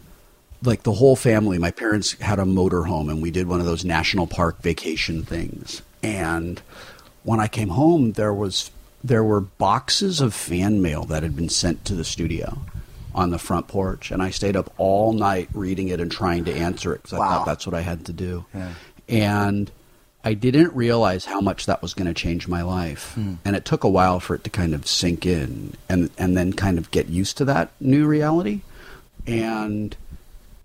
like 0.64 0.84
the 0.84 0.94
whole 0.94 1.16
family, 1.16 1.58
my 1.58 1.72
parents 1.72 2.14
had 2.14 2.40
a 2.40 2.44
motorhome, 2.44 3.10
and 3.10 3.22
we 3.22 3.32
did 3.32 3.48
one 3.48 3.60
of 3.60 3.66
those 3.66 3.86
national 3.86 4.28
park 4.28 4.62
vacation 4.62 5.24
things. 5.24 5.82
And 6.02 6.62
when 7.24 7.40
I 7.40 7.48
came 7.48 7.70
home, 7.70 8.14
there 8.14 8.34
was 8.34 8.72
there 9.04 9.24
were 9.24 9.42
boxes 9.42 10.22
of 10.22 10.34
fan 10.34 10.82
mail 10.82 11.04
that 11.06 11.24
had 11.24 11.36
been 11.36 11.50
sent 11.50 11.84
to 11.86 11.94
the 11.94 12.06
studio 12.06 12.60
on 13.16 13.30
the 13.30 13.40
front 13.40 13.68
porch, 13.68 14.12
and 14.12 14.22
I 14.22 14.30
stayed 14.30 14.56
up 14.56 14.74
all 14.78 15.14
night 15.14 15.50
reading 15.54 15.90
it 15.90 16.00
and 16.00 16.12
trying 16.12 16.46
to 16.46 16.54
answer 16.54 16.94
it 16.94 17.04
because 17.04 17.14
I 17.14 17.18
thought 17.18 17.46
that's 17.46 17.68
what 17.68 17.76
I 17.76 17.82
had 17.82 18.06
to 18.08 18.14
do. 18.14 18.46
And 19.08 19.72
I 20.24 20.34
didn't 20.34 20.74
realize 20.74 21.26
how 21.26 21.42
much 21.42 21.66
that 21.66 21.82
was 21.82 21.94
going 21.94 22.08
to 22.08 22.14
change 22.14 22.48
my 22.48 22.62
life, 22.62 23.14
hmm. 23.14 23.36
and 23.44 23.56
it 23.56 23.66
took 23.66 23.84
a 23.84 23.90
while 23.90 24.20
for 24.20 24.36
it 24.36 24.44
to 24.46 24.50
kind 24.50 24.74
of 24.74 24.88
sink 24.88 25.26
in, 25.26 25.74
and 25.90 26.10
and 26.18 26.38
then 26.38 26.54
kind 26.54 26.78
of 26.78 26.92
get 26.92 27.08
used 27.08 27.38
to 27.38 27.46
that 27.46 27.72
new 27.80 28.08
reality. 28.08 28.62
And 29.28 29.96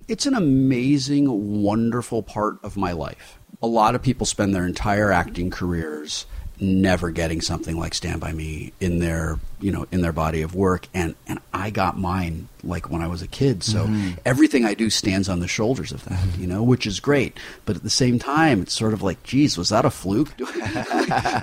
it's 0.07 0.27
an 0.27 0.35
amazing, 0.35 1.63
wonderful 1.63 2.23
part 2.23 2.59
of 2.63 2.77
my 2.77 2.93
life. 2.93 3.39
A 3.61 3.67
lot 3.67 3.95
of 3.95 4.03
people 4.03 4.27
spend 4.27 4.55
their 4.55 4.67
entire 4.67 5.11
acting 5.13 5.51
careers 5.51 6.25
never 6.61 7.11
getting 7.11 7.41
something 7.41 7.77
like 7.79 7.95
Stand 7.95 8.21
by 8.21 8.33
Me 8.33 8.73
in 8.81 8.99
their 8.99 9.39
you 9.61 9.73
know 9.73 9.87
in 9.91 10.01
their 10.03 10.13
body 10.13 10.43
of 10.43 10.55
work, 10.55 10.87
and 10.95 11.15
and 11.27 11.39
I 11.53 11.71
got 11.71 11.99
mine 11.99 12.49
like 12.65 12.91
when 12.91 13.01
I 13.03 13.07
was 13.07 13.23
a 13.23 13.27
kid. 13.29 13.63
So 13.63 13.85
Mm-hmm. 13.87 14.11
everything 14.27 14.65
I 14.65 14.75
do 14.75 14.91
stands 14.91 15.29
on 15.29 15.41
the 15.41 15.47
shoulders 15.49 15.93
of 15.93 16.05
that, 16.07 16.25
you 16.39 16.47
know, 16.47 16.63
which 16.63 16.87
is 16.87 16.99
great. 17.01 17.39
But 17.65 17.77
at 17.77 17.83
the 17.83 17.91
same 17.91 18.19
time, 18.19 18.63
it's 18.63 18.73
sort 18.75 18.93
of 18.93 19.01
like, 19.03 19.23
geez, 19.23 19.57
was 19.57 19.69
that 19.69 19.85
a 19.85 19.91
fluke? 19.91 20.37
Do, 20.37 20.47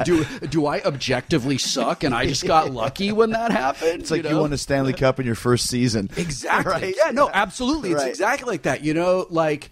do, 0.04 0.26
do 0.48 0.66
I 0.66 0.82
objectively 0.82 1.58
suck, 1.58 2.04
and 2.04 2.14
I 2.14 2.26
just 2.26 2.46
got 2.46 2.72
lucky 2.72 3.12
when 3.12 3.32
that 3.32 3.52
happened? 3.52 4.02
It's 4.02 4.12
like 4.12 4.24
you, 4.24 4.30
know? 4.30 4.42
won 4.42 4.54
a 4.54 4.58
Stanley 4.58 4.94
Cup 4.94 5.20
in 5.20 5.26
your 5.26 5.36
first 5.36 5.68
season. 5.70 6.10
Exactly. 6.18 6.72
Right? 6.72 6.96
Yeah, 7.04 7.12
no, 7.12 7.30
absolutely. 7.34 7.92
It's 7.92 8.02
Right. 8.04 8.10
exactly 8.10 8.48
like 8.52 8.64
that. 8.64 8.84
You 8.84 8.94
know, 8.94 9.26
like 9.30 9.72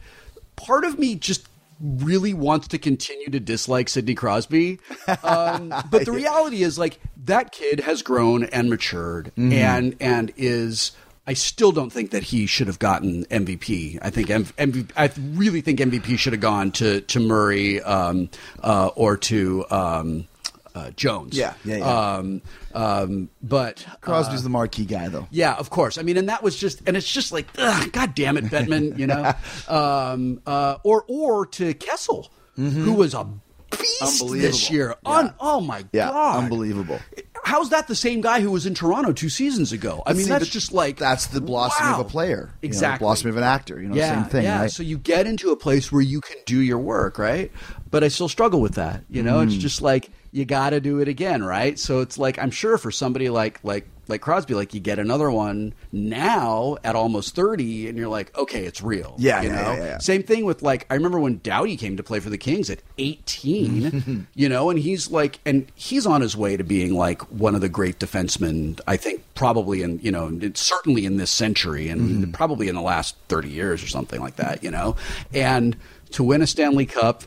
part 0.56 0.86
of 0.86 0.98
me 0.98 1.16
just 1.16 1.48
really 1.84 2.34
wants 2.34 2.70
to 2.70 2.78
continue 2.78 3.30
to 3.30 3.40
dislike 3.40 3.90
Sidney 3.90 4.16
Crosby. 4.16 4.80
Um, 5.24 5.70
but 5.92 6.06
the 6.06 6.14
reality 6.14 6.64
is 6.64 6.80
like 6.80 7.00
that 7.26 7.52
kid 7.52 7.82
has 7.82 8.02
grown 8.02 8.46
and 8.46 8.70
matured 8.70 9.32
Mm-hmm. 9.38 9.52
and 9.52 9.96
and 10.00 10.32
is 10.38 10.94
I 11.28 11.34
still 11.34 11.72
don't 11.72 11.90
think 11.92 12.12
that 12.12 12.24
he 12.24 12.46
should 12.46 12.68
have 12.68 12.80
gotten 12.80 13.26
MVP. 13.26 13.98
I 14.02 14.10
think 14.10 14.30
M- 14.30 14.44
MVP, 14.46 14.92
I 14.98 15.10
really 15.38 15.62
think 15.62 15.80
MVP 15.80 16.18
should 16.18 16.34
have 16.34 16.42
gone 16.42 16.72
to 16.74 17.02
to 17.02 17.20
Murray 17.20 17.82
um, 17.82 18.30
uh, 18.62 18.90
or 18.96 19.18
to 19.18 19.66
um, 19.70 20.28
uh, 20.76 20.92
Jones. 20.92 21.38
Yeah, 21.38 21.54
yeah, 21.66 21.78
yeah. 21.78 22.14
Um, 22.16 22.42
um, 22.74 23.30
but 23.42 23.86
Crosby's 24.02 24.44
the 24.44 24.50
marquee 24.50 24.86
guy, 24.86 25.08
though. 25.10 25.28
yeah, 25.32 25.54
of 25.56 25.70
course. 25.70 25.98
I 25.98 26.02
mean, 26.02 26.18
and 26.18 26.30
that 26.30 26.42
was 26.44 26.56
just, 26.58 26.82
and 26.88 26.98
it's 26.98 27.12
just 27.12 27.32
like, 27.32 27.48
ugh, 27.58 27.92
God 27.92 28.16
damn 28.16 28.38
it, 28.38 28.46
Bettman, 28.46 28.98
you 28.98 29.08
know, 29.08 29.34
um, 29.68 30.42
uh, 30.46 30.78
or 30.84 31.06
or 31.08 31.46
to 31.48 31.74
Kessel, 31.74 32.32
who 32.56 32.94
was 32.94 33.14
a 33.14 33.28
beast 33.72 34.28
this 34.32 34.70
year. 34.70 34.96
Un- 35.06 35.34
oh 35.40 35.60
my 35.62 35.84
Yeah, 35.94 36.10
god, 36.10 36.44
unbelievable. 36.44 37.00
How's 37.46 37.72
that 37.72 37.88
the 37.90 37.96
same 37.96 38.22
guy 38.22 38.40
who 38.40 38.52
was 38.52 38.66
in 38.66 38.74
Toronto 38.74 39.12
two 39.12 39.30
seasons 39.30 39.74
ago? 39.74 40.02
I 40.06 40.14
mean, 40.14 40.24
See, 40.24 40.30
that's 40.30 40.48
just 40.48 40.72
like 40.72 40.98
that's 40.98 41.28
the 41.28 41.42
blossom 41.42 41.88
wow. 41.88 42.00
of 42.00 42.06
a 42.06 42.10
player, 42.10 42.38
you 42.38 42.68
know, 42.70 42.72
Exactly, 42.72 43.04
blossoming 43.04 43.32
of 43.34 43.38
an 43.38 43.44
actor. 43.44 43.82
You 43.82 43.90
know, 43.90 43.96
yeah, 43.96 44.22
same 44.22 44.30
thing, 44.32 44.44
yeah. 44.46 44.62
right? 44.62 44.72
So 44.72 44.82
you 44.84 44.98
get 44.98 45.28
into 45.28 45.52
a 45.52 45.56
place 45.58 45.92
where 45.92 46.02
you 46.02 46.22
can 46.22 46.38
do 46.46 46.62
your 46.62 46.78
work, 46.80 47.18
right? 47.18 47.52
But 47.92 48.04
I 48.04 48.08
still 48.08 48.30
struggle 48.30 48.62
with 48.62 48.76
that. 48.76 49.04
You 49.10 49.24
know, 49.24 49.40
Mm. 49.40 49.48
it's 49.48 49.56
just 49.58 49.82
like 49.82 50.10
you 50.34 50.44
got 50.46 50.72
to 50.72 50.82
do 50.82 51.00
it 51.00 51.08
again, 51.08 51.44
right? 51.44 51.78
So 51.80 52.02
it's 52.02 52.18
like 52.18 52.38
I'm 52.40 52.52
sure 52.52 52.78
for 52.78 52.92
somebody 52.92 53.30
like 53.30 53.60
like 53.64 53.88
like 54.10 54.20
Crosby, 54.20 54.54
like 54.54 54.74
you 54.74 54.82
get 54.82 55.00
another 55.00 55.32
one 55.32 55.74
now 55.94 56.76
at 56.84 56.96
almost 56.96 57.36
thirty, 57.36 57.88
and 57.88 57.98
you're 57.98 58.10
like, 58.10 58.36
okay, 58.38 58.66
it's 58.66 58.82
real. 58.82 59.16
Yeah, 59.18 59.42
you 59.42 59.50
yeah, 59.50 59.56
know. 59.56 59.74
yeah, 59.74 59.84
yeah. 59.86 59.98
Same 60.00 60.24
thing 60.24 60.44
with 60.44 60.62
like 60.62 60.86
I 60.90 60.96
remember 60.96 61.20
when 61.20 61.40
Doughty 61.44 61.78
came 61.78 61.96
to 61.98 62.04
play 62.04 62.20
for 62.20 62.30
the 62.30 62.38
Kings 62.38 62.70
at 62.70 62.80
18, 62.98 64.28
you 64.36 64.50
know, 64.50 64.70
and 64.70 64.80
he's 64.80 65.10
like, 65.12 65.40
and 65.46 65.72
he's 65.76 66.06
on 66.06 66.22
his 66.22 66.36
way 66.36 66.58
to 66.58 66.64
being 66.64 66.96
like 66.96 67.22
one 67.32 67.56
of 67.56 67.62
the 67.62 67.70
great 67.70 68.00
defensemen. 68.00 68.82
I 68.88 68.98
think 68.98 69.24
probably 69.36 69.82
in 69.84 70.00
you 70.00 70.12
know 70.12 70.36
it's 70.42 70.60
certainly 70.62 71.06
in 71.06 71.18
this 71.18 71.32
century 71.32 71.90
and 71.90 72.04
Mm-hmm. 72.04 72.32
probably 72.32 72.68
in 72.68 72.76
the 72.76 72.82
last 72.82 73.16
30 73.30 73.50
years 73.50 73.82
or 73.84 73.88
something 73.88 74.20
like 74.20 74.36
that, 74.36 74.64
you 74.64 74.70
know, 74.72 74.96
and 75.34 75.78
to 76.12 76.24
win 76.24 76.42
a 76.42 76.48
Stanley 76.48 76.86
Cup 76.86 77.24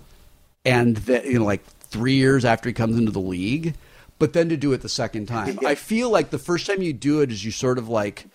and 0.64 0.96
that 0.98 1.24
you 1.24 1.38
know 1.38 1.44
like 1.44 1.62
three 1.97 2.14
years 2.14 2.44
after 2.44 2.68
he 2.68 2.72
comes 2.72 2.97
into 2.97 3.11
the 3.12 3.20
league. 3.20 3.74
But 4.18 4.32
then 4.32 4.49
to 4.49 4.57
do 4.57 4.72
it 4.72 4.80
the 4.80 4.88
second 4.88 5.26
time, 5.26 5.59
I 5.66 5.74
feel 5.74 6.09
like 6.11 6.30
the 6.30 6.38
first 6.38 6.66
time 6.66 6.80
you 6.80 6.92
do 6.94 7.20
it 7.20 7.30
is 7.30 7.44
you 7.44 7.51
sort 7.51 7.76
of 7.76 7.88
like, 7.88 8.26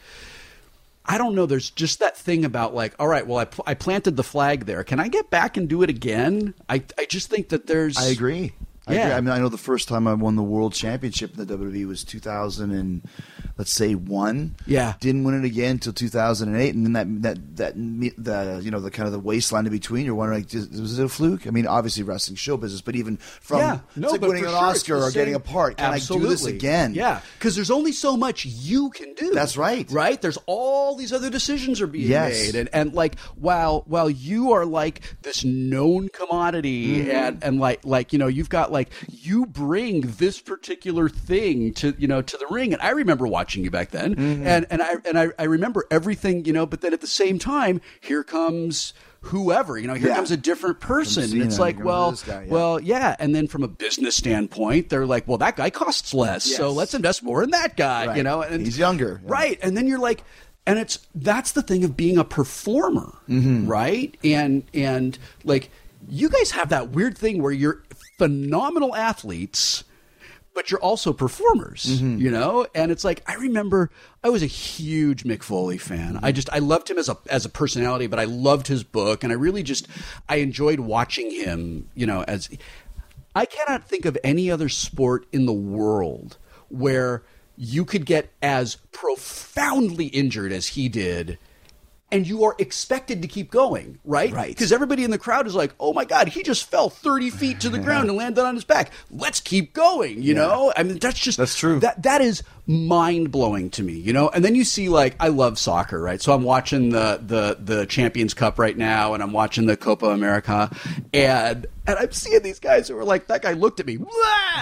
I 1.05 1.18
don't 1.18 1.34
know. 1.34 1.47
There's 1.47 1.72
just 1.72 1.99
that 1.99 2.16
thing 2.16 2.45
about 2.45 2.76
like, 2.76 2.93
all 2.99 3.07
right, 3.07 3.26
well, 3.26 3.39
I, 3.39 3.45
pl- 3.45 3.64
I 3.66 3.74
planted 3.74 4.16
the 4.16 4.24
flag 4.24 4.66
there. 4.66 4.84
Can 4.84 4.99
I 4.99 5.07
get 5.07 5.32
back 5.32 5.57
and 5.57 5.68
do 5.68 5.82
it 5.82 5.89
again? 5.89 6.53
I 6.70 6.84
I 6.97 7.05
just 7.05 7.30
think 7.32 7.49
that 7.49 7.66
there's. 7.66 7.97
I 7.97 8.05
agree. 8.05 8.53
I 8.88 8.93
Yeah. 8.95 9.01
agree. 9.01 9.13
I 9.13 9.21
mean, 9.21 9.29
I 9.29 9.38
know 9.39 9.49
the 9.49 9.57
first 9.57 9.88
time 9.88 10.07
I 10.07 10.13
won 10.15 10.36
the 10.36 10.43
world 10.43 10.73
championship 10.73 11.38
in 11.38 11.45
the 11.45 11.57
WWE 11.57 11.86
was 11.88 12.03
2000 12.03 12.71
and 12.71 13.01
let's 13.57 13.71
say 13.71 13.93
one. 13.93 14.55
Yeah. 14.65 14.93
Didn't 14.99 15.23
win 15.23 15.36
it 15.36 15.45
again 15.45 15.71
until 15.73 15.93
2008, 15.93 16.73
and 16.73 16.86
then 16.86 16.93
that 16.93 17.21
that 17.21 17.57
that 17.57 17.75
the 18.17 18.59
you 18.63 18.71
know 18.71 18.79
the 18.79 18.89
kind 18.89 19.05
of 19.05 19.13
the 19.13 19.19
wasteland 19.19 19.67
in 19.67 19.71
between. 19.71 20.05
You're 20.05 20.15
wondering, 20.15 20.41
like, 20.51 20.51
was 20.79 20.97
it 20.97 21.05
a 21.05 21.09
fluke? 21.09 21.45
I 21.45 21.51
mean, 21.51 21.67
obviously 21.67 22.01
wrestling 22.01 22.38
show 22.38 22.57
business, 22.57 22.82
but 22.82 22.95
even 22.95 23.17
from 23.17 23.59
yeah, 23.59 23.79
no, 23.95 24.07
it's 24.07 24.11
like 24.13 24.21
winning 24.21 24.45
an 24.45 24.49
sure, 24.49 24.57
Oscar 24.57 24.97
or 25.03 25.11
getting 25.11 25.36
a 25.36 25.39
part. 25.39 25.77
Can 25.77 25.93
I 25.93 25.99
do 25.99 26.19
this 26.27 26.45
again? 26.45 26.95
Yeah, 26.95 27.21
because 27.38 27.55
there's 27.55 27.71
only 27.71 27.91
so 27.91 28.17
much 28.17 28.45
you 28.45 28.89
can 28.89 29.13
do. 29.13 29.32
That's 29.32 29.57
right. 29.57 29.86
Right? 29.91 30.19
There's 30.19 30.39
all 30.47 30.95
these 30.95 31.13
other 31.13 31.29
decisions 31.29 31.82
are 31.82 31.88
being 31.88 32.09
Yes. 32.09 32.47
made, 32.47 32.55
and 32.55 32.69
and 32.73 32.93
like 32.93 33.19
while 33.36 33.84
while 33.86 34.09
you 34.09 34.53
are 34.53 34.65
like 34.65 35.01
this 35.21 35.43
known 35.45 36.09
commodity, 36.09 36.71
Mm-hmm. 37.01 37.11
and 37.11 37.43
and 37.43 37.59
like 37.59 37.86
like 37.86 38.11
you 38.11 38.17
know 38.19 38.27
you've 38.27 38.49
got 38.49 38.70
like 38.72 38.89
you 39.09 39.45
bring 39.45 40.01
this 40.01 40.39
particular 40.39 41.09
thing 41.09 41.74
to 41.76 41.93
you 41.97 42.07
know 42.07 42.22
to 42.22 42.38
the 42.38 42.47
ring, 42.49 42.74
and 42.74 42.82
I 42.82 42.89
remember 42.91 43.28
watching 43.28 43.63
you 43.63 43.72
back 43.72 43.91
then, 43.91 44.15
Mm-hmm. 44.15 44.47
and 44.47 44.65
and 44.69 44.82
I 44.82 44.95
and 45.05 45.19
I, 45.19 45.28
I 45.39 45.43
remember 45.43 45.86
everything 45.91 46.45
you 46.45 46.53
know, 46.53 46.65
but 46.65 46.82
then 46.82 46.93
at 46.93 47.01
the 47.01 47.07
same 47.07 47.39
time, 47.39 47.82
here 47.99 48.24
comes. 48.24 48.93
Whoever 49.26 49.78
you 49.78 49.86
know, 49.86 49.93
here 49.93 50.07
Yeah. 50.09 50.15
comes 50.15 50.32
a 50.32 50.36
different 50.38 50.80
person. 50.80 51.28
Cena, 51.28 51.45
it's 51.45 51.59
like, 51.59 51.78
well, 51.84 52.13
guy, 52.26 52.41
yeah. 52.45 52.51
well, 52.51 52.80
yeah. 52.80 53.15
And 53.19 53.36
then 53.36 53.45
from 53.45 53.61
a 53.61 53.67
business 53.67 54.15
standpoint, 54.15 54.89
they're 54.89 55.05
like, 55.05 55.28
well, 55.28 55.38
that 55.38 55.55
guy 55.57 55.69
costs 55.69 56.11
less, 56.15 56.43
so 56.43 56.72
let's 56.72 56.95
invest 56.95 57.22
more 57.22 57.43
in 57.43 57.51
that 57.51 57.78
guy. 57.78 58.07
Right. 58.07 58.17
You 58.17 58.24
know, 58.24 58.41
and 58.41 58.65
He's 58.65 58.80
younger. 58.80 59.22
Yeah. 59.24 59.32
right? 59.32 59.59
And 59.61 59.78
then 59.78 59.86
you're 59.86 59.99
like, 59.99 60.24
and 60.65 60.80
it's 60.80 61.07
that's 61.13 61.51
the 61.51 61.61
thing 61.61 61.84
of 61.84 61.95
being 61.95 62.17
a 62.17 62.24
performer, 62.24 63.13
Mm-hmm. 63.30 63.67
right? 63.67 64.17
And 64.24 64.63
and 64.74 65.19
like 65.43 65.69
you 66.09 66.28
guys 66.28 66.49
have 66.49 66.69
that 66.69 66.89
weird 66.89 67.15
thing 67.15 67.43
where 67.43 67.51
you're 67.51 67.84
phenomenal 68.22 68.95
athletes. 68.95 69.84
But 70.53 70.69
you're 70.69 70.82
also 70.82 71.13
performers, 71.13 71.86
Mm-hmm. 71.86 72.17
you 72.19 72.30
know, 72.30 72.67
and 72.76 72.91
it's 72.91 73.05
like 73.05 73.24
I 73.26 73.36
remember 73.36 73.89
I 74.22 74.28
was 74.28 74.43
a 74.43 74.47
huge 74.47 75.24
Mick 75.24 75.43
Foley 75.43 75.78
fan. 75.78 76.19
I 76.22 76.34
just 76.34 76.49
I 76.51 76.59
loved 76.59 76.89
him 76.91 76.97
as 76.97 77.07
a 77.07 77.17
as 77.30 77.45
a 77.45 77.49
personality, 77.49 78.07
but 78.07 78.19
I 78.19 78.26
loved 78.26 78.67
his 78.67 78.84
book, 78.84 79.24
and 79.24 79.32
I 79.32 79.38
really 79.38 79.63
just 79.63 79.88
I 80.28 80.36
enjoyed 80.38 80.82
watching 80.82 81.32
him, 81.32 81.89
you 81.95 82.05
know, 82.05 82.26
as 82.28 82.49
I 83.34 83.45
cannot 83.45 83.88
think 83.88 84.03
of 84.03 84.17
any 84.26 84.51
other 84.51 84.67
sport 84.67 85.26
in 85.32 85.45
the 85.45 85.53
world 85.53 86.38
where 86.67 87.24
you 87.55 87.86
could 87.86 88.05
get 88.05 88.30
as 88.41 88.76
profoundly 88.91 90.07
injured 90.07 90.51
as 90.51 90.67
he 90.67 90.89
did 90.89 91.38
and 92.12 92.28
you 92.28 92.43
are 92.43 92.55
expected 92.59 93.22
to 93.22 93.28
keep 93.28 93.51
going, 93.51 93.99
right? 94.03 94.32
Right. 94.32 94.49
Because 94.49 94.72
everybody 94.72 95.03
in 95.03 95.12
the 95.12 95.18
crowd 95.18 95.47
is 95.47 95.55
like, 95.55 95.74
oh 95.80 95.93
my 95.93 96.05
God, 96.05 96.28
he 96.28 96.43
just 96.43 96.70
fell 96.70 96.89
30 96.89 97.30
feet 97.30 97.59
to 97.62 97.70
the 97.70 97.80
ground 97.86 98.09
and 98.09 98.18
landed 98.18 98.43
on 98.43 98.55
his 98.55 98.64
back. 98.64 98.91
Let's 99.09 99.39
keep 99.39 99.74
going, 99.74 100.22
you 100.22 100.34
know? 100.34 100.74
I 100.76 100.84
mean, 100.84 100.99
that's 100.99 101.20
just. 101.20 101.38
That's 101.38 101.55
true. 101.57 101.80
That 101.80 102.03
That 102.03 102.22
is 102.22 102.43
mind 102.72 103.32
blowing 103.32 103.69
to 103.72 103.84
me, 103.84 103.93
you 103.93 104.13
know? 104.13 104.30
And 104.30 104.43
then 104.45 104.55
you 104.55 104.63
see, 104.63 104.89
like, 104.89 105.15
I 105.19 105.28
love 105.28 105.59
soccer, 105.59 105.99
right? 106.01 106.22
So 106.22 106.34
I'm 106.34 106.43
watching 106.43 106.89
the, 106.89 107.19
the, 107.26 107.57
the 107.59 107.86
Champions 107.86 108.34
Cup 108.34 108.57
right 108.57 108.78
now 108.78 109.13
and 109.13 109.22
I'm 109.22 109.34
watching 109.34 109.65
the 109.65 109.78
Copa 109.78 110.07
America 110.07 110.69
and. 111.13 111.67
And 111.88 111.97
I'm 111.97 112.11
seeing 112.11 112.43
these 112.43 112.59
guys 112.59 112.88
who 112.88 112.97
are 112.97 113.03
like, 113.03 113.26
that 113.28 113.41
guy 113.41 113.53
looked 113.53 113.80
at 113.80 113.88
me, 113.88 113.97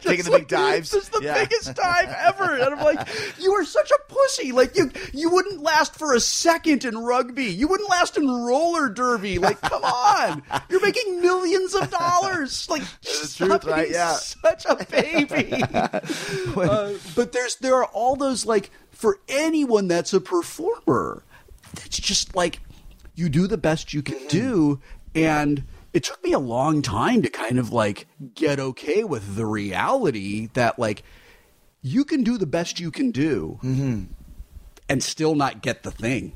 Taking 0.00 0.24
the 0.24 0.30
like, 0.32 0.40
big 0.42 0.48
dives. 0.48 0.90
This 0.92 1.04
is 1.04 1.08
the 1.10 1.20
Yeah. 1.22 1.34
biggest 1.34 1.74
dive 1.74 2.08
ever. 2.26 2.54
And 2.56 2.74
I'm 2.74 2.80
like, 2.82 3.06
you 3.38 3.52
are 3.52 3.64
such 3.66 3.90
a 3.90 3.98
pussy. 4.12 4.50
Like 4.52 4.76
you, 4.76 4.90
you 5.12 5.28
wouldn't 5.30 5.62
last 5.62 5.94
for 5.96 6.14
a 6.14 6.20
second 6.20 6.86
in 6.86 6.96
rugby. 6.96 7.44
You 7.44 7.68
wouldn't 7.68 7.90
last 7.90 8.16
in 8.16 8.26
roller 8.28 8.88
derby. 8.88 9.38
Like, 9.38 9.60
come 9.60 9.84
on, 9.84 10.42
you're 10.70 10.80
making 10.80 11.20
millions 11.20 11.74
of 11.74 11.90
dollars. 11.90 12.68
Like, 12.70 12.82
stop 13.02 13.60
truth, 13.62 13.64
right? 13.70 13.90
Yeah. 13.90 14.14
such 14.14 14.64
a 14.66 14.76
baby. 14.86 15.62
Uh, 16.80 16.98
but 17.14 17.32
there's 17.32 17.56
there 17.56 17.74
are 17.76 17.86
all 17.86 18.16
those 18.16 18.46
like 18.46 18.70
for 18.90 19.18
anyone 19.28 19.88
that's 19.88 20.12
a 20.12 20.20
performer, 20.20 21.22
it's 21.84 21.98
just 21.98 22.34
like 22.34 22.60
you 23.14 23.28
do 23.28 23.46
the 23.46 23.58
best 23.58 23.92
you 23.92 24.02
can 24.02 24.26
do. 24.28 24.80
And 25.14 25.64
it 25.92 26.04
took 26.04 26.22
me 26.22 26.32
a 26.32 26.38
long 26.38 26.82
time 26.82 27.22
to 27.22 27.28
kind 27.28 27.58
of 27.58 27.72
like 27.72 28.06
get 28.34 28.60
okay 28.60 29.04
with 29.04 29.36
the 29.36 29.46
reality 29.46 30.48
that 30.54 30.78
like 30.78 31.02
you 31.82 32.04
can 32.04 32.22
do 32.22 32.38
the 32.38 32.46
best 32.46 32.78
you 32.78 32.90
can 32.90 33.10
do 33.10 33.58
and 34.88 35.02
still 35.02 35.34
not 35.34 35.62
get 35.62 35.82
the 35.82 35.90
thing. 35.90 36.32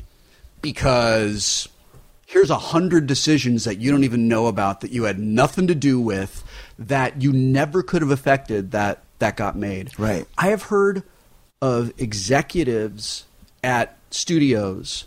Because 0.61 1.68
here's 2.26 2.51
a 2.51 2.59
hundred 2.59 3.07
decisions 3.07 3.64
that 3.64 3.76
you 3.78 3.90
don't 3.90 4.05
even 4.05 4.26
know 4.26 4.47
about 4.47 4.80
that 4.80 4.90
you 4.90 5.05
had 5.05 5.18
nothing 5.18 5.66
to 5.66 5.74
do 5.74 6.01
with 6.01 6.42
that 6.78 7.20
you 7.22 7.32
never 7.32 7.82
could 7.82 8.03
have 8.03 8.11
affected 8.11 8.70
that 8.72 9.03
that 9.18 9.36
got 9.36 9.56
made 9.56 9.98
Right. 9.98 10.26
i 10.38 10.48
have 10.48 10.64
heard 10.64 11.02
of 11.62 11.92
executives 11.98 13.24
at 13.62 13.96
studios 14.10 15.06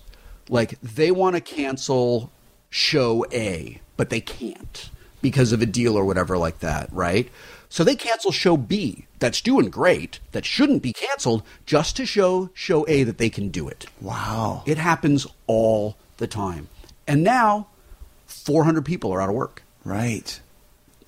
like 0.49 0.79
they 0.81 1.11
want 1.11 1.35
to 1.35 1.41
cancel 1.41 2.31
show 2.69 3.25
a 3.31 3.79
but 3.95 4.09
they 4.09 4.21
can't 4.21 4.89
because 5.21 5.51
of 5.51 5.61
a 5.61 5.65
deal 5.65 5.95
or 5.97 6.05
whatever 6.05 6.37
like 6.37 6.59
that 6.59 6.89
right 6.91 7.29
so 7.69 7.83
they 7.83 7.95
cancel 7.95 8.31
show 8.31 8.55
b 8.57 9.05
that's 9.19 9.41
doing 9.41 9.69
great 9.69 10.19
that 10.31 10.45
shouldn't 10.45 10.81
be 10.81 10.93
canceled 10.93 11.43
just 11.65 11.95
to 11.97 12.05
show 12.05 12.49
show 12.53 12.85
a 12.87 13.03
that 13.03 13.17
they 13.17 13.29
can 13.29 13.49
do 13.49 13.67
it 13.67 13.85
Wow. 14.01 14.63
it 14.65 14.77
happens 14.77 15.27
all 15.47 15.97
the 16.17 16.27
time. 16.27 16.67
And 17.07 17.23
now 17.23 17.67
400 18.25 18.83
people 18.85 19.11
are 19.13 19.21
out 19.21 19.29
of 19.29 19.35
work. 19.35 19.63
Right. 19.83 20.39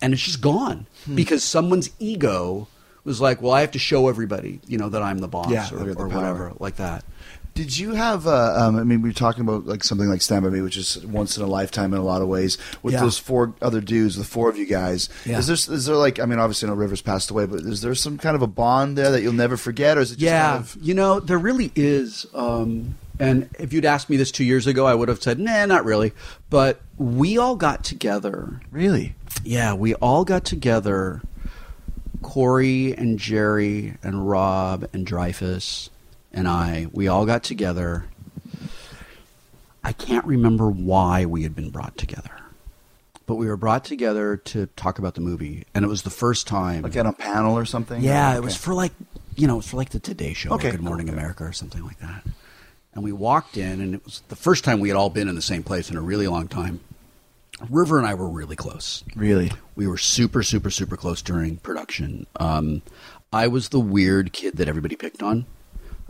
and 0.02 0.14
it's 0.14 0.22
just 0.24 0.41
gone 0.41 0.86
hmm. 1.06 1.16
because 1.16 1.43
someone's 1.43 1.89
ego 2.00 2.68
was 3.10 3.20
like, 3.20 3.41
well, 3.41 3.51
I 3.51 3.62
have 3.62 3.72
to 3.72 3.80
show 3.80 4.07
everybody, 4.07 4.62
you 4.68 4.78
know, 4.78 4.88
that 4.89 5.01
I'm 5.01 5.18
the 5.20 5.28
boss 5.28 5.51
Yeah, 5.51 5.68
or, 5.74 5.89
or 5.99 6.07
whatever, 6.07 6.53
like 6.60 6.78
that. 6.78 7.03
Did 7.55 7.78
you 7.78 7.91
have? 7.95 8.26
Uh, 8.26 8.53
um, 8.57 8.78
I 8.78 8.84
mean, 8.84 9.01
we 9.01 9.10
were 9.10 9.14
talking 9.14 9.41
about 9.41 9.66
like 9.66 9.84
something 9.84 10.07
like 10.07 10.22
Stand 10.22 10.43
by 10.45 10.49
Me, 10.49 10.62
which 10.62 10.78
is 10.78 11.03
once 11.05 11.36
in 11.36 11.43
a 11.43 11.47
lifetime 11.47 11.91
in 11.93 11.99
a 11.99 12.03
lot 12.03 12.22
of 12.22 12.30
ways. 12.30 12.57
With 12.84 12.93
Yeah. 12.93 13.01
those 13.01 13.18
four 13.18 13.53
other 13.62 13.82
dudes, 13.82 14.16
the 14.16 14.24
four 14.24 14.47
of 14.49 14.57
you 14.57 14.66
guys, 14.66 15.10
Yeah. 15.26 15.39
is 15.39 15.47
there 15.47 15.76
is 15.76 15.86
there 15.86 15.95
like? 15.97 16.20
I 16.22 16.26
mean, 16.26 16.39
obviously, 16.39 16.70
no 16.70 16.76
Rivers 16.76 17.01
passed 17.01 17.32
away, 17.32 17.47
but 17.47 17.60
is 17.62 17.82
there 17.82 17.93
some 17.95 18.18
kind 18.18 18.36
of 18.38 18.41
a 18.41 18.47
bond 18.47 18.97
there 18.97 19.12
that 19.12 19.22
you'll 19.24 19.34
never 19.34 19.57
forget, 19.57 19.97
or 19.97 20.01
is 20.01 20.12
it 20.12 20.20
just 20.20 20.24
yeah, 20.24 20.51
kind 20.51 20.60
of? 20.64 20.78
you 20.82 20.93
know, 20.93 21.20
there 21.20 21.39
really 21.39 21.72
is. 21.76 22.26
Um, 22.34 22.95
and 23.20 23.49
if 23.60 23.74
you'd 23.74 23.84
asked 23.84 24.10
me 24.10 24.16
this 24.16 24.32
two 24.32 24.45
years 24.45 24.66
ago, 24.66 24.86
I 24.86 24.93
would 24.95 25.10
have 25.10 25.22
said, 25.22 25.38
nah, 25.39 25.66
not 25.66 25.84
really. 25.84 26.14
But 26.49 26.80
we 26.97 27.38
all 27.38 27.57
got 27.57 27.84
together. 27.84 28.62
Really? 28.72 29.16
Yeah, 29.43 29.74
we 29.74 29.95
all 29.95 30.24
got 30.24 30.45
together. 30.45 31.22
Corey 32.22 32.94
and 32.96 33.18
Jerry 33.18 33.96
and 34.04 34.30
Rob 34.30 34.88
and 34.94 35.06
Dreyfuss 35.06 35.90
and 36.32 36.48
I, 36.48 36.88
we 36.92 37.08
all 37.08 37.26
got 37.26 37.44
together. 37.44 38.06
I 39.84 39.94
can't 39.94 40.26
remember 40.26 40.70
why 40.70 41.26
we 41.26 41.44
had 41.44 41.56
been 41.56 41.70
brought 41.70 41.98
together, 41.98 42.32
but 43.26 43.36
we 43.36 43.48
were 43.48 43.58
brought 43.58 43.86
together 43.86 44.38
to 44.38 44.68
talk 44.76 45.00
about 45.00 45.16
the 45.16 45.22
movie, 45.22 45.64
and 45.74 45.86
it 45.86 45.88
was 45.88 46.02
the 46.04 46.10
first 46.10 46.46
time. 46.48 46.84
Like 46.84 46.98
on 46.98 47.06
a 47.06 47.14
panel 47.14 47.58
or 47.58 47.66
something? 47.66 48.02
Yeah, 48.04 48.30
Okay. 48.32 48.38
it 48.38 48.44
was 48.44 48.56
for 48.56 48.74
like 48.74 48.92
you 49.36 49.48
know, 49.48 49.54
it 49.54 49.58
was 49.58 49.68
for 49.70 49.78
like 49.78 49.90
the 49.92 50.00
Today 50.00 50.34
Show 50.34 50.52
Okay. 50.56 50.68
or 50.68 50.72
Good 50.72 50.82
Morning 50.82 51.08
America 51.10 51.46
or 51.46 51.54
something 51.54 51.82
like 51.86 51.98
that. 52.00 52.24
And 52.94 53.04
we 53.04 53.14
walked 53.14 53.56
in, 53.56 53.80
and 53.80 53.96
it 53.96 54.04
was 54.04 54.22
the 54.28 54.36
first 54.36 54.66
time 54.66 54.82
we 54.82 54.90
had 54.90 54.98
all 54.98 55.10
been 55.10 55.30
in 55.30 55.36
the 55.36 55.42
same 55.42 55.64
place 55.64 55.90
in 55.90 55.96
a 55.96 56.02
really 56.02 56.28
long 56.28 56.48
time. 56.50 56.82
River 57.70 57.97
and 57.97 58.07
I 58.07 58.14
were 58.14 58.30
really 58.30 58.55
close. 58.55 59.03
Really? 59.16 59.51
We 59.76 59.88
were 59.88 59.97
super, 59.97 60.43
super, 60.43 60.70
super 60.70 60.97
close 60.97 61.22
during 61.22 61.57
production. 61.57 62.28
Um, 62.39 62.82
I 63.32 63.47
was 63.47 63.70
the 63.70 63.80
weird 63.80 64.34
kid 64.34 64.57
that 64.57 64.68
everybody 64.68 64.95
picked 64.95 65.22
on, 65.22 65.45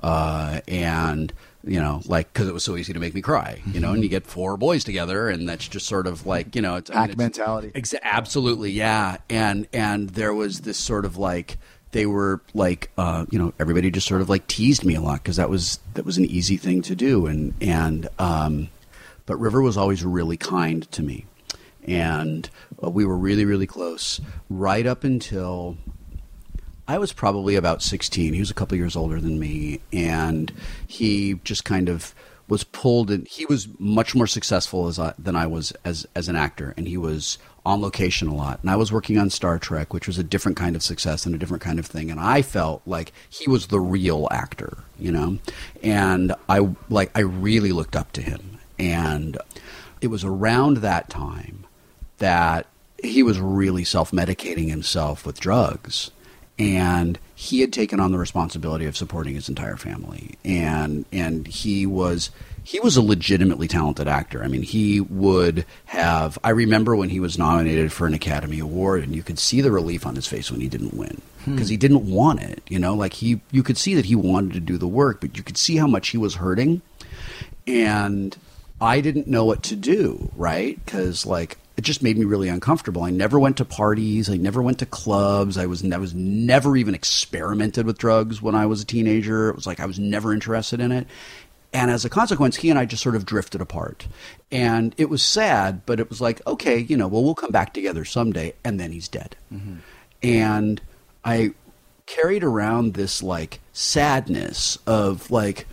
uh, 0.01 0.61
and 0.67 1.33
you 1.63 1.79
know, 1.79 2.01
like 2.05 2.31
because 2.31 2.47
it 2.47 2.53
was 2.53 2.63
so 2.63 2.77
easy 2.77 2.93
to 2.93 2.99
make 2.99 3.13
me 3.13 3.21
cry. 3.21 3.61
You 3.73 3.79
know, 3.79 3.91
and 3.91 4.01
you 4.01 4.09
get 4.09 4.25
four 4.25 4.55
boys 4.55 4.83
together, 4.83 5.27
and 5.27 5.47
that's 5.47 5.67
just 5.67 5.85
sort 5.85 6.07
of 6.07 6.25
like 6.25 6.55
you 6.55 6.61
know, 6.61 6.75
it's, 6.75 6.89
I 6.89 6.93
mean, 6.93 7.07
Pack 7.09 7.17
mentality. 7.17 7.71
Exa- 7.71 7.99
absolutely, 8.03 8.71
yeah. 8.71 9.17
And 9.29 9.67
and 9.73 10.09
there 10.11 10.33
was 10.33 10.61
this 10.61 10.77
sort 10.77 11.03
of 11.03 11.17
like 11.17 11.57
they 11.91 12.05
were 12.05 12.41
like 12.53 12.91
uh, 12.97 13.25
you 13.29 13.39
know 13.39 13.53
everybody 13.59 13.91
just 13.91 14.07
sort 14.07 14.21
of 14.21 14.29
like 14.29 14.47
teased 14.47 14.85
me 14.85 14.95
a 14.95 15.01
lot 15.01 15.21
because 15.23 15.37
that 15.37 15.49
was 15.49 15.79
that 15.95 16.05
was 16.05 16.17
an 16.17 16.25
easy 16.25 16.57
thing 16.57 16.81
to 16.83 16.95
do 16.95 17.25
and 17.25 17.53
and 17.61 18.07
um, 18.19 18.69
but 19.25 19.37
River 19.37 19.61
was 19.61 19.77
always 19.77 20.03
really 20.03 20.37
kind 20.37 20.89
to 20.91 21.03
me 21.03 21.25
and 21.89 22.49
uh, 22.83 22.89
we 22.89 23.03
were 23.03 23.17
really 23.17 23.43
really 23.43 23.67
close 23.67 24.21
right 24.49 24.85
up 24.85 25.03
until 25.03 25.77
I 26.87 26.97
was 26.97 27.13
probably 27.13 27.55
about 27.55 27.83
16. 27.83 28.33
He 28.33 28.39
was 28.39 28.49
a 28.49 28.55
couple 28.55 28.75
years 28.75 28.95
older 28.95 29.21
than 29.21 29.39
me, 29.39 29.79
and 29.93 30.51
he 30.87 31.35
just 31.43 31.63
kind 31.63 31.87
of 31.87 32.15
was 32.47 32.63
pulled 32.63 33.11
in. 33.11 33.25
He 33.25 33.45
was 33.45 33.67
much 33.77 34.15
more 34.15 34.25
successful 34.25 34.87
as 34.87 34.97
I, 34.97 35.13
than 35.19 35.35
I 35.35 35.45
was 35.45 35.71
as 35.85 36.07
as 36.15 36.27
an 36.29 36.35
actor, 36.35 36.73
and 36.77 36.87
he 36.87 36.97
was 36.97 37.37
on 37.63 37.79
location 37.79 38.27
a 38.27 38.33
lot. 38.33 38.59
And 38.61 38.71
I 38.71 38.75
was 38.75 38.91
working 38.91 39.19
on 39.19 39.29
Star 39.29 39.59
Trek, 39.59 39.93
which 39.93 40.07
was 40.07 40.17
a 40.17 40.23
different 40.23 40.57
kind 40.57 40.75
of 40.75 40.81
success 40.81 41.27
and 41.27 41.35
a 41.35 41.37
different 41.37 41.61
kind 41.61 41.77
of 41.77 41.85
thing. 41.85 42.09
And 42.09 42.19
I 42.19 42.41
felt 42.41 42.81
like 42.87 43.13
he 43.29 43.47
was 43.47 43.67
the 43.67 43.79
real 43.79 44.27
actor, 44.31 44.79
you 44.97 45.11
know. 45.11 45.37
And 45.83 46.33
I 46.49 46.69
like 46.89 47.11
I 47.15 47.21
really 47.21 47.71
looked 47.71 47.95
up 47.95 48.11
to 48.13 48.23
him, 48.23 48.57
and 48.79 49.37
it 50.01 50.07
was 50.07 50.23
around 50.23 50.77
that 50.77 51.07
time 51.07 51.67
that 52.19 52.67
he 53.03 53.23
was 53.23 53.39
really 53.39 53.83
self 53.83 54.11
medicating 54.11 54.69
himself 54.69 55.25
with 55.25 55.39
drugs. 55.39 56.11
And 56.57 57.17
he 57.35 57.61
had 57.61 57.71
taken 57.71 58.01
on 58.01 58.11
the 58.11 58.17
responsibility 58.17 58.85
of 58.85 58.97
supporting 58.97 59.35
his 59.35 59.47
entire 59.49 59.77
family. 59.77 60.35
And 60.43 61.05
and 61.11 61.47
he 61.47 61.85
was 61.85 62.31
he 62.63 62.79
was 62.81 62.97
a 62.97 63.01
legitimately 63.01 63.67
talented 63.67 64.07
actor. 64.07 64.43
I 64.43 64.47
mean, 64.47 64.63
he 64.63 64.99
would 64.99 65.65
have 65.85 66.37
I 66.43 66.49
remember 66.49 66.95
when 66.95 67.09
he 67.09 67.21
was 67.21 67.37
nominated 67.37 67.93
for 67.93 68.07
an 68.07 68.13
Academy 68.13 68.59
Award 68.59 69.03
and 69.03 69.15
you 69.15 69.23
could 69.23 69.39
see 69.39 69.61
the 69.61 69.71
relief 69.71 70.05
on 70.05 70.15
his 70.15 70.27
face 70.27 70.51
when 70.51 70.59
he 70.59 70.67
didn't 70.67 70.93
win. 70.93 71.21
Hmm. 71.45 71.53
Because 71.53 71.69
he 71.69 71.77
didn't 71.77 72.11
want 72.11 72.41
it, 72.41 72.61
you 72.67 72.77
know, 72.77 72.93
like 72.93 73.13
he 73.13 73.39
you 73.51 73.63
could 73.63 73.77
see 73.77 73.95
that 73.95 74.05
he 74.05 74.15
wanted 74.15 74.53
to 74.53 74.59
do 74.59 74.77
the 74.77 74.87
work, 74.87 75.21
but 75.21 75.37
you 75.37 75.43
could 75.43 75.57
see 75.57 75.77
how 75.77 75.87
much 75.87 76.09
he 76.09 76.17
was 76.17 76.35
hurting 76.35 76.81
and 77.65 78.35
I 78.81 79.01
didn't 79.01 79.27
know 79.27 79.45
what 79.45 79.63
to 79.63 79.75
do, 79.75 80.31
right? 80.35 80.83
Because 80.83 81.25
like 81.25 81.57
it 81.79 81.85
just 81.85 82.03
made 82.03 82.17
me 82.17 82.25
really 82.25 82.49
uncomfortable. 82.49 83.03
I 83.03 83.09
never 83.09 83.39
went 83.39 83.55
to 83.55 83.63
parties. 83.63 84.29
I 84.29 84.35
never 84.35 84.61
went 84.61 84.79
to 84.79 84.85
clubs. 84.85 85.57
I 85.57 85.65
was 85.65 85.81
I 85.89 85.95
was 85.97 86.13
never 86.13 86.75
even 86.75 86.93
experimented 86.93 87.85
with 87.85 87.97
drugs 87.97 88.41
when 88.41 88.53
I 88.53 88.65
was 88.65 88.81
a 88.81 88.85
teenager. 88.85 89.47
It 89.47 89.55
was 89.55 89.65
like 89.65 89.79
I 89.79 89.85
was 89.85 89.97
never 89.97 90.33
interested 90.33 90.81
in 90.81 90.91
it. 90.91 91.07
And 91.71 91.89
as 91.89 92.03
a 92.03 92.09
consequence, 92.09 92.57
he 92.57 92.69
and 92.69 92.77
I 92.77 92.83
just 92.83 93.01
sort 93.01 93.15
of 93.15 93.25
drifted 93.25 93.61
apart. 93.61 94.09
And 94.51 94.93
it 94.97 95.09
was 95.09 95.23
sad, 95.23 95.85
but 95.85 96.01
it 96.01 96.09
was 96.09 96.19
like, 96.19 96.45
okay, 96.45 96.79
you 96.79 96.97
know, 96.97 97.07
well, 97.07 97.23
we'll 97.23 97.33
come 97.33 97.51
back 97.51 97.73
together 97.73 98.03
someday. 98.03 98.55
And 98.65 98.77
then 98.77 98.91
he's 98.91 99.07
dead. 99.07 99.37
Mm-hmm. 99.49 99.75
And 100.21 100.81
I 101.23 101.53
carried 102.07 102.43
around 102.43 102.95
this 102.95 103.23
like 103.23 103.61
sadness 103.71 104.77
of 104.85 105.31
like, 105.31 105.65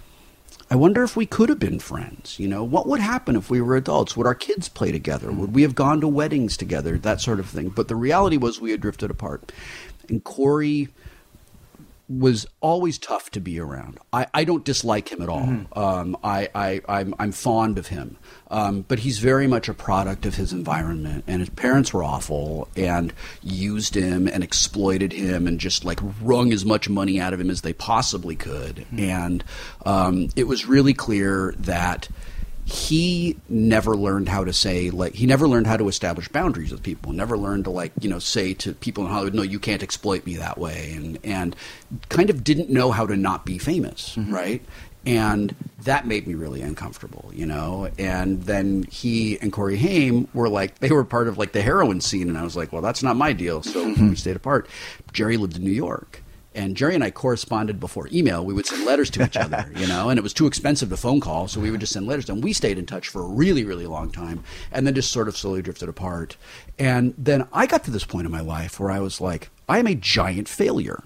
I 0.68 0.74
wonder 0.74 1.04
if 1.04 1.16
we 1.16 1.26
could 1.26 1.48
have 1.48 1.60
been 1.60 1.78
friends. 1.78 2.40
You 2.40 2.48
know, 2.48 2.64
what 2.64 2.88
would 2.88 2.98
happen 2.98 3.36
if 3.36 3.48
we 3.48 3.60
were 3.60 3.76
adults? 3.76 4.16
Would 4.16 4.26
our 4.26 4.34
kids 4.34 4.68
play 4.68 4.90
together? 4.90 5.30
Would 5.30 5.54
we 5.54 5.62
have 5.62 5.76
gone 5.76 6.00
to 6.00 6.08
weddings 6.08 6.56
together? 6.56 6.98
That 6.98 7.20
sort 7.20 7.38
of 7.38 7.48
thing. 7.48 7.68
But 7.68 7.86
the 7.86 7.94
reality 7.94 8.36
was 8.36 8.60
we 8.60 8.72
had 8.72 8.80
drifted 8.80 9.10
apart. 9.10 9.52
And 10.08 10.24
Corey 10.24 10.88
was 12.08 12.46
always 12.60 12.98
tough 12.98 13.30
to 13.30 13.40
be 13.40 13.58
around. 13.58 13.98
I, 14.12 14.26
I 14.32 14.44
don't 14.44 14.64
dislike 14.64 15.08
him 15.10 15.22
at 15.22 15.28
all. 15.28 15.42
Um, 15.72 16.16
I, 16.22 16.48
I, 16.54 16.80
I'm, 16.88 17.14
I'm 17.18 17.32
fond 17.32 17.78
of 17.78 17.88
him. 17.88 18.16
Um, 18.48 18.82
but 18.82 19.00
he's 19.00 19.18
very 19.18 19.48
much 19.48 19.68
a 19.68 19.74
product 19.74 20.24
of 20.24 20.36
his 20.36 20.52
environment. 20.52 21.24
And 21.26 21.40
his 21.40 21.50
parents 21.50 21.92
were 21.92 22.04
awful 22.04 22.68
and 22.76 23.12
used 23.42 23.96
him 23.96 24.28
and 24.28 24.44
exploited 24.44 25.12
him 25.12 25.48
and 25.48 25.58
just 25.58 25.84
like 25.84 25.98
wrung 26.22 26.52
as 26.52 26.64
much 26.64 26.88
money 26.88 27.20
out 27.20 27.32
of 27.32 27.40
him 27.40 27.50
as 27.50 27.62
they 27.62 27.72
possibly 27.72 28.36
could. 28.36 28.86
And 28.96 29.42
um, 29.84 30.28
it 30.36 30.44
was 30.44 30.66
really 30.66 30.94
clear 30.94 31.54
that 31.58 32.08
he 32.66 33.36
never 33.48 33.96
learned 33.96 34.28
how 34.28 34.44
to 34.44 34.52
say 34.52 34.90
like 34.90 35.14
he 35.14 35.24
never 35.24 35.46
learned 35.46 35.68
how 35.68 35.76
to 35.76 35.86
establish 35.86 36.26
boundaries 36.26 36.72
with 36.72 36.82
people. 36.82 37.12
Never 37.12 37.38
learned 37.38 37.64
to 37.64 37.70
like 37.70 37.92
you 38.00 38.10
know 38.10 38.18
say 38.18 38.54
to 38.54 38.74
people 38.74 39.04
in 39.04 39.10
hollywood 39.10 39.34
no 39.34 39.42
you 39.42 39.60
can't 39.60 39.84
exploit 39.84 40.26
me 40.26 40.34
that 40.36 40.58
way 40.58 40.92
and 40.96 41.16
and 41.22 41.54
kind 42.08 42.28
of 42.28 42.42
didn't 42.42 42.68
know 42.68 42.90
how 42.90 43.06
to 43.06 43.16
not 43.16 43.46
be 43.46 43.56
famous 43.56 44.16
mm-hmm. 44.16 44.34
right? 44.34 44.62
And 45.06 45.54
that 45.84 46.08
made 46.08 46.26
me 46.26 46.34
really 46.34 46.60
uncomfortable 46.60 47.30
you 47.32 47.46
know? 47.46 47.88
And 48.00 48.42
then 48.42 48.82
he 48.90 49.38
and 49.38 49.52
corey 49.52 49.76
haim 49.76 50.26
were 50.34 50.48
like 50.48 50.80
they 50.80 50.90
were 50.90 51.04
part 51.04 51.28
of 51.28 51.38
like 51.38 51.52
the 51.52 51.62
heroin 51.62 52.00
scene 52.00 52.28
and 52.28 52.36
i 52.36 52.42
was 52.42 52.56
like 52.56 52.72
well 52.72 52.82
that's 52.82 53.02
not 53.04 53.14
my 53.14 53.32
deal 53.32 53.62
so 53.62 53.86
mm-hmm. 53.86 54.08
we 54.08 54.16
stayed 54.16 54.34
apart. 54.34 54.68
Jerry 55.12 55.36
lived 55.36 55.56
in 55.56 55.62
new 55.62 55.70
york 55.70 56.20
and 56.56 56.76
Jerry 56.76 56.94
and 56.94 57.04
I 57.04 57.10
corresponded 57.10 57.78
before 57.78 58.08
email. 58.12 58.44
We 58.44 58.54
would 58.54 58.66
send 58.66 58.84
letters 58.84 59.10
to 59.10 59.24
each 59.24 59.36
other, 59.36 59.70
you 59.76 59.86
know, 59.86 60.08
and 60.08 60.18
it 60.18 60.22
was 60.22 60.32
too 60.32 60.46
expensive 60.46 60.88
to 60.88 60.96
phone 60.96 61.20
call, 61.20 61.46
so 61.46 61.60
we 61.60 61.70
would 61.70 61.80
just 61.80 61.92
send 61.92 62.06
letters. 62.06 62.28
And 62.28 62.42
we 62.42 62.52
stayed 62.52 62.78
in 62.78 62.86
touch 62.86 63.08
for 63.08 63.22
a 63.22 63.28
really, 63.28 63.64
really 63.64 63.86
long 63.86 64.10
time, 64.10 64.42
and 64.72 64.86
then 64.86 64.94
just 64.94 65.12
sort 65.12 65.28
of 65.28 65.36
slowly 65.36 65.62
drifted 65.62 65.88
apart. 65.88 66.36
And 66.78 67.14
then 67.16 67.46
I 67.52 67.66
got 67.66 67.84
to 67.84 67.90
this 67.90 68.04
point 68.04 68.26
in 68.26 68.32
my 68.32 68.40
life 68.40 68.80
where 68.80 68.90
I 68.90 69.00
was 69.00 69.20
like, 69.20 69.50
I 69.68 69.78
am 69.78 69.86
a 69.86 69.94
giant 69.94 70.48
failure. 70.48 71.02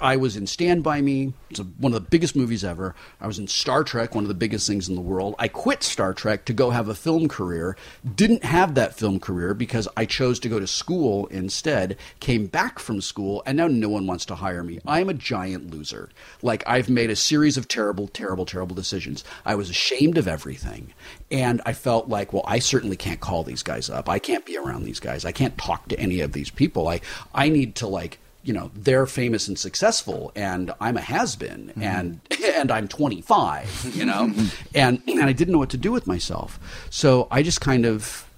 I 0.00 0.16
was 0.16 0.36
in 0.36 0.46
Stand 0.46 0.82
By 0.82 1.00
Me. 1.00 1.32
It's 1.50 1.60
a, 1.60 1.64
one 1.64 1.92
of 1.92 2.02
the 2.02 2.08
biggest 2.08 2.34
movies 2.34 2.64
ever. 2.64 2.94
I 3.20 3.26
was 3.26 3.38
in 3.38 3.46
Star 3.46 3.84
Trek, 3.84 4.14
one 4.14 4.24
of 4.24 4.28
the 4.28 4.34
biggest 4.34 4.66
things 4.66 4.88
in 4.88 4.94
the 4.94 5.00
world. 5.00 5.34
I 5.38 5.48
quit 5.48 5.82
Star 5.82 6.14
Trek 6.14 6.44
to 6.46 6.52
go 6.52 6.70
have 6.70 6.88
a 6.88 6.94
film 6.94 7.28
career. 7.28 7.76
Didn't 8.14 8.44
have 8.44 8.74
that 8.74 8.94
film 8.94 9.20
career 9.20 9.54
because 9.54 9.88
I 9.96 10.06
chose 10.06 10.40
to 10.40 10.48
go 10.48 10.58
to 10.58 10.66
school 10.66 11.26
instead. 11.26 11.96
Came 12.20 12.46
back 12.46 12.78
from 12.78 13.00
school, 13.00 13.42
and 13.44 13.56
now 13.56 13.66
no 13.66 13.88
one 13.88 14.06
wants 14.06 14.24
to 14.26 14.34
hire 14.36 14.62
me. 14.62 14.80
I 14.86 15.00
am 15.00 15.08
a 15.08 15.14
giant 15.14 15.70
loser. 15.70 16.08
Like, 16.42 16.62
I've 16.66 16.88
made 16.88 17.10
a 17.10 17.16
series 17.16 17.56
of 17.56 17.68
terrible, 17.68 18.08
terrible, 18.08 18.46
terrible 18.46 18.76
decisions. 18.76 19.24
I 19.44 19.54
was 19.54 19.70
ashamed 19.70 20.16
of 20.16 20.28
everything. 20.28 20.94
And 21.30 21.60
I 21.66 21.72
felt 21.74 22.08
like, 22.08 22.32
well, 22.32 22.44
I 22.46 22.58
certainly 22.58 22.96
can't 22.96 23.20
call 23.20 23.42
these 23.42 23.62
guys 23.62 23.90
up. 23.90 24.08
I 24.08 24.18
can't 24.18 24.46
be 24.46 24.56
around 24.56 24.84
these 24.84 25.00
guys. 25.00 25.24
I 25.24 25.32
can't 25.32 25.56
talk 25.58 25.88
to 25.88 26.00
any 26.00 26.20
of 26.20 26.32
these 26.32 26.50
people. 26.50 26.88
I, 26.88 27.00
I 27.34 27.48
need 27.48 27.74
to, 27.76 27.86
like, 27.86 28.18
you 28.50 28.54
know 28.54 28.68
they're 28.74 29.06
famous 29.06 29.46
and 29.46 29.56
successful 29.56 30.32
and 30.34 30.72
i'm 30.80 30.96
a 30.96 31.00
has-been 31.00 31.72
and 31.80 32.20
and 32.56 32.72
i'm 32.72 32.88
25 32.88 33.92
you 33.94 34.04
know 34.04 34.34
and 34.74 35.00
and 35.06 35.22
i 35.22 35.32
didn't 35.32 35.52
know 35.52 35.58
what 35.58 35.70
to 35.70 35.76
do 35.76 35.92
with 35.92 36.04
myself 36.04 36.58
so 36.90 37.28
i 37.30 37.44
just 37.44 37.60
kind 37.60 37.86
of 37.86 38.28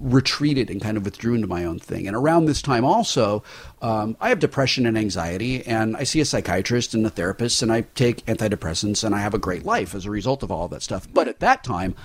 retreated 0.00 0.70
and 0.70 0.80
kind 0.80 0.96
of 0.96 1.04
withdrew 1.04 1.34
into 1.34 1.48
my 1.48 1.64
own 1.64 1.80
thing 1.80 2.06
and 2.06 2.14
around 2.14 2.44
this 2.44 2.62
time 2.62 2.84
also 2.84 3.42
um, 3.80 4.16
i 4.20 4.28
have 4.28 4.38
depression 4.38 4.86
and 4.86 4.96
anxiety 4.96 5.66
and 5.66 5.96
i 5.96 6.04
see 6.04 6.20
a 6.20 6.24
psychiatrist 6.24 6.94
and 6.94 7.04
a 7.04 7.10
therapist 7.10 7.62
and 7.62 7.72
i 7.72 7.80
take 7.96 8.24
antidepressants 8.26 9.02
and 9.02 9.12
i 9.12 9.18
have 9.18 9.34
a 9.34 9.38
great 9.38 9.64
life 9.64 9.92
as 9.92 10.06
a 10.06 10.10
result 10.10 10.44
of 10.44 10.52
all 10.52 10.68
that 10.68 10.82
stuff 10.82 11.08
but 11.12 11.26
at 11.26 11.40
that 11.40 11.64
time 11.64 11.96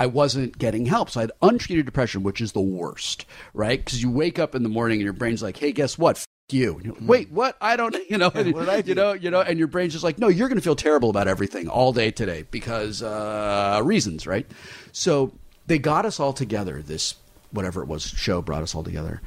I 0.00 0.06
wasn't 0.06 0.58
getting 0.58 0.86
help. 0.86 1.10
So 1.10 1.18
I 1.18 1.24
had 1.24 1.32
untreated 1.42 1.84
depression, 1.84 2.22
which 2.22 2.40
is 2.40 2.52
the 2.52 2.60
worst, 2.60 3.26
right? 3.52 3.84
Because 3.84 4.00
you 4.00 4.08
wake 4.08 4.38
up 4.38 4.54
in 4.54 4.62
the 4.62 4.68
morning 4.68 5.00
and 5.00 5.04
your 5.04 5.12
brain's 5.12 5.42
like, 5.42 5.56
"Hey, 5.56 5.72
guess 5.72 5.98
what? 5.98 6.24
You." 6.50 6.96
Wait, 7.00 7.30
what? 7.30 7.56
I 7.60 7.76
don't, 7.76 7.94
you 8.10 8.18
know, 8.18 8.30
and, 8.34 8.52
what 8.52 8.60
did 8.60 8.68
I 8.68 8.80
do? 8.82 8.88
you 8.90 8.94
know, 8.94 9.12
you 9.12 9.30
know, 9.30 9.40
and 9.40 9.58
your 9.58 9.68
brain's 9.68 9.92
just 9.92 10.04
like, 10.04 10.18
"No, 10.18 10.28
you're 10.28 10.48
going 10.48 10.58
to 10.58 10.64
feel 10.64 10.76
terrible 10.76 11.10
about 11.10 11.28
everything 11.28 11.68
all 11.68 11.92
day 11.92 12.10
today 12.10 12.44
because 12.50 13.02
uh, 13.02 13.80
reasons, 13.84 14.26
right?" 14.26 14.46
So 14.92 15.32
they 15.66 15.78
got 15.78 16.06
us 16.06 16.20
all 16.20 16.32
together. 16.32 16.82
This 16.82 17.14
whatever 17.50 17.82
it 17.82 17.88
was 17.88 18.02
show 18.02 18.42
brought 18.42 18.62
us 18.62 18.74
all 18.74 18.82
together, 18.84 19.20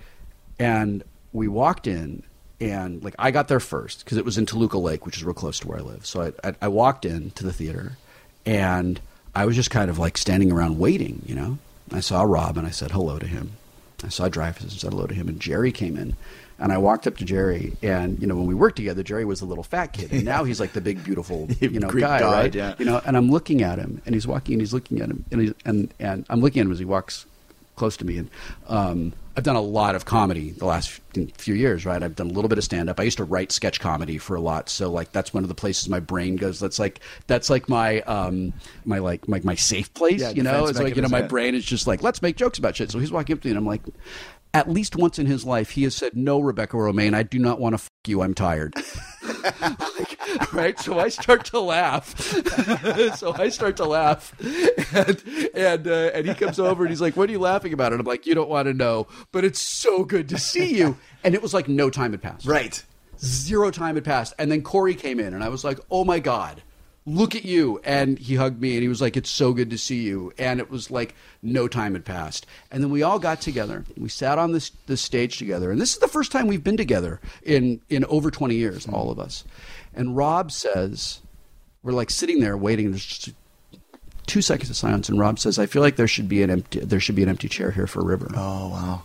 and 0.60 1.04
we 1.34 1.48
walked 1.48 1.88
in. 1.88 2.24
And 2.60 3.04
like 3.04 3.16
I 3.18 3.32
got 3.32 3.48
there 3.48 3.60
first 3.60 4.06
because 4.06 4.20
it 4.20 4.26
was 4.26 4.38
in 4.38 4.46
Toluca 4.46 4.78
Lake, 4.78 5.04
which 5.04 5.18
is 5.18 5.24
real 5.24 5.34
close 5.34 5.60
to 5.62 5.68
where 5.68 5.80
I 5.80 5.82
live. 5.82 6.06
So 6.06 6.22
I, 6.22 6.50
I, 6.50 6.56
I 6.62 6.68
walked 6.68 7.06
in 7.06 7.32
to 7.32 7.44
the 7.44 7.52
theater, 7.52 7.98
and 8.46 9.02
I 9.34 9.46
was 9.46 9.56
just 9.56 9.72
kind 9.72 9.90
of 9.90 9.98
like 9.98 10.16
standing 10.16 10.52
around 10.52 10.78
waiting, 10.78 11.24
you 11.26 11.34
know. 11.34 11.58
I 11.92 12.00
saw 12.00 12.22
Rob 12.22 12.58
and 12.58 12.68
I 12.68 12.70
said 12.70 12.92
hello 12.92 13.20
to 13.20 13.28
him. 13.28 13.54
I 14.04 14.10
saw 14.10 14.30
Dreyfuss 14.30 14.62
and 14.62 14.72
said 14.72 14.92
hello 14.92 15.08
to 15.08 15.14
him, 15.14 15.28
and 15.28 15.40
Jerry 15.40 15.72
came 15.72 15.98
in. 15.98 16.16
And 16.60 16.72
I 16.72 16.78
walked 16.78 17.08
up 17.08 17.18
to 17.18 17.26
Jerry, 17.26 17.76
and 17.82 18.22
you 18.22 18.28
know 18.28 18.36
when 18.36 18.46
we 18.46 18.54
worked 18.54 18.76
together, 18.76 19.02
Jerry 19.02 19.26
was 19.26 19.40
the 19.40 19.48
little 19.48 19.64
fat 19.64 19.94
kid, 19.94 20.12
and 20.12 20.24
now 20.24 20.44
he's 20.44 20.60
like 20.60 20.74
the 20.74 20.82
big, 20.82 21.04
beautiful, 21.04 21.48
you 21.60 21.80
know, 21.80 21.90
guy, 21.90 22.20
god, 22.20 22.34
right? 22.34 22.54
yeah. 22.54 22.76
You 22.78 22.86
know, 22.86 23.02
and 23.04 23.18
I'm 23.18 23.32
looking 23.32 23.64
at 23.64 23.80
him, 23.80 24.00
and 24.06 24.14
he's 24.14 24.28
walking, 24.28 24.54
and 24.54 24.62
he's 24.62 24.72
looking 24.72 25.02
at 25.02 25.10
him, 25.10 25.26
and 25.32 25.42
he's, 25.42 25.54
and 25.66 25.92
and 26.00 26.24
I'm 26.30 26.40
looking 26.40 26.60
at 26.60 26.68
him 26.68 26.72
as 26.72 26.78
he 26.78 26.86
walks 26.86 27.26
close 27.82 27.98
to 27.98 28.06
me, 28.06 28.16
and 28.20 28.30
um, 28.68 29.12
I've 29.36 29.44
done 29.44 29.56
a 29.56 29.62
lot 29.62 29.96
of 29.96 30.06
comedy 30.06 30.52
the 30.52 30.68
last 30.68 31.02
few 31.40 31.56
years, 31.56 31.84
right? 31.84 32.04
I've 32.04 32.16
done 32.16 32.30
a 32.30 32.32
little 32.32 32.48
bit 32.48 32.60
of 32.60 32.64
stand 32.64 32.92
up. 32.92 33.00
I 33.00 33.04
used 33.04 33.18
to 33.18 33.24
write 33.24 33.52
sketch 33.52 33.80
comedy 33.80 34.20
for 34.20 34.36
a 34.36 34.40
lot, 34.40 34.70
so 34.70 34.92
like 34.92 35.12
that's 35.14 35.34
one 35.34 35.44
of 35.44 35.48
the 35.48 35.56
places 35.56 35.90
my 35.90 36.00
brain 36.00 36.36
goes. 36.36 36.60
That's 36.60 36.78
like 36.78 37.00
that's 37.26 37.50
like 37.50 37.68
my 37.68 38.02
um 38.02 38.54
my 38.86 39.00
like 39.00 39.28
my 39.28 39.42
my 39.44 39.56
safe 39.56 39.92
place, 39.96 40.22
Yeah, 40.22 40.30
you 40.30 40.44
know. 40.44 40.68
It's 40.68 40.78
like 40.78 40.96
you 40.96 41.02
know 41.02 41.10
my 41.10 41.24
brain 41.24 41.56
is 41.56 41.66
just 41.66 41.88
like 41.88 42.04
let's 42.04 42.22
make 42.22 42.36
jokes 42.36 42.60
about 42.60 42.76
shit. 42.76 42.92
So 42.92 43.00
he's 43.00 43.12
walking 43.12 43.34
up 43.34 43.42
to 43.42 43.48
me, 43.48 43.52
and 43.52 43.58
I'm 43.58 43.66
like. 43.66 43.82
At 44.54 44.70
least 44.70 44.98
once 44.98 45.18
in 45.18 45.28
his 45.28 45.46
life, 45.46 45.70
he 45.70 45.84
has 45.84 45.96
said, 45.96 46.14
"No, 46.14 46.42
Rebecca 46.42 46.76
Romijn, 46.76 47.14
I 47.14 47.24
do 47.24 47.40
not 47.40 47.62
want 47.62 47.72
to 47.72 47.78
fuck 47.78 47.90
you. 48.06 48.22
I'm 48.22 48.34
tired." 48.34 48.76
Right? 50.54 50.78
So 50.80 51.00
I 51.00 51.10
start 51.10 51.46
to 51.46 51.60
laugh. 51.60 52.20
so 53.18 53.34
I 53.34 53.50
start 53.50 53.78
to 53.78 53.86
laugh, 53.86 54.36
and 54.94 55.24
and 55.56 55.88
uh, 55.88 56.12
and 56.14 56.28
he 56.28 56.34
comes 56.34 56.60
over 56.60 56.84
and 56.84 56.90
he's 56.90 57.02
like, 57.02 57.16
"What 57.16 57.30
are 57.30 57.32
you 57.32 57.40
laughing 57.40 57.74
about?" 57.74 57.94
And 57.94 58.02
I'm 58.02 58.06
like, 58.06 58.26
"You 58.26 58.36
don't 58.36 58.50
want 58.50 58.68
to 58.68 58.74
know, 58.74 59.08
but 59.32 59.46
it's 59.46 59.62
so 59.62 60.04
good 60.04 60.30
to 60.30 60.38
see 60.38 60.78
you." 60.78 60.98
And 61.24 61.34
it 61.36 61.42
was 61.42 61.54
like 61.54 61.68
no 61.68 61.90
time 61.90 62.12
had 62.12 62.22
passed. 62.22 62.46
Right. 62.46 62.84
Zero 63.20 63.72
time 63.72 63.96
had 63.96 64.04
passed, 64.04 64.34
and 64.38 64.52
then 64.52 64.62
Corey 64.62 64.96
came 64.96 65.20
in, 65.20 65.34
and 65.34 65.44
I 65.44 65.50
was 65.50 65.64
like, 65.64 65.80
"Oh 65.90 66.04
my 66.04 66.20
god." 66.20 66.62
Look 67.06 67.36
at 67.36 67.46
you. 67.46 67.82
And 67.84 68.20
he 68.20 68.36
hugged 68.36 68.62
me 68.62 68.74
and 68.74 68.84
he 68.84 68.88
was 68.88 69.02
like, 69.02 69.18
It's 69.18 69.30
so 69.30 69.54
good 69.54 69.72
to 69.72 69.78
see 69.78 70.02
you. 70.02 70.34
And 70.38 70.60
it 70.60 70.70
was 70.70 70.92
like 70.92 71.16
no 71.42 71.68
time 71.68 71.94
had 71.94 72.06
passed. 72.06 72.46
And 72.70 72.84
then 72.84 72.92
we 72.92 73.02
all 73.02 73.18
got 73.18 73.42
together. 73.42 73.84
We 73.98 74.08
sat 74.08 74.38
on 74.38 74.52
this, 74.52 74.72
this 74.86 75.02
stage 75.02 75.38
together. 75.40 75.72
And 75.72 75.82
this 75.82 75.94
is 75.94 76.00
the 76.00 76.08
first 76.08 76.32
time 76.32 76.46
we've 76.46 76.64
been 76.64 76.78
together 76.78 77.20
in, 77.42 77.82
in 77.90 78.06
over 78.06 78.30
20 78.30 78.54
years, 78.54 78.88
all 78.88 79.10
of 79.10 79.20
us. 79.20 79.44
And 79.94 80.16
Rob 80.16 80.52
says, 80.52 81.22
We're 81.84 81.92
like 81.94 82.10
sitting 82.10 82.40
there 82.40 82.56
waiting. 82.58 82.92
There's 82.92 83.06
just 83.06 83.30
two 84.28 84.42
seconds 84.42 84.70
of 84.70 84.78
silence. 84.78 85.10
And 85.10 85.20
Rob 85.20 85.40
says, 85.40 85.60
I 85.60 85.66
feel 85.66 85.82
like 85.82 85.96
there 85.98 86.08
should 86.08 86.30
be 86.30 86.42
an 86.44 86.50
empty, 86.50 86.80
there 86.80 87.00
should 87.00 87.16
be 87.16 87.24
an 87.24 87.30
empty 87.30 87.50
chair 87.50 87.72
here 87.72 87.88
for 87.88 88.04
River 88.04 88.30
Oh 88.36 88.70
wow. 88.70 89.04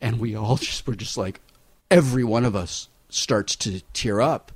and 0.00 0.20
we 0.20 0.34
all 0.36 0.56
just 0.68 0.86
were 0.86 0.94
just 0.94 1.16
like 1.16 1.40
every 1.90 2.22
one 2.24 2.44
of 2.44 2.54
us 2.54 2.88
starts 3.08 3.56
to 3.56 3.80
tear 3.92 4.20
up 4.20 4.52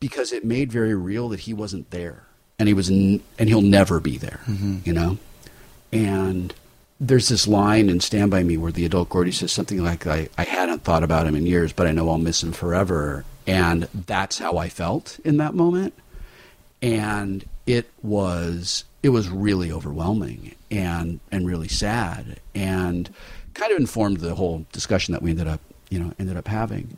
because 0.00 0.32
it 0.32 0.44
made 0.44 0.70
very 0.70 0.94
real 0.94 1.28
that 1.30 1.40
he 1.40 1.54
wasn't 1.54 1.90
there 1.90 2.24
and 2.58 2.68
he 2.68 2.74
was 2.74 2.90
n- 2.90 3.22
and 3.38 3.48
he'll 3.48 3.62
never 3.62 3.98
be 4.00 4.18
there 4.18 4.40
mm-hmm. 4.46 4.78
you 4.84 4.92
know 4.92 5.16
and 5.92 6.52
there's 7.00 7.28
this 7.28 7.48
line 7.48 7.88
in 7.88 8.00
stand 8.00 8.30
by 8.30 8.42
me 8.42 8.58
where 8.58 8.72
the 8.72 8.84
adult 8.84 9.08
gordie 9.08 9.32
says 9.32 9.50
something 9.50 9.82
like 9.82 10.06
I, 10.06 10.28
I 10.36 10.42
hadn't 10.44 10.82
thought 10.82 11.02
about 11.02 11.26
him 11.26 11.34
in 11.34 11.46
years 11.46 11.72
but 11.72 11.86
i 11.86 11.92
know 11.92 12.10
i'll 12.10 12.18
miss 12.18 12.42
him 12.42 12.52
forever 12.52 13.24
and 13.46 13.88
that's 14.06 14.38
how 14.38 14.56
i 14.56 14.68
felt 14.68 15.18
in 15.24 15.36
that 15.38 15.54
moment. 15.54 15.94
And 16.80 17.44
it 17.66 17.90
was 18.02 18.84
it 19.02 19.10
was 19.10 19.28
really 19.28 19.70
overwhelming 19.70 20.54
and 20.70 21.20
and 21.30 21.46
really 21.46 21.68
sad 21.68 22.40
and 22.54 23.08
kind 23.54 23.70
of 23.72 23.78
informed 23.78 24.18
the 24.18 24.34
whole 24.34 24.66
discussion 24.72 25.12
that 25.12 25.22
we 25.22 25.30
ended 25.30 25.46
up 25.46 25.60
you 25.90 25.98
know 25.98 26.12
ended 26.18 26.36
up 26.36 26.48
having. 26.48 26.96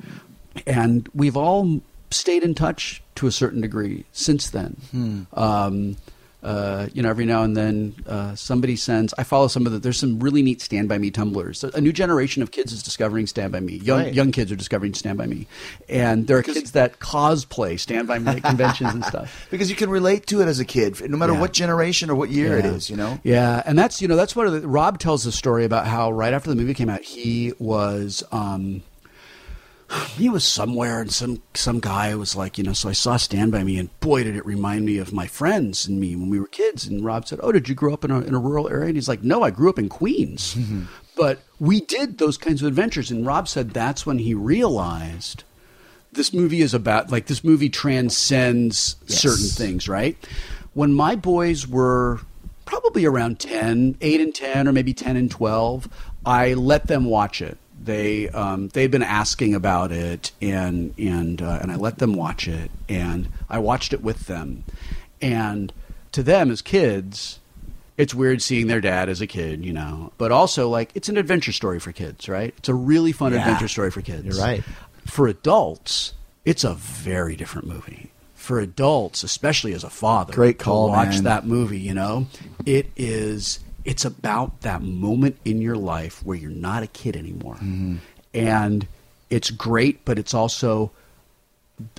And 0.67 1.09
we've 1.15 1.37
all 1.37 1.81
stayed 2.11 2.45
in 2.45 2.55
touch 2.55 3.03
to 3.17 3.27
a 3.27 3.33
certain 3.33 3.61
degree 3.61 4.05
since 4.13 4.51
then. 4.51 5.27
Um, 5.33 5.97
uh, 6.45 6.89
you 6.93 7.03
know, 7.03 7.09
every 7.09 7.25
now 7.25 7.43
and 7.43 7.57
then 7.57 7.95
uh, 8.07 8.35
somebody 8.35 8.77
sends. 8.77 9.15
I 9.17 9.23
follow 9.25 9.49
some 9.49 9.65
of 9.67 9.73
the. 9.73 9.79
There's 9.79 9.99
some 9.99 10.21
really 10.21 10.43
neat 10.43 10.61
Stand 10.61 10.89
by 10.89 10.99
Me 10.99 11.11
Tumblrs. 11.11 11.65
A 11.75 11.81
new 11.81 11.93
generation 11.93 12.43
of 12.43 12.51
kids 12.51 12.71
is 12.73 12.83
discovering 12.83 13.27
Stand 13.27 13.51
by 13.53 13.61
Me. 13.61 13.77
Young 13.77 14.01
Right. 14.01 14.15
young 14.15 14.31
kids 14.31 14.53
are 14.53 14.57
discovering 14.57 14.93
Stand 14.95 15.17
by 15.19 15.27
Me, 15.27 15.47
and 15.89 16.27
there 16.27 16.37
are 16.37 16.43
kids 16.43 16.73
that 16.73 16.99
cosplay 17.01 17.81
Stand 17.81 18.07
by 18.07 18.19
Me 18.19 18.33
at 18.33 18.43
conventions 18.45 18.93
and 18.95 19.05
stuff. 19.05 19.47
Because 19.51 19.71
you 19.71 19.77
can 19.77 19.89
relate 19.91 20.27
to 20.27 20.43
it 20.43 20.47
as 20.49 20.61
a 20.61 20.65
kid, 20.65 21.01
no 21.11 21.17
matter 21.17 21.33
Yeah. 21.33 21.41
what 21.41 21.53
generation 21.53 22.11
or 22.11 22.15
what 22.15 22.31
year 22.31 22.59
it 22.59 22.65
Yeah. 22.65 22.73
is. 22.73 22.91
You 22.91 22.97
know. 22.97 23.19
Yeah, 23.25 23.63
and 23.65 23.79
that's 23.79 24.03
you 24.03 24.09
know 24.09 24.17
that's 24.17 24.37
one 24.37 24.47
of 24.47 24.53
the. 24.53 24.69
Rob 24.69 24.99
tells 24.99 25.25
the 25.25 25.33
story 25.33 25.65
about 25.65 25.87
how 25.87 26.13
right 26.13 26.35
after 26.35 26.51
the 26.51 26.57
movie 26.57 26.75
came 26.75 26.91
out, 26.91 27.03
he 27.03 27.53
was. 27.59 28.23
Um, 28.33 28.83
he 30.17 30.29
was 30.29 30.45
somewhere 30.45 31.01
and 31.01 31.13
some 31.13 31.43
some 31.55 31.81
guy 31.81 32.15
was 32.15 32.35
like, 32.35 32.59
you 32.59 32.65
know, 32.65 32.73
so 32.73 32.89
I 32.89 32.93
saw 32.93 33.17
Stand 33.17 33.53
By 33.53 33.65
Me 33.65 33.79
and 33.79 34.01
boy 34.01 34.25
did 34.25 34.37
it 34.37 34.47
remind 34.47 34.85
me 34.85 34.99
of 34.99 35.13
my 35.13 35.27
friends 35.27 35.87
and 35.87 36.01
me 36.01 36.17
when 36.17 36.31
we 36.31 36.41
were 36.41 36.47
kids. 36.47 36.87
And 36.87 37.05
Rob 37.05 37.27
said, 37.27 37.41
Oh, 37.43 37.53
did 37.53 37.69
you 37.69 37.75
grow 37.75 37.93
up 37.93 38.05
in 38.05 38.11
a, 38.11 38.21
in 38.21 38.35
a 38.35 38.39
rural 38.39 38.69
area? 38.69 38.87
And 38.89 38.97
he's 38.97 39.09
like, 39.09 39.23
No, 39.23 39.43
I 39.43 39.51
grew 39.51 39.69
up 39.71 39.79
in 39.79 39.89
Queens. 39.89 40.55
Mm-hmm. 40.55 40.85
but 41.17 41.41
we 41.61 41.81
did 41.81 42.19
those 42.19 42.37
kinds 42.37 42.63
of 42.63 42.69
adventures. 42.69 43.11
And 43.11 43.27
Rob 43.27 43.49
said 43.49 43.71
that's 43.71 44.05
when 44.05 44.19
he 44.19 44.35
realized 44.35 45.45
this 46.13 46.33
movie 46.33 46.61
is 46.61 46.75
about 46.75 47.11
like 47.11 47.27
this 47.27 47.45
movie 47.45 47.69
transcends 47.69 48.97
certain 49.07 49.49
things, 49.49 49.89
right? 49.89 50.17
When 50.75 50.93
my 50.93 51.15
boys 51.17 51.67
were 51.69 52.21
probably 52.65 53.05
around 53.05 53.39
10, 53.39 53.99
8 54.01 54.21
and 54.21 54.35
10 54.35 54.69
or 54.69 54.73
maybe 54.73 54.95
10 54.95 55.17
and 55.17 55.31
12, 55.31 55.89
I 56.25 56.55
let 56.55 56.87
them 56.87 57.05
watch 57.05 57.43
it. 57.43 57.59
They 57.85 58.29
um, 58.31 58.69
they'd 58.69 58.91
been 58.91 59.03
asking 59.03 59.55
about 59.55 59.93
it 59.93 60.33
and 60.41 60.95
and 60.99 61.43
uh, 61.43 61.59
and 61.61 61.71
I 61.71 61.77
let 61.77 61.99
them 61.99 62.15
watch 62.15 62.49
it 62.49 62.71
and 62.89 63.29
I 63.49 63.59
watched 63.59 63.93
it 63.93 64.03
with 64.03 64.27
them. 64.27 64.65
And 65.21 65.73
to 66.13 66.23
them 66.23 66.51
as 66.51 66.63
kids, 66.63 67.41
it's 67.97 68.15
weird 68.15 68.41
seeing 68.43 68.67
their 68.69 68.81
dad 68.81 69.09
as 69.09 69.21
a 69.21 69.27
kid, 69.27 69.65
you 69.65 69.73
know. 69.73 70.13
But 70.19 70.33
also 70.33 70.69
like 70.69 70.91
it's 70.95 71.09
an 71.09 71.17
adventure 71.17 71.53
story 71.53 71.79
for 71.79 71.93
kids, 71.93 72.29
right? 72.29 72.55
It's 72.59 72.69
a 72.69 72.75
really 72.75 73.13
fun 73.13 73.33
Yeah. 73.33 73.41
adventure 73.41 73.69
story 73.69 73.91
for 73.91 74.01
kids. 74.01 74.25
You're 74.37 74.45
right. 74.47 74.63
For 75.07 75.29
adults, 75.29 76.15
it's 76.45 76.65
a 76.65 76.75
very 76.75 77.37
different 77.37 77.69
movie. 77.69 78.11
For 78.35 78.61
adults, 78.61 79.23
especially 79.23 79.73
as 79.75 79.85
a 79.85 79.91
father, 79.91 80.33
Great 80.35 80.59
call, 80.59 80.87
to 80.89 80.93
watch 80.93 81.15
man. 81.15 81.25
that 81.25 81.47
movie. 81.47 81.79
You 81.81 81.95
know, 81.95 82.27
it 82.67 82.91
is. 82.97 83.59
It's 83.85 84.05
about 84.05 84.63
that 84.63 84.83
moment 84.83 85.37
in 85.45 85.61
your 85.61 85.77
life 85.77 86.25
where 86.25 86.37
you're 86.37 86.51
not 86.51 86.83
a 86.83 86.87
kid 86.87 87.17
anymore, 87.17 87.55
Mm-hmm. 87.57 87.97
and 88.33 88.87
it's 89.31 89.51
great, 89.51 90.05
but 90.05 90.19
it's 90.19 90.35
also 90.35 90.91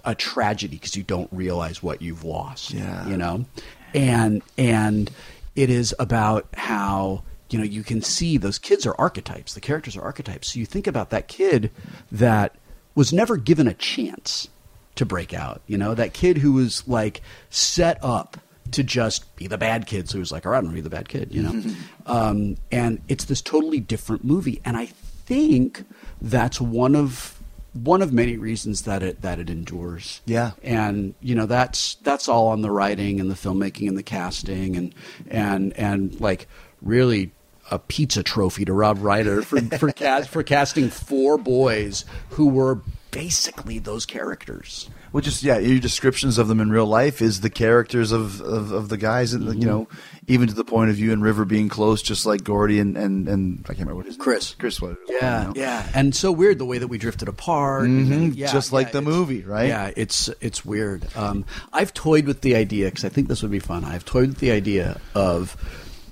a 0.05 0.15
tragedy 0.15 0.77
because 0.77 0.95
you 0.95 1.03
don't 1.03 1.29
realize 1.31 1.83
what 1.83 2.01
you've 2.01 2.23
lost. 2.23 2.71
Yeah. 2.71 3.07
you 3.07 3.17
know, 3.17 3.45
and 3.93 4.41
and 4.57 5.11
it 5.55 5.69
is 5.69 5.93
about 5.99 6.47
how 6.53 7.23
you 7.49 7.59
know 7.59 7.65
you 7.65 7.83
can 7.83 8.01
see 8.01 8.37
those 8.37 8.57
kids 8.57 8.85
are 8.85 8.95
archetypes. 8.97 9.53
The 9.53 9.61
characters 9.61 9.95
are 9.97 10.01
archetypes. 10.01 10.53
So 10.53 10.59
you 10.59 10.65
think 10.65 10.87
about 10.87 11.09
that 11.11 11.27
kid 11.27 11.71
that 12.11 12.55
was 12.95 13.11
never 13.13 13.37
given 13.37 13.67
a 13.67 13.73
chance 13.73 14.47
to 14.95 15.05
break 15.05 15.33
out. 15.33 15.61
You 15.67 15.77
know, 15.77 15.93
that 15.93 16.13
kid 16.13 16.37
who 16.37 16.53
was 16.53 16.87
like 16.87 17.21
set 17.49 17.99
up 18.01 18.37
to 18.71 18.83
just 18.83 19.35
be 19.35 19.47
the 19.47 19.57
bad 19.57 19.85
kid. 19.85 20.09
So 20.09 20.17
he 20.17 20.19
was 20.19 20.31
like, 20.31 20.45
all 20.45 20.51
right, 20.51 20.57
I'm 20.57 20.65
gonna 20.65 20.75
be 20.75 20.81
the 20.81 20.89
bad 20.89 21.09
kid. 21.09 21.33
You 21.33 21.43
know, 21.43 21.63
um, 22.05 22.57
and 22.71 23.01
it's 23.07 23.25
this 23.25 23.41
totally 23.41 23.79
different 23.79 24.23
movie. 24.23 24.61
And 24.65 24.77
I 24.77 24.87
think 24.87 25.83
that's 26.21 26.59
one 26.61 26.95
of 26.95 27.39
one 27.73 28.01
of 28.01 28.13
many 28.13 28.37
reasons 28.37 28.83
that 28.83 29.03
it 29.03 29.21
that 29.21 29.39
it 29.39 29.49
endures. 29.49 30.21
Yeah. 30.25 30.51
and 30.63 31.13
you 31.19 31.35
know 31.35 31.45
that's 31.45 31.95
that's 31.95 32.27
all 32.27 32.47
on 32.47 32.61
the 32.61 32.71
writing 32.71 33.19
and 33.19 33.29
the 33.29 33.35
filmmaking 33.35 33.87
and 33.87 33.97
the 33.97 34.03
casting 34.03 34.75
and 34.75 34.95
and 35.29 35.73
and 35.73 36.19
like 36.21 36.47
really 36.81 37.31
a 37.71 37.79
pizza 37.79 38.23
trophy 38.23 38.63
to 38.63 38.73
Rob 38.73 38.99
Reiner 38.99 39.43
for 39.43 39.59
for 39.77 39.91
cast 39.93 40.29
for 40.29 40.43
casting 40.43 40.89
four 40.89 41.37
boys 41.37 42.05
who 42.29 42.47
were 42.47 42.79
basically 43.15 43.79
those 43.79 44.05
characters. 44.05 44.89
Which 45.11 45.27
is 45.27 45.41
yeah, 45.43 45.57
your 45.59 45.79
descriptions 45.79 46.37
of 46.37 46.49
them 46.49 46.59
in 46.59 46.69
real 46.69 46.85
life 46.85 47.21
is 47.21 47.39
the 47.39 47.49
characters 47.49 48.11
of, 48.11 48.41
of, 48.41 48.71
of 48.73 48.89
the 48.89 48.97
guys, 48.97 49.31
and 49.33 49.45
Mm-hmm. 49.45 49.59
you 49.61 49.65
know, 49.65 49.87
even 50.27 50.47
to 50.49 50.53
the 50.53 50.65
point 50.65 50.89
of 50.89 50.99
you 50.99 51.13
and 51.13 51.23
River 51.23 51.45
being 51.45 51.69
close, 51.69 52.01
just 52.01 52.25
like 52.25 52.43
Gordie 52.43 52.79
and 52.79 52.97
and, 52.97 53.27
and 53.29 53.59
I 53.63 53.67
can't 53.69 53.79
remember 53.79 53.95
what 53.95 54.05
his 54.07 54.17
Chris. 54.17 54.49
was. 54.49 54.55
Chris 54.55 54.81
was. 54.81 54.97
Yeah, 55.07 55.41
you 55.41 55.47
know? 55.47 55.53
yeah, 55.55 55.87
and 55.95 56.13
so 56.13 56.31
weird 56.33 56.59
the 56.59 56.65
way 56.65 56.77
that 56.79 56.87
we 56.87 56.97
drifted 56.97 57.29
apart. 57.29 57.83
Mhm, 57.85 58.11
and- 58.11 58.35
yeah, 58.35 58.51
just 58.51 58.73
like 58.73 58.91
the 58.91 59.01
movie, 59.01 59.43
right? 59.43 59.69
Yeah, 59.69 59.91
it's 59.95 60.29
it's 60.41 60.65
weird. 60.65 61.05
Um, 61.15 61.45
I've 61.71 61.93
toyed 61.93 62.25
with 62.27 62.41
the 62.41 62.55
idea 62.55 62.87
because 62.87 63.05
I 63.05 63.09
think 63.09 63.29
this 63.29 63.41
would 63.41 63.51
be 63.51 63.59
fun. 63.59 63.85
I've 63.85 64.03
toyed 64.03 64.27
with 64.29 64.39
the 64.39 64.51
idea 64.51 64.99
of 65.13 65.55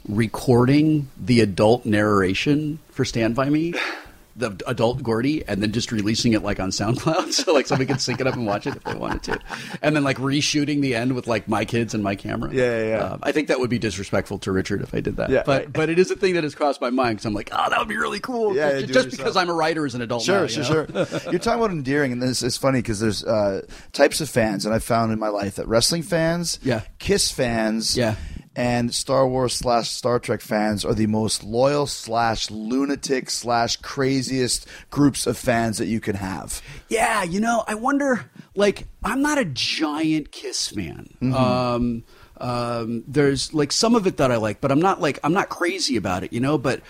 recording 0.07 1.09
the 1.17 1.41
adult 1.41 1.85
narration 1.85 2.79
for 2.91 3.03
Stand 3.05 3.35
By 3.35 3.49
Me, 3.49 3.73
the 4.36 4.57
adult 4.67 5.03
Gordie, 5.03 5.45
and 5.47 5.61
then 5.61 5.71
just 5.71 5.91
releasing 5.91 6.34
it 6.34 6.43
like 6.43 6.59
on 6.59 6.69
SoundCloud, 6.69 7.31
so 7.34 7.53
like 7.53 7.67
somebody 7.67 7.88
could 7.88 8.01
sync 8.01 8.19
it 8.19 8.27
up 8.27 8.36
and 8.36 8.45
watch 8.45 8.65
it 8.67 8.75
if 8.75 8.84
they 8.84 8.95
wanted 8.95 9.23
to, 9.23 9.39
and 9.81 9.95
then 9.95 10.03
like 10.03 10.17
reshooting 10.17 10.81
the 10.81 10.95
end 10.95 11.13
with 11.13 11.27
like 11.27 11.47
my 11.47 11.65
kids 11.65 11.93
and 11.93 12.03
my 12.03 12.15
camera. 12.15 12.53
Yeah, 12.53 12.63
yeah, 12.77 12.88
yeah. 12.88 13.03
Um, 13.03 13.19
I 13.23 13.31
think 13.31 13.47
that 13.49 13.59
would 13.59 13.69
be 13.69 13.79
disrespectful 13.79 14.39
to 14.39 14.51
Richard 14.51 14.81
if 14.81 14.93
I 14.93 15.01
did 15.01 15.17
that. 15.17 15.29
Yeah, 15.29 15.43
but 15.45 15.71
but 15.71 15.89
it 15.89 15.99
is 15.99 16.09
a 16.11 16.15
thing 16.15 16.34
that 16.34 16.43
has 16.43 16.55
crossed 16.55 16.81
my 16.81 16.89
mind 16.89 17.17
because 17.17 17.25
I'm 17.25 17.34
like, 17.34 17.49
oh, 17.51 17.69
that 17.69 17.77
would 17.79 17.88
be 17.88 17.97
really 17.97 18.19
cool. 18.19 18.55
Yeah, 18.55 18.81
just, 18.81 18.93
just 18.93 19.11
because 19.11 19.36
I'm 19.38 19.49
a 19.49 19.53
writer 19.53 19.86
as 19.86 19.95
an 19.95 20.01
adult. 20.01 20.23
Sure, 20.23 20.41
now, 20.41 20.47
sure, 20.47 20.63
you 20.88 20.93
know? 20.93 21.05
sure. 21.05 21.19
You're 21.31 21.39
talking 21.39 21.59
about 21.59 21.71
endearing, 21.71 22.11
and 22.11 22.21
this 22.21 22.41
is 22.43 22.57
funny 22.57 22.79
because 22.79 22.99
there's 22.99 23.23
uh, 23.23 23.65
types 23.91 24.21
of 24.21 24.29
fans, 24.29 24.65
and 24.65 24.73
I've 24.73 24.84
found 24.84 25.11
in 25.11 25.19
my 25.19 25.29
life 25.29 25.55
that 25.55 25.67
wrestling 25.67 26.03
fans, 26.03 26.59
Yeah. 26.63 26.81
Kiss 26.99 27.31
fans, 27.31 27.95
Yeah. 27.95 28.15
And 28.55 28.93
Star 28.93 29.27
Wars 29.27 29.53
slash 29.53 29.89
Star 29.89 30.19
Trek 30.19 30.41
fans 30.41 30.85
are 30.85 30.93
the 30.93 31.07
most 31.07 31.43
loyal 31.43 31.87
slash 31.87 32.51
lunatic 32.51 33.29
slash 33.29 33.77
craziest 33.77 34.67
groups 34.89 35.25
of 35.25 35.37
fans 35.37 35.77
that 35.77 35.87
you 35.87 35.99
can 35.99 36.15
have. 36.15 36.61
Yeah, 36.89 37.23
you 37.23 37.39
know, 37.39 37.63
I 37.67 37.75
wonder. 37.75 38.29
Like, 38.55 38.87
I'm 39.03 39.21
not 39.21 39.37
a 39.39 39.45
giant 39.45 40.31
Kiss 40.31 40.67
fan. 40.67 41.09
Mm-hmm. 41.21 41.33
Um, 41.33 42.03
um, 42.37 43.03
there's 43.07 43.53
like 43.53 43.71
some 43.71 43.95
of 43.95 44.05
it 44.05 44.17
that 44.17 44.31
I 44.31 44.37
like, 44.37 44.61
but 44.61 44.71
I'm 44.71 44.81
not 44.81 45.01
like 45.01 45.19
I'm 45.23 45.33
not 45.33 45.49
crazy 45.49 45.95
about 45.95 46.23
it, 46.23 46.33
you 46.33 46.39
know. 46.39 46.57
But 46.57 46.81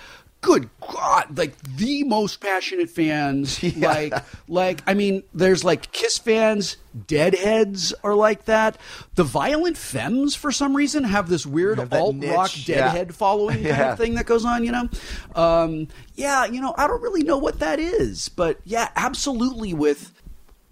good 0.43 0.69
God, 0.79 1.35
like 1.37 1.57
the 1.77 2.03
most 2.03 2.39
passionate 2.41 2.89
fans, 2.91 3.63
like 3.77 4.13
like 4.47 4.83
I 4.85 4.93
mean, 4.93 5.23
there's 5.33 5.63
like 5.63 5.91
Kiss 5.91 6.19
fans, 6.19 6.77
Deadheads 7.07 7.93
are 8.03 8.13
like 8.13 8.45
that. 8.45 8.77
The 9.15 9.23
Violent 9.23 9.77
Femmes, 9.77 10.35
for 10.35 10.51
some 10.51 10.75
reason, 10.75 11.03
have 11.05 11.29
this 11.29 11.45
weird 11.45 11.79
Have 11.79 11.93
alt 11.93 12.15
rock 12.21 12.51
niche, 12.55 12.69
yeah. 12.69 12.75
Deadhead 12.91 13.15
following 13.15 13.55
kind 13.63 13.65
Yeah. 13.65 13.91
of 13.93 13.97
thing 13.97 14.13
that 14.15 14.25
goes 14.25 14.45
on, 14.45 14.63
you 14.63 14.71
know? 14.71 14.89
Um, 15.35 15.87
yeah, 16.15 16.45
you 16.45 16.61
know, 16.61 16.75
I 16.77 16.85
don't 16.87 17.01
really 17.01 17.23
know 17.23 17.37
what 17.37 17.59
that 17.59 17.79
is, 17.79 18.29
but 18.29 18.59
yeah, 18.65 18.89
absolutely 18.95 19.73
with. 19.73 20.11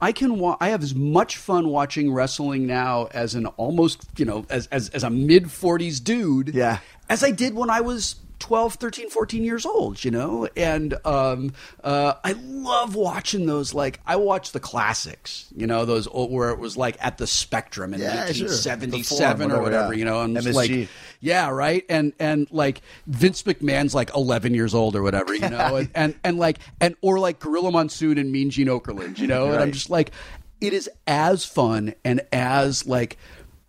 I 0.04 0.12
can 0.12 0.40
wa- 0.40 0.58
I 0.60 0.70
have 0.70 0.82
as 0.84 0.96
much 0.96 1.38
fun 1.38 1.70
watching 1.70 2.12
wrestling 2.12 2.66
now 2.66 3.08
as 3.12 3.36
an 3.36 3.46
almost, 3.46 4.04
you 4.18 4.26
know, 4.26 4.46
as 4.50 4.66
as, 4.68 4.90
as 4.90 5.04
a 5.04 5.10
mid 5.12 5.46
40s 5.46 6.04
dude 6.04 6.56
Yeah. 6.56 6.80
as 7.08 7.24
I 7.24 7.30
did 7.32 7.54
when 7.54 7.70
I 7.70 7.82
was 7.82 8.16
12, 8.42 8.74
13, 8.76 9.10
14 9.10 9.44
years 9.44 9.66
old, 9.66 10.04
you 10.04 10.12
know? 10.12 10.50
And 10.58 10.94
um, 11.06 11.54
uh, 11.84 12.16
I 12.24 12.34
love 12.34 12.96
watching 12.96 13.46
those. 13.46 13.74
Like, 13.74 14.02
I 14.06 14.18
watch 14.18 14.52
the 14.52 14.60
classics, 14.60 15.48
you 15.56 15.68
know, 15.68 15.86
those 15.86 16.08
old, 16.08 16.32
where 16.32 16.50
it 16.50 16.60
was 16.60 16.76
like 16.76 16.98
at 17.00 17.18
the 17.18 17.28
Spectrum 17.28 17.94
in 17.94 18.02
Yeah, 18.02 18.26
sure. 18.26 18.48
The 18.48 18.54
1977 18.54 19.50
Forum, 19.50 19.60
or 19.60 19.64
whatever, 19.64 19.94
yeah. 19.94 20.00
you 20.00 20.06
know? 20.06 20.22
And 20.22 20.36
MSG. 20.36 20.54
like, 20.54 20.90
yeah, 21.22 21.50
right. 21.50 21.86
And 21.88 22.14
and 22.20 22.48
like 22.52 22.82
Vince 23.08 23.44
McMahon's 23.44 23.96
like 23.96 24.14
11 24.16 24.54
years 24.54 24.74
old 24.74 24.96
or 24.96 25.04
whatever, 25.04 25.34
you 25.34 25.50
know, 25.50 25.76
and, 25.78 25.90
and 25.94 26.16
and 26.24 26.40
like 26.40 26.60
and 26.80 26.96
or 27.02 27.20
like 27.20 27.40
Gorilla 27.40 27.72
Monsoon 27.72 28.18
and 28.18 28.32
Mean 28.32 28.50
Gene 28.50 28.68
Okerlund, 28.68 29.20
you 29.20 29.28
know, 29.28 29.52
and 29.52 29.62
I'm 29.62 29.72
just 29.72 29.90
like, 29.90 30.12
it 30.60 30.74
is 30.74 30.90
as 31.08 31.46
fun 31.46 31.94
and 32.04 32.22
as 32.32 32.86
like. 32.86 33.18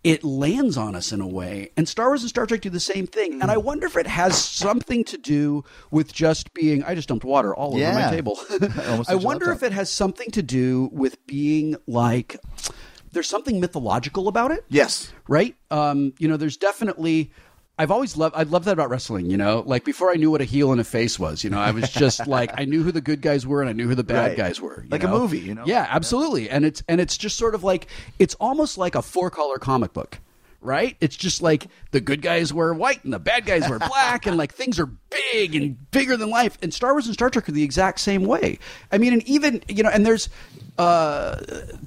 It 0.04 0.24
lands 0.24 0.76
on 0.76 0.96
us 0.96 1.12
in 1.12 1.20
a 1.20 1.26
way, 1.28 1.70
and 1.76 1.88
Star 1.88 2.08
Wars 2.08 2.22
and 2.22 2.28
Star 2.28 2.44
Trek 2.44 2.60
do 2.62 2.70
the 2.70 2.80
same 2.80 3.06
thing. 3.06 3.40
And 3.40 3.52
I 3.52 3.54
Mm. 3.56 3.62
wonder 3.62 3.86
if 3.86 3.96
it 3.96 4.08
has 4.08 4.36
something 4.36 5.04
to 5.04 5.16
do 5.16 5.62
with 5.92 6.12
just 6.12 6.52
being. 6.54 6.82
I 6.82 6.96
just 6.96 7.06
dumped 7.08 7.24
water 7.24 7.54
all 7.54 7.68
over 7.74 7.78
Yeah. 7.78 7.94
my 7.94 8.10
table. 8.10 8.38
I 9.08 9.14
wonder 9.14 9.52
if 9.52 9.62
it 9.62 9.70
has 9.72 9.90
something 9.90 10.30
to 10.32 10.42
do 10.42 10.90
with 10.92 11.24
being 11.28 11.76
like. 11.86 12.36
There's 13.12 13.28
something 13.28 13.60
mythological 13.60 14.26
about 14.26 14.50
it 14.50 14.64
Yes. 14.70 15.12
right? 15.28 15.54
Um, 15.70 16.14
you 16.18 16.26
know, 16.26 16.36
there's 16.36 16.56
definitely. 16.56 17.30
I've 17.78 17.90
always 17.90 18.16
loved. 18.16 18.36
I 18.36 18.42
love 18.44 18.64
that 18.66 18.72
about 18.72 18.90
wrestling. 18.90 19.26
You 19.30 19.36
know, 19.36 19.62
like 19.66 19.84
before 19.84 20.10
I 20.10 20.14
knew 20.14 20.30
what 20.30 20.40
a 20.40 20.44
heel 20.44 20.72
and 20.72 20.80
a 20.80 20.84
face 20.84 21.18
was. 21.18 21.42
You 21.42 21.50
know, 21.50 21.58
I 21.58 21.70
was 21.70 21.90
just 21.90 22.26
like 22.26 22.52
I 22.58 22.64
knew 22.64 22.82
who 22.82 22.92
the 22.92 23.00
good 23.00 23.22
guys 23.22 23.46
were 23.46 23.60
and 23.60 23.68
I 23.68 23.72
knew 23.72 23.88
who 23.88 23.94
the 23.94 24.04
bad 24.04 24.28
Right. 24.28 24.36
guys 24.36 24.60
were. 24.60 24.84
Like 24.90 25.02
a 25.04 25.08
movie, 25.08 25.40
you 25.40 25.54
know? 25.54 25.64
Yeah, 25.66 25.86
absolutely. 25.88 26.50
And 26.50 26.64
it's 26.64 26.82
and 26.88 27.00
it's 27.00 27.16
just 27.16 27.36
sort 27.36 27.54
of 27.54 27.64
like 27.64 27.86
it's 28.18 28.34
almost 28.34 28.76
like 28.78 28.94
a 28.94 29.02
four 29.02 29.30
color 29.30 29.58
comic 29.58 29.92
book. 29.92 30.18
Right? 30.60 30.96
It's 31.00 31.16
just 31.16 31.42
like 31.42 31.66
the 31.90 32.00
good 32.00 32.22
guys 32.22 32.52
wear 32.52 32.72
white 32.72 33.02
and 33.02 33.12
the 33.12 33.18
bad 33.18 33.46
guys 33.46 33.68
wear 33.68 33.80
black, 33.80 34.26
and 34.26 34.36
like 34.36 34.54
things 34.54 34.78
are 34.78 34.86
big 34.86 35.56
and 35.56 35.90
bigger 35.90 36.16
than 36.16 36.30
life. 36.30 36.56
And 36.62 36.72
Star 36.72 36.92
Wars 36.92 37.06
and 37.06 37.14
Star 37.14 37.30
Trek 37.30 37.48
are 37.48 37.52
the 37.52 37.64
exact 37.64 37.98
same 37.98 38.26
way. 38.26 38.60
I 38.92 38.98
mean, 38.98 39.12
and 39.12 39.22
even 39.26 39.60
you 39.68 39.82
know, 39.82 39.88
and 39.90 40.06
there's 40.06 40.28
uh, 40.78 41.36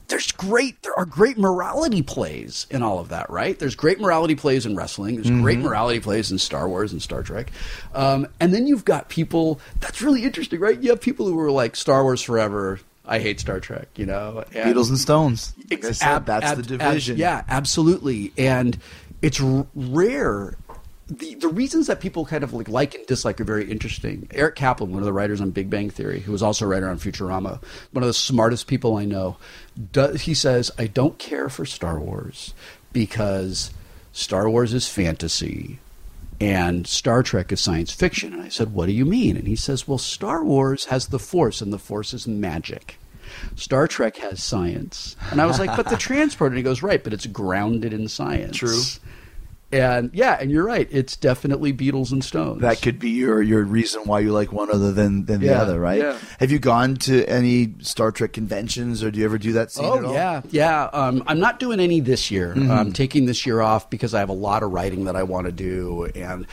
there's 0.07 0.31
great 0.31 0.81
there 0.83 0.97
are 0.97 1.05
great 1.05 1.37
morality 1.37 2.01
plays 2.01 2.67
in 2.69 2.83
all 2.83 2.99
of 2.99 3.09
that 3.09 3.29
right 3.29 3.57
there's 3.59 3.75
great 3.75 3.99
morality 3.99 4.35
plays 4.35 4.65
in 4.65 4.75
wrestling 4.75 5.15
there's 5.15 5.29
great 5.41 5.59
morality 5.59 5.99
plays 5.99 6.31
in 6.31 6.37
star 6.37 6.69
wars 6.69 6.91
and 6.93 7.01
star 7.01 7.23
trek 7.23 7.51
um, 7.93 8.27
and 8.39 8.53
then 8.53 8.67
you've 8.67 8.85
got 8.85 9.09
people 9.09 9.59
that's 9.79 10.01
really 10.01 10.23
interesting 10.23 10.59
right 10.59 10.81
you 10.83 10.89
have 10.91 11.01
people 11.01 11.25
who 11.27 11.39
are 11.39 11.51
like 11.51 11.75
star 11.75 12.03
wars 12.03 12.21
forever 12.21 12.79
i 13.07 13.17
hate 13.19 13.39
star 13.39 13.59
trek 13.59 13.87
you 13.95 14.05
know 14.05 14.43
and 14.53 14.75
Beatles 14.75 14.89
and 14.89 14.99
Stones. 14.99 15.53
Like 15.69 15.83
said, 15.83 16.01
ab- 16.07 16.25
that's 16.25 16.45
ab- 16.45 16.57
the 16.57 16.73
ab- 16.75 16.79
division. 16.79 17.17
yeah, 17.17 17.43
absolutely. 17.47 18.31
And 18.37 18.77
it's 19.21 19.41
r- 19.41 19.65
rare. 19.75 20.55
The, 21.07 21.35
the 21.35 21.47
reasons 21.47 21.85
that 21.87 21.99
people 21.99 22.25
kind 22.25 22.43
of 22.43 22.53
like 22.53 22.67
like 22.67 22.95
and 22.95 23.05
dislike 23.05 23.39
are 23.39 23.43
very 23.45 23.69
interesting. 23.69 24.27
Eric 24.31 24.55
Kaplan, 24.55 24.91
one 24.91 24.99
of 24.99 25.05
the 25.05 25.13
writers 25.13 25.39
on 25.39 25.51
Big 25.51 25.69
Bang 25.69 25.89
Theory, 25.89 26.21
who 26.21 26.31
was 26.31 26.41
also 26.41 26.65
a 26.65 26.67
writer 26.67 26.89
on 26.89 26.97
Futurama, 26.97 27.61
one 27.91 28.03
of 28.03 28.07
the 28.07 28.13
smartest 28.13 28.65
people 28.65 28.97
I 28.97 29.05
know, 29.05 29.37
does, 29.91 30.21
he 30.21 30.33
says, 30.33 30.71
I 30.79 30.87
don't 30.87 31.19
care 31.19 31.47
for 31.47 31.65
Star 31.65 31.99
Wars 31.99 32.55
because 32.91 33.71
Star 34.13 34.49
Wars 34.49 34.73
is 34.73 34.87
fantasy 34.87 35.79
and 36.39 36.85
Star 36.85 37.23
Trek 37.23 37.51
is 37.51 37.61
science 37.61 37.91
fiction. 37.91 38.33
And 38.33 38.41
I 38.41 38.49
said, 38.49 38.73
What 38.73 38.87
do 38.87 38.91
you 38.91 39.05
mean? 39.05 39.37
And 39.37 39.47
he 39.47 39.55
says, 39.55 39.87
Well, 39.87 39.97
Star 39.97 40.43
Wars 40.43 40.85
has 40.85 41.07
the 41.07 41.19
Force, 41.19 41.61
and 41.61 41.71
the 41.71 41.79
Force 41.79 42.13
is 42.13 42.27
magic. 42.27 42.97
Star 43.55 43.87
Trek 43.87 44.17
has 44.17 44.43
science. 44.43 45.15
And 45.31 45.41
I 45.41 45.45
was 45.45 45.59
like, 45.59 45.75
But 45.75 45.89
the 45.89 45.97
transporter. 45.97 46.53
And 46.53 46.57
he 46.57 46.63
goes, 46.63 46.83
Right, 46.83 47.03
but 47.03 47.13
it's 47.13 47.25
grounded 47.25 47.93
in 47.93 48.07
science. 48.07 48.57
True. 48.57 48.81
And 49.71 50.11
yeah, 50.13 50.37
and 50.39 50.51
you're 50.51 50.63
right. 50.63 50.87
It's 50.91 51.17
definitely 51.17 51.73
Beatles 51.73 52.11
and 52.11 52.23
Stones. 52.23 52.61
That 52.61 52.81
could 52.81 52.97
be 52.99 53.09
your, 53.09 53.41
your 53.41 53.63
reason 53.63 54.03
why 54.05 54.19
you 54.19 54.31
like 54.31 54.53
one 54.53 54.69
other 54.71 54.91
than, 54.93 55.25
than 55.25 55.41
the 55.41 55.47
Yeah, 55.47 55.61
other, 55.63 55.79
right? 55.79 55.99
yeah. 55.99 56.17
Have 56.39 56.51
you 56.51 56.59
gone 56.59 56.95
to 56.97 57.25
any 57.25 57.73
Star 57.79 58.11
Trek 58.11 58.31
conventions, 58.31 59.03
or 59.03 59.11
do 59.11 59.19
you 59.19 59.25
ever 59.25 59.37
do 59.37 59.53
that 59.53 59.71
scene 59.71 59.85
Oh 59.85 59.97
at 59.97 60.05
all? 60.05 60.13
yeah, 60.13 60.41
yeah. 60.51 60.83
Um, 60.93 61.23
I'm 61.27 61.39
not 61.39 61.59
doing 61.59 61.79
any 61.79 61.99
this 61.99 62.29
year. 62.31 62.53
Mm-hmm. 62.55 62.71
I'm 62.71 62.93
taking 62.93 63.25
this 63.25 63.45
year 63.45 63.59
off 63.59 63.89
because 63.89 64.13
I 64.13 64.19
have 64.19 64.29
a 64.29 64.33
lot 64.33 64.63
of 64.63 64.71
writing 64.71 65.05
that 65.05 65.15
I 65.15 65.23
want 65.23 65.47
to 65.47 65.51
do, 65.51 66.05
and 66.15 66.45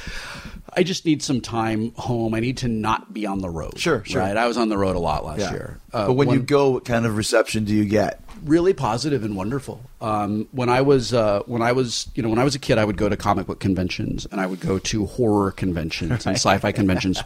I 0.75 0.83
just 0.83 1.05
need 1.05 1.23
some 1.23 1.41
time 1.43 1.93
home. 1.97 2.35
I 2.35 2.41
need 2.41 2.57
to 2.59 2.69
not 2.69 3.13
be 3.13 3.27
on 3.27 3.41
the 3.41 3.51
road. 3.51 3.79
Sure, 3.79 4.03
sure. 4.05 4.23
Right. 4.23 4.37
I 4.37 4.47
was 4.49 4.57
on 4.57 4.69
the 4.71 4.79
road 4.79 4.97
a 4.97 5.01
lot 5.01 5.25
last 5.25 5.41
Yeah. 5.41 5.53
year. 5.53 5.79
Uh, 5.93 6.07
but 6.09 6.15
when 6.15 6.31
you 6.31 6.41
go, 6.41 6.71
what 6.71 6.87
kind 6.87 7.05
of 7.07 7.17
reception 7.17 7.65
do 7.67 7.75
you 7.75 7.85
get? 7.85 8.21
Really 8.45 8.73
positive 8.73 9.25
and 9.25 9.37
wonderful. 9.37 9.83
Um, 10.01 10.49
when 10.53 10.69
I 10.69 10.81
was 10.83 11.13
uh, 11.15 11.41
when 11.47 11.63
I 11.63 11.73
was 11.73 12.09
you 12.15 12.23
know 12.23 12.29
when 12.29 12.39
I 12.39 12.45
was 12.45 12.55
a 12.55 12.59
kid, 12.59 12.79
I 12.79 12.85
would 12.85 12.97
go 12.97 13.09
to 13.09 13.17
comic 13.17 13.47
book 13.47 13.61
conventions 13.61 14.27
and 14.31 14.41
I 14.41 14.47
would 14.47 14.61
go 14.61 14.79
to 14.79 15.07
horror 15.07 15.51
conventions 15.53 16.27
and 16.27 16.37
sci-fi 16.37 16.73
conventions. 16.73 17.23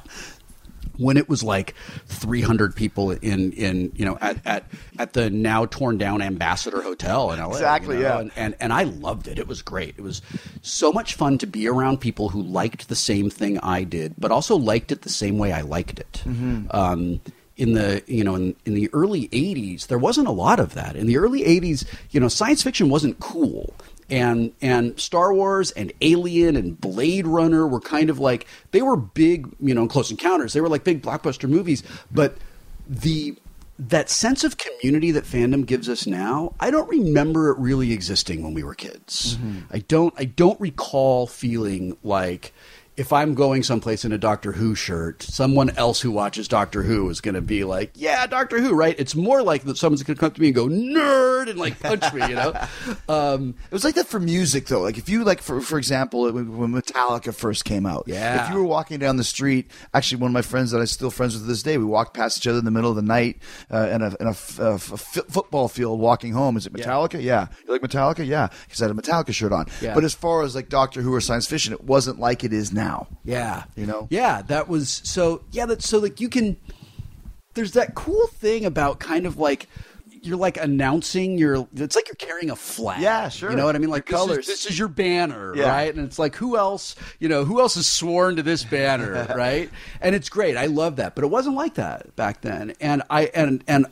When 0.98 1.18
it 1.18 1.28
was 1.28 1.42
like 1.42 1.74
300 2.06 2.74
people 2.74 3.10
in 3.10 3.52
in 3.52 3.92
you 3.96 4.04
know 4.06 4.16
at 4.22 4.38
at, 4.46 4.64
at 4.98 5.12
the 5.12 5.28
now 5.28 5.66
torn 5.66 5.98
down 5.98 6.22
Ambassador 6.22 6.80
Hotel 6.80 7.32
in 7.32 7.38
LA, 7.38 7.46
you 7.48 7.52
Exactly, 7.52 7.96
know, 7.96 8.02
yeah. 8.02 8.18
and, 8.20 8.30
and 8.34 8.56
and 8.60 8.72
I 8.72 8.84
loved 8.84 9.28
it. 9.28 9.38
It 9.38 9.46
was 9.46 9.60
great. 9.60 9.94
It 9.98 10.02
was 10.02 10.22
so 10.62 10.92
much 10.92 11.14
fun 11.14 11.36
to 11.38 11.46
be 11.46 11.68
around 11.68 12.00
people 12.00 12.30
who 12.30 12.40
liked 12.40 12.88
the 12.88 12.96
same 12.96 13.28
thing 13.28 13.58
I 13.58 13.84
did, 13.84 14.14
but 14.16 14.30
also 14.30 14.56
liked 14.56 14.90
it 14.90 15.02
the 15.02 15.10
same 15.10 15.36
way 15.36 15.52
I 15.52 15.60
liked 15.60 15.98
it. 16.00 16.22
Um, 16.70 17.20
in 17.56 17.72
the 17.72 18.02
you 18.06 18.22
know 18.22 18.34
in, 18.34 18.54
in 18.64 18.74
the 18.74 18.88
early 18.92 19.28
80s 19.28 19.86
there 19.86 19.98
wasn't 19.98 20.28
a 20.28 20.32
lot 20.32 20.60
of 20.60 20.74
that. 20.74 20.96
In 20.96 21.06
the 21.06 21.16
early 21.16 21.42
80s 21.42 21.86
you 22.10 22.20
know 22.20 22.28
science 22.28 22.62
fiction 22.62 22.88
wasn't 22.88 23.18
cool. 23.20 23.74
And 24.08 24.52
and 24.62 24.98
Star 25.00 25.34
Wars 25.34 25.72
and 25.72 25.92
Alien 26.00 26.54
and 26.54 26.80
Blade 26.80 27.26
Runner 27.26 27.66
were 27.66 27.80
kind 27.80 28.08
of 28.08 28.18
like 28.18 28.46
they 28.70 28.82
were 28.82 28.96
big 28.96 29.48
you 29.60 29.74
know 29.74 29.88
Close 29.88 30.10
Encounters. 30.10 30.52
They 30.52 30.60
were 30.60 30.68
like 30.68 30.84
big 30.84 31.02
blockbuster 31.02 31.48
movies. 31.48 31.82
But 32.12 32.36
the 32.88 33.36
that 33.78 34.08
sense 34.08 34.42
of 34.42 34.56
community 34.56 35.10
that 35.10 35.24
fandom 35.24 35.66
gives 35.66 35.88
us 35.88 36.06
now 36.06 36.54
I 36.60 36.70
don't 36.70 36.88
remember 36.88 37.50
it 37.50 37.58
really 37.58 37.92
existing 37.92 38.42
when 38.42 38.54
we 38.54 38.62
were 38.62 38.74
kids. 38.74 39.36
Mm-hmm. 39.36 39.58
I 39.70 39.78
don't 39.80 40.14
I 40.18 40.24
don't 40.24 40.60
recall 40.60 41.26
feeling 41.26 41.96
like 42.04 42.52
if 42.96 43.12
I'm 43.12 43.34
going 43.34 43.62
someplace 43.62 44.04
in 44.04 44.12
a 44.12 44.18
Doctor 44.18 44.52
Who 44.52 44.74
shirt, 44.74 45.22
someone 45.22 45.70
else 45.76 46.00
who 46.00 46.10
watches 46.10 46.48
Doctor 46.48 46.82
Who 46.82 47.08
is 47.10 47.20
going 47.20 47.34
to 47.34 47.40
be 47.42 47.62
like, 47.64 47.90
"Yeah, 47.94 48.26
Doctor 48.26 48.60
Who," 48.60 48.74
right? 48.74 48.94
It's 48.98 49.14
more 49.14 49.42
like 49.42 49.64
that 49.64 49.76
someone's 49.76 50.02
going 50.02 50.16
to 50.16 50.20
come 50.20 50.30
to 50.30 50.40
me 50.40 50.48
and 50.48 50.54
go, 50.54 50.66
"Nerd," 50.66 51.50
and 51.50 51.58
like 51.58 51.78
punch 51.80 52.10
me, 52.12 52.22
you 52.28 52.34
know. 52.34 52.52
Um, 53.08 53.54
It 53.66 53.72
was 53.72 53.84
like 53.84 53.94
that 53.96 54.06
for 54.06 54.18
music, 54.18 54.66
though. 54.66 54.80
Like 54.80 54.98
if 54.98 55.08
you 55.08 55.22
like, 55.24 55.40
for 55.42 55.60
for 55.60 55.78
example, 55.78 56.30
when 56.32 56.72
Metallica 56.72 57.34
first 57.34 57.64
came 57.64 57.84
out, 57.86 58.04
Yeah. 58.06 58.44
If 58.44 58.50
you 58.52 58.56
were 58.56 58.64
walking 58.64 58.98
down 58.98 59.16
the 59.16 59.24
street, 59.24 59.70
actually, 59.94 60.20
one 60.22 60.30
of 60.30 60.34
my 60.34 60.42
friends 60.42 60.70
that 60.70 60.78
I'm 60.78 60.86
still 60.86 61.10
friends 61.10 61.34
with 61.34 61.42
to 61.42 61.48
this 61.48 61.62
day, 61.62 61.76
we 61.78 61.84
walked 61.84 62.14
past 62.14 62.38
each 62.38 62.46
other 62.46 62.58
in 62.58 62.64
the 62.64 62.70
middle 62.70 62.90
of 62.90 62.96
the 62.96 63.02
night 63.02 63.38
uh, 63.70 63.88
in 63.92 64.02
a 64.02 64.16
in 64.20 64.26
a, 64.26 64.30
f- 64.30 64.58
a 64.58 64.72
f- 64.72 64.92
f- 65.16 65.24
football 65.28 65.68
field, 65.68 66.00
walking 66.00 66.32
home. 66.32 66.56
Is 66.56 66.66
it 66.66 66.72
Metallica? 66.72 67.22
Yeah. 67.22 67.48
You 67.66 67.72
like 67.72 67.82
Metallica? 67.82 68.26
Yeah, 68.26 68.48
because 68.66 68.80
I 68.82 68.86
had 68.88 68.96
a 68.96 69.00
Metallica 69.00 69.32
shirt 69.34 69.52
on. 69.52 69.66
Yeah. 69.80 69.94
But 69.94 70.04
as 70.04 70.14
far 70.14 70.42
as 70.42 70.54
like 70.54 70.68
Doctor 70.68 71.02
Who 71.02 71.14
or 71.14 71.20
science 71.20 71.46
fiction, 71.46 71.72
it 71.72 71.84
wasn't 71.84 72.18
like 72.18 72.42
it 72.42 72.52
is 72.52 72.72
now. 72.72 72.85
Now. 72.86 73.06
Yeah. 73.24 73.64
You 73.76 73.86
know? 73.86 74.06
Yeah, 74.10 74.42
that 74.42 74.68
was 74.68 75.00
so 75.04 75.42
yeah, 75.52 75.66
that's 75.66 75.88
so 75.88 75.98
like 75.98 76.20
you 76.20 76.28
can 76.28 76.56
there's 77.54 77.72
that 77.72 77.94
cool 77.94 78.26
thing 78.28 78.64
about 78.64 78.98
kind 79.00 79.26
of 79.26 79.38
like 79.38 79.68
you're 80.22 80.36
like 80.36 80.56
announcing 80.56 81.38
your 81.38 81.68
it's 81.76 81.94
like 81.94 82.08
you're 82.08 82.16
carrying 82.16 82.50
a 82.50 82.56
flag. 82.56 83.00
Yeah, 83.00 83.28
sure. 83.28 83.50
You 83.50 83.56
know 83.56 83.64
what 83.64 83.76
I 83.76 83.78
mean? 83.78 83.90
Like 83.90 84.06
this 84.06 84.14
is- 84.18 84.26
colors. 84.26 84.46
This, 84.46 84.66
is 84.66 84.78
your 84.78 84.88
banner, 84.88 85.54
Yeah. 85.56 85.68
right? 85.68 85.94
And 85.94 86.04
it's 86.04 86.18
like 86.18 86.34
who 86.34 86.56
else, 86.56 86.96
you 87.20 87.28
know, 87.28 87.44
who 87.44 87.60
else 87.60 87.76
is 87.76 87.86
sworn 87.86 88.36
to 88.36 88.42
this 88.42 88.64
banner, 88.64 89.26
right? 89.36 89.70
And 90.00 90.14
it's 90.14 90.28
great. 90.28 90.56
I 90.56 90.66
love 90.66 90.96
that. 90.96 91.14
But 91.14 91.24
it 91.24 91.28
wasn't 91.28 91.54
like 91.56 91.74
that 91.74 92.14
back 92.16 92.40
then. 92.40 92.74
And 92.80 93.02
I 93.08 93.26
and 93.34 93.62
and 93.68 93.86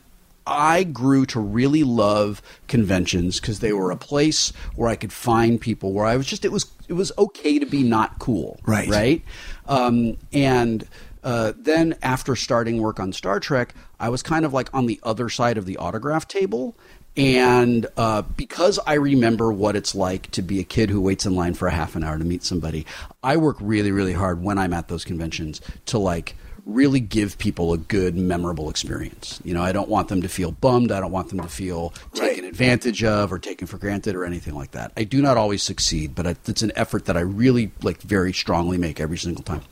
I 0.47 0.85
grew 0.85 1.25
to 1.27 1.41
really 1.41 1.85
love 1.85 2.43
conventions 2.69 3.41
because 3.41 3.61
they 3.61 3.73
were 3.73 3.91
a 3.91 3.97
place 3.97 4.53
where 4.77 4.89
I 4.89 4.97
could 4.97 5.13
find 5.13 5.61
people 5.61 5.93
where 5.93 6.05
I 6.05 6.17
was 6.17 6.27
just 6.27 6.45
it 6.45 6.53
was 6.53 6.67
it 6.89 6.95
was 6.95 7.13
okay 7.17 7.59
to 7.59 7.67
be 7.67 7.83
not 7.83 8.19
cool, 8.19 8.61
Right. 8.67 8.89
Right. 8.89 9.23
Um, 9.67 10.19
and 10.33 10.87
uh, 11.23 11.55
then 11.57 11.97
after 12.03 12.37
starting 12.37 12.83
work 12.83 13.01
on 13.01 13.13
Star 13.13 13.41
Trek, 13.41 13.75
I 13.99 14.11
was 14.11 14.23
kind 14.23 14.45
of 14.45 14.53
like 14.53 14.73
on 14.75 14.87
the 14.87 15.01
other 15.03 15.31
side 15.31 15.57
of 15.57 15.65
the 15.65 15.79
autograph 15.79 16.29
table. 16.29 16.77
And 17.17 17.87
uh, 17.97 18.23
because 18.23 18.79
I 18.87 18.95
remember 18.95 19.53
what 19.53 19.77
it's 19.77 19.95
like 19.95 20.31
to 20.33 20.43
be 20.43 20.59
a 20.59 20.65
kid 20.65 20.91
who 20.91 21.01
waits 21.01 21.25
in 21.25 21.35
line 21.35 21.55
for 21.55 21.69
a 21.69 21.71
half 21.71 21.95
an 21.95 22.03
hour 22.03 22.19
to 22.19 22.25
meet 22.25 22.43
somebody, 22.43 22.85
I 23.23 23.37
work 23.37 23.57
really, 23.61 23.93
really 23.93 24.13
hard 24.13 24.43
when 24.43 24.59
I'm 24.59 24.73
at 24.73 24.89
those 24.89 25.05
conventions 25.05 25.61
to 25.87 25.99
like 25.99 26.35
really 26.67 27.01
give 27.01 27.37
people 27.39 27.73
a 27.73 27.79
good, 27.79 28.17
memorable 28.17 28.71
experience. 28.71 29.41
You 29.45 29.55
know, 29.55 29.63
I 29.63 29.73
don't 29.73 29.89
want 29.89 30.09
them 30.09 30.23
to 30.23 30.29
feel 30.29 30.53
bummed. 30.53 30.93
I 30.93 31.01
don't 31.01 31.13
want 31.13 31.29
them 31.29 31.41
to 31.41 31.49
feel 31.49 31.91
taken 32.15 32.45
advantage 32.45 33.05
of 33.05 33.33
or 33.33 33.39
taken 33.39 33.67
for 33.67 33.79
granted 33.79 34.15
or 34.15 34.25
anything 34.25 34.55
like 34.55 34.71
that. 34.71 34.93
I 34.97 35.05
do 35.05 35.21
not 35.21 35.37
always 35.37 35.63
succeed, 35.63 36.15
but 36.15 36.27
it's 36.47 36.63
an 36.63 36.73
effort 36.75 37.05
that 37.07 37.17
I 37.17 37.21
really 37.21 37.71
like 37.83 38.01
very 38.01 38.33
strongly 38.33 38.79
make 38.79 38.99
every 38.99 39.19
single 39.19 39.45
time. 39.45 39.63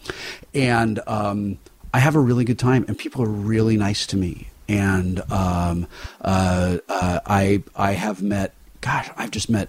And 0.53 1.01
um, 1.07 1.59
I 1.95 1.99
have 1.99 2.15
a 2.15 2.21
really 2.21 2.45
good 2.45 2.59
time, 2.59 2.85
and 2.89 2.97
people 2.97 3.23
are 3.23 3.29
really 3.29 3.77
nice 3.77 4.07
to 4.09 4.17
me. 4.17 4.49
And 4.69 5.21
um, 5.31 5.87
uh, 6.21 6.79
uh, 6.89 7.21
I 7.27 7.63
I 7.75 7.93
have 7.93 8.23
met, 8.23 8.55
gosh, 8.81 9.11
I've 9.17 9.31
just 9.31 9.51
met. 9.51 9.69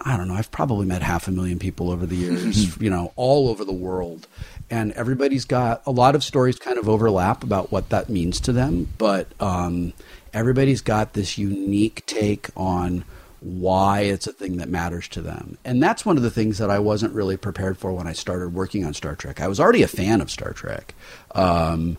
I 0.00 0.16
don't 0.16 0.28
know. 0.28 0.34
I've 0.34 0.50
probably 0.52 0.86
met 0.86 1.02
half 1.02 1.26
a 1.26 1.32
million 1.32 1.58
people 1.58 1.90
over 1.90 2.06
the 2.06 2.14
years, 2.14 2.76
you 2.80 2.88
know, 2.88 3.12
all 3.16 3.48
over 3.48 3.64
the 3.64 3.72
world. 3.72 4.26
And 4.70 4.92
everybody's 4.92 5.44
got 5.44 5.82
a 5.86 5.90
lot 5.90 6.14
of 6.14 6.22
stories 6.22 6.58
kind 6.58 6.76
of 6.78 6.88
overlap 6.88 7.42
about 7.42 7.72
what 7.72 7.88
that 7.88 8.08
means 8.08 8.38
to 8.40 8.52
them. 8.52 8.88
But 8.98 9.28
um, 9.40 9.94
everybody's 10.32 10.82
got 10.82 11.14
this 11.14 11.38
unique 11.38 12.04
take 12.06 12.50
on 12.56 13.04
why 13.40 14.00
it's 14.00 14.26
a 14.26 14.32
thing 14.32 14.56
that 14.56 14.68
matters 14.68 15.08
to 15.08 15.22
them. 15.22 15.58
And 15.64 15.82
that's 15.82 16.04
one 16.04 16.16
of 16.16 16.22
the 16.22 16.30
things 16.30 16.58
that 16.58 16.70
I 16.70 16.80
wasn't 16.80 17.14
really 17.14 17.36
prepared 17.36 17.78
for 17.78 17.92
when 17.92 18.06
I 18.06 18.12
started 18.12 18.52
working 18.52 18.84
on 18.84 18.94
Star 18.94 19.14
Trek. 19.14 19.40
I 19.40 19.48
was 19.48 19.60
already 19.60 19.82
a 19.82 19.88
fan 19.88 20.20
of 20.20 20.30
Star 20.30 20.52
Trek. 20.52 20.94
Um, 21.34 21.98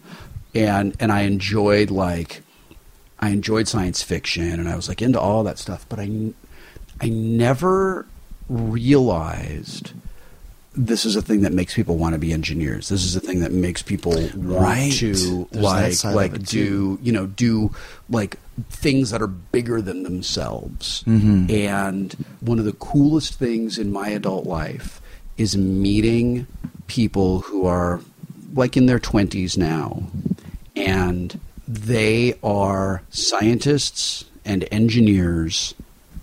and, 0.53 0.95
and 0.99 1.11
I 1.11 1.21
enjoyed 1.21 1.91
like, 1.91 2.41
I 3.19 3.29
enjoyed 3.29 3.67
science 3.67 4.03
fiction 4.03 4.59
and 4.59 4.67
I 4.67 4.75
was 4.75 4.89
like 4.89 5.01
into 5.01 5.19
all 5.19 5.43
that 5.43 5.57
stuff, 5.57 5.85
but 5.87 5.99
I, 5.99 6.33
I 7.01 7.09
never 7.09 8.05
realized 8.49 9.93
this 10.81 11.05
is 11.05 11.17
a 11.17 11.21
thing 11.21 11.41
that 11.41 11.51
makes 11.51 11.73
people 11.75 11.97
want 11.97 12.13
to 12.13 12.19
be 12.19 12.31
engineers. 12.31 12.87
This 12.87 13.03
is 13.03 13.13
a 13.15 13.19
thing 13.19 13.41
that 13.41 13.51
makes 13.51 13.81
people 13.81 14.13
want 14.13 14.31
Right. 14.35 14.91
to 14.93 15.47
There's 15.51 16.05
like 16.05 16.15
like 16.15 16.43
do 16.43 16.97
you 17.01 17.11
know 17.11 17.27
do 17.27 17.71
like 18.09 18.37
things 18.69 19.11
that 19.11 19.21
are 19.21 19.27
bigger 19.27 19.81
than 19.81 20.03
themselves. 20.03 21.03
Mm-hmm. 21.05 21.51
And 21.51 22.25
one 22.39 22.59
of 22.59 22.65
the 22.65 22.73
coolest 22.73 23.37
things 23.37 23.77
in 23.77 23.91
my 23.91 24.07
adult 24.09 24.45
life 24.45 25.01
is 25.37 25.57
meeting 25.57 26.47
people 26.87 27.41
who 27.41 27.65
are 27.65 27.99
like 28.53 28.75
in 28.77 28.85
their 28.85 28.99
20s 28.99 29.57
now 29.57 30.03
and 30.75 31.39
they 31.67 32.33
are 32.41 33.03
scientists 33.09 34.25
and 34.45 34.65
engineers 34.71 35.73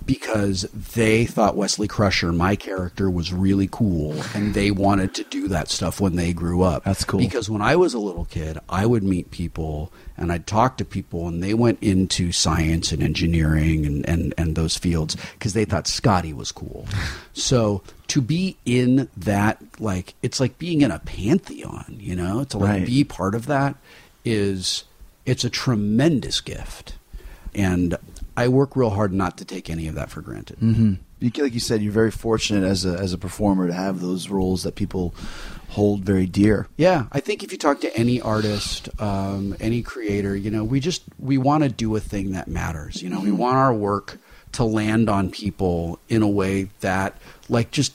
because 0.06 0.62
they 0.72 1.26
thought 1.26 1.56
Wesley 1.56 1.88
Crusher, 1.88 2.32
my 2.32 2.54
character, 2.56 3.10
was 3.10 3.32
really 3.32 3.68
cool, 3.70 4.14
and 4.34 4.54
they 4.54 4.70
wanted 4.70 5.14
to 5.16 5.24
do 5.24 5.48
that 5.48 5.68
stuff 5.68 6.00
when 6.00 6.14
they 6.16 6.32
grew 6.32 6.62
up. 6.62 6.84
That's 6.84 7.04
cool. 7.04 7.18
Because 7.20 7.50
when 7.50 7.60
I 7.60 7.74
was 7.76 7.92
a 7.92 7.98
little 7.98 8.24
kid, 8.26 8.58
I 8.68 8.86
would 8.86 9.02
meet 9.02 9.30
people 9.30 9.92
and 10.18 10.32
I'd 10.32 10.46
talk 10.46 10.78
to 10.78 10.84
people, 10.86 11.28
and 11.28 11.42
they 11.42 11.52
went 11.52 11.78
into 11.82 12.32
science 12.32 12.90
and 12.90 13.02
engineering 13.02 13.84
and, 13.84 14.08
and, 14.08 14.32
and 14.38 14.56
those 14.56 14.74
fields 14.76 15.14
because 15.34 15.52
they 15.52 15.66
thought 15.66 15.86
Scotty 15.86 16.32
was 16.32 16.52
cool. 16.52 16.86
So 17.34 17.82
to 18.06 18.22
be 18.22 18.56
in 18.64 19.10
that, 19.14 19.60
like, 19.78 20.14
it's 20.22 20.40
like 20.40 20.56
being 20.58 20.80
in 20.80 20.90
a 20.90 21.00
pantheon, 21.00 21.96
you 22.00 22.16
know, 22.16 22.44
to 22.44 22.56
like 22.56 22.68
Right. 22.70 22.86
be 22.86 23.04
part 23.04 23.34
of 23.34 23.44
that 23.46 23.74
is 24.24 24.84
it's 25.26 25.44
a 25.44 25.50
tremendous 25.50 26.40
gift 26.40 26.94
and 27.54 27.96
i 28.36 28.48
work 28.48 28.76
real 28.76 28.90
hard 28.90 29.12
not 29.12 29.38
to 29.38 29.44
take 29.44 29.70
any 29.70 29.88
of 29.88 29.94
that 29.94 30.10
for 30.10 30.20
granted. 30.20 30.58
Mm-hmm. 30.60 30.94
You, 31.18 31.30
like 31.38 31.54
you 31.54 31.60
said, 31.60 31.80
you're 31.80 31.92
very 31.92 32.10
fortunate 32.10 32.62
as 32.64 32.84
a 32.84 32.98
as 32.98 33.12
a 33.12 33.18
performer 33.18 33.66
to 33.66 33.72
have 33.72 34.00
those 34.00 34.28
roles 34.28 34.64
that 34.64 34.74
people 34.74 35.14
hold 35.70 36.02
very 36.02 36.26
dear. 36.26 36.68
yeah. 36.76 37.06
I 37.10 37.20
think 37.20 37.42
if 37.42 37.50
you 37.52 37.58
talk 37.58 37.80
to 37.80 37.96
any 37.96 38.20
artist 38.20 38.88
um, 39.00 39.56
any 39.60 39.82
creator 39.82 40.36
you 40.36 40.50
know 40.50 40.62
we 40.64 40.80
just 40.80 41.02
we 41.18 41.38
want 41.38 41.64
to 41.64 41.68
do 41.68 41.96
a 41.96 42.00
thing 42.00 42.32
that 42.32 42.48
matters. 42.48 43.02
You 43.02 43.08
know 43.08 43.20
we 43.20 43.32
want 43.32 43.56
our 43.56 43.74
work 43.74 44.18
to 44.52 44.64
land 44.64 45.08
on 45.10 45.30
people 45.30 45.98
in 46.08 46.22
a 46.22 46.28
way 46.28 46.68
that 46.80 47.16
like 47.48 47.70
just 47.70 47.92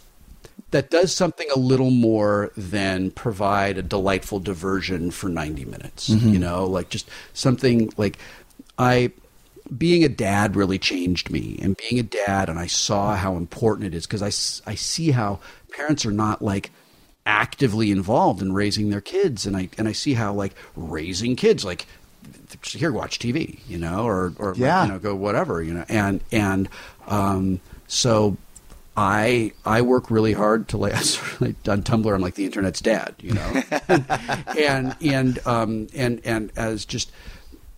that 0.71 0.89
does 0.89 1.13
something 1.13 1.47
a 1.53 1.59
little 1.59 1.91
more 1.91 2.51
than 2.55 3.11
provide 3.11 3.77
a 3.77 3.81
delightful 3.81 4.39
diversion 4.39 5.11
for 5.11 5.27
90 5.29 5.65
minutes 5.65 6.09
you 6.09 6.39
know? 6.39 6.65
Like 6.65 6.89
just 6.89 7.09
something 7.33 7.91
like 7.97 8.17
i 8.77 9.11
being 9.77 10.03
a 10.03 10.09
dad 10.09 10.55
really 10.55 10.77
changed 10.77 11.29
me 11.29 11.57
and 11.61 11.77
being 11.77 11.99
a 11.99 12.03
dad 12.03 12.49
and 12.49 12.59
i 12.59 12.67
saw 12.67 13.15
how 13.15 13.37
important 13.37 13.87
it 13.87 13.95
is 13.95 14.05
because 14.05 14.21
I, 14.21 14.71
I 14.71 14.75
see 14.75 15.11
how 15.11 15.39
parents 15.71 16.05
are 16.05 16.11
not 16.11 16.41
like 16.41 16.71
actively 17.25 17.91
involved 17.91 18.41
in 18.41 18.51
raising 18.53 18.89
their 18.89 18.99
kids 19.01 19.45
and 19.45 19.55
i 19.55 19.69
and 19.77 19.87
i 19.87 19.91
see 19.93 20.13
how 20.13 20.33
like 20.33 20.53
raising 20.75 21.35
kids 21.35 21.63
like 21.63 21.85
here 22.65 22.91
watch 22.91 23.17
tv 23.19 23.59
you 23.67 23.77
know 23.77 24.03
or 24.05 24.33
or 24.37 24.53
Yeah. 24.57 24.85
you 24.85 24.91
know 24.91 24.99
go 24.99 25.15
whatever 25.15 25.61
you 25.63 25.73
know 25.73 25.85
and 25.87 26.21
and 26.31 26.67
um 27.07 27.59
so 27.87 28.37
I 28.97 29.53
I 29.65 29.81
work 29.83 30.11
really 30.11 30.33
hard 30.33 30.67
to 30.69 30.77
like, 30.77 30.91
like 31.39 31.55
on 31.65 31.81
Tumblr. 31.81 32.13
I'm 32.13 32.19
like 32.19 32.35
the 32.35 32.43
internet's 32.43 32.81
dad, 32.81 33.15
you 33.21 33.33
know, 33.33 33.63
and 34.59 34.95
and 35.01 35.39
um 35.47 35.87
and 35.95 36.19
and 36.25 36.51
as 36.57 36.83
just 36.83 37.09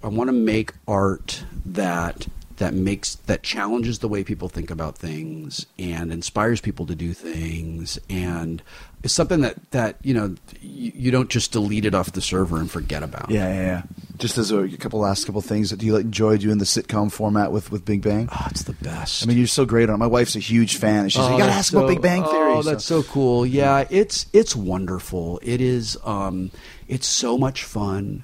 I 0.03 0.07
want 0.07 0.29
to 0.29 0.33
make 0.33 0.73
art 0.87 1.43
that 1.65 2.27
that 2.57 2.73
makes 2.73 3.15
that 3.15 3.41
challenges 3.41 3.99
the 3.99 4.07
way 4.07 4.23
people 4.23 4.47
think 4.47 4.69
about 4.69 4.95
things 4.97 5.65
and 5.79 6.13
inspires 6.13 6.61
people 6.61 6.85
to 6.85 6.93
do 6.95 7.11
things 7.13 7.97
and 8.09 8.61
is 9.01 9.11
something 9.11 9.41
that 9.41 9.71
that 9.71 9.97
you 10.03 10.13
know 10.13 10.35
you, 10.61 10.91
you 10.95 11.11
don't 11.11 11.29
just 11.29 11.51
delete 11.51 11.83
it 11.83 11.95
off 11.95 12.11
the 12.11 12.21
server 12.21 12.57
and 12.57 12.69
forget 12.69 13.01
about. 13.01 13.29
Yeah, 13.31 13.51
yeah, 13.53 13.61
yeah. 13.65 13.81
Just 14.17 14.37
as 14.37 14.51
a 14.51 14.69
couple 14.77 14.99
last 14.99 15.25
couple 15.25 15.41
things, 15.41 15.71
that 15.71 15.77
do 15.77 15.85
you 15.85 15.93
like 15.93 16.05
enjoy 16.05 16.37
doing 16.37 16.59
the 16.59 16.65
sitcom 16.65 17.11
format 17.11 17.51
with 17.51 17.71
with 17.71 17.85
Big 17.85 18.01
Bang? 18.03 18.29
Oh, 18.31 18.47
it's 18.51 18.63
the 18.63 18.73
best. 18.73 19.23
I 19.23 19.25
mean, 19.25 19.37
you're 19.37 19.47
so 19.47 19.65
great 19.65 19.89
on 19.89 19.95
it. 19.95 19.97
My 19.97 20.07
wife's 20.07 20.35
a 20.35 20.39
huge 20.39 20.77
fan. 20.77 21.01
and 21.01 21.11
She's 21.11 21.21
like, 21.21 21.33
you 21.33 21.37
gotta 21.39 21.51
ask 21.53 21.73
about 21.73 21.87
Big 21.87 22.01
Bang 22.01 22.23
Theory. 22.23 22.53
Oh, 22.53 22.61
that's 22.61 22.85
so 22.85 23.03
cool. 23.03 23.45
Yeah, 23.45 23.85
it's 23.89 24.27
it's 24.31 24.55
wonderful. 24.55 25.39
It 25.41 25.59
is. 25.59 25.97
Um, 26.03 26.51
it's 26.87 27.07
so 27.07 27.37
much 27.37 27.63
fun. 27.63 28.23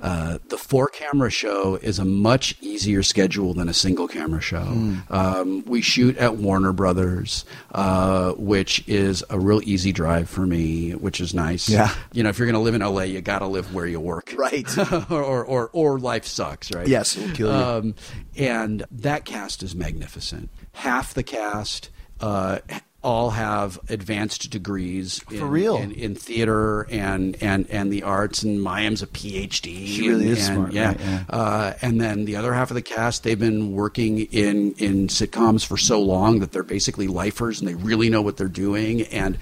Uh, 0.00 0.38
the 0.48 0.58
four 0.58 0.88
camera 0.88 1.30
show 1.30 1.76
is 1.76 1.98
a 1.98 2.04
much 2.04 2.56
easier 2.60 3.02
schedule 3.02 3.54
than 3.54 3.68
a 3.68 3.74
single 3.74 4.08
camera 4.08 4.40
show. 4.40 4.64
Hmm. 4.64 4.98
Um, 5.10 5.64
we 5.66 5.80
shoot 5.80 6.16
at 6.18 6.36
Warner 6.36 6.72
Brothers, 6.72 7.44
uh, 7.72 8.32
which 8.32 8.86
is 8.88 9.24
a 9.30 9.38
real 9.38 9.60
easy 9.64 9.92
drive 9.92 10.28
for 10.28 10.46
me, 10.46 10.92
which 10.92 11.20
is 11.20 11.34
nice. 11.34 11.68
Yeah. 11.68 11.92
You 12.12 12.22
know, 12.22 12.28
if 12.28 12.38
you're 12.38 12.46
going 12.46 12.54
to 12.54 12.60
live 12.60 12.74
in 12.74 12.80
LA, 12.80 13.02
you 13.02 13.20
got 13.20 13.40
to 13.40 13.46
live 13.46 13.74
where 13.74 13.86
you 13.86 14.00
work. 14.00 14.34
Right. 14.36 14.66
or, 15.10 15.22
or, 15.22 15.44
or, 15.44 15.70
or 15.72 15.98
life 15.98 16.24
sucks, 16.24 16.72
right? 16.72 16.86
Yes, 16.86 17.16
it'll 17.16 17.34
kill 17.34 17.50
you. 17.50 17.56
Um, 17.56 17.94
and 18.36 18.84
that 18.90 19.24
cast 19.24 19.62
is 19.62 19.74
magnificent. 19.74 20.50
Half 20.72 21.14
the 21.14 21.22
cast 21.22 21.90
uh, 22.20 22.58
all 23.02 23.30
have 23.30 23.78
advanced 23.88 24.50
degrees 24.50 25.20
in, 25.30 25.38
For 25.38 25.46
real? 25.46 25.76
in, 25.76 25.92
in 25.92 26.14
theater 26.16 26.82
and, 26.90 27.40
and, 27.40 27.70
and 27.70 27.92
the 27.92 28.02
arts, 28.02 28.42
and 28.42 28.60
Mayim's 28.60 29.02
a 29.02 29.06
PhD. 29.06 29.86
She 29.86 30.08
really 30.08 30.24
and, 30.28 30.30
is 30.36 30.48
and- 30.48 30.56
smart, 30.56 30.72
Yeah. 30.72 30.86
right, 30.88 31.00
yeah. 31.00 31.24
Uh, 31.30 31.72
and 31.80 32.00
then 32.00 32.24
the 32.24 32.34
other 32.36 32.52
half 32.54 32.70
of 32.70 32.74
the 32.74 32.82
cast, 32.82 33.22
they've 33.22 33.38
been 33.38 33.72
working 33.72 34.18
in 34.32 34.72
in 34.78 35.06
sitcoms 35.06 35.64
for 35.64 35.76
so 35.76 36.00
long 36.02 36.40
that 36.40 36.50
they're 36.52 36.62
basically 36.64 37.06
lifers 37.06 37.60
and 37.60 37.68
they 37.68 37.74
really 37.76 38.08
know 38.10 38.20
what 38.20 38.36
they're 38.36 38.48
doing. 38.48 39.02
And 39.02 39.38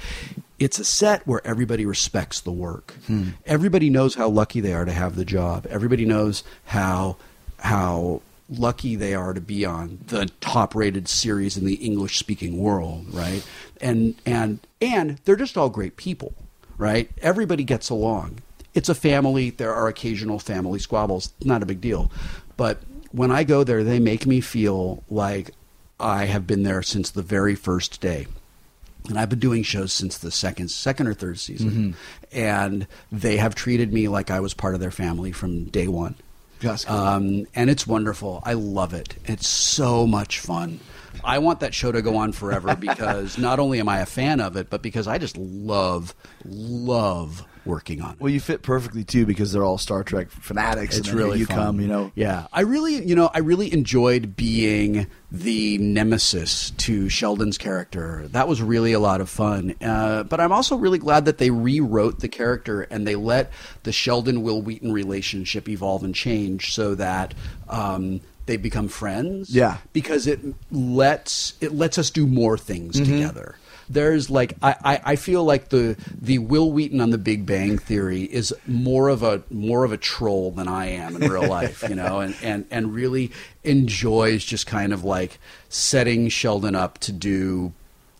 it's 0.58 0.78
a 0.78 0.84
set 0.84 1.26
where 1.26 1.40
everybody 1.46 1.86
respects 1.86 2.40
the 2.40 2.52
work. 2.52 2.92
Hmm. 3.06 3.30
Everybody 3.46 3.88
knows 3.90 4.14
how 4.14 4.28
lucky 4.28 4.60
they 4.60 4.72
are 4.74 4.84
to 4.84 4.92
have 4.92 5.16
the 5.16 5.24
job. 5.24 5.66
Everybody 5.70 6.04
knows 6.04 6.44
how 6.66 7.16
how 7.58 8.20
lucky 8.48 8.94
they 8.96 9.14
are 9.14 9.32
to 9.34 9.40
be 9.40 9.64
on 9.64 9.98
the 10.06 10.26
top 10.40 10.74
rated 10.74 11.08
series 11.08 11.56
in 11.56 11.64
the 11.64 11.74
English 11.74 12.18
speaking 12.18 12.58
world, 12.58 13.06
right? 13.12 13.44
And 13.80 14.14
and 14.24 14.60
and 14.80 15.18
they're 15.24 15.36
just 15.36 15.56
all 15.58 15.68
great 15.70 15.96
people. 15.96 16.34
right? 16.78 17.10
Everybody 17.22 17.64
gets 17.64 17.90
along. 17.90 18.38
It's 18.74 18.88
a 18.88 18.94
family. 18.94 19.50
There 19.50 19.74
are 19.74 19.88
occasional 19.88 20.38
family 20.38 20.78
squabbles. 20.78 21.32
Not 21.42 21.62
a 21.62 21.66
big 21.66 21.80
deal. 21.80 22.10
But 22.56 22.78
when 23.12 23.30
I 23.30 23.44
go 23.44 23.64
there, 23.64 23.82
they 23.82 23.98
make 23.98 24.26
me 24.26 24.40
feel 24.40 25.02
like 25.08 25.52
I 25.98 26.26
have 26.26 26.46
been 26.46 26.62
there 26.62 26.82
since 26.82 27.10
the 27.10 27.22
very 27.22 27.54
first 27.54 28.00
day. 28.00 28.26
And 29.08 29.18
I've 29.18 29.28
been 29.28 29.38
doing 29.38 29.62
shows 29.62 29.92
since 29.92 30.18
the 30.18 30.32
second, 30.32 30.68
second 30.68 31.06
or 31.06 31.14
third 31.14 31.38
season, 31.38 31.70
mm-hmm. 31.70 31.90
and 32.36 32.88
they 33.12 33.36
have 33.36 33.54
treated 33.54 33.92
me 33.92 34.08
like 34.08 34.32
I 34.32 34.40
was 34.40 34.52
part 34.52 34.74
of 34.74 34.80
their 34.80 34.90
family 34.90 35.30
from 35.30 35.66
day 35.66 35.86
one. 35.86 36.16
Um, 36.88 37.46
and 37.54 37.70
it's 37.70 37.86
wonderful. 37.86 38.42
I 38.44 38.54
love 38.54 38.92
it. 38.94 39.16
It's 39.24 39.48
so 39.48 40.06
much 40.06 40.40
fun. 40.40 40.80
I 41.24 41.38
want 41.38 41.60
that 41.60 41.74
show 41.74 41.92
to 41.92 42.02
go 42.02 42.16
on 42.16 42.32
forever 42.32 42.76
because 42.76 43.38
not 43.38 43.58
only 43.58 43.80
am 43.80 43.88
I 43.88 44.00
a 44.00 44.06
fan 44.06 44.40
of 44.40 44.56
it, 44.56 44.70
but 44.70 44.82
because 44.82 45.06
I 45.06 45.18
just 45.18 45.36
love, 45.36 46.14
love 46.44 47.44
working 47.66 48.00
on 48.00 48.12
it. 48.12 48.20
Well, 48.20 48.30
you 48.30 48.40
fit 48.40 48.62
perfectly 48.62 49.04
too 49.04 49.26
because 49.26 49.52
they're 49.52 49.64
all 49.64 49.78
Star 49.78 50.04
Trek 50.04 50.30
fanatics. 50.30 50.96
It's 50.96 51.08
and 51.08 51.18
really 51.18 51.40
you 51.40 51.46
fun. 51.46 51.56
come, 51.56 51.80
you 51.80 51.88
know. 51.88 52.12
Yeah, 52.14 52.46
I 52.52 52.60
really, 52.60 53.04
you 53.04 53.14
know, 53.14 53.30
I 53.34 53.40
really 53.40 53.72
enjoyed 53.72 54.36
being 54.36 55.06
the 55.30 55.76
nemesis 55.78 56.70
to 56.70 57.08
Sheldon's 57.08 57.58
character. 57.58 58.28
That 58.28 58.48
was 58.48 58.62
really 58.62 58.92
a 58.92 59.00
lot 59.00 59.20
of 59.20 59.28
fun. 59.28 59.74
Uh, 59.82 60.22
but 60.22 60.40
I'm 60.40 60.52
also 60.52 60.76
really 60.76 60.98
glad 60.98 61.24
that 61.26 61.38
they 61.38 61.50
rewrote 61.50 62.20
the 62.20 62.28
character 62.28 62.82
and 62.82 63.06
they 63.06 63.16
let 63.16 63.50
the 63.82 63.92
Sheldon 63.92 64.42
Wil 64.42 64.62
Wheaton 64.62 64.92
relationship 64.92 65.68
evolve 65.68 66.04
and 66.04 66.14
change 66.14 66.72
so 66.72 66.94
that. 66.94 67.34
Um, 67.68 68.20
they 68.46 68.56
become 68.56 68.88
friends, 68.88 69.50
Yeah. 69.50 69.78
because 69.92 70.26
it 70.26 70.40
lets 70.70 71.54
it 71.60 71.72
lets 71.72 71.98
us 71.98 72.10
do 72.10 72.26
more 72.26 72.56
things 72.56 72.96
mm-hmm. 72.96 73.12
together. 73.12 73.56
There's 73.88 74.30
like 74.30 74.54
I, 74.62 74.74
I, 74.84 75.00
I 75.04 75.16
feel 75.16 75.44
like 75.44 75.68
the 75.68 75.96
the 76.20 76.38
Wil 76.38 76.72
Wheaton 76.72 77.00
on 77.00 77.10
the 77.10 77.18
Big 77.18 77.46
Bang 77.46 77.78
Theory 77.78 78.22
is 78.22 78.52
more 78.66 79.08
of 79.08 79.22
a 79.22 79.42
more 79.50 79.84
of 79.84 79.92
a 79.92 79.96
troll 79.96 80.50
than 80.50 80.66
I 80.66 80.86
am 80.86 81.14
in 81.22 81.30
real 81.30 81.46
life, 81.48 81.84
you 81.88 81.94
know, 81.94 82.18
and, 82.20 82.34
and, 82.42 82.66
and 82.70 82.92
really 82.92 83.30
enjoys 83.62 84.44
just 84.44 84.66
kind 84.66 84.92
of 84.92 85.04
like 85.04 85.38
setting 85.68 86.28
Sheldon 86.28 86.74
up 86.74 86.98
to 86.98 87.12
do 87.12 87.72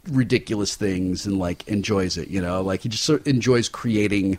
ridiculous 0.08 0.76
things 0.76 1.26
and 1.26 1.38
like 1.38 1.66
enjoys 1.66 2.16
it, 2.16 2.28
you 2.28 2.40
know, 2.40 2.62
like 2.62 2.82
he 2.82 2.88
just 2.88 3.02
sort 3.02 3.22
of 3.22 3.26
enjoys 3.26 3.68
creating 3.68 4.38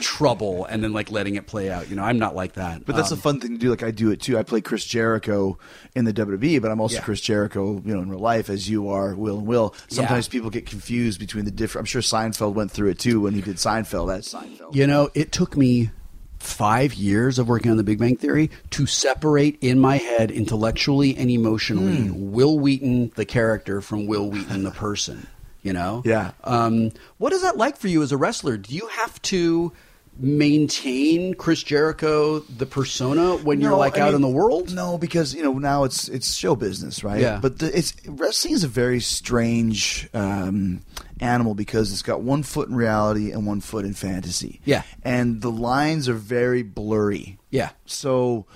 trouble 0.00 0.64
and 0.66 0.82
then 0.82 0.92
like 0.92 1.10
letting 1.10 1.36
it 1.36 1.46
play 1.46 1.70
out. 1.70 1.88
You 1.88 1.96
know, 1.96 2.02
I'm 2.02 2.18
not 2.18 2.34
like 2.34 2.54
that. 2.54 2.84
But 2.86 2.96
that's 2.96 3.12
Um, 3.12 3.18
a 3.18 3.20
fun 3.20 3.40
thing 3.40 3.52
to 3.52 3.58
do. 3.58 3.70
Like 3.70 3.82
I 3.82 3.90
do 3.90 4.10
it 4.10 4.20
too. 4.20 4.38
I 4.38 4.42
play 4.42 4.60
Chris 4.60 4.84
Jericho 4.84 5.58
in 5.94 6.04
the 6.04 6.12
WWE, 6.12 6.60
but 6.60 6.70
I'm 6.70 6.80
also 6.80 6.96
Yeah. 6.96 7.02
Chris 7.02 7.20
Jericho, 7.20 7.82
you 7.84 7.94
know, 7.94 8.00
in 8.00 8.08
real 8.10 8.20
life, 8.20 8.48
as 8.50 8.68
you 8.68 8.88
are, 8.88 9.14
Wil 9.14 9.38
and 9.38 9.46
Wil. 9.46 9.74
Sometimes 9.88 10.26
Yeah. 10.26 10.32
people 10.32 10.50
get 10.50 10.66
confused 10.66 11.18
between 11.20 11.44
the 11.44 11.50
different. 11.50 11.82
I'm 11.82 11.86
sure 11.86 12.02
Seinfeld 12.02 12.54
went 12.54 12.70
through 12.70 12.88
it 12.90 12.98
too 12.98 13.20
when 13.20 13.34
he 13.34 13.40
did 13.40 13.56
Seinfeld 13.56 14.14
as 14.16 14.28
Seinfeld. 14.28 14.74
You 14.74 14.86
know, 14.86 15.10
it 15.14 15.32
took 15.32 15.56
me 15.56 15.90
five 16.38 16.92
years 16.92 17.38
of 17.38 17.48
working 17.48 17.70
on 17.70 17.78
the 17.78 17.82
Big 17.82 17.98
Bang 17.98 18.16
Theory 18.16 18.50
to 18.70 18.84
separate 18.86 19.56
in 19.62 19.78
my 19.78 19.96
head 19.96 20.30
intellectually 20.30 21.16
and 21.16 21.30
emotionally 21.30 22.02
Hmm. 22.08 22.32
Wil 22.32 22.58
Wheaton, 22.58 23.12
the 23.14 23.24
character, 23.24 23.80
from 23.80 24.06
Wil 24.06 24.30
Wheaton, 24.30 24.62
the 24.64 24.70
person. 24.70 25.26
You 25.62 25.72
know? 25.72 26.02
Yeah. 26.04 26.32
Um, 26.44 26.90
what 27.16 27.32
is 27.32 27.40
that 27.40 27.56
like 27.56 27.78
for 27.78 27.88
you 27.88 28.02
as 28.02 28.12
a 28.12 28.18
wrestler? 28.18 28.58
Do 28.58 28.74
you 28.74 28.86
have 28.88 29.22
to 29.22 29.72
maintain 30.18 31.34
Chris 31.34 31.62
Jericho, 31.62 32.40
the 32.40 32.66
persona, 32.66 33.36
when 33.36 33.60
you're 33.60 33.76
like 33.76 33.98
I 33.98 34.02
out 34.02 34.06
mean, 34.06 34.16
in 34.16 34.20
the 34.22 34.28
world? 34.28 34.72
No, 34.72 34.98
because 34.98 35.34
you 35.34 35.42
know 35.42 35.54
now 35.54 35.84
it's 35.84 36.08
it's 36.08 36.34
show 36.34 36.56
business, 36.56 37.02
right? 37.02 37.20
Yeah. 37.20 37.38
But 37.40 37.58
the, 37.58 37.76
it's 37.76 37.94
wrestling 38.06 38.54
is 38.54 38.64
a 38.64 38.68
very 38.68 39.00
strange 39.00 40.08
um, 40.14 40.82
animal 41.20 41.54
because 41.54 41.92
it's 41.92 42.02
got 42.02 42.22
one 42.22 42.42
foot 42.42 42.68
in 42.68 42.74
reality 42.74 43.32
and 43.32 43.46
one 43.46 43.60
foot 43.60 43.84
in 43.84 43.94
fantasy. 43.94 44.60
Yeah. 44.64 44.82
and 45.02 45.40
the 45.40 45.50
lines 45.50 46.08
are 46.08 46.14
very 46.14 46.62
blurry. 46.62 47.38
Yeah. 47.50 47.70
So 47.86 48.46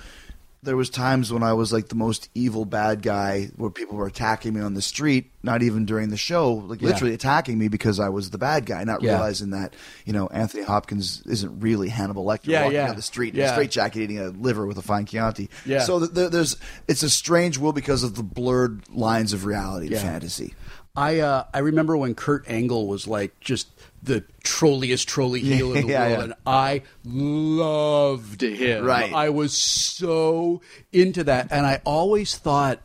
there 0.62 0.76
was 0.76 0.90
times 0.90 1.32
when 1.32 1.42
I 1.44 1.52
was 1.52 1.72
like 1.72 1.88
the 1.88 1.94
most 1.94 2.28
evil 2.34 2.64
bad 2.64 3.00
guy 3.00 3.50
where 3.56 3.70
people 3.70 3.96
were 3.96 4.08
attacking 4.08 4.54
me 4.54 4.60
on 4.60 4.74
the 4.74 4.82
street, 4.82 5.30
not 5.42 5.62
even 5.62 5.86
during 5.86 6.08
the 6.10 6.16
show, 6.16 6.52
like 6.54 6.82
Yeah. 6.82 6.88
literally 6.88 7.14
attacking 7.14 7.58
me 7.58 7.68
because 7.68 8.00
I 8.00 8.08
was 8.08 8.30
the 8.30 8.38
bad 8.38 8.66
guy, 8.66 8.82
not 8.82 9.00
Yeah. 9.00 9.12
realizing 9.12 9.50
that, 9.50 9.74
you 10.04 10.12
know, 10.12 10.26
Anthony 10.28 10.64
Hopkins 10.64 11.22
isn't 11.26 11.60
really 11.60 11.88
Hannibal 11.88 12.24
Lecter 12.24 12.46
Yeah, 12.48 12.62
walking 12.62 12.74
yeah. 12.74 12.86
down 12.88 12.96
the 12.96 13.02
street 13.02 13.34
in 13.36 13.40
a 13.40 13.48
straight 13.52 13.70
jacket 13.70 14.00
eating 14.02 14.18
a 14.18 14.28
liver 14.30 14.66
with 14.66 14.78
a 14.78 14.82
fine 14.82 15.04
Chianti. 15.06 15.48
Yeah. 15.64 15.84
So 15.84 16.00
th- 16.00 16.10
there, 16.10 16.28
there's 16.28 16.56
it's 16.88 17.04
a 17.04 17.10
strange 17.10 17.56
world 17.58 17.76
because 17.76 18.02
of 18.02 18.16
the 18.16 18.24
blurred 18.24 18.82
lines 18.90 19.32
of 19.32 19.44
reality 19.44 19.86
and 19.86 19.96
fantasy. 19.98 20.54
I 20.96 21.20
uh, 21.20 21.44
I 21.54 21.60
remember 21.60 21.96
when 21.96 22.16
Kurt 22.16 22.48
Angle 22.50 22.88
was 22.88 23.06
like 23.06 23.38
just 23.38 23.68
the 24.02 24.24
trolliest 24.44 25.08
trolley 25.08 25.40
heel 25.40 25.74
in 25.74 25.86
the 25.86 25.92
Yeah, 25.92 26.00
world, 26.08 26.18
yeah. 26.18 26.24
and 26.24 26.34
I 26.46 26.82
loved 27.04 28.42
him. 28.42 28.84
Right. 28.84 29.12
I 29.12 29.28
was 29.30 29.52
so 29.56 30.60
into 30.92 31.24
that, 31.24 31.48
and 31.50 31.66
I 31.66 31.80
always 31.84 32.36
thought 32.36 32.80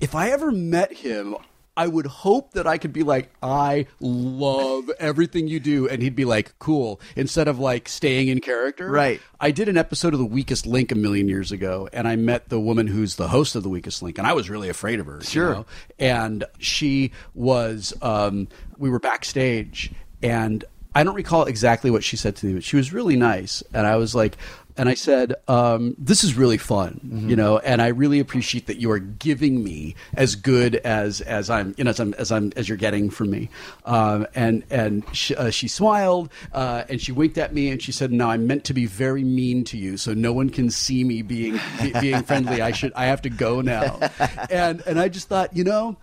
if 0.00 0.14
I 0.14 0.30
ever 0.30 0.50
met 0.52 0.92
him. 0.92 1.36
I 1.76 1.86
would 1.86 2.06
hope 2.06 2.54
that 2.54 2.66
I 2.66 2.76
could 2.76 2.92
be 2.92 3.04
like, 3.04 3.30
I 3.40 3.86
love 4.00 4.90
everything 4.98 5.46
you 5.46 5.60
do, 5.60 5.88
and 5.88 6.02
he'd 6.02 6.16
be 6.16 6.24
like, 6.24 6.58
cool, 6.58 7.00
instead 7.14 7.46
of 7.46 7.60
like 7.60 7.88
staying 7.88 8.26
in 8.26 8.40
character. 8.40 8.90
Right. 8.90 9.20
I 9.38 9.52
did 9.52 9.68
an 9.68 9.76
episode 9.76 10.12
of 10.12 10.18
The 10.18 10.26
Weakest 10.26 10.66
Link 10.66 10.90
a 10.90 10.96
million 10.96 11.28
years 11.28 11.52
ago, 11.52 11.88
and 11.92 12.08
I 12.08 12.16
met 12.16 12.48
the 12.48 12.58
woman 12.58 12.88
who's 12.88 13.14
the 13.14 13.28
host 13.28 13.54
of 13.54 13.62
The 13.62 13.68
Weakest 13.68 14.02
Link, 14.02 14.18
and 14.18 14.26
I 14.26 14.32
was 14.32 14.50
really 14.50 14.68
afraid 14.68 14.98
of 14.98 15.06
her. 15.06 15.18
you 15.18 15.22
Sure. 15.22 15.54
know? 15.54 15.66
and 16.00 16.42
she 16.58 17.12
was 17.32 17.94
um, 18.02 18.48
we 18.76 18.90
were 18.90 18.98
backstage 18.98 19.92
and 20.22 20.64
i 20.94 21.02
don't 21.04 21.14
recall 21.14 21.44
exactly 21.44 21.90
what 21.90 22.02
she 22.04 22.16
said 22.16 22.34
to 22.36 22.46
me 22.46 22.54
but 22.54 22.64
she 22.64 22.76
was 22.76 22.92
really 22.92 23.16
nice. 23.16 23.62
And 23.72 23.86
i 23.86 23.96
was 23.96 24.14
like 24.14 24.36
and 24.76 24.88
i 24.88 24.94
said 24.94 25.34
um, 25.48 25.94
this 25.98 26.22
is 26.22 26.34
really 26.34 26.56
fun 26.58 27.00
Mm-hmm. 27.04 27.30
you 27.30 27.36
know 27.36 27.58
and 27.58 27.82
i 27.82 27.88
really 27.88 28.20
appreciate 28.20 28.66
that 28.66 28.76
you 28.78 28.90
are 28.90 28.98
giving 28.98 29.62
me 29.62 29.94
as 30.14 30.34
good 30.36 30.76
as 30.76 31.20
as 31.20 31.50
i'm 31.50 31.74
you 31.76 31.84
know 31.84 31.90
as 31.90 32.00
i'm 32.00 32.14
as, 32.14 32.30
I'm, 32.32 32.52
as 32.56 32.68
you're 32.68 32.78
getting 32.78 33.10
from 33.10 33.30
me. 33.30 33.48
Um, 33.84 34.26
and 34.34 34.64
and 34.70 35.04
she, 35.12 35.34
uh, 35.34 35.50
she 35.50 35.68
smiled 35.68 36.30
uh, 36.52 36.84
and 36.88 37.00
she 37.00 37.12
winked 37.12 37.38
at 37.38 37.52
me 37.52 37.70
and 37.70 37.82
she 37.82 37.92
said 37.92 38.12
no 38.12 38.30
i'm 38.30 38.46
meant 38.46 38.64
to 38.64 38.74
be 38.74 38.86
very 38.86 39.24
mean 39.24 39.64
to 39.64 39.76
you 39.76 39.96
so 39.96 40.14
no 40.14 40.32
one 40.32 40.48
can 40.50 40.70
see 40.70 41.02
me 41.04 41.22
being 41.22 41.58
be, 41.82 41.92
being 42.00 42.22
friendly. 42.22 42.62
I 42.62 42.72
should 42.72 42.92
i 42.94 43.06
have 43.06 43.22
to 43.22 43.30
go 43.30 43.60
now. 43.60 43.98
And 44.50 44.82
and 44.86 44.98
i 45.00 45.08
just 45.08 45.28
thought 45.28 45.56
you 45.56 45.64
know 45.64 45.96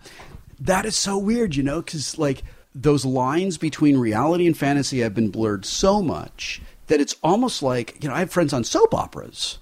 that 0.60 0.86
is 0.86 0.96
so 0.96 1.18
weird, 1.18 1.54
you 1.54 1.62
know, 1.62 1.82
because 1.82 2.16
like 2.18 2.42
those 2.78 3.04
lines 3.04 3.56
between 3.58 3.96
reality 3.96 4.46
and 4.46 4.56
fantasy 4.56 5.00
have 5.00 5.14
been 5.14 5.30
blurred 5.30 5.64
so 5.64 6.02
much 6.02 6.60
that 6.88 7.00
it's 7.00 7.16
almost 7.22 7.62
like 7.62 7.96
you 8.02 8.08
know 8.08 8.14
I 8.14 8.18
have 8.20 8.30
friends 8.30 8.52
on 8.52 8.62
soap 8.64 8.94
operas, 8.94 9.58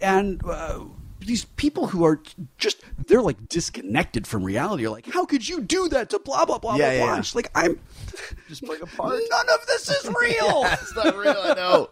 and 0.00 0.40
uh, 0.46 0.80
these 1.20 1.44
people 1.44 1.88
who 1.88 2.04
are 2.04 2.20
just 2.58 2.80
they're 3.06 3.20
like 3.22 3.48
disconnected 3.48 4.26
from 4.26 4.42
reality. 4.44 4.82
You're 4.82 4.92
like, 4.92 5.06
how 5.12 5.24
could 5.24 5.48
you 5.48 5.60
do 5.60 5.88
that 5.88 6.10
to 6.10 6.18
blah 6.20 6.44
blah 6.44 6.58
blah 6.58 6.76
Yeah, 6.76 6.84
blah 6.84 6.92
yeah, 6.92 7.04
blah? 7.06 7.16
yeah. 7.16 7.22
Like, 7.34 7.50
I'm 7.54 7.80
Just 8.48 8.64
playing 8.64 8.82
a 8.82 8.86
part. 8.86 9.18
none 9.30 9.46
of 9.58 9.66
this 9.66 9.88
is 9.88 10.06
real. 10.20 10.62
it's 10.66 10.94
not 10.96 11.16
real. 11.16 11.36
I 11.38 11.54
know. 11.54 11.88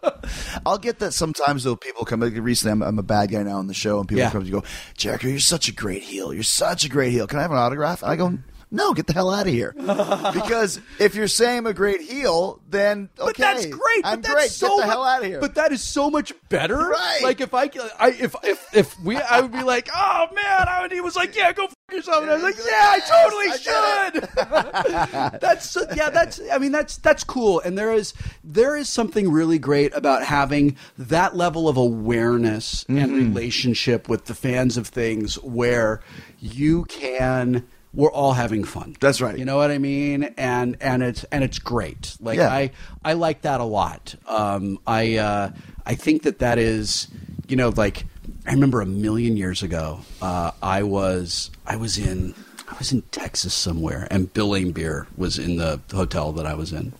I'll 0.65 0.77
get 0.77 0.99
that 0.99 1.13
sometimes 1.13 1.63
though. 1.63 1.75
People 1.75 2.05
come 2.05 2.19
like 2.21 2.33
recently. 2.35 2.71
I'm, 2.71 2.81
I'm 2.81 2.99
a 2.99 3.03
bad 3.03 3.31
guy 3.31 3.43
now 3.43 3.57
on 3.57 3.67
the 3.67 3.73
show, 3.73 3.99
and 3.99 4.07
people 4.07 4.19
Yeah. 4.23 4.31
come 4.31 4.45
to 4.45 4.51
go, 4.51 4.63
Jericho, 4.97 5.27
you're 5.27 5.39
such 5.39 5.67
a 5.69 5.73
great 5.73 6.03
heel. 6.03 6.33
You're 6.33 6.43
such 6.43 6.85
a 6.85 6.89
great 6.89 7.11
heel. 7.11 7.27
Can 7.27 7.39
I 7.39 7.43
have 7.43 7.51
an 7.51 7.57
autograph? 7.57 8.03
And 8.03 8.11
I 8.11 8.15
go. 8.15 8.37
No, 8.73 8.93
get 8.93 9.05
the 9.07 9.13
hell 9.13 9.29
out 9.29 9.47
of 9.47 9.53
here. 9.53 9.73
because 10.33 10.79
if 10.97 11.13
you're 11.13 11.27
saying 11.27 11.59
I'm 11.59 11.67
a 11.67 11.73
great 11.73 11.99
heel, 12.01 12.61
then 12.69 13.09
okay, 13.19 13.27
But 13.27 13.37
that's 13.37 13.65
great. 13.65 14.01
I'm 14.05 14.21
but 14.21 14.23
that's 14.23 14.33
great. 14.33 14.49
So 14.51 14.77
get 14.77 14.85
the 14.85 14.91
hell 14.91 15.03
out 15.03 15.21
of 15.21 15.27
here. 15.27 15.41
But 15.41 15.55
that 15.55 15.73
is 15.73 15.83
so 15.83 16.09
much 16.09 16.31
better. 16.49 16.77
Right. 16.77 17.19
Like 17.21 17.41
if 17.41 17.53
I, 17.53 17.63
I 17.99 18.09
if 18.17 18.33
if 18.43 18.73
if 18.75 18.99
we, 19.01 19.17
I 19.17 19.41
would 19.41 19.51
be 19.51 19.63
like, 19.63 19.89
oh 19.93 20.27
man, 20.33 20.67
I 20.69 20.81
would. 20.81 20.91
He 20.93 21.01
was 21.01 21.15
like, 21.17 21.35
yeah, 21.35 21.51
go 21.51 21.65
f- 21.65 21.73
yourself. 21.91 22.21
And 22.23 22.31
I 22.31 22.35
was 22.35 22.43
like, 22.43 22.55
yeah, 22.57 22.91
I 22.91 24.11
totally 24.13 25.31
should. 25.31 25.41
that's 25.41 25.69
so- 25.69 25.85
yeah. 25.95 26.09
That's 26.09 26.39
I 26.51 26.57
mean 26.57 26.71
that's 26.71 26.95
that's 26.97 27.23
cool. 27.25 27.59
And 27.59 27.77
there 27.77 27.91
is 27.91 28.13
there 28.43 28.75
is 28.77 28.87
something 28.89 29.29
really 29.31 29.59
great 29.59 29.93
about 29.93 30.23
having 30.23 30.77
that 30.97 31.35
level 31.35 31.67
of 31.67 31.77
awareness 31.77 32.85
Mm-hmm. 32.85 32.97
and 32.97 33.11
relationship 33.13 34.07
with 34.09 34.25
the 34.25 34.33
fans 34.35 34.77
of 34.77 34.87
things 34.87 35.35
where 35.43 36.01
you 36.39 36.85
can. 36.85 37.67
We're 37.93 38.11
all 38.11 38.33
having 38.33 38.63
fun. 38.63 38.95
That's 38.99 39.19
right. 39.19 39.37
You 39.37 39.43
know 39.43 39.57
what 39.57 39.69
I 39.69 39.77
mean? 39.77 40.23
And 40.37 40.77
and 40.79 41.03
it's 41.03 41.25
and 41.25 41.43
it's 41.43 41.59
great. 41.59 42.15
Like 42.21 42.37
Yeah. 42.37 42.49
I 42.49 42.71
I 43.03 43.13
like 43.13 43.41
that 43.41 43.59
a 43.59 43.65
lot. 43.65 44.15
Um, 44.27 44.79
I 44.87 45.17
uh, 45.17 45.51
I 45.85 45.95
think 45.95 46.23
that 46.23 46.39
that 46.39 46.57
is, 46.57 47.07
you 47.47 47.57
know, 47.57 47.69
like 47.69 48.05
I 48.47 48.53
remember 48.53 48.81
a 48.81 48.85
million 48.85 49.35
years 49.37 49.61
ago, 49.61 49.99
uh, 50.21 50.51
I 50.61 50.83
was 50.83 51.51
I 51.65 51.75
was 51.75 51.97
in 51.97 52.33
I 52.69 52.77
was 52.77 52.93
in 52.93 53.01
Texas 53.11 53.53
somewhere, 53.53 54.07
and 54.09 54.31
Bill 54.31 54.49
Laimbeer 54.49 55.05
was 55.17 55.37
in 55.37 55.57
the 55.57 55.81
hotel 55.91 56.31
that 56.33 56.45
I 56.45 56.53
was 56.53 56.71
in. 56.71 56.93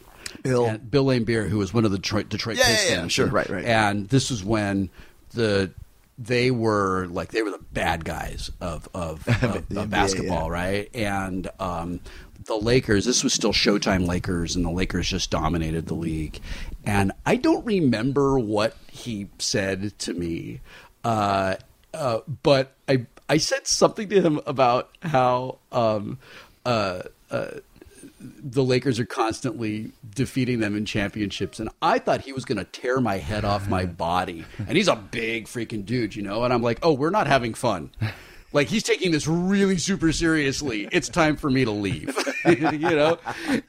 Bill. 0.44 0.66
and 0.66 0.90
Bill 0.92 1.06
Laimbeer, 1.06 1.48
who 1.48 1.58
was 1.58 1.74
one 1.74 1.86
of 1.86 1.92
the 1.92 1.98
Detroit, 1.98 2.30
Detroit 2.30 2.58
Yeah, 2.58 2.70
yeah, 2.70 3.02
yeah, 3.02 3.08
sure, 3.08 3.28
right, 3.28 3.50
right. 3.50 3.64
And 3.64 4.10
this 4.10 4.30
was 4.30 4.44
when 4.44 4.90
the 5.34 5.72
they 6.24 6.52
were 6.52 7.08
like 7.08 7.32
they 7.32 7.42
were 7.42 7.52
the 7.52 7.64
bad 7.74 8.06
guys 8.06 8.52
of 8.60 8.88
of, 8.94 9.28
of, 9.44 9.78
of 9.78 9.90
basketball, 9.90 10.48
yeah. 10.48 10.54
right? 10.54 10.96
And 10.96 11.50
um, 11.60 12.00
the 12.46 12.56
Lakers. 12.56 13.06
This 13.06 13.24
was 13.24 13.34
still 13.34 13.54
Showtime 13.54 14.08
Lakers, 14.08 14.56
and 14.56 14.66
the 14.66 14.72
Lakers 14.72 15.10
just 15.10 15.32
dominated 15.32 15.88
the 15.88 15.94
league. 15.94 16.40
And 16.86 17.12
I 17.26 17.36
don't 17.36 17.66
remember 17.66 18.40
what 18.40 18.76
he 18.92 19.28
said 19.40 19.98
to 20.00 20.14
me, 20.14 20.62
uh, 21.04 21.56
uh, 21.94 22.20
but 22.44 22.74
I 22.88 23.06
I 23.30 23.38
said 23.38 23.68
something 23.68 24.10
to 24.10 24.22
him 24.22 24.40
about 24.46 24.90
how. 25.02 25.60
Um, 25.72 26.20
uh, 26.64 27.02
uh, 27.32 27.48
the 28.22 28.64
Lakers 28.64 29.00
are 29.00 29.06
constantly 29.06 29.92
defeating 30.14 30.60
them 30.60 30.76
in 30.76 30.86
championships, 30.86 31.60
and 31.60 31.70
I 31.82 32.00
thought 32.00 32.22
he 32.22 32.34
was 32.34 32.46
going 32.46 32.58
to 32.58 32.64
tear 32.64 33.02
my 33.02 33.18
head 33.18 33.44
off 33.44 33.68
my 33.68 33.86
body. 33.86 34.46
And 34.60 34.78
he's 34.78 34.88
a 34.88 34.96
big 34.96 35.46
freaking 35.46 35.86
dude, 35.86 36.16
you 36.16 36.22
know. 36.22 36.44
And 36.44 36.54
I'm 36.54 36.62
like, 36.62 36.80
oh, 36.84 36.94
we're 36.94 37.10
not 37.10 37.28
having 37.28 37.54
fun. 37.54 37.92
Like 38.54 38.68
he's 38.68 38.84
taking 38.84 39.12
this 39.12 39.28
really 39.28 39.78
super 39.78 40.12
seriously. 40.12 40.86
It's 40.92 41.08
time 41.08 41.38
for 41.38 41.50
me 41.50 41.64
to 41.64 41.72
leave, 41.72 42.14
you 42.46 42.80
know. 42.80 43.18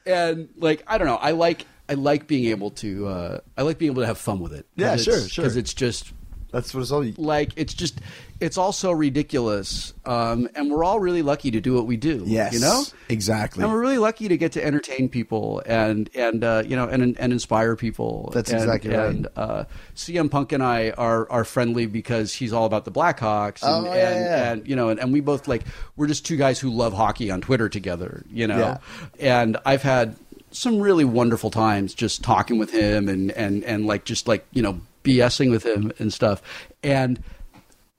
And 0.05 0.49
like 0.57 0.83
I 0.87 0.97
don't 0.97 1.07
know, 1.07 1.15
I 1.15 1.31
like 1.31 1.65
I 1.87 1.93
like 1.93 2.27
being 2.27 2.45
able 2.45 2.71
to 2.71 3.07
uh, 3.07 3.39
I 3.57 3.61
like 3.61 3.77
being 3.77 3.91
able 3.91 4.01
to 4.01 4.07
have 4.07 4.17
fun 4.17 4.41
with 4.41 4.53
it. 4.53 4.65
Yeah, 4.75 4.97
sure, 4.97 5.21
sure. 5.21 5.43
Because 5.43 5.55
it's 5.55 5.73
just 5.73 6.11
That's 6.53 6.73
what 6.73 6.81
it's 6.81 6.91
all. 6.91 7.03
like 7.17 7.51
it's 7.55 7.73
just 7.73 7.99
it's 8.39 8.57
all 8.59 8.71
so 8.71 8.91
ridiculous, 8.91 9.91
um, 10.05 10.47
and 10.53 10.71
we're 10.71 10.83
all 10.83 10.99
really 10.99 11.23
lucky 11.23 11.49
to 11.49 11.59
do 11.59 11.73
what 11.73 11.87
we 11.87 11.97
do. 11.97 12.23
Yes, 12.27 12.53
you 12.53 12.59
know. 12.59 12.83
exactly. 13.09 13.63
And 13.63 13.73
we're 13.73 13.79
really 13.79 13.97
lucky 13.97 14.27
to 14.27 14.37
get 14.37 14.51
to 14.51 14.63
entertain 14.63 15.09
people 15.09 15.63
and 15.65 16.11
and 16.13 16.43
uh, 16.43 16.61
you 16.65 16.75
know 16.75 16.87
and 16.87 17.17
and 17.19 17.33
inspire 17.33 17.75
people. 17.75 18.29
That's 18.35 18.51
and, 18.51 18.61
exactly 18.61 18.91
right. 18.91 19.09
And 19.09 19.27
uh, 19.35 19.63
CM 19.95 20.29
Punk 20.29 20.51
and 20.51 20.61
I 20.61 20.91
are 20.91 21.27
are 21.31 21.43
friendly 21.43 21.87
because 21.87 22.33
he's 22.33 22.53
all 22.53 22.65
about 22.65 22.85
the 22.85 22.91
Blackhawks. 22.91 23.63
And, 23.63 23.87
Oh, 23.87 23.93
yeah, 23.93 24.09
and, 24.09 24.25
yeah. 24.25 24.51
and 24.51 24.67
you 24.67 24.75
know, 24.75 24.89
and, 24.89 24.99
and 24.99 25.11
we 25.11 25.21
both 25.21 25.47
like 25.47 25.63
we're 25.97 26.07
just 26.07 26.23
two 26.23 26.37
guys 26.37 26.59
who 26.59 26.69
love 26.69 26.93
hockey 26.93 27.31
on 27.31 27.41
Twitter 27.41 27.67
together. 27.67 28.23
You 28.29 28.45
know, 28.45 28.59
Yeah. 28.59 28.77
and 29.19 29.57
I've 29.65 29.81
had 29.81 30.15
some 30.51 30.79
really 30.79 31.03
wonderful 31.03 31.49
times 31.49 31.95
just 31.95 32.23
talking 32.23 32.59
with 32.59 32.71
him 32.71 33.09
and 33.09 33.31
and 33.31 33.63
and 33.63 33.87
like 33.87 34.05
just 34.05 34.27
like 34.27 34.45
you 34.51 34.61
know 34.61 34.79
BSing 35.03 35.51
with 35.51 35.65
him 35.65 35.91
and 35.99 36.11
stuff. 36.11 36.41
And 36.81 37.21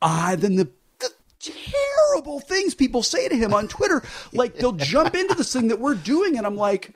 ah, 0.02 0.34
then 0.38 0.56
the 0.56 0.70
the 1.00 1.10
terrible 1.38 2.40
things 2.40 2.74
people 2.74 3.02
say 3.02 3.28
to 3.28 3.36
him 3.36 3.52
on 3.52 3.68
Twitter, 3.68 4.02
like 4.32 4.54
they'll 4.56 4.72
jump 4.72 5.14
into 5.14 5.34
this 5.34 5.52
thing 5.52 5.68
that 5.68 5.80
we're 5.80 5.94
doing, 5.94 6.36
and 6.36 6.46
I'm 6.46 6.56
like. 6.56 6.94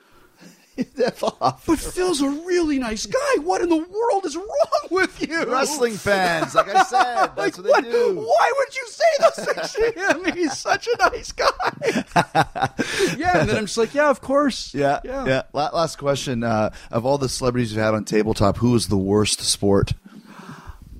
F 1.03 1.23
off. 1.23 1.65
But 1.65 1.79
Phil's 1.79 2.21
a 2.21 2.29
really 2.29 2.79
nice 2.79 3.05
guy. 3.05 3.35
What 3.41 3.61
in 3.61 3.69
the 3.69 3.77
world 3.77 4.25
is 4.25 4.35
wrong 4.35 4.45
with 4.91 5.21
you? 5.27 5.45
Wrestling 5.45 5.93
fans, 5.95 6.55
like 6.55 6.67
I 6.73 6.83
said, 6.83 7.15
that's 7.35 7.57
Like, 7.57 7.57
what 7.57 7.83
they 7.83 7.89
do. 7.91 8.15
Why 8.15 8.53
would 8.57 8.75
you 8.75 8.87
say 8.87 9.05
those 9.19 9.45
things 9.53 9.73
to 9.73 10.25
him? 10.25 10.33
He's 10.35 10.57
such 10.57 10.87
a 10.87 10.97
nice 10.97 11.31
guy. 11.31 12.73
yeah, 13.17 13.39
and 13.39 13.49
then 13.49 13.57
I'm 13.57 13.65
just 13.65 13.77
like, 13.77 13.93
yeah, 13.93 14.09
of 14.09 14.21
course. 14.21 14.73
Yeah, 14.73 14.99
yeah. 15.03 15.43
La- 15.53 15.69
Last 15.73 15.97
question: 15.97 16.43
uh, 16.43 16.71
Of 16.91 17.05
all 17.05 17.17
the 17.17 17.29
celebrities 17.29 17.71
you've 17.73 17.81
had 17.83 17.93
on 17.93 18.05
tabletop, 18.05 18.57
who 18.57 18.75
is 18.75 18.87
the 18.87 18.97
worst 18.97 19.41
sport? 19.41 19.93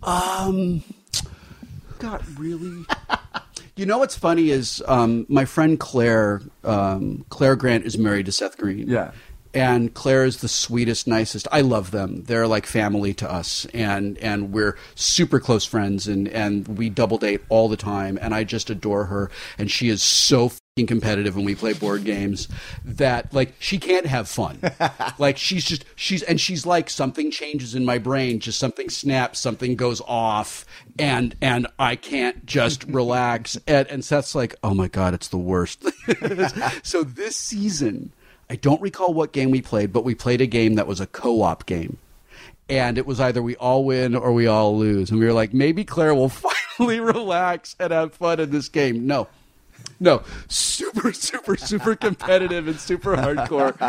Um, 0.03 0.83
God, 1.99 2.23
really? 2.39 2.85
you 3.75 3.85
know 3.85 3.97
what's 3.97 4.15
funny 4.17 4.49
is 4.49 4.81
um, 4.87 5.25
my 5.29 5.45
friend 5.45 5.79
Claire, 5.79 6.41
um, 6.63 7.25
Claire 7.29 7.55
Grant 7.55 7.85
is 7.85 7.97
married 7.97 8.25
to 8.27 8.31
Seth 8.31 8.57
Green. 8.57 8.87
Yeah. 8.87 9.11
And 9.53 9.93
Claire 9.93 10.25
is 10.25 10.37
the 10.37 10.47
sweetest, 10.47 11.07
nicest. 11.07 11.47
I 11.51 11.61
love 11.61 11.91
them. 11.91 12.23
They're 12.23 12.47
like 12.47 12.65
family 12.65 13.13
to 13.15 13.31
us, 13.31 13.65
and 13.73 14.17
and 14.19 14.51
we're 14.51 14.77
super 14.95 15.39
close 15.39 15.65
friends, 15.65 16.07
and 16.07 16.27
and 16.27 16.67
we 16.67 16.89
double 16.89 17.17
date 17.17 17.41
all 17.49 17.67
the 17.67 17.77
time. 17.77 18.19
And 18.21 18.33
I 18.33 18.43
just 18.43 18.69
adore 18.69 19.05
her, 19.05 19.31
and 19.57 19.71
she 19.71 19.89
is 19.89 20.03
so 20.03 20.51
competitive 20.85 21.35
when 21.35 21.45
we 21.45 21.55
play 21.55 21.73
board 21.73 22.03
games 22.03 22.47
that 22.85 23.33
like 23.33 23.53
she 23.59 23.77
can't 23.77 24.05
have 24.05 24.27
fun. 24.27 24.59
like 25.17 25.37
she's 25.37 25.65
just 25.65 25.85
she's 25.95 26.23
and 26.23 26.39
she's 26.39 26.65
like 26.65 26.89
something 26.89 27.31
changes 27.31 27.75
in 27.75 27.85
my 27.85 27.97
brain, 27.97 28.39
just 28.39 28.59
something 28.59 28.89
snaps, 28.89 29.39
something 29.39 29.75
goes 29.75 30.01
off, 30.01 30.65
and 30.97 31.35
and 31.41 31.67
I 31.77 31.95
can't 31.95 32.45
just 32.45 32.83
relax. 32.87 33.57
And, 33.67 33.87
and 33.87 34.05
Seth's 34.05 34.35
like, 34.35 34.55
oh 34.63 34.73
my 34.73 34.87
god, 34.87 35.13
it's 35.13 35.27
the 35.29 35.37
worst. 35.37 35.83
so 36.83 37.03
this 37.03 37.35
season, 37.35 38.13
I 38.49 38.55
don't 38.55 38.81
recall 38.81 39.13
what 39.13 39.31
game 39.31 39.51
we 39.51 39.61
played, 39.61 39.93
but 39.93 40.03
we 40.03 40.15
played 40.15 40.41
a 40.41 40.47
game 40.47 40.75
that 40.75 40.87
was 40.87 40.99
a 40.99 41.05
co-op 41.07 41.65
game. 41.65 41.97
And 42.67 42.97
it 42.97 43.05
was 43.05 43.19
either 43.19 43.41
we 43.41 43.55
all 43.55 43.83
win 43.83 44.15
or 44.15 44.31
we 44.31 44.45
all 44.47 44.77
lose. 44.77 45.09
And 45.11 45.19
we 45.19 45.25
were 45.25 45.33
like, 45.33 45.53
maybe 45.53 45.83
Claire 45.83 46.13
will 46.15 46.29
finally 46.77 46.99
relax 46.99 47.75
and 47.79 47.91
have 47.91 48.13
fun 48.13 48.39
in 48.39 48.51
this 48.51 48.69
game. 48.69 49.05
No. 49.07 49.27
No, 50.01 50.23
super, 50.49 51.11
super, 51.13 51.55
super 51.57 51.95
competitive 51.95 52.67
and 52.67 52.77
super 52.79 53.15
hardcore, 53.17 53.79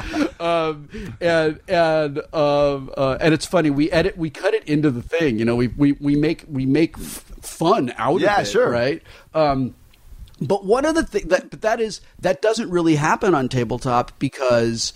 um, 0.40 0.88
and 1.20 1.60
and 1.68 2.18
um, 2.34 2.90
uh, 2.96 3.16
and 3.20 3.34
it's 3.34 3.44
funny. 3.46 3.70
We 3.70 3.90
edit, 3.90 4.16
we 4.16 4.30
cut 4.30 4.54
it 4.54 4.64
into 4.64 4.90
the 4.92 5.02
thing. 5.02 5.38
You 5.38 5.44
know, 5.44 5.56
we 5.56 5.68
we, 5.68 5.92
we 5.92 6.14
make 6.16 6.44
we 6.48 6.64
make 6.64 6.96
f- 6.96 7.24
fun 7.42 7.92
out 7.96 8.20
Yeah, 8.20 8.34
of 8.34 8.38
it, 8.40 8.46
Yeah, 8.46 8.52
sure. 8.52 8.70
right? 8.70 9.02
Um, 9.34 9.74
but 10.40 10.64
one 10.64 10.84
of 10.84 10.94
the 10.94 11.02
things 11.02 11.26
that 11.26 11.50
but 11.50 11.62
that 11.62 11.80
is 11.80 12.00
that 12.18 12.42
doesn't 12.42 12.70
really 12.70 12.96
happen 12.96 13.34
on 13.34 13.48
tabletop 13.48 14.18
because 14.18 14.92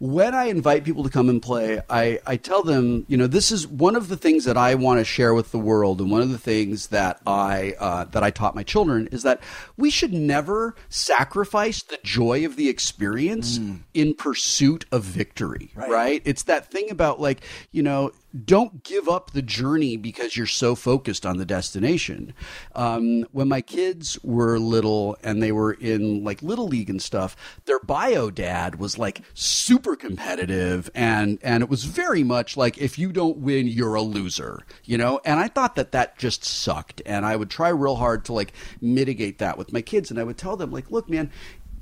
when 0.00 0.34
I 0.34 0.44
invite 0.44 0.84
people 0.84 1.02
to 1.02 1.10
come 1.10 1.28
and 1.28 1.42
play, 1.42 1.80
I, 1.90 2.20
I 2.24 2.36
tell 2.36 2.62
them, 2.62 3.04
you 3.08 3.16
know, 3.16 3.26
this 3.26 3.50
is 3.50 3.66
one 3.66 3.96
of 3.96 4.08
the 4.08 4.16
things 4.16 4.44
that 4.44 4.56
I 4.56 4.74
want 4.76 5.00
to 5.00 5.04
share 5.04 5.34
with 5.34 5.50
the 5.50 5.58
world, 5.58 6.00
and 6.00 6.10
one 6.10 6.22
of 6.22 6.30
the 6.30 6.38
things 6.38 6.88
that 6.88 7.20
I 7.26 7.74
uh, 7.80 8.04
that 8.04 8.22
I 8.22 8.30
taught 8.30 8.54
my 8.54 8.62
children 8.62 9.08
is 9.10 9.22
that 9.24 9.40
we 9.76 9.90
should 9.90 10.12
never 10.12 10.76
sacrifice 10.88 11.82
the 11.82 11.98
joy 12.04 12.44
of 12.44 12.56
the 12.56 12.68
experience 12.68 13.58
in 13.94 14.14
pursuit 14.14 14.84
of 14.92 15.02
victory. 15.02 15.70
right? 15.90 16.22
It's 16.24 16.44
that 16.44 16.70
thing 16.70 16.90
about 16.90 17.20
like, 17.20 17.40
you 17.72 17.82
know, 17.82 18.12
don't 18.44 18.84
give 18.84 19.08
up 19.08 19.30
the 19.32 19.40
journey 19.42 19.96
because 19.96 20.36
you're 20.36 20.46
so 20.46 20.74
focused 20.74 21.24
on 21.24 21.38
the 21.38 21.46
destination. 21.46 22.34
Um, 22.74 23.22
when 23.32 23.48
my 23.48 23.62
kids 23.62 24.18
were 24.22 24.58
little 24.58 25.16
and 25.22 25.42
they 25.42 25.50
were 25.50 25.72
in 25.72 26.22
like 26.24 26.42
little 26.42 26.68
league 26.68 26.90
and 26.90 27.00
stuff, 27.00 27.36
their 27.64 27.80
bio 27.80 28.30
dad 28.30 28.78
was 28.78 28.98
like 28.98 29.22
super 29.32 29.87
competitive 29.96 30.90
and 30.94 31.38
and 31.42 31.62
it 31.62 31.68
was 31.68 31.84
very 31.84 32.22
much 32.22 32.56
like 32.56 32.78
if 32.78 32.98
you 32.98 33.12
don't 33.12 33.38
win, 33.38 33.66
you're 33.66 33.94
a 33.94 34.02
loser, 34.02 34.64
you 34.84 34.98
know. 34.98 35.20
And 35.24 35.40
I 35.40 35.48
thought 35.48 35.76
that 35.76 35.92
that 35.92 36.18
just 36.18 36.44
sucked, 36.44 37.02
and 37.06 37.24
I 37.24 37.36
would 37.36 37.50
try 37.50 37.68
real 37.68 37.96
hard 37.96 38.24
to 38.26 38.32
like 38.32 38.52
mitigate 38.80 39.38
that 39.38 39.58
with 39.58 39.72
my 39.72 39.82
kids, 39.82 40.10
and 40.10 40.18
I 40.18 40.24
would 40.24 40.38
tell 40.38 40.56
them 40.56 40.70
like, 40.70 40.90
look, 40.90 41.08
man, 41.08 41.30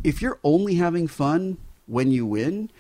if 0.05 0.23
you're 0.23 0.39
only 0.45 0.75
having 0.77 1.09
fun 1.09 1.59
when 1.87 2.11
you 2.11 2.27
win 2.27 2.71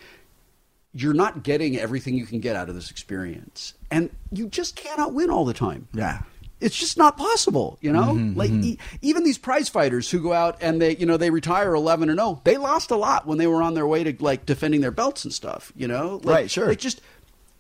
you're 0.93 1.15
not 1.15 1.43
getting 1.43 1.77
everything 1.77 2.15
you 2.15 2.25
can 2.25 2.41
get 2.41 2.57
out 2.57 2.71
of 2.71 2.75
this 2.75 2.91
experience 2.91 3.75
and 3.91 4.11
you 4.33 4.49
just 4.49 4.77
cannot 4.77 5.13
win 5.13 5.31
all 5.31 5.45
the 5.45 5.53
time 5.55 5.89
Yeah. 5.93 6.23
It's 6.61 6.77
just 6.79 6.97
not 6.97 7.17
possible 7.19 7.79
you 7.81 7.93
know? 7.93 8.13
Like 8.35 8.51
e- 8.51 8.79
even 9.03 9.25
these 9.25 9.39
prize 9.39 9.69
fighters 9.69 10.11
who 10.11 10.21
go 10.23 10.33
out 10.33 10.57
and 10.63 10.81
they 10.81 10.97
you 10.97 11.07
know 11.07 11.17
they 11.17 11.31
retire 11.31 11.75
11 11.75 12.09
and 12.09 12.19
0 12.19 12.41
they 12.45 12.57
lost 12.57 12.91
a 12.91 12.97
lot 12.97 13.27
when 13.27 13.39
they 13.39 13.47
were 13.47 13.63
on 13.63 13.75
their 13.75 13.87
way 13.87 14.03
to 14.05 14.15
like 14.25 14.47
defending 14.47 14.81
their 14.81 14.91
belts 14.91 15.25
and 15.25 15.33
stuff 15.35 15.73
you 15.77 15.87
know? 15.89 16.21
Like, 16.25 16.35
Right, 16.35 16.51
sure. 16.51 16.69
like 16.69 16.79
just 16.79 17.01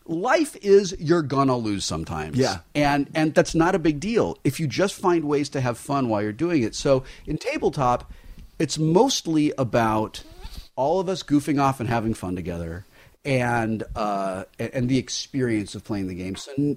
life 0.06 0.56
is 0.62 0.94
you're 1.00 1.22
gonna 1.22 1.56
lose 1.56 1.84
sometimes. 1.84 2.36
Yeah. 2.38 2.58
and 2.74 3.10
and 3.14 3.34
that's 3.34 3.54
not 3.54 3.74
a 3.74 3.78
big 3.78 3.98
deal 4.00 4.38
if 4.44 4.60
you 4.60 4.66
just 4.66 4.94
find 4.94 5.24
ways 5.24 5.48
to 5.50 5.60
have 5.60 5.76
fun 5.78 6.08
while 6.08 6.22
you're 6.22 6.32
doing 6.32 6.62
it. 6.62 6.74
So 6.74 7.02
in 7.26 7.38
tabletop 7.38 8.10
it's 8.58 8.78
mostly 8.78 9.52
about 9.58 10.22
all 10.76 11.00
of 11.00 11.08
us 11.08 11.22
goofing 11.22 11.60
off 11.60 11.80
and 11.80 11.88
having 11.88 12.14
fun 12.14 12.36
together 12.36 12.84
and 13.24 13.82
uh 13.96 14.44
and, 14.58 14.88
the 14.88 14.98
experience 14.98 15.74
of 15.74 15.82
playing 15.84 16.06
the 16.06 16.14
game. 16.14 16.36
So 16.36 16.76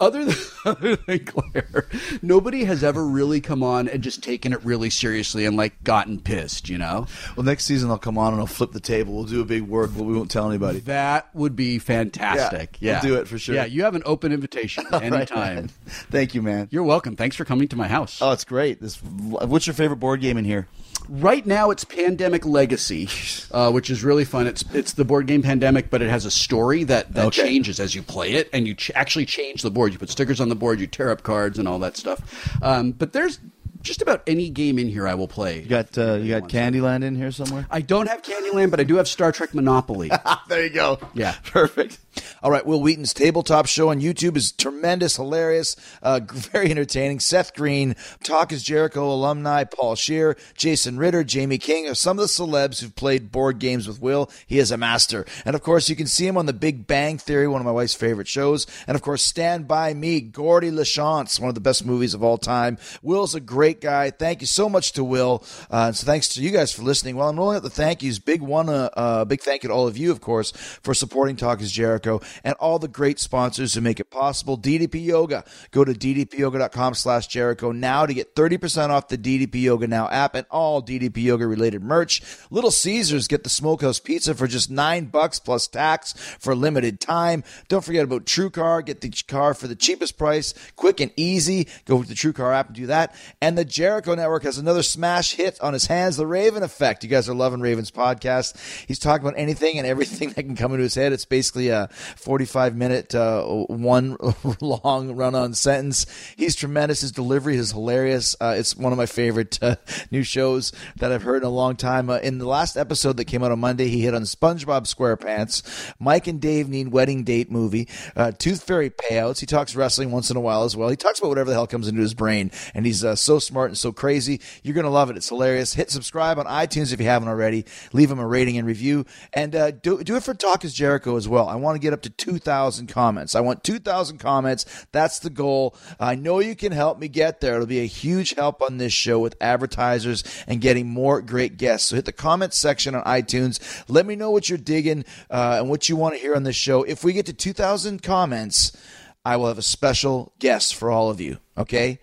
other 0.00 0.24
than, 0.24 0.34
other 0.64 0.96
than 0.96 1.24
Claire, 1.24 1.88
nobody 2.22 2.64
has 2.64 2.84
ever 2.84 3.04
really 3.06 3.40
come 3.40 3.62
on 3.62 3.88
and 3.88 4.02
just 4.02 4.22
taken 4.22 4.52
it 4.52 4.64
really 4.64 4.90
seriously 4.90 5.44
and 5.44 5.56
like 5.56 5.82
gotten 5.84 6.20
pissed, 6.20 6.68
you 6.68 6.78
know? 6.78 7.06
Well, 7.36 7.44
next 7.44 7.64
season 7.64 7.90
I'll 7.90 7.98
come 7.98 8.16
on 8.18 8.32
and 8.32 8.40
I'll 8.40 8.46
flip 8.46 8.72
the 8.72 8.80
table. 8.80 9.14
We'll 9.14 9.24
do 9.24 9.40
a 9.40 9.44
big 9.44 9.62
work, 9.62 9.90
but 9.96 10.04
we 10.04 10.14
won't 10.14 10.30
tell 10.30 10.48
anybody. 10.48 10.80
That 10.80 11.34
would 11.34 11.56
be 11.56 11.78
fantastic. 11.78 12.78
Yeah, 12.80 12.92
Yeah, 12.92 13.02
we'll 13.02 13.14
do 13.14 13.20
it 13.20 13.28
for 13.28 13.38
sure. 13.38 13.54
Yeah, 13.54 13.64
you 13.64 13.84
have 13.84 13.94
an 13.94 14.02
open 14.06 14.32
invitation 14.32 14.86
anytime. 14.92 15.68
Thank 16.10 16.34
you, 16.34 16.42
man. 16.42 16.68
You're 16.70 16.84
welcome. 16.84 17.16
Thanks 17.16 17.36
for 17.36 17.44
coming 17.44 17.68
to 17.68 17.76
my 17.76 17.88
house. 17.88 18.20
Oh, 18.22 18.30
it's 18.32 18.44
great. 18.44 18.80
This. 18.80 18.96
What's 19.02 19.66
your 19.66 19.74
favorite 19.74 19.96
board 19.98 20.20
game 20.20 20.36
in 20.36 20.44
here? 20.44 20.68
Right 21.08 21.46
now, 21.46 21.70
it's 21.70 21.84
Pandemic 21.84 22.44
Legacy, 22.44 23.08
uh, 23.50 23.70
which 23.70 23.88
is 23.88 24.04
really 24.04 24.24
fun. 24.26 24.46
It's 24.46 24.62
it's 24.74 24.92
the 24.92 25.04
board 25.04 25.26
game 25.26 25.42
Pandemic, 25.42 25.88
but 25.88 26.02
it 26.02 26.10
has 26.10 26.24
a 26.26 26.30
story 26.30 26.84
that, 26.84 27.14
that 27.14 27.26
Okay. 27.28 27.42
changes 27.44 27.80
as 27.80 27.94
you 27.94 28.02
play 28.02 28.32
it, 28.32 28.50
and 28.52 28.66
you 28.68 28.74
ch- 28.74 28.90
actually 28.94 29.24
change 29.24 29.62
the 29.62 29.70
board. 29.70 29.92
You 29.92 29.98
put 29.98 30.10
stickers 30.10 30.40
on 30.40 30.48
the 30.50 30.54
board, 30.54 30.80
you 30.80 30.86
tear 30.86 31.10
up 31.10 31.22
cards, 31.22 31.58
and 31.58 31.66
all 31.66 31.78
that 31.78 31.96
stuff. 31.96 32.20
Um, 32.62 32.92
but 32.92 33.12
there's 33.14 33.38
just 33.82 34.02
about 34.02 34.22
any 34.26 34.50
game 34.50 34.78
in 34.78 34.88
here 34.88 35.06
I 35.06 35.14
will 35.14 35.28
play. 35.28 35.60
You 35.60 35.68
got 35.68 35.96
uh, 35.96 36.14
you 36.14 36.28
got 36.38 36.48
Candyland 36.48 37.04
in 37.04 37.14
here 37.14 37.30
somewhere. 37.30 37.66
I 37.70 37.80
don't 37.80 38.08
have 38.08 38.22
Candyland, 38.22 38.70
but 38.70 38.80
I 38.80 38.84
do 38.84 38.96
have 38.96 39.08
Star 39.08 39.32
Trek 39.32 39.54
Monopoly. 39.54 40.10
there 40.48 40.64
you 40.64 40.70
go. 40.70 40.98
Yeah. 41.14 41.34
perfect. 41.44 41.98
All 42.42 42.50
right, 42.50 42.64
Wil 42.64 42.80
Wheaton's 42.80 43.14
tabletop 43.14 43.66
show 43.66 43.90
on 43.90 44.00
YouTube 44.00 44.36
is 44.36 44.52
tremendous, 44.52 45.16
hilarious, 45.16 45.76
uh, 46.02 46.20
very 46.32 46.70
entertaining. 46.70 47.20
Seth 47.20 47.54
Green, 47.54 47.94
Talk 48.22 48.52
is 48.52 48.62
Jericho 48.62 49.12
alumni, 49.12 49.64
Paul 49.64 49.94
Scheer, 49.94 50.36
Jason 50.54 50.98
Ritter, 50.98 51.24
Jaime 51.28 51.58
King 51.58 51.88
are 51.88 51.94
some 51.94 52.18
of 52.18 52.22
the 52.22 52.28
celebs 52.28 52.80
who've 52.80 52.94
played 52.94 53.30
board 53.30 53.58
games 53.58 53.86
with 53.86 54.00
Wil. 54.00 54.30
He 54.46 54.58
is 54.58 54.70
a 54.70 54.76
master. 54.76 55.26
And 55.44 55.54
of 55.54 55.62
course, 55.62 55.88
you 55.88 55.96
can 55.96 56.06
see 56.06 56.26
him 56.26 56.36
on 56.36 56.46
The 56.46 56.52
Big 56.52 56.86
Bang 56.86 57.18
Theory, 57.18 57.46
one 57.46 57.60
of 57.60 57.66
my 57.66 57.72
wife's 57.72 57.94
favorite 57.94 58.28
shows. 58.28 58.66
And 58.86 58.94
of 58.94 59.02
course, 59.02 59.22
Stand 59.22 59.68
By 59.68 59.94
Me, 59.94 60.20
Gordie 60.20 60.70
LaChance, 60.70 61.38
one 61.38 61.48
of 61.48 61.54
the 61.54 61.60
best 61.60 61.84
movies 61.84 62.14
of 62.14 62.22
all 62.22 62.38
time. 62.38 62.78
Wil's 63.02 63.34
a 63.34 63.40
great 63.40 63.67
guy. 63.74 64.10
Thank 64.10 64.40
you 64.40 64.46
so 64.46 64.68
much 64.68 64.92
to 64.92 65.04
Wil. 65.04 65.44
Uh, 65.70 65.92
so 65.92 66.06
thanks 66.06 66.28
to 66.30 66.42
you 66.42 66.50
guys 66.50 66.72
for 66.72 66.82
listening. 66.82 67.16
Well, 67.16 67.28
I'm 67.28 67.38
rolling 67.38 67.56
out 67.56 67.62
the 67.62 67.70
thank 67.70 68.02
yous. 68.02 68.18
Big 68.18 68.42
one, 68.42 68.68
uh, 68.68 68.90
uh, 68.94 69.24
big 69.24 69.40
thank 69.40 69.62
you 69.62 69.68
to 69.68 69.74
all 69.74 69.86
of 69.86 69.96
you, 69.96 70.10
of 70.10 70.20
course, 70.20 70.50
for 70.52 70.94
supporting 70.94 71.36
Talk 71.36 71.60
is 71.60 71.70
Jericho 71.70 72.20
and 72.44 72.54
all 72.54 72.78
the 72.78 72.88
great 72.88 73.18
sponsors 73.18 73.74
who 73.74 73.80
make 73.80 74.00
it 74.00 74.10
possible. 74.10 74.56
DDP 74.56 75.04
Yoga. 75.04 75.44
Go 75.70 75.84
to 75.84 75.92
ddpyoga.com 75.92 76.94
slash 76.94 77.26
Jericho 77.26 77.72
now 77.72 78.06
to 78.06 78.14
get 78.14 78.34
30% 78.34 78.90
off 78.90 79.08
the 79.08 79.18
DDP 79.18 79.62
Yoga 79.62 79.86
Now 79.86 80.08
app 80.08 80.34
and 80.34 80.46
all 80.50 80.82
DDP 80.82 81.22
Yoga 81.22 81.46
related 81.46 81.82
merch. 81.82 82.22
Little 82.50 82.70
Caesars 82.70 83.28
get 83.28 83.44
the 83.44 83.50
Smokehouse 83.50 84.00
Pizza 84.00 84.34
for 84.34 84.46
just 84.46 84.70
nine 84.70 85.06
bucks 85.06 85.38
plus 85.38 85.66
tax 85.66 86.12
for 86.38 86.54
limited 86.54 87.00
time. 87.00 87.44
Don't 87.68 87.84
forget 87.84 88.04
about 88.04 88.24
TrueCar. 88.24 88.84
Get 88.84 89.00
the 89.00 89.10
car 89.26 89.54
for 89.54 89.66
the 89.66 89.76
cheapest 89.76 90.16
price, 90.16 90.54
quick 90.76 91.00
and 91.00 91.12
easy. 91.16 91.66
Go 91.84 92.02
to 92.02 92.08
the 92.08 92.14
TrueCar 92.14 92.54
app 92.54 92.68
and 92.68 92.76
do 92.76 92.86
that. 92.86 93.14
And 93.40 93.57
the 93.58 93.64
Jericho 93.64 94.14
Network 94.14 94.44
has 94.44 94.56
another 94.56 94.84
smash 94.84 95.34
hit 95.34 95.60
on 95.60 95.72
his 95.72 95.86
hands, 95.86 96.16
The 96.16 96.28
Raven 96.28 96.62
Effect. 96.62 97.02
You 97.02 97.10
guys 97.10 97.28
are 97.28 97.34
loving 97.34 97.58
Raven's 97.60 97.90
podcast. 97.90 98.56
He's 98.86 99.00
talking 99.00 99.26
about 99.26 99.36
anything 99.36 99.78
and 99.78 99.86
everything 99.86 100.28
that 100.36 100.44
can 100.44 100.54
come 100.54 100.70
into 100.70 100.84
his 100.84 100.94
head. 100.94 101.12
It's 101.12 101.24
basically 101.24 101.68
a 101.70 101.88
45 101.88 102.76
minute, 102.76 103.16
uh, 103.16 103.42
one 103.42 104.16
long 104.60 105.16
run 105.16 105.34
on 105.34 105.54
sentence. 105.54 106.06
He's 106.36 106.54
tremendous. 106.54 107.00
His 107.00 107.10
delivery 107.10 107.56
is 107.56 107.72
hilarious. 107.72 108.36
Uh, 108.40 108.54
it's 108.56 108.76
one 108.76 108.92
of 108.92 108.96
my 108.96 109.06
favorite 109.06 109.58
uh, 109.60 109.74
new 110.12 110.22
shows 110.22 110.70
that 110.98 111.10
I've 111.10 111.24
heard 111.24 111.42
in 111.42 111.48
a 111.48 111.50
long 111.50 111.74
time. 111.74 112.10
Uh, 112.10 112.18
in 112.18 112.38
the 112.38 112.46
last 112.46 112.76
episode 112.76 113.16
that 113.16 113.24
came 113.24 113.42
out 113.42 113.50
on 113.50 113.58
Monday, 113.58 113.88
he 113.88 114.02
hit 114.02 114.14
on 114.14 114.22
SpongeBob 114.22 114.82
SquarePants, 114.86 115.92
Mike 115.98 116.28
and 116.28 116.40
Dave 116.40 116.68
Need 116.68 116.92
Wedding 116.92 117.24
Date 117.24 117.50
movie, 117.50 117.88
uh, 118.14 118.30
Tooth 118.30 118.62
Fairy 118.62 118.90
payouts. 118.90 119.40
He 119.40 119.46
talks 119.46 119.74
wrestling 119.74 120.12
once 120.12 120.30
in 120.30 120.36
a 120.36 120.40
while 120.40 120.62
as 120.62 120.76
well. 120.76 120.90
He 120.90 120.96
talks 120.96 121.18
about 121.18 121.30
whatever 121.30 121.50
the 121.50 121.54
hell 121.54 121.66
comes 121.66 121.88
into 121.88 122.02
his 122.02 122.14
brain, 122.14 122.52
and 122.72 122.86
he's 122.86 123.04
uh, 123.04 123.16
so 123.16 123.40
smart 123.48 123.70
and 123.70 123.78
so 123.78 123.90
crazy. 123.90 124.40
You're 124.62 124.74
going 124.74 124.84
to 124.84 124.90
love 124.90 125.10
it. 125.10 125.16
It's 125.16 125.28
hilarious. 125.28 125.74
Hit 125.74 125.90
subscribe 125.90 126.38
on 126.38 126.46
iTunes 126.46 126.92
if 126.92 127.00
you 127.00 127.06
haven't 127.06 127.28
already. 127.28 127.64
Leave 127.92 128.10
him 128.10 128.18
a 128.18 128.26
rating 128.26 128.58
and 128.58 128.66
review, 128.66 129.04
and 129.32 129.56
uh, 129.56 129.70
do, 129.72 130.04
do 130.04 130.16
it 130.16 130.22
for 130.22 130.34
Talk 130.34 130.64
is 130.64 130.74
Jericho 130.74 131.16
as 131.16 131.26
well. 131.26 131.48
I 131.48 131.56
want 131.56 131.74
to 131.74 131.80
get 131.80 131.92
up 131.92 132.02
to 132.02 132.10
2,000 132.10 132.86
comments. 132.86 133.34
I 133.34 133.40
want 133.40 133.64
2,000 133.64 134.18
comments. 134.18 134.86
That's 134.92 135.18
the 135.18 135.30
goal. 135.30 135.74
I 135.98 136.14
know 136.14 136.38
you 136.38 136.54
can 136.54 136.72
help 136.72 136.98
me 136.98 137.08
get 137.08 137.40
there. 137.40 137.54
It'll 137.54 137.66
be 137.66 137.80
a 137.80 137.86
huge 137.86 138.34
help 138.34 138.62
on 138.62 138.78
this 138.78 138.92
show 138.92 139.18
with 139.18 139.34
advertisers 139.40 140.22
and 140.46 140.60
getting 140.60 140.86
more 140.86 141.20
great 141.22 141.56
guests. 141.56 141.88
So 141.88 141.96
hit 141.96 142.04
the 142.04 142.12
comments 142.12 142.58
section 142.58 142.94
on 142.94 143.02
iTunes. 143.04 143.84
Let 143.88 144.06
me 144.06 144.14
know 144.14 144.30
what 144.30 144.48
you're 144.48 144.58
digging 144.58 145.04
uh, 145.30 145.56
and 145.60 145.70
what 145.70 145.88
you 145.88 145.96
want 145.96 146.14
to 146.14 146.20
hear 146.20 146.34
on 146.34 146.42
this 146.42 146.56
show. 146.56 146.82
If 146.82 147.02
we 147.02 147.12
get 147.12 147.26
to 147.26 147.32
2,000 147.32 148.02
comments, 148.02 148.76
I 149.24 149.36
will 149.36 149.48
have 149.48 149.58
a 149.58 149.62
special 149.62 150.32
guest 150.38 150.74
for 150.74 150.90
all 150.90 151.10
of 151.10 151.20
you. 151.20 151.38
Okay? 151.56 152.00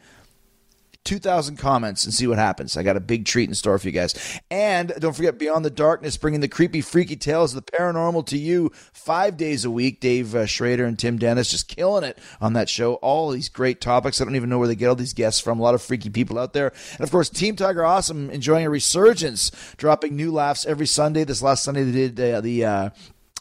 2,000 1.06 1.58
comments 1.58 2.04
and 2.04 2.14
see 2.14 2.28
what 2.28 2.38
happens. 2.38 2.76
I 2.76 2.84
got 2.84 2.98
a 2.98 3.02
big 3.02 3.26
treat 3.26 3.48
in 3.48 3.56
store 3.56 3.78
for 3.78 3.88
you 3.88 3.94
guys. 3.94 4.40
And 4.52 4.92
don't 5.00 5.16
forget 5.16 5.40
Beyond 5.40 5.64
the 5.64 5.70
Darkness, 5.70 6.18
bringing 6.18 6.42
the 6.42 6.48
creepy, 6.48 6.82
freaky 6.82 7.16
tales 7.16 7.56
of 7.56 7.64
the 7.64 7.72
paranormal 7.72 8.26
to 8.28 8.38
you 8.38 8.72
five 8.92 9.38
days 9.38 9.64
a 9.64 9.72
week. 9.72 10.00
Dave 10.00 10.36
uh, 10.36 10.46
Schrader 10.46 10.86
and 10.86 10.98
Tim 10.98 11.18
Dennis 11.18 11.50
just 11.50 11.68
killing 11.68 12.04
it 12.04 12.18
on 12.42 12.54
that 12.54 12.70
show. 12.70 12.96
All 12.96 13.30
these 13.30 13.50
great 13.50 13.80
topics. 13.80 14.20
I 14.20 14.26
don't 14.26 14.36
even 14.36 14.50
know 14.50 14.60
where 14.60 14.68
they 14.68 14.76
get 14.76 14.88
all 14.88 14.96
these 14.96 15.14
guests 15.14 15.40
from. 15.40 15.60
A 15.60 15.64
lot 15.64 15.76
of 15.76 15.82
freaky 15.82 16.10
people 16.10 16.40
out 16.40 16.54
there. 16.54 16.74
And 16.94 17.02
of 17.02 17.12
course, 17.12 17.30
Team 17.30 17.56
Tiger 17.56 17.86
Awesome 17.86 18.30
enjoying 18.32 18.66
a 18.66 18.70
resurgence, 18.70 19.52
dropping 19.78 20.16
new 20.16 20.32
laughs 20.32 20.66
every 20.66 20.88
Sunday. 20.88 21.24
This 21.24 21.42
last 21.42 21.64
Sunday, 21.64 21.84
they 21.84 22.10
did 22.10 22.20
uh, 22.20 22.42
the 22.42 22.66
uh, 22.66 22.90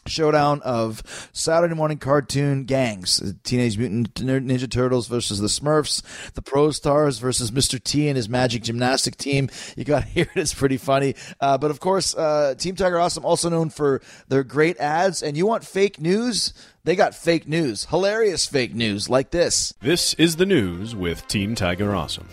showdown 0.07 0.61
of 0.61 1.01
Saturday 1.33 1.73
morning 1.73 1.97
cartoon 1.97 2.65
gangs. 2.65 3.33
Teenage 3.43 3.77
Mutant 3.77 4.13
Ninja 4.13 4.69
Turtles 4.69 5.07
versus 5.07 5.39
the 5.39 5.47
Smurfs, 5.47 6.03
the 6.33 6.41
Pro 6.43 6.69
Stars 6.71 7.17
versus 7.17 7.49
Mr. 7.49 7.83
T 7.83 8.07
and 8.07 8.15
his 8.15 8.29
magic 8.29 8.63
gymnastic 8.63 9.17
team. 9.17 9.49
You 9.75 9.83
got 9.83 10.03
to 10.03 10.07
hear 10.09 10.27
it. 10.35 10.39
It's 10.39 10.53
pretty 10.53 10.77
funny. 10.77 11.15
Uh, 11.39 11.57
but 11.57 11.71
of 11.71 11.79
course, 11.79 12.15
uh, 12.15 12.53
Team 12.55 12.75
Tiger 12.75 12.99
Awesome, 12.99 13.25
also 13.25 13.49
known 13.49 13.71
for 13.71 14.01
their 14.27 14.43
great 14.43 14.77
ads. 14.77 15.23
And 15.23 15.35
you 15.35 15.47
want 15.47 15.63
fake 15.65 15.99
news? 15.99 16.53
They 16.83 16.95
got 16.95 17.15
fake 17.15 17.47
news, 17.47 17.85
hilarious 17.85 18.45
fake 18.45 18.75
news 18.75 19.09
like 19.09 19.31
this. 19.31 19.73
This 19.81 20.13
is 20.15 20.35
the 20.35 20.45
news 20.45 20.95
with 20.95 21.27
Team 21.27 21.55
Tiger 21.55 21.95
Awesome. 21.95 22.27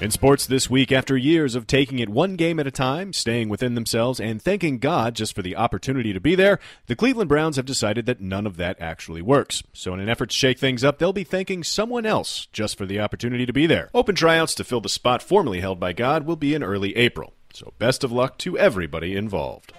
In 0.00 0.12
sports 0.12 0.46
this 0.46 0.70
week, 0.70 0.92
after 0.92 1.16
years 1.16 1.56
of 1.56 1.66
taking 1.66 1.98
it 1.98 2.08
one 2.08 2.36
game 2.36 2.60
at 2.60 2.68
a 2.68 2.70
time, 2.70 3.12
staying 3.12 3.48
within 3.48 3.74
themselves, 3.74 4.20
and 4.20 4.40
thanking 4.40 4.78
God 4.78 5.16
just 5.16 5.34
for 5.34 5.42
the 5.42 5.56
opportunity 5.56 6.12
to 6.12 6.20
be 6.20 6.36
there, 6.36 6.60
the 6.86 6.94
Cleveland 6.94 7.28
Browns 7.28 7.56
have 7.56 7.66
decided 7.66 8.06
that 8.06 8.20
none 8.20 8.46
of 8.46 8.56
that 8.58 8.80
actually 8.80 9.22
works. 9.22 9.64
So, 9.72 9.92
in 9.94 9.98
an 9.98 10.08
effort 10.08 10.30
to 10.30 10.36
shake 10.36 10.60
things 10.60 10.84
up, 10.84 10.98
they'll 10.98 11.12
be 11.12 11.24
thanking 11.24 11.64
someone 11.64 12.06
else 12.06 12.46
just 12.52 12.78
for 12.78 12.86
the 12.86 13.00
opportunity 13.00 13.44
to 13.44 13.52
be 13.52 13.66
there. 13.66 13.90
Open 13.92 14.14
tryouts 14.14 14.54
to 14.54 14.64
fill 14.64 14.80
the 14.80 14.88
spot 14.88 15.20
formerly 15.20 15.58
held 15.58 15.80
by 15.80 15.92
God 15.92 16.24
will 16.24 16.36
be 16.36 16.54
in 16.54 16.62
early 16.62 16.96
April. 16.96 17.32
So, 17.52 17.72
best 17.80 18.04
of 18.04 18.12
luck 18.12 18.38
to 18.38 18.56
everybody 18.56 19.16
involved. 19.16 19.72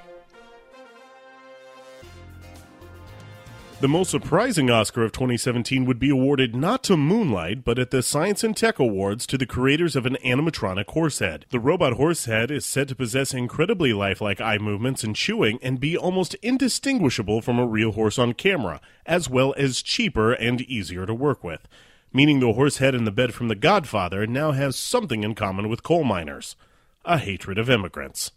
The 3.82 3.88
most 3.88 4.12
surprising 4.12 4.70
Oscar 4.70 5.04
of 5.04 5.14
2017 5.14 5.86
would 5.86 6.00
be 6.00 6.10
awarded 6.10 6.54
not 6.54 6.84
to 6.84 6.98
Moonlight, 6.98 7.64
but 7.64 7.80
at 7.80 7.92
the 7.92 8.04
Science 8.04 8.44
and 8.44 8.56
Tech 8.56 8.78
Awards 8.78 9.26
to 9.28 9.38
the 9.38 9.46
creators 9.46 9.96
of 9.96 10.06
an 10.06 10.18
animatronic 10.22 10.88
horse 10.88 11.20
head. 11.20 11.46
The 11.50 11.62
robot 11.62 11.94
horse 11.94 12.26
head 12.26 12.52
is 12.52 12.66
said 12.66 12.90
to 12.90 12.96
possess 12.96 13.34
incredibly 13.34 13.94
lifelike 13.94 14.42
eye 14.42 14.58
movements 14.58 15.06
and 15.06 15.16
chewing 15.16 15.60
and 15.62 15.80
be 15.80 15.98
almost 15.98 16.34
indistinguishable 16.42 17.42
from 17.42 17.58
a 17.58 17.66
real 17.66 17.94
horse 17.94 18.20
on 18.20 18.34
camera, 18.34 18.82
as 19.06 19.30
well 19.30 19.56
as 19.58 19.82
cheaper 19.82 20.34
and 20.34 20.60
easier 20.64 21.06
to 21.06 21.14
work 21.14 21.42
with. 21.42 21.66
Meaning 22.12 22.42
the 22.42 22.52
horse 22.52 22.80
head 22.80 22.94
in 22.94 23.06
the 23.06 23.12
bed 23.12 23.34
from 23.34 23.48
The 23.48 23.56
Godfather 23.56 24.28
now 24.28 24.52
has 24.52 24.76
something 24.76 25.24
in 25.24 25.36
common 25.36 25.70
with 25.70 25.84
coal 25.84 26.04
miners 26.04 26.58
a 27.06 27.18
hatred 27.18 27.58
of 27.58 27.70
immigrants. 27.70 28.32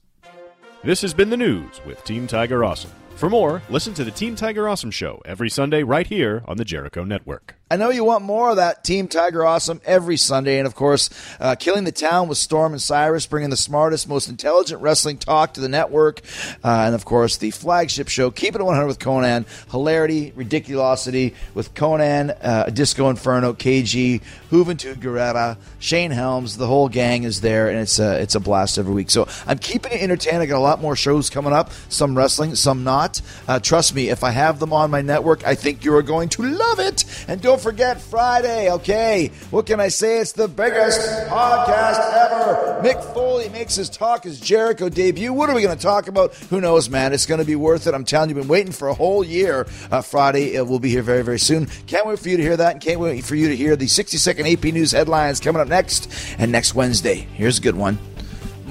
This 0.85 1.03
has 1.03 1.15
been 1.15 1.31
the 1.31 1.37
news 1.37 1.81
with 1.85 2.05
Team 2.05 2.29
Tiger 2.29 2.63
Awesome. 2.65 2.93
For 3.17 3.31
more, 3.31 3.63
listen 3.71 3.95
to 3.95 4.05
the 4.05 4.11
Team 4.11 4.35
Tiger 4.35 4.69
Awesome 4.69 4.91
Show 4.91 5.23
every 5.25 5.49
Sunday 5.49 5.83
right 5.85 6.07
here 6.07 6.43
on 6.49 6.57
the 6.57 6.65
Jericho 6.65 7.05
Network. 7.05 7.55
I 7.73 7.77
know 7.77 7.89
you 7.89 8.05
want 8.05 8.23
more 8.23 8.51
of 8.51 8.57
that 8.57 8.85
Team 8.85 9.09
Tiger 9.09 9.47
Awesome 9.47 9.81
every 9.87 10.19
Sunday. 10.19 10.59
And 10.59 10.67
of 10.67 10.75
course, 10.75 11.09
uh, 11.41 11.55
Killing 11.55 11.85
the 11.85 11.91
Town 11.91 12.29
with 12.29 12.37
Storm 12.37 12.73
and 12.73 12.83
Cyrus, 12.83 13.25
bringing 13.25 13.49
the 13.49 13.57
smartest, 13.57 14.07
most 14.07 14.29
intelligent 14.29 14.83
wrestling 14.83 15.17
talk 15.17 15.55
to 15.55 15.61
the 15.63 15.71
network. 15.71 16.21
Uh, 16.63 16.83
and 16.85 16.95
of 16.95 17.07
course, 17.07 17.39
the 17.39 17.51
flagship 17.51 18.09
show, 18.09 18.31
Keep 18.31 18.57
It 18.57 18.63
100 18.63 18.87
with 18.87 18.99
Konnan, 18.99 19.47
hilarity, 19.71 20.33
ridiculosity 20.33 21.35
with 21.55 21.73
Konnan, 21.73 22.37
uh, 22.43 22.65
Disco 22.65 23.09
Inferno, 23.09 23.55
KG, 23.55 24.21
Juventud 24.51 24.97
Guerrera, 24.97 25.57
Shane 25.79 26.11
Helms. 26.11 26.59
The 26.59 26.67
whole 26.67 26.91
gang 26.91 27.23
is 27.23 27.41
there, 27.41 27.71
and 27.71 27.79
it's 27.79 27.99
a, 27.99 28.21
it's 28.21 28.35
a 28.35 28.41
blast 28.41 28.77
every 28.77 28.93
week. 28.93 29.09
So 29.09 29.27
I'm 29.47 29.57
keeping 29.57 29.93
it 29.93 30.03
entertained. 30.03 30.43
I 30.43 30.45
got 30.45 30.59
a 30.59 30.61
lot 30.61 30.83
more 30.83 30.95
shows 30.95 31.31
coming 31.31 31.55
up, 31.55 31.71
some 31.89 32.15
wrestling, 32.15 32.55
some 32.55 32.85
not. 32.85 33.23
Uh, 33.49 33.61
trust 33.61 33.95
me, 33.95 34.11
if 34.11 34.23
I 34.23 34.31
have 34.31 34.61
them 34.61 34.75
on 34.75 34.91
my 34.91 35.01
network, 35.01 35.47
I 35.47 35.55
think 35.55 35.87
you 35.87 35.95
are 35.97 36.03
going 36.03 36.29
to 36.29 36.43
love 36.43 36.79
it. 36.79 37.07
And 37.29 37.41
don't 37.41 37.62
forget 37.63 38.01
Friday, 38.01 38.71
okay? 38.73 39.31
What 39.51 39.67
can 39.67 39.79
I 39.79 39.89
say? 39.89 40.19
It's 40.19 40.33
the 40.33 40.49
biggest 40.49 41.01
podcast 41.29 42.13
ever. 42.13 42.83
Mick 42.83 43.03
Foley 43.15 43.49
makes 43.51 43.77
his 43.77 43.89
Talk 43.89 44.27
is 44.27 44.41
Jericho 44.41 44.89
debut. 44.89 45.33
What 45.33 45.49
are 45.49 45.55
we 45.55 45.63
going 45.63 45.77
to 45.77 45.83
talk 45.83 46.09
about? 46.09 46.35
Who 46.51 46.61
knows, 46.61 46.91
man? 46.91 47.13
It's 47.13 47.27
going 47.27 47.39
to 47.39 47.47
be 47.47 47.55
worth 47.55 47.87
it. 47.87 47.95
I'm 47.95 48.05
telling 48.05 48.31
you, 48.31 48.35
been 48.35 48.49
waiting 48.49 48.73
for 48.73 48.89
a 48.89 48.95
whole 48.95 49.23
year. 49.23 49.67
Uh, 49.91 50.03
Friday, 50.03 50.55
it 50.55 50.67
will 50.67 50.81
be 50.81 50.91
here 50.91 51.03
very, 51.03 51.23
very 51.23 51.39
soon. 51.39 51.67
Can't 51.87 52.07
wait 52.07 52.19
for 52.19 52.29
you 52.29 52.37
to 52.37 52.43
hear 52.43 52.57
that, 52.57 52.73
and 52.73 52.81
can't 52.81 52.99
wait 52.99 53.25
for 53.25 53.37
you 53.37 53.49
to 53.49 53.57
hear 53.57 53.77
the 53.77 53.87
60 53.87 54.17
second 54.17 54.47
AP 54.47 54.65
News 54.65 54.91
headlines 54.91 55.39
coming 55.39 55.63
up 55.63 55.69
next. 55.69 56.11
And 56.39 56.51
next 56.51 56.75
Wednesday, 56.75 57.15
here's 57.15 57.59
a 57.59 57.63
good 57.63 57.77
one. 57.77 57.99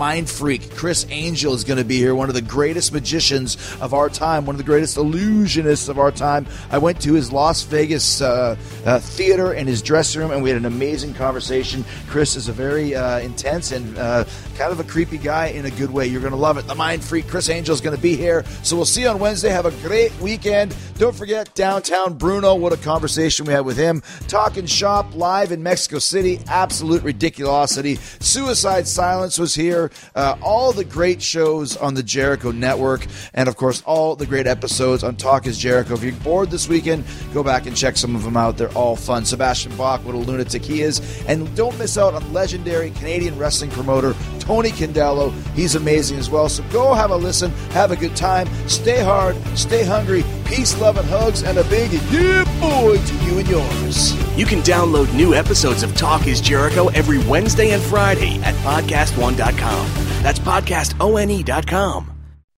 Mind 0.02 0.28
freak 0.28 0.74
Criss 0.76 1.06
Angel 1.12 1.54
is 1.54 1.64
going 1.64 1.78
to 1.78 1.86
be 1.86 1.98
here, 1.98 2.16
one 2.16 2.28
of 2.28 2.34
the 2.34 2.42
greatest 2.42 2.92
magicians 2.92 3.56
of 3.80 3.94
our 3.94 4.10
time, 4.10 4.48
one 4.48 4.56
of 4.56 4.58
the 4.58 4.64
greatest 4.64 4.98
illusionists 4.98 5.90
of 5.90 6.00
our 6.00 6.10
time. 6.10 6.48
I 6.72 6.80
went 6.80 7.00
to 7.04 7.14
his 7.14 7.32
Las 7.32 7.62
Vegas 7.62 8.20
uh, 8.20 8.56
uh, 8.84 9.00
theater 9.00 9.54
and 9.54 9.70
his 9.70 9.84
dressing 9.84 10.20
room, 10.20 10.32
and 10.32 10.42
we 10.42 10.50
had 10.50 10.58
an 10.58 10.66
amazing 10.66 11.14
conversation. 11.14 11.86
Chris 12.08 12.36
is 12.36 12.48
a 12.48 12.52
very 12.52 12.96
uh, 12.96 13.20
intense 13.20 13.72
and 13.72 13.96
uh, 13.96 14.24
kind 14.58 14.72
of 14.72 14.80
a 14.80 14.84
creepy 14.84 15.20
guy 15.20 15.50
in 15.50 15.68
a 15.68 15.72
good 15.72 15.92
way. 15.92 16.08
You're 16.08 16.22
going 16.22 16.32
to 16.32 16.38
love 16.38 16.58
it. 16.58 16.66
The 16.66 16.74
mind 16.74 17.04
freak 17.04 17.28
Criss 17.28 17.48
Angel 17.50 17.76
is 17.76 17.80
going 17.80 17.96
to 17.96 18.02
be 18.02 18.16
here. 18.16 18.44
So 18.64 18.76
we'll 18.76 18.86
see 18.86 19.02
you 19.02 19.08
on 19.10 19.20
Wednesday. 19.20 19.50
Have 19.50 19.68
a 19.68 19.88
great 19.88 20.20
weekend. 20.20 20.76
Don't 20.98 21.16
forget 21.16 21.54
downtown 21.54 22.16
Bruno. 22.18 22.56
What 22.56 22.74
a 22.74 22.78
conversation 22.78 23.46
we 23.46 23.54
had 23.54 23.66
with 23.66 23.78
him. 23.78 24.02
Talking 24.28 24.66
shop 24.66 25.14
live 25.14 25.52
in 25.52 25.62
Mexico 25.62 26.00
City. 26.00 26.40
Absolute 26.48 27.04
ridiculosity. 27.04 28.00
Suicide 28.22 28.88
Silence 28.88 29.38
was 29.38 29.54
here. 29.54 29.91
Uh, 30.16 30.36
all 30.42 30.72
the 30.72 30.84
great 30.84 31.22
shows 31.22 31.78
on 31.78 31.94
the 31.94 32.04
Jericho 32.04 32.52
Network, 32.52 33.06
and 33.34 33.48
of 33.48 33.56
course, 33.56 33.82
all 33.86 34.16
the 34.16 34.26
great 34.26 34.48
episodes 34.48 35.04
on 35.04 35.16
Talk 35.16 35.48
is 35.48 35.58
Jericho. 35.58 35.94
If 35.94 36.04
you're 36.04 36.14
bored 36.14 36.52
this 36.52 36.68
weekend, 36.68 37.04
go 37.34 37.44
back 37.44 37.66
and 37.66 37.76
check 37.76 37.98
some 37.98 38.16
of 38.16 38.24
them 38.24 38.38
out. 38.38 38.58
They're 38.58 38.70
all 38.70 38.96
fun. 38.96 39.26
Sebastian 39.26 39.76
Bach, 39.76 40.04
what 40.06 40.16
a 40.16 40.18
lunatic 40.18 40.64
he 40.64 40.82
is. 40.82 41.24
And 41.28 41.54
don't 41.56 41.78
miss 41.80 41.98
out 41.98 42.14
on 42.14 42.34
legendary 42.34 42.92
Canadian 42.92 43.38
wrestling 43.38 43.72
promoter 43.72 44.16
Tony 44.40 44.72
Condello. 44.72 45.32
He's 45.54 45.76
amazing 45.76 46.18
as 46.18 46.30
well. 46.30 46.50
So 46.50 46.64
go 46.72 46.94
have 46.94 47.12
a 47.12 47.16
listen, 47.16 47.52
have 47.72 47.92
a 47.92 47.96
good 47.96 48.16
time, 48.16 48.48
stay 48.68 49.02
hard, 49.02 49.36
stay 49.58 49.84
hungry, 49.84 50.24
peace, 50.46 50.80
love, 50.80 50.98
and 50.98 51.08
hugs, 51.08 51.44
and 51.44 51.58
a 51.58 51.64
big 51.66 51.92
yeah 52.12 52.44
boy 52.60 52.98
to 52.98 53.16
you 53.26 53.40
and 53.40 53.48
yours. 53.48 54.14
You 54.38 54.46
can 54.46 54.60
download 54.60 55.14
new 55.14 55.34
episodes 55.34 55.84
of 55.84 55.96
Talk 55.96 56.28
is 56.28 56.42
Jericho 56.42 56.90
every 56.90 57.20
Wednesday 57.26 57.72
and 57.72 57.82
Friday 57.82 58.40
at 58.42 58.56
podcastone.com. 58.56 59.81
That's 60.22 60.40
podcastone.com. 60.40 62.11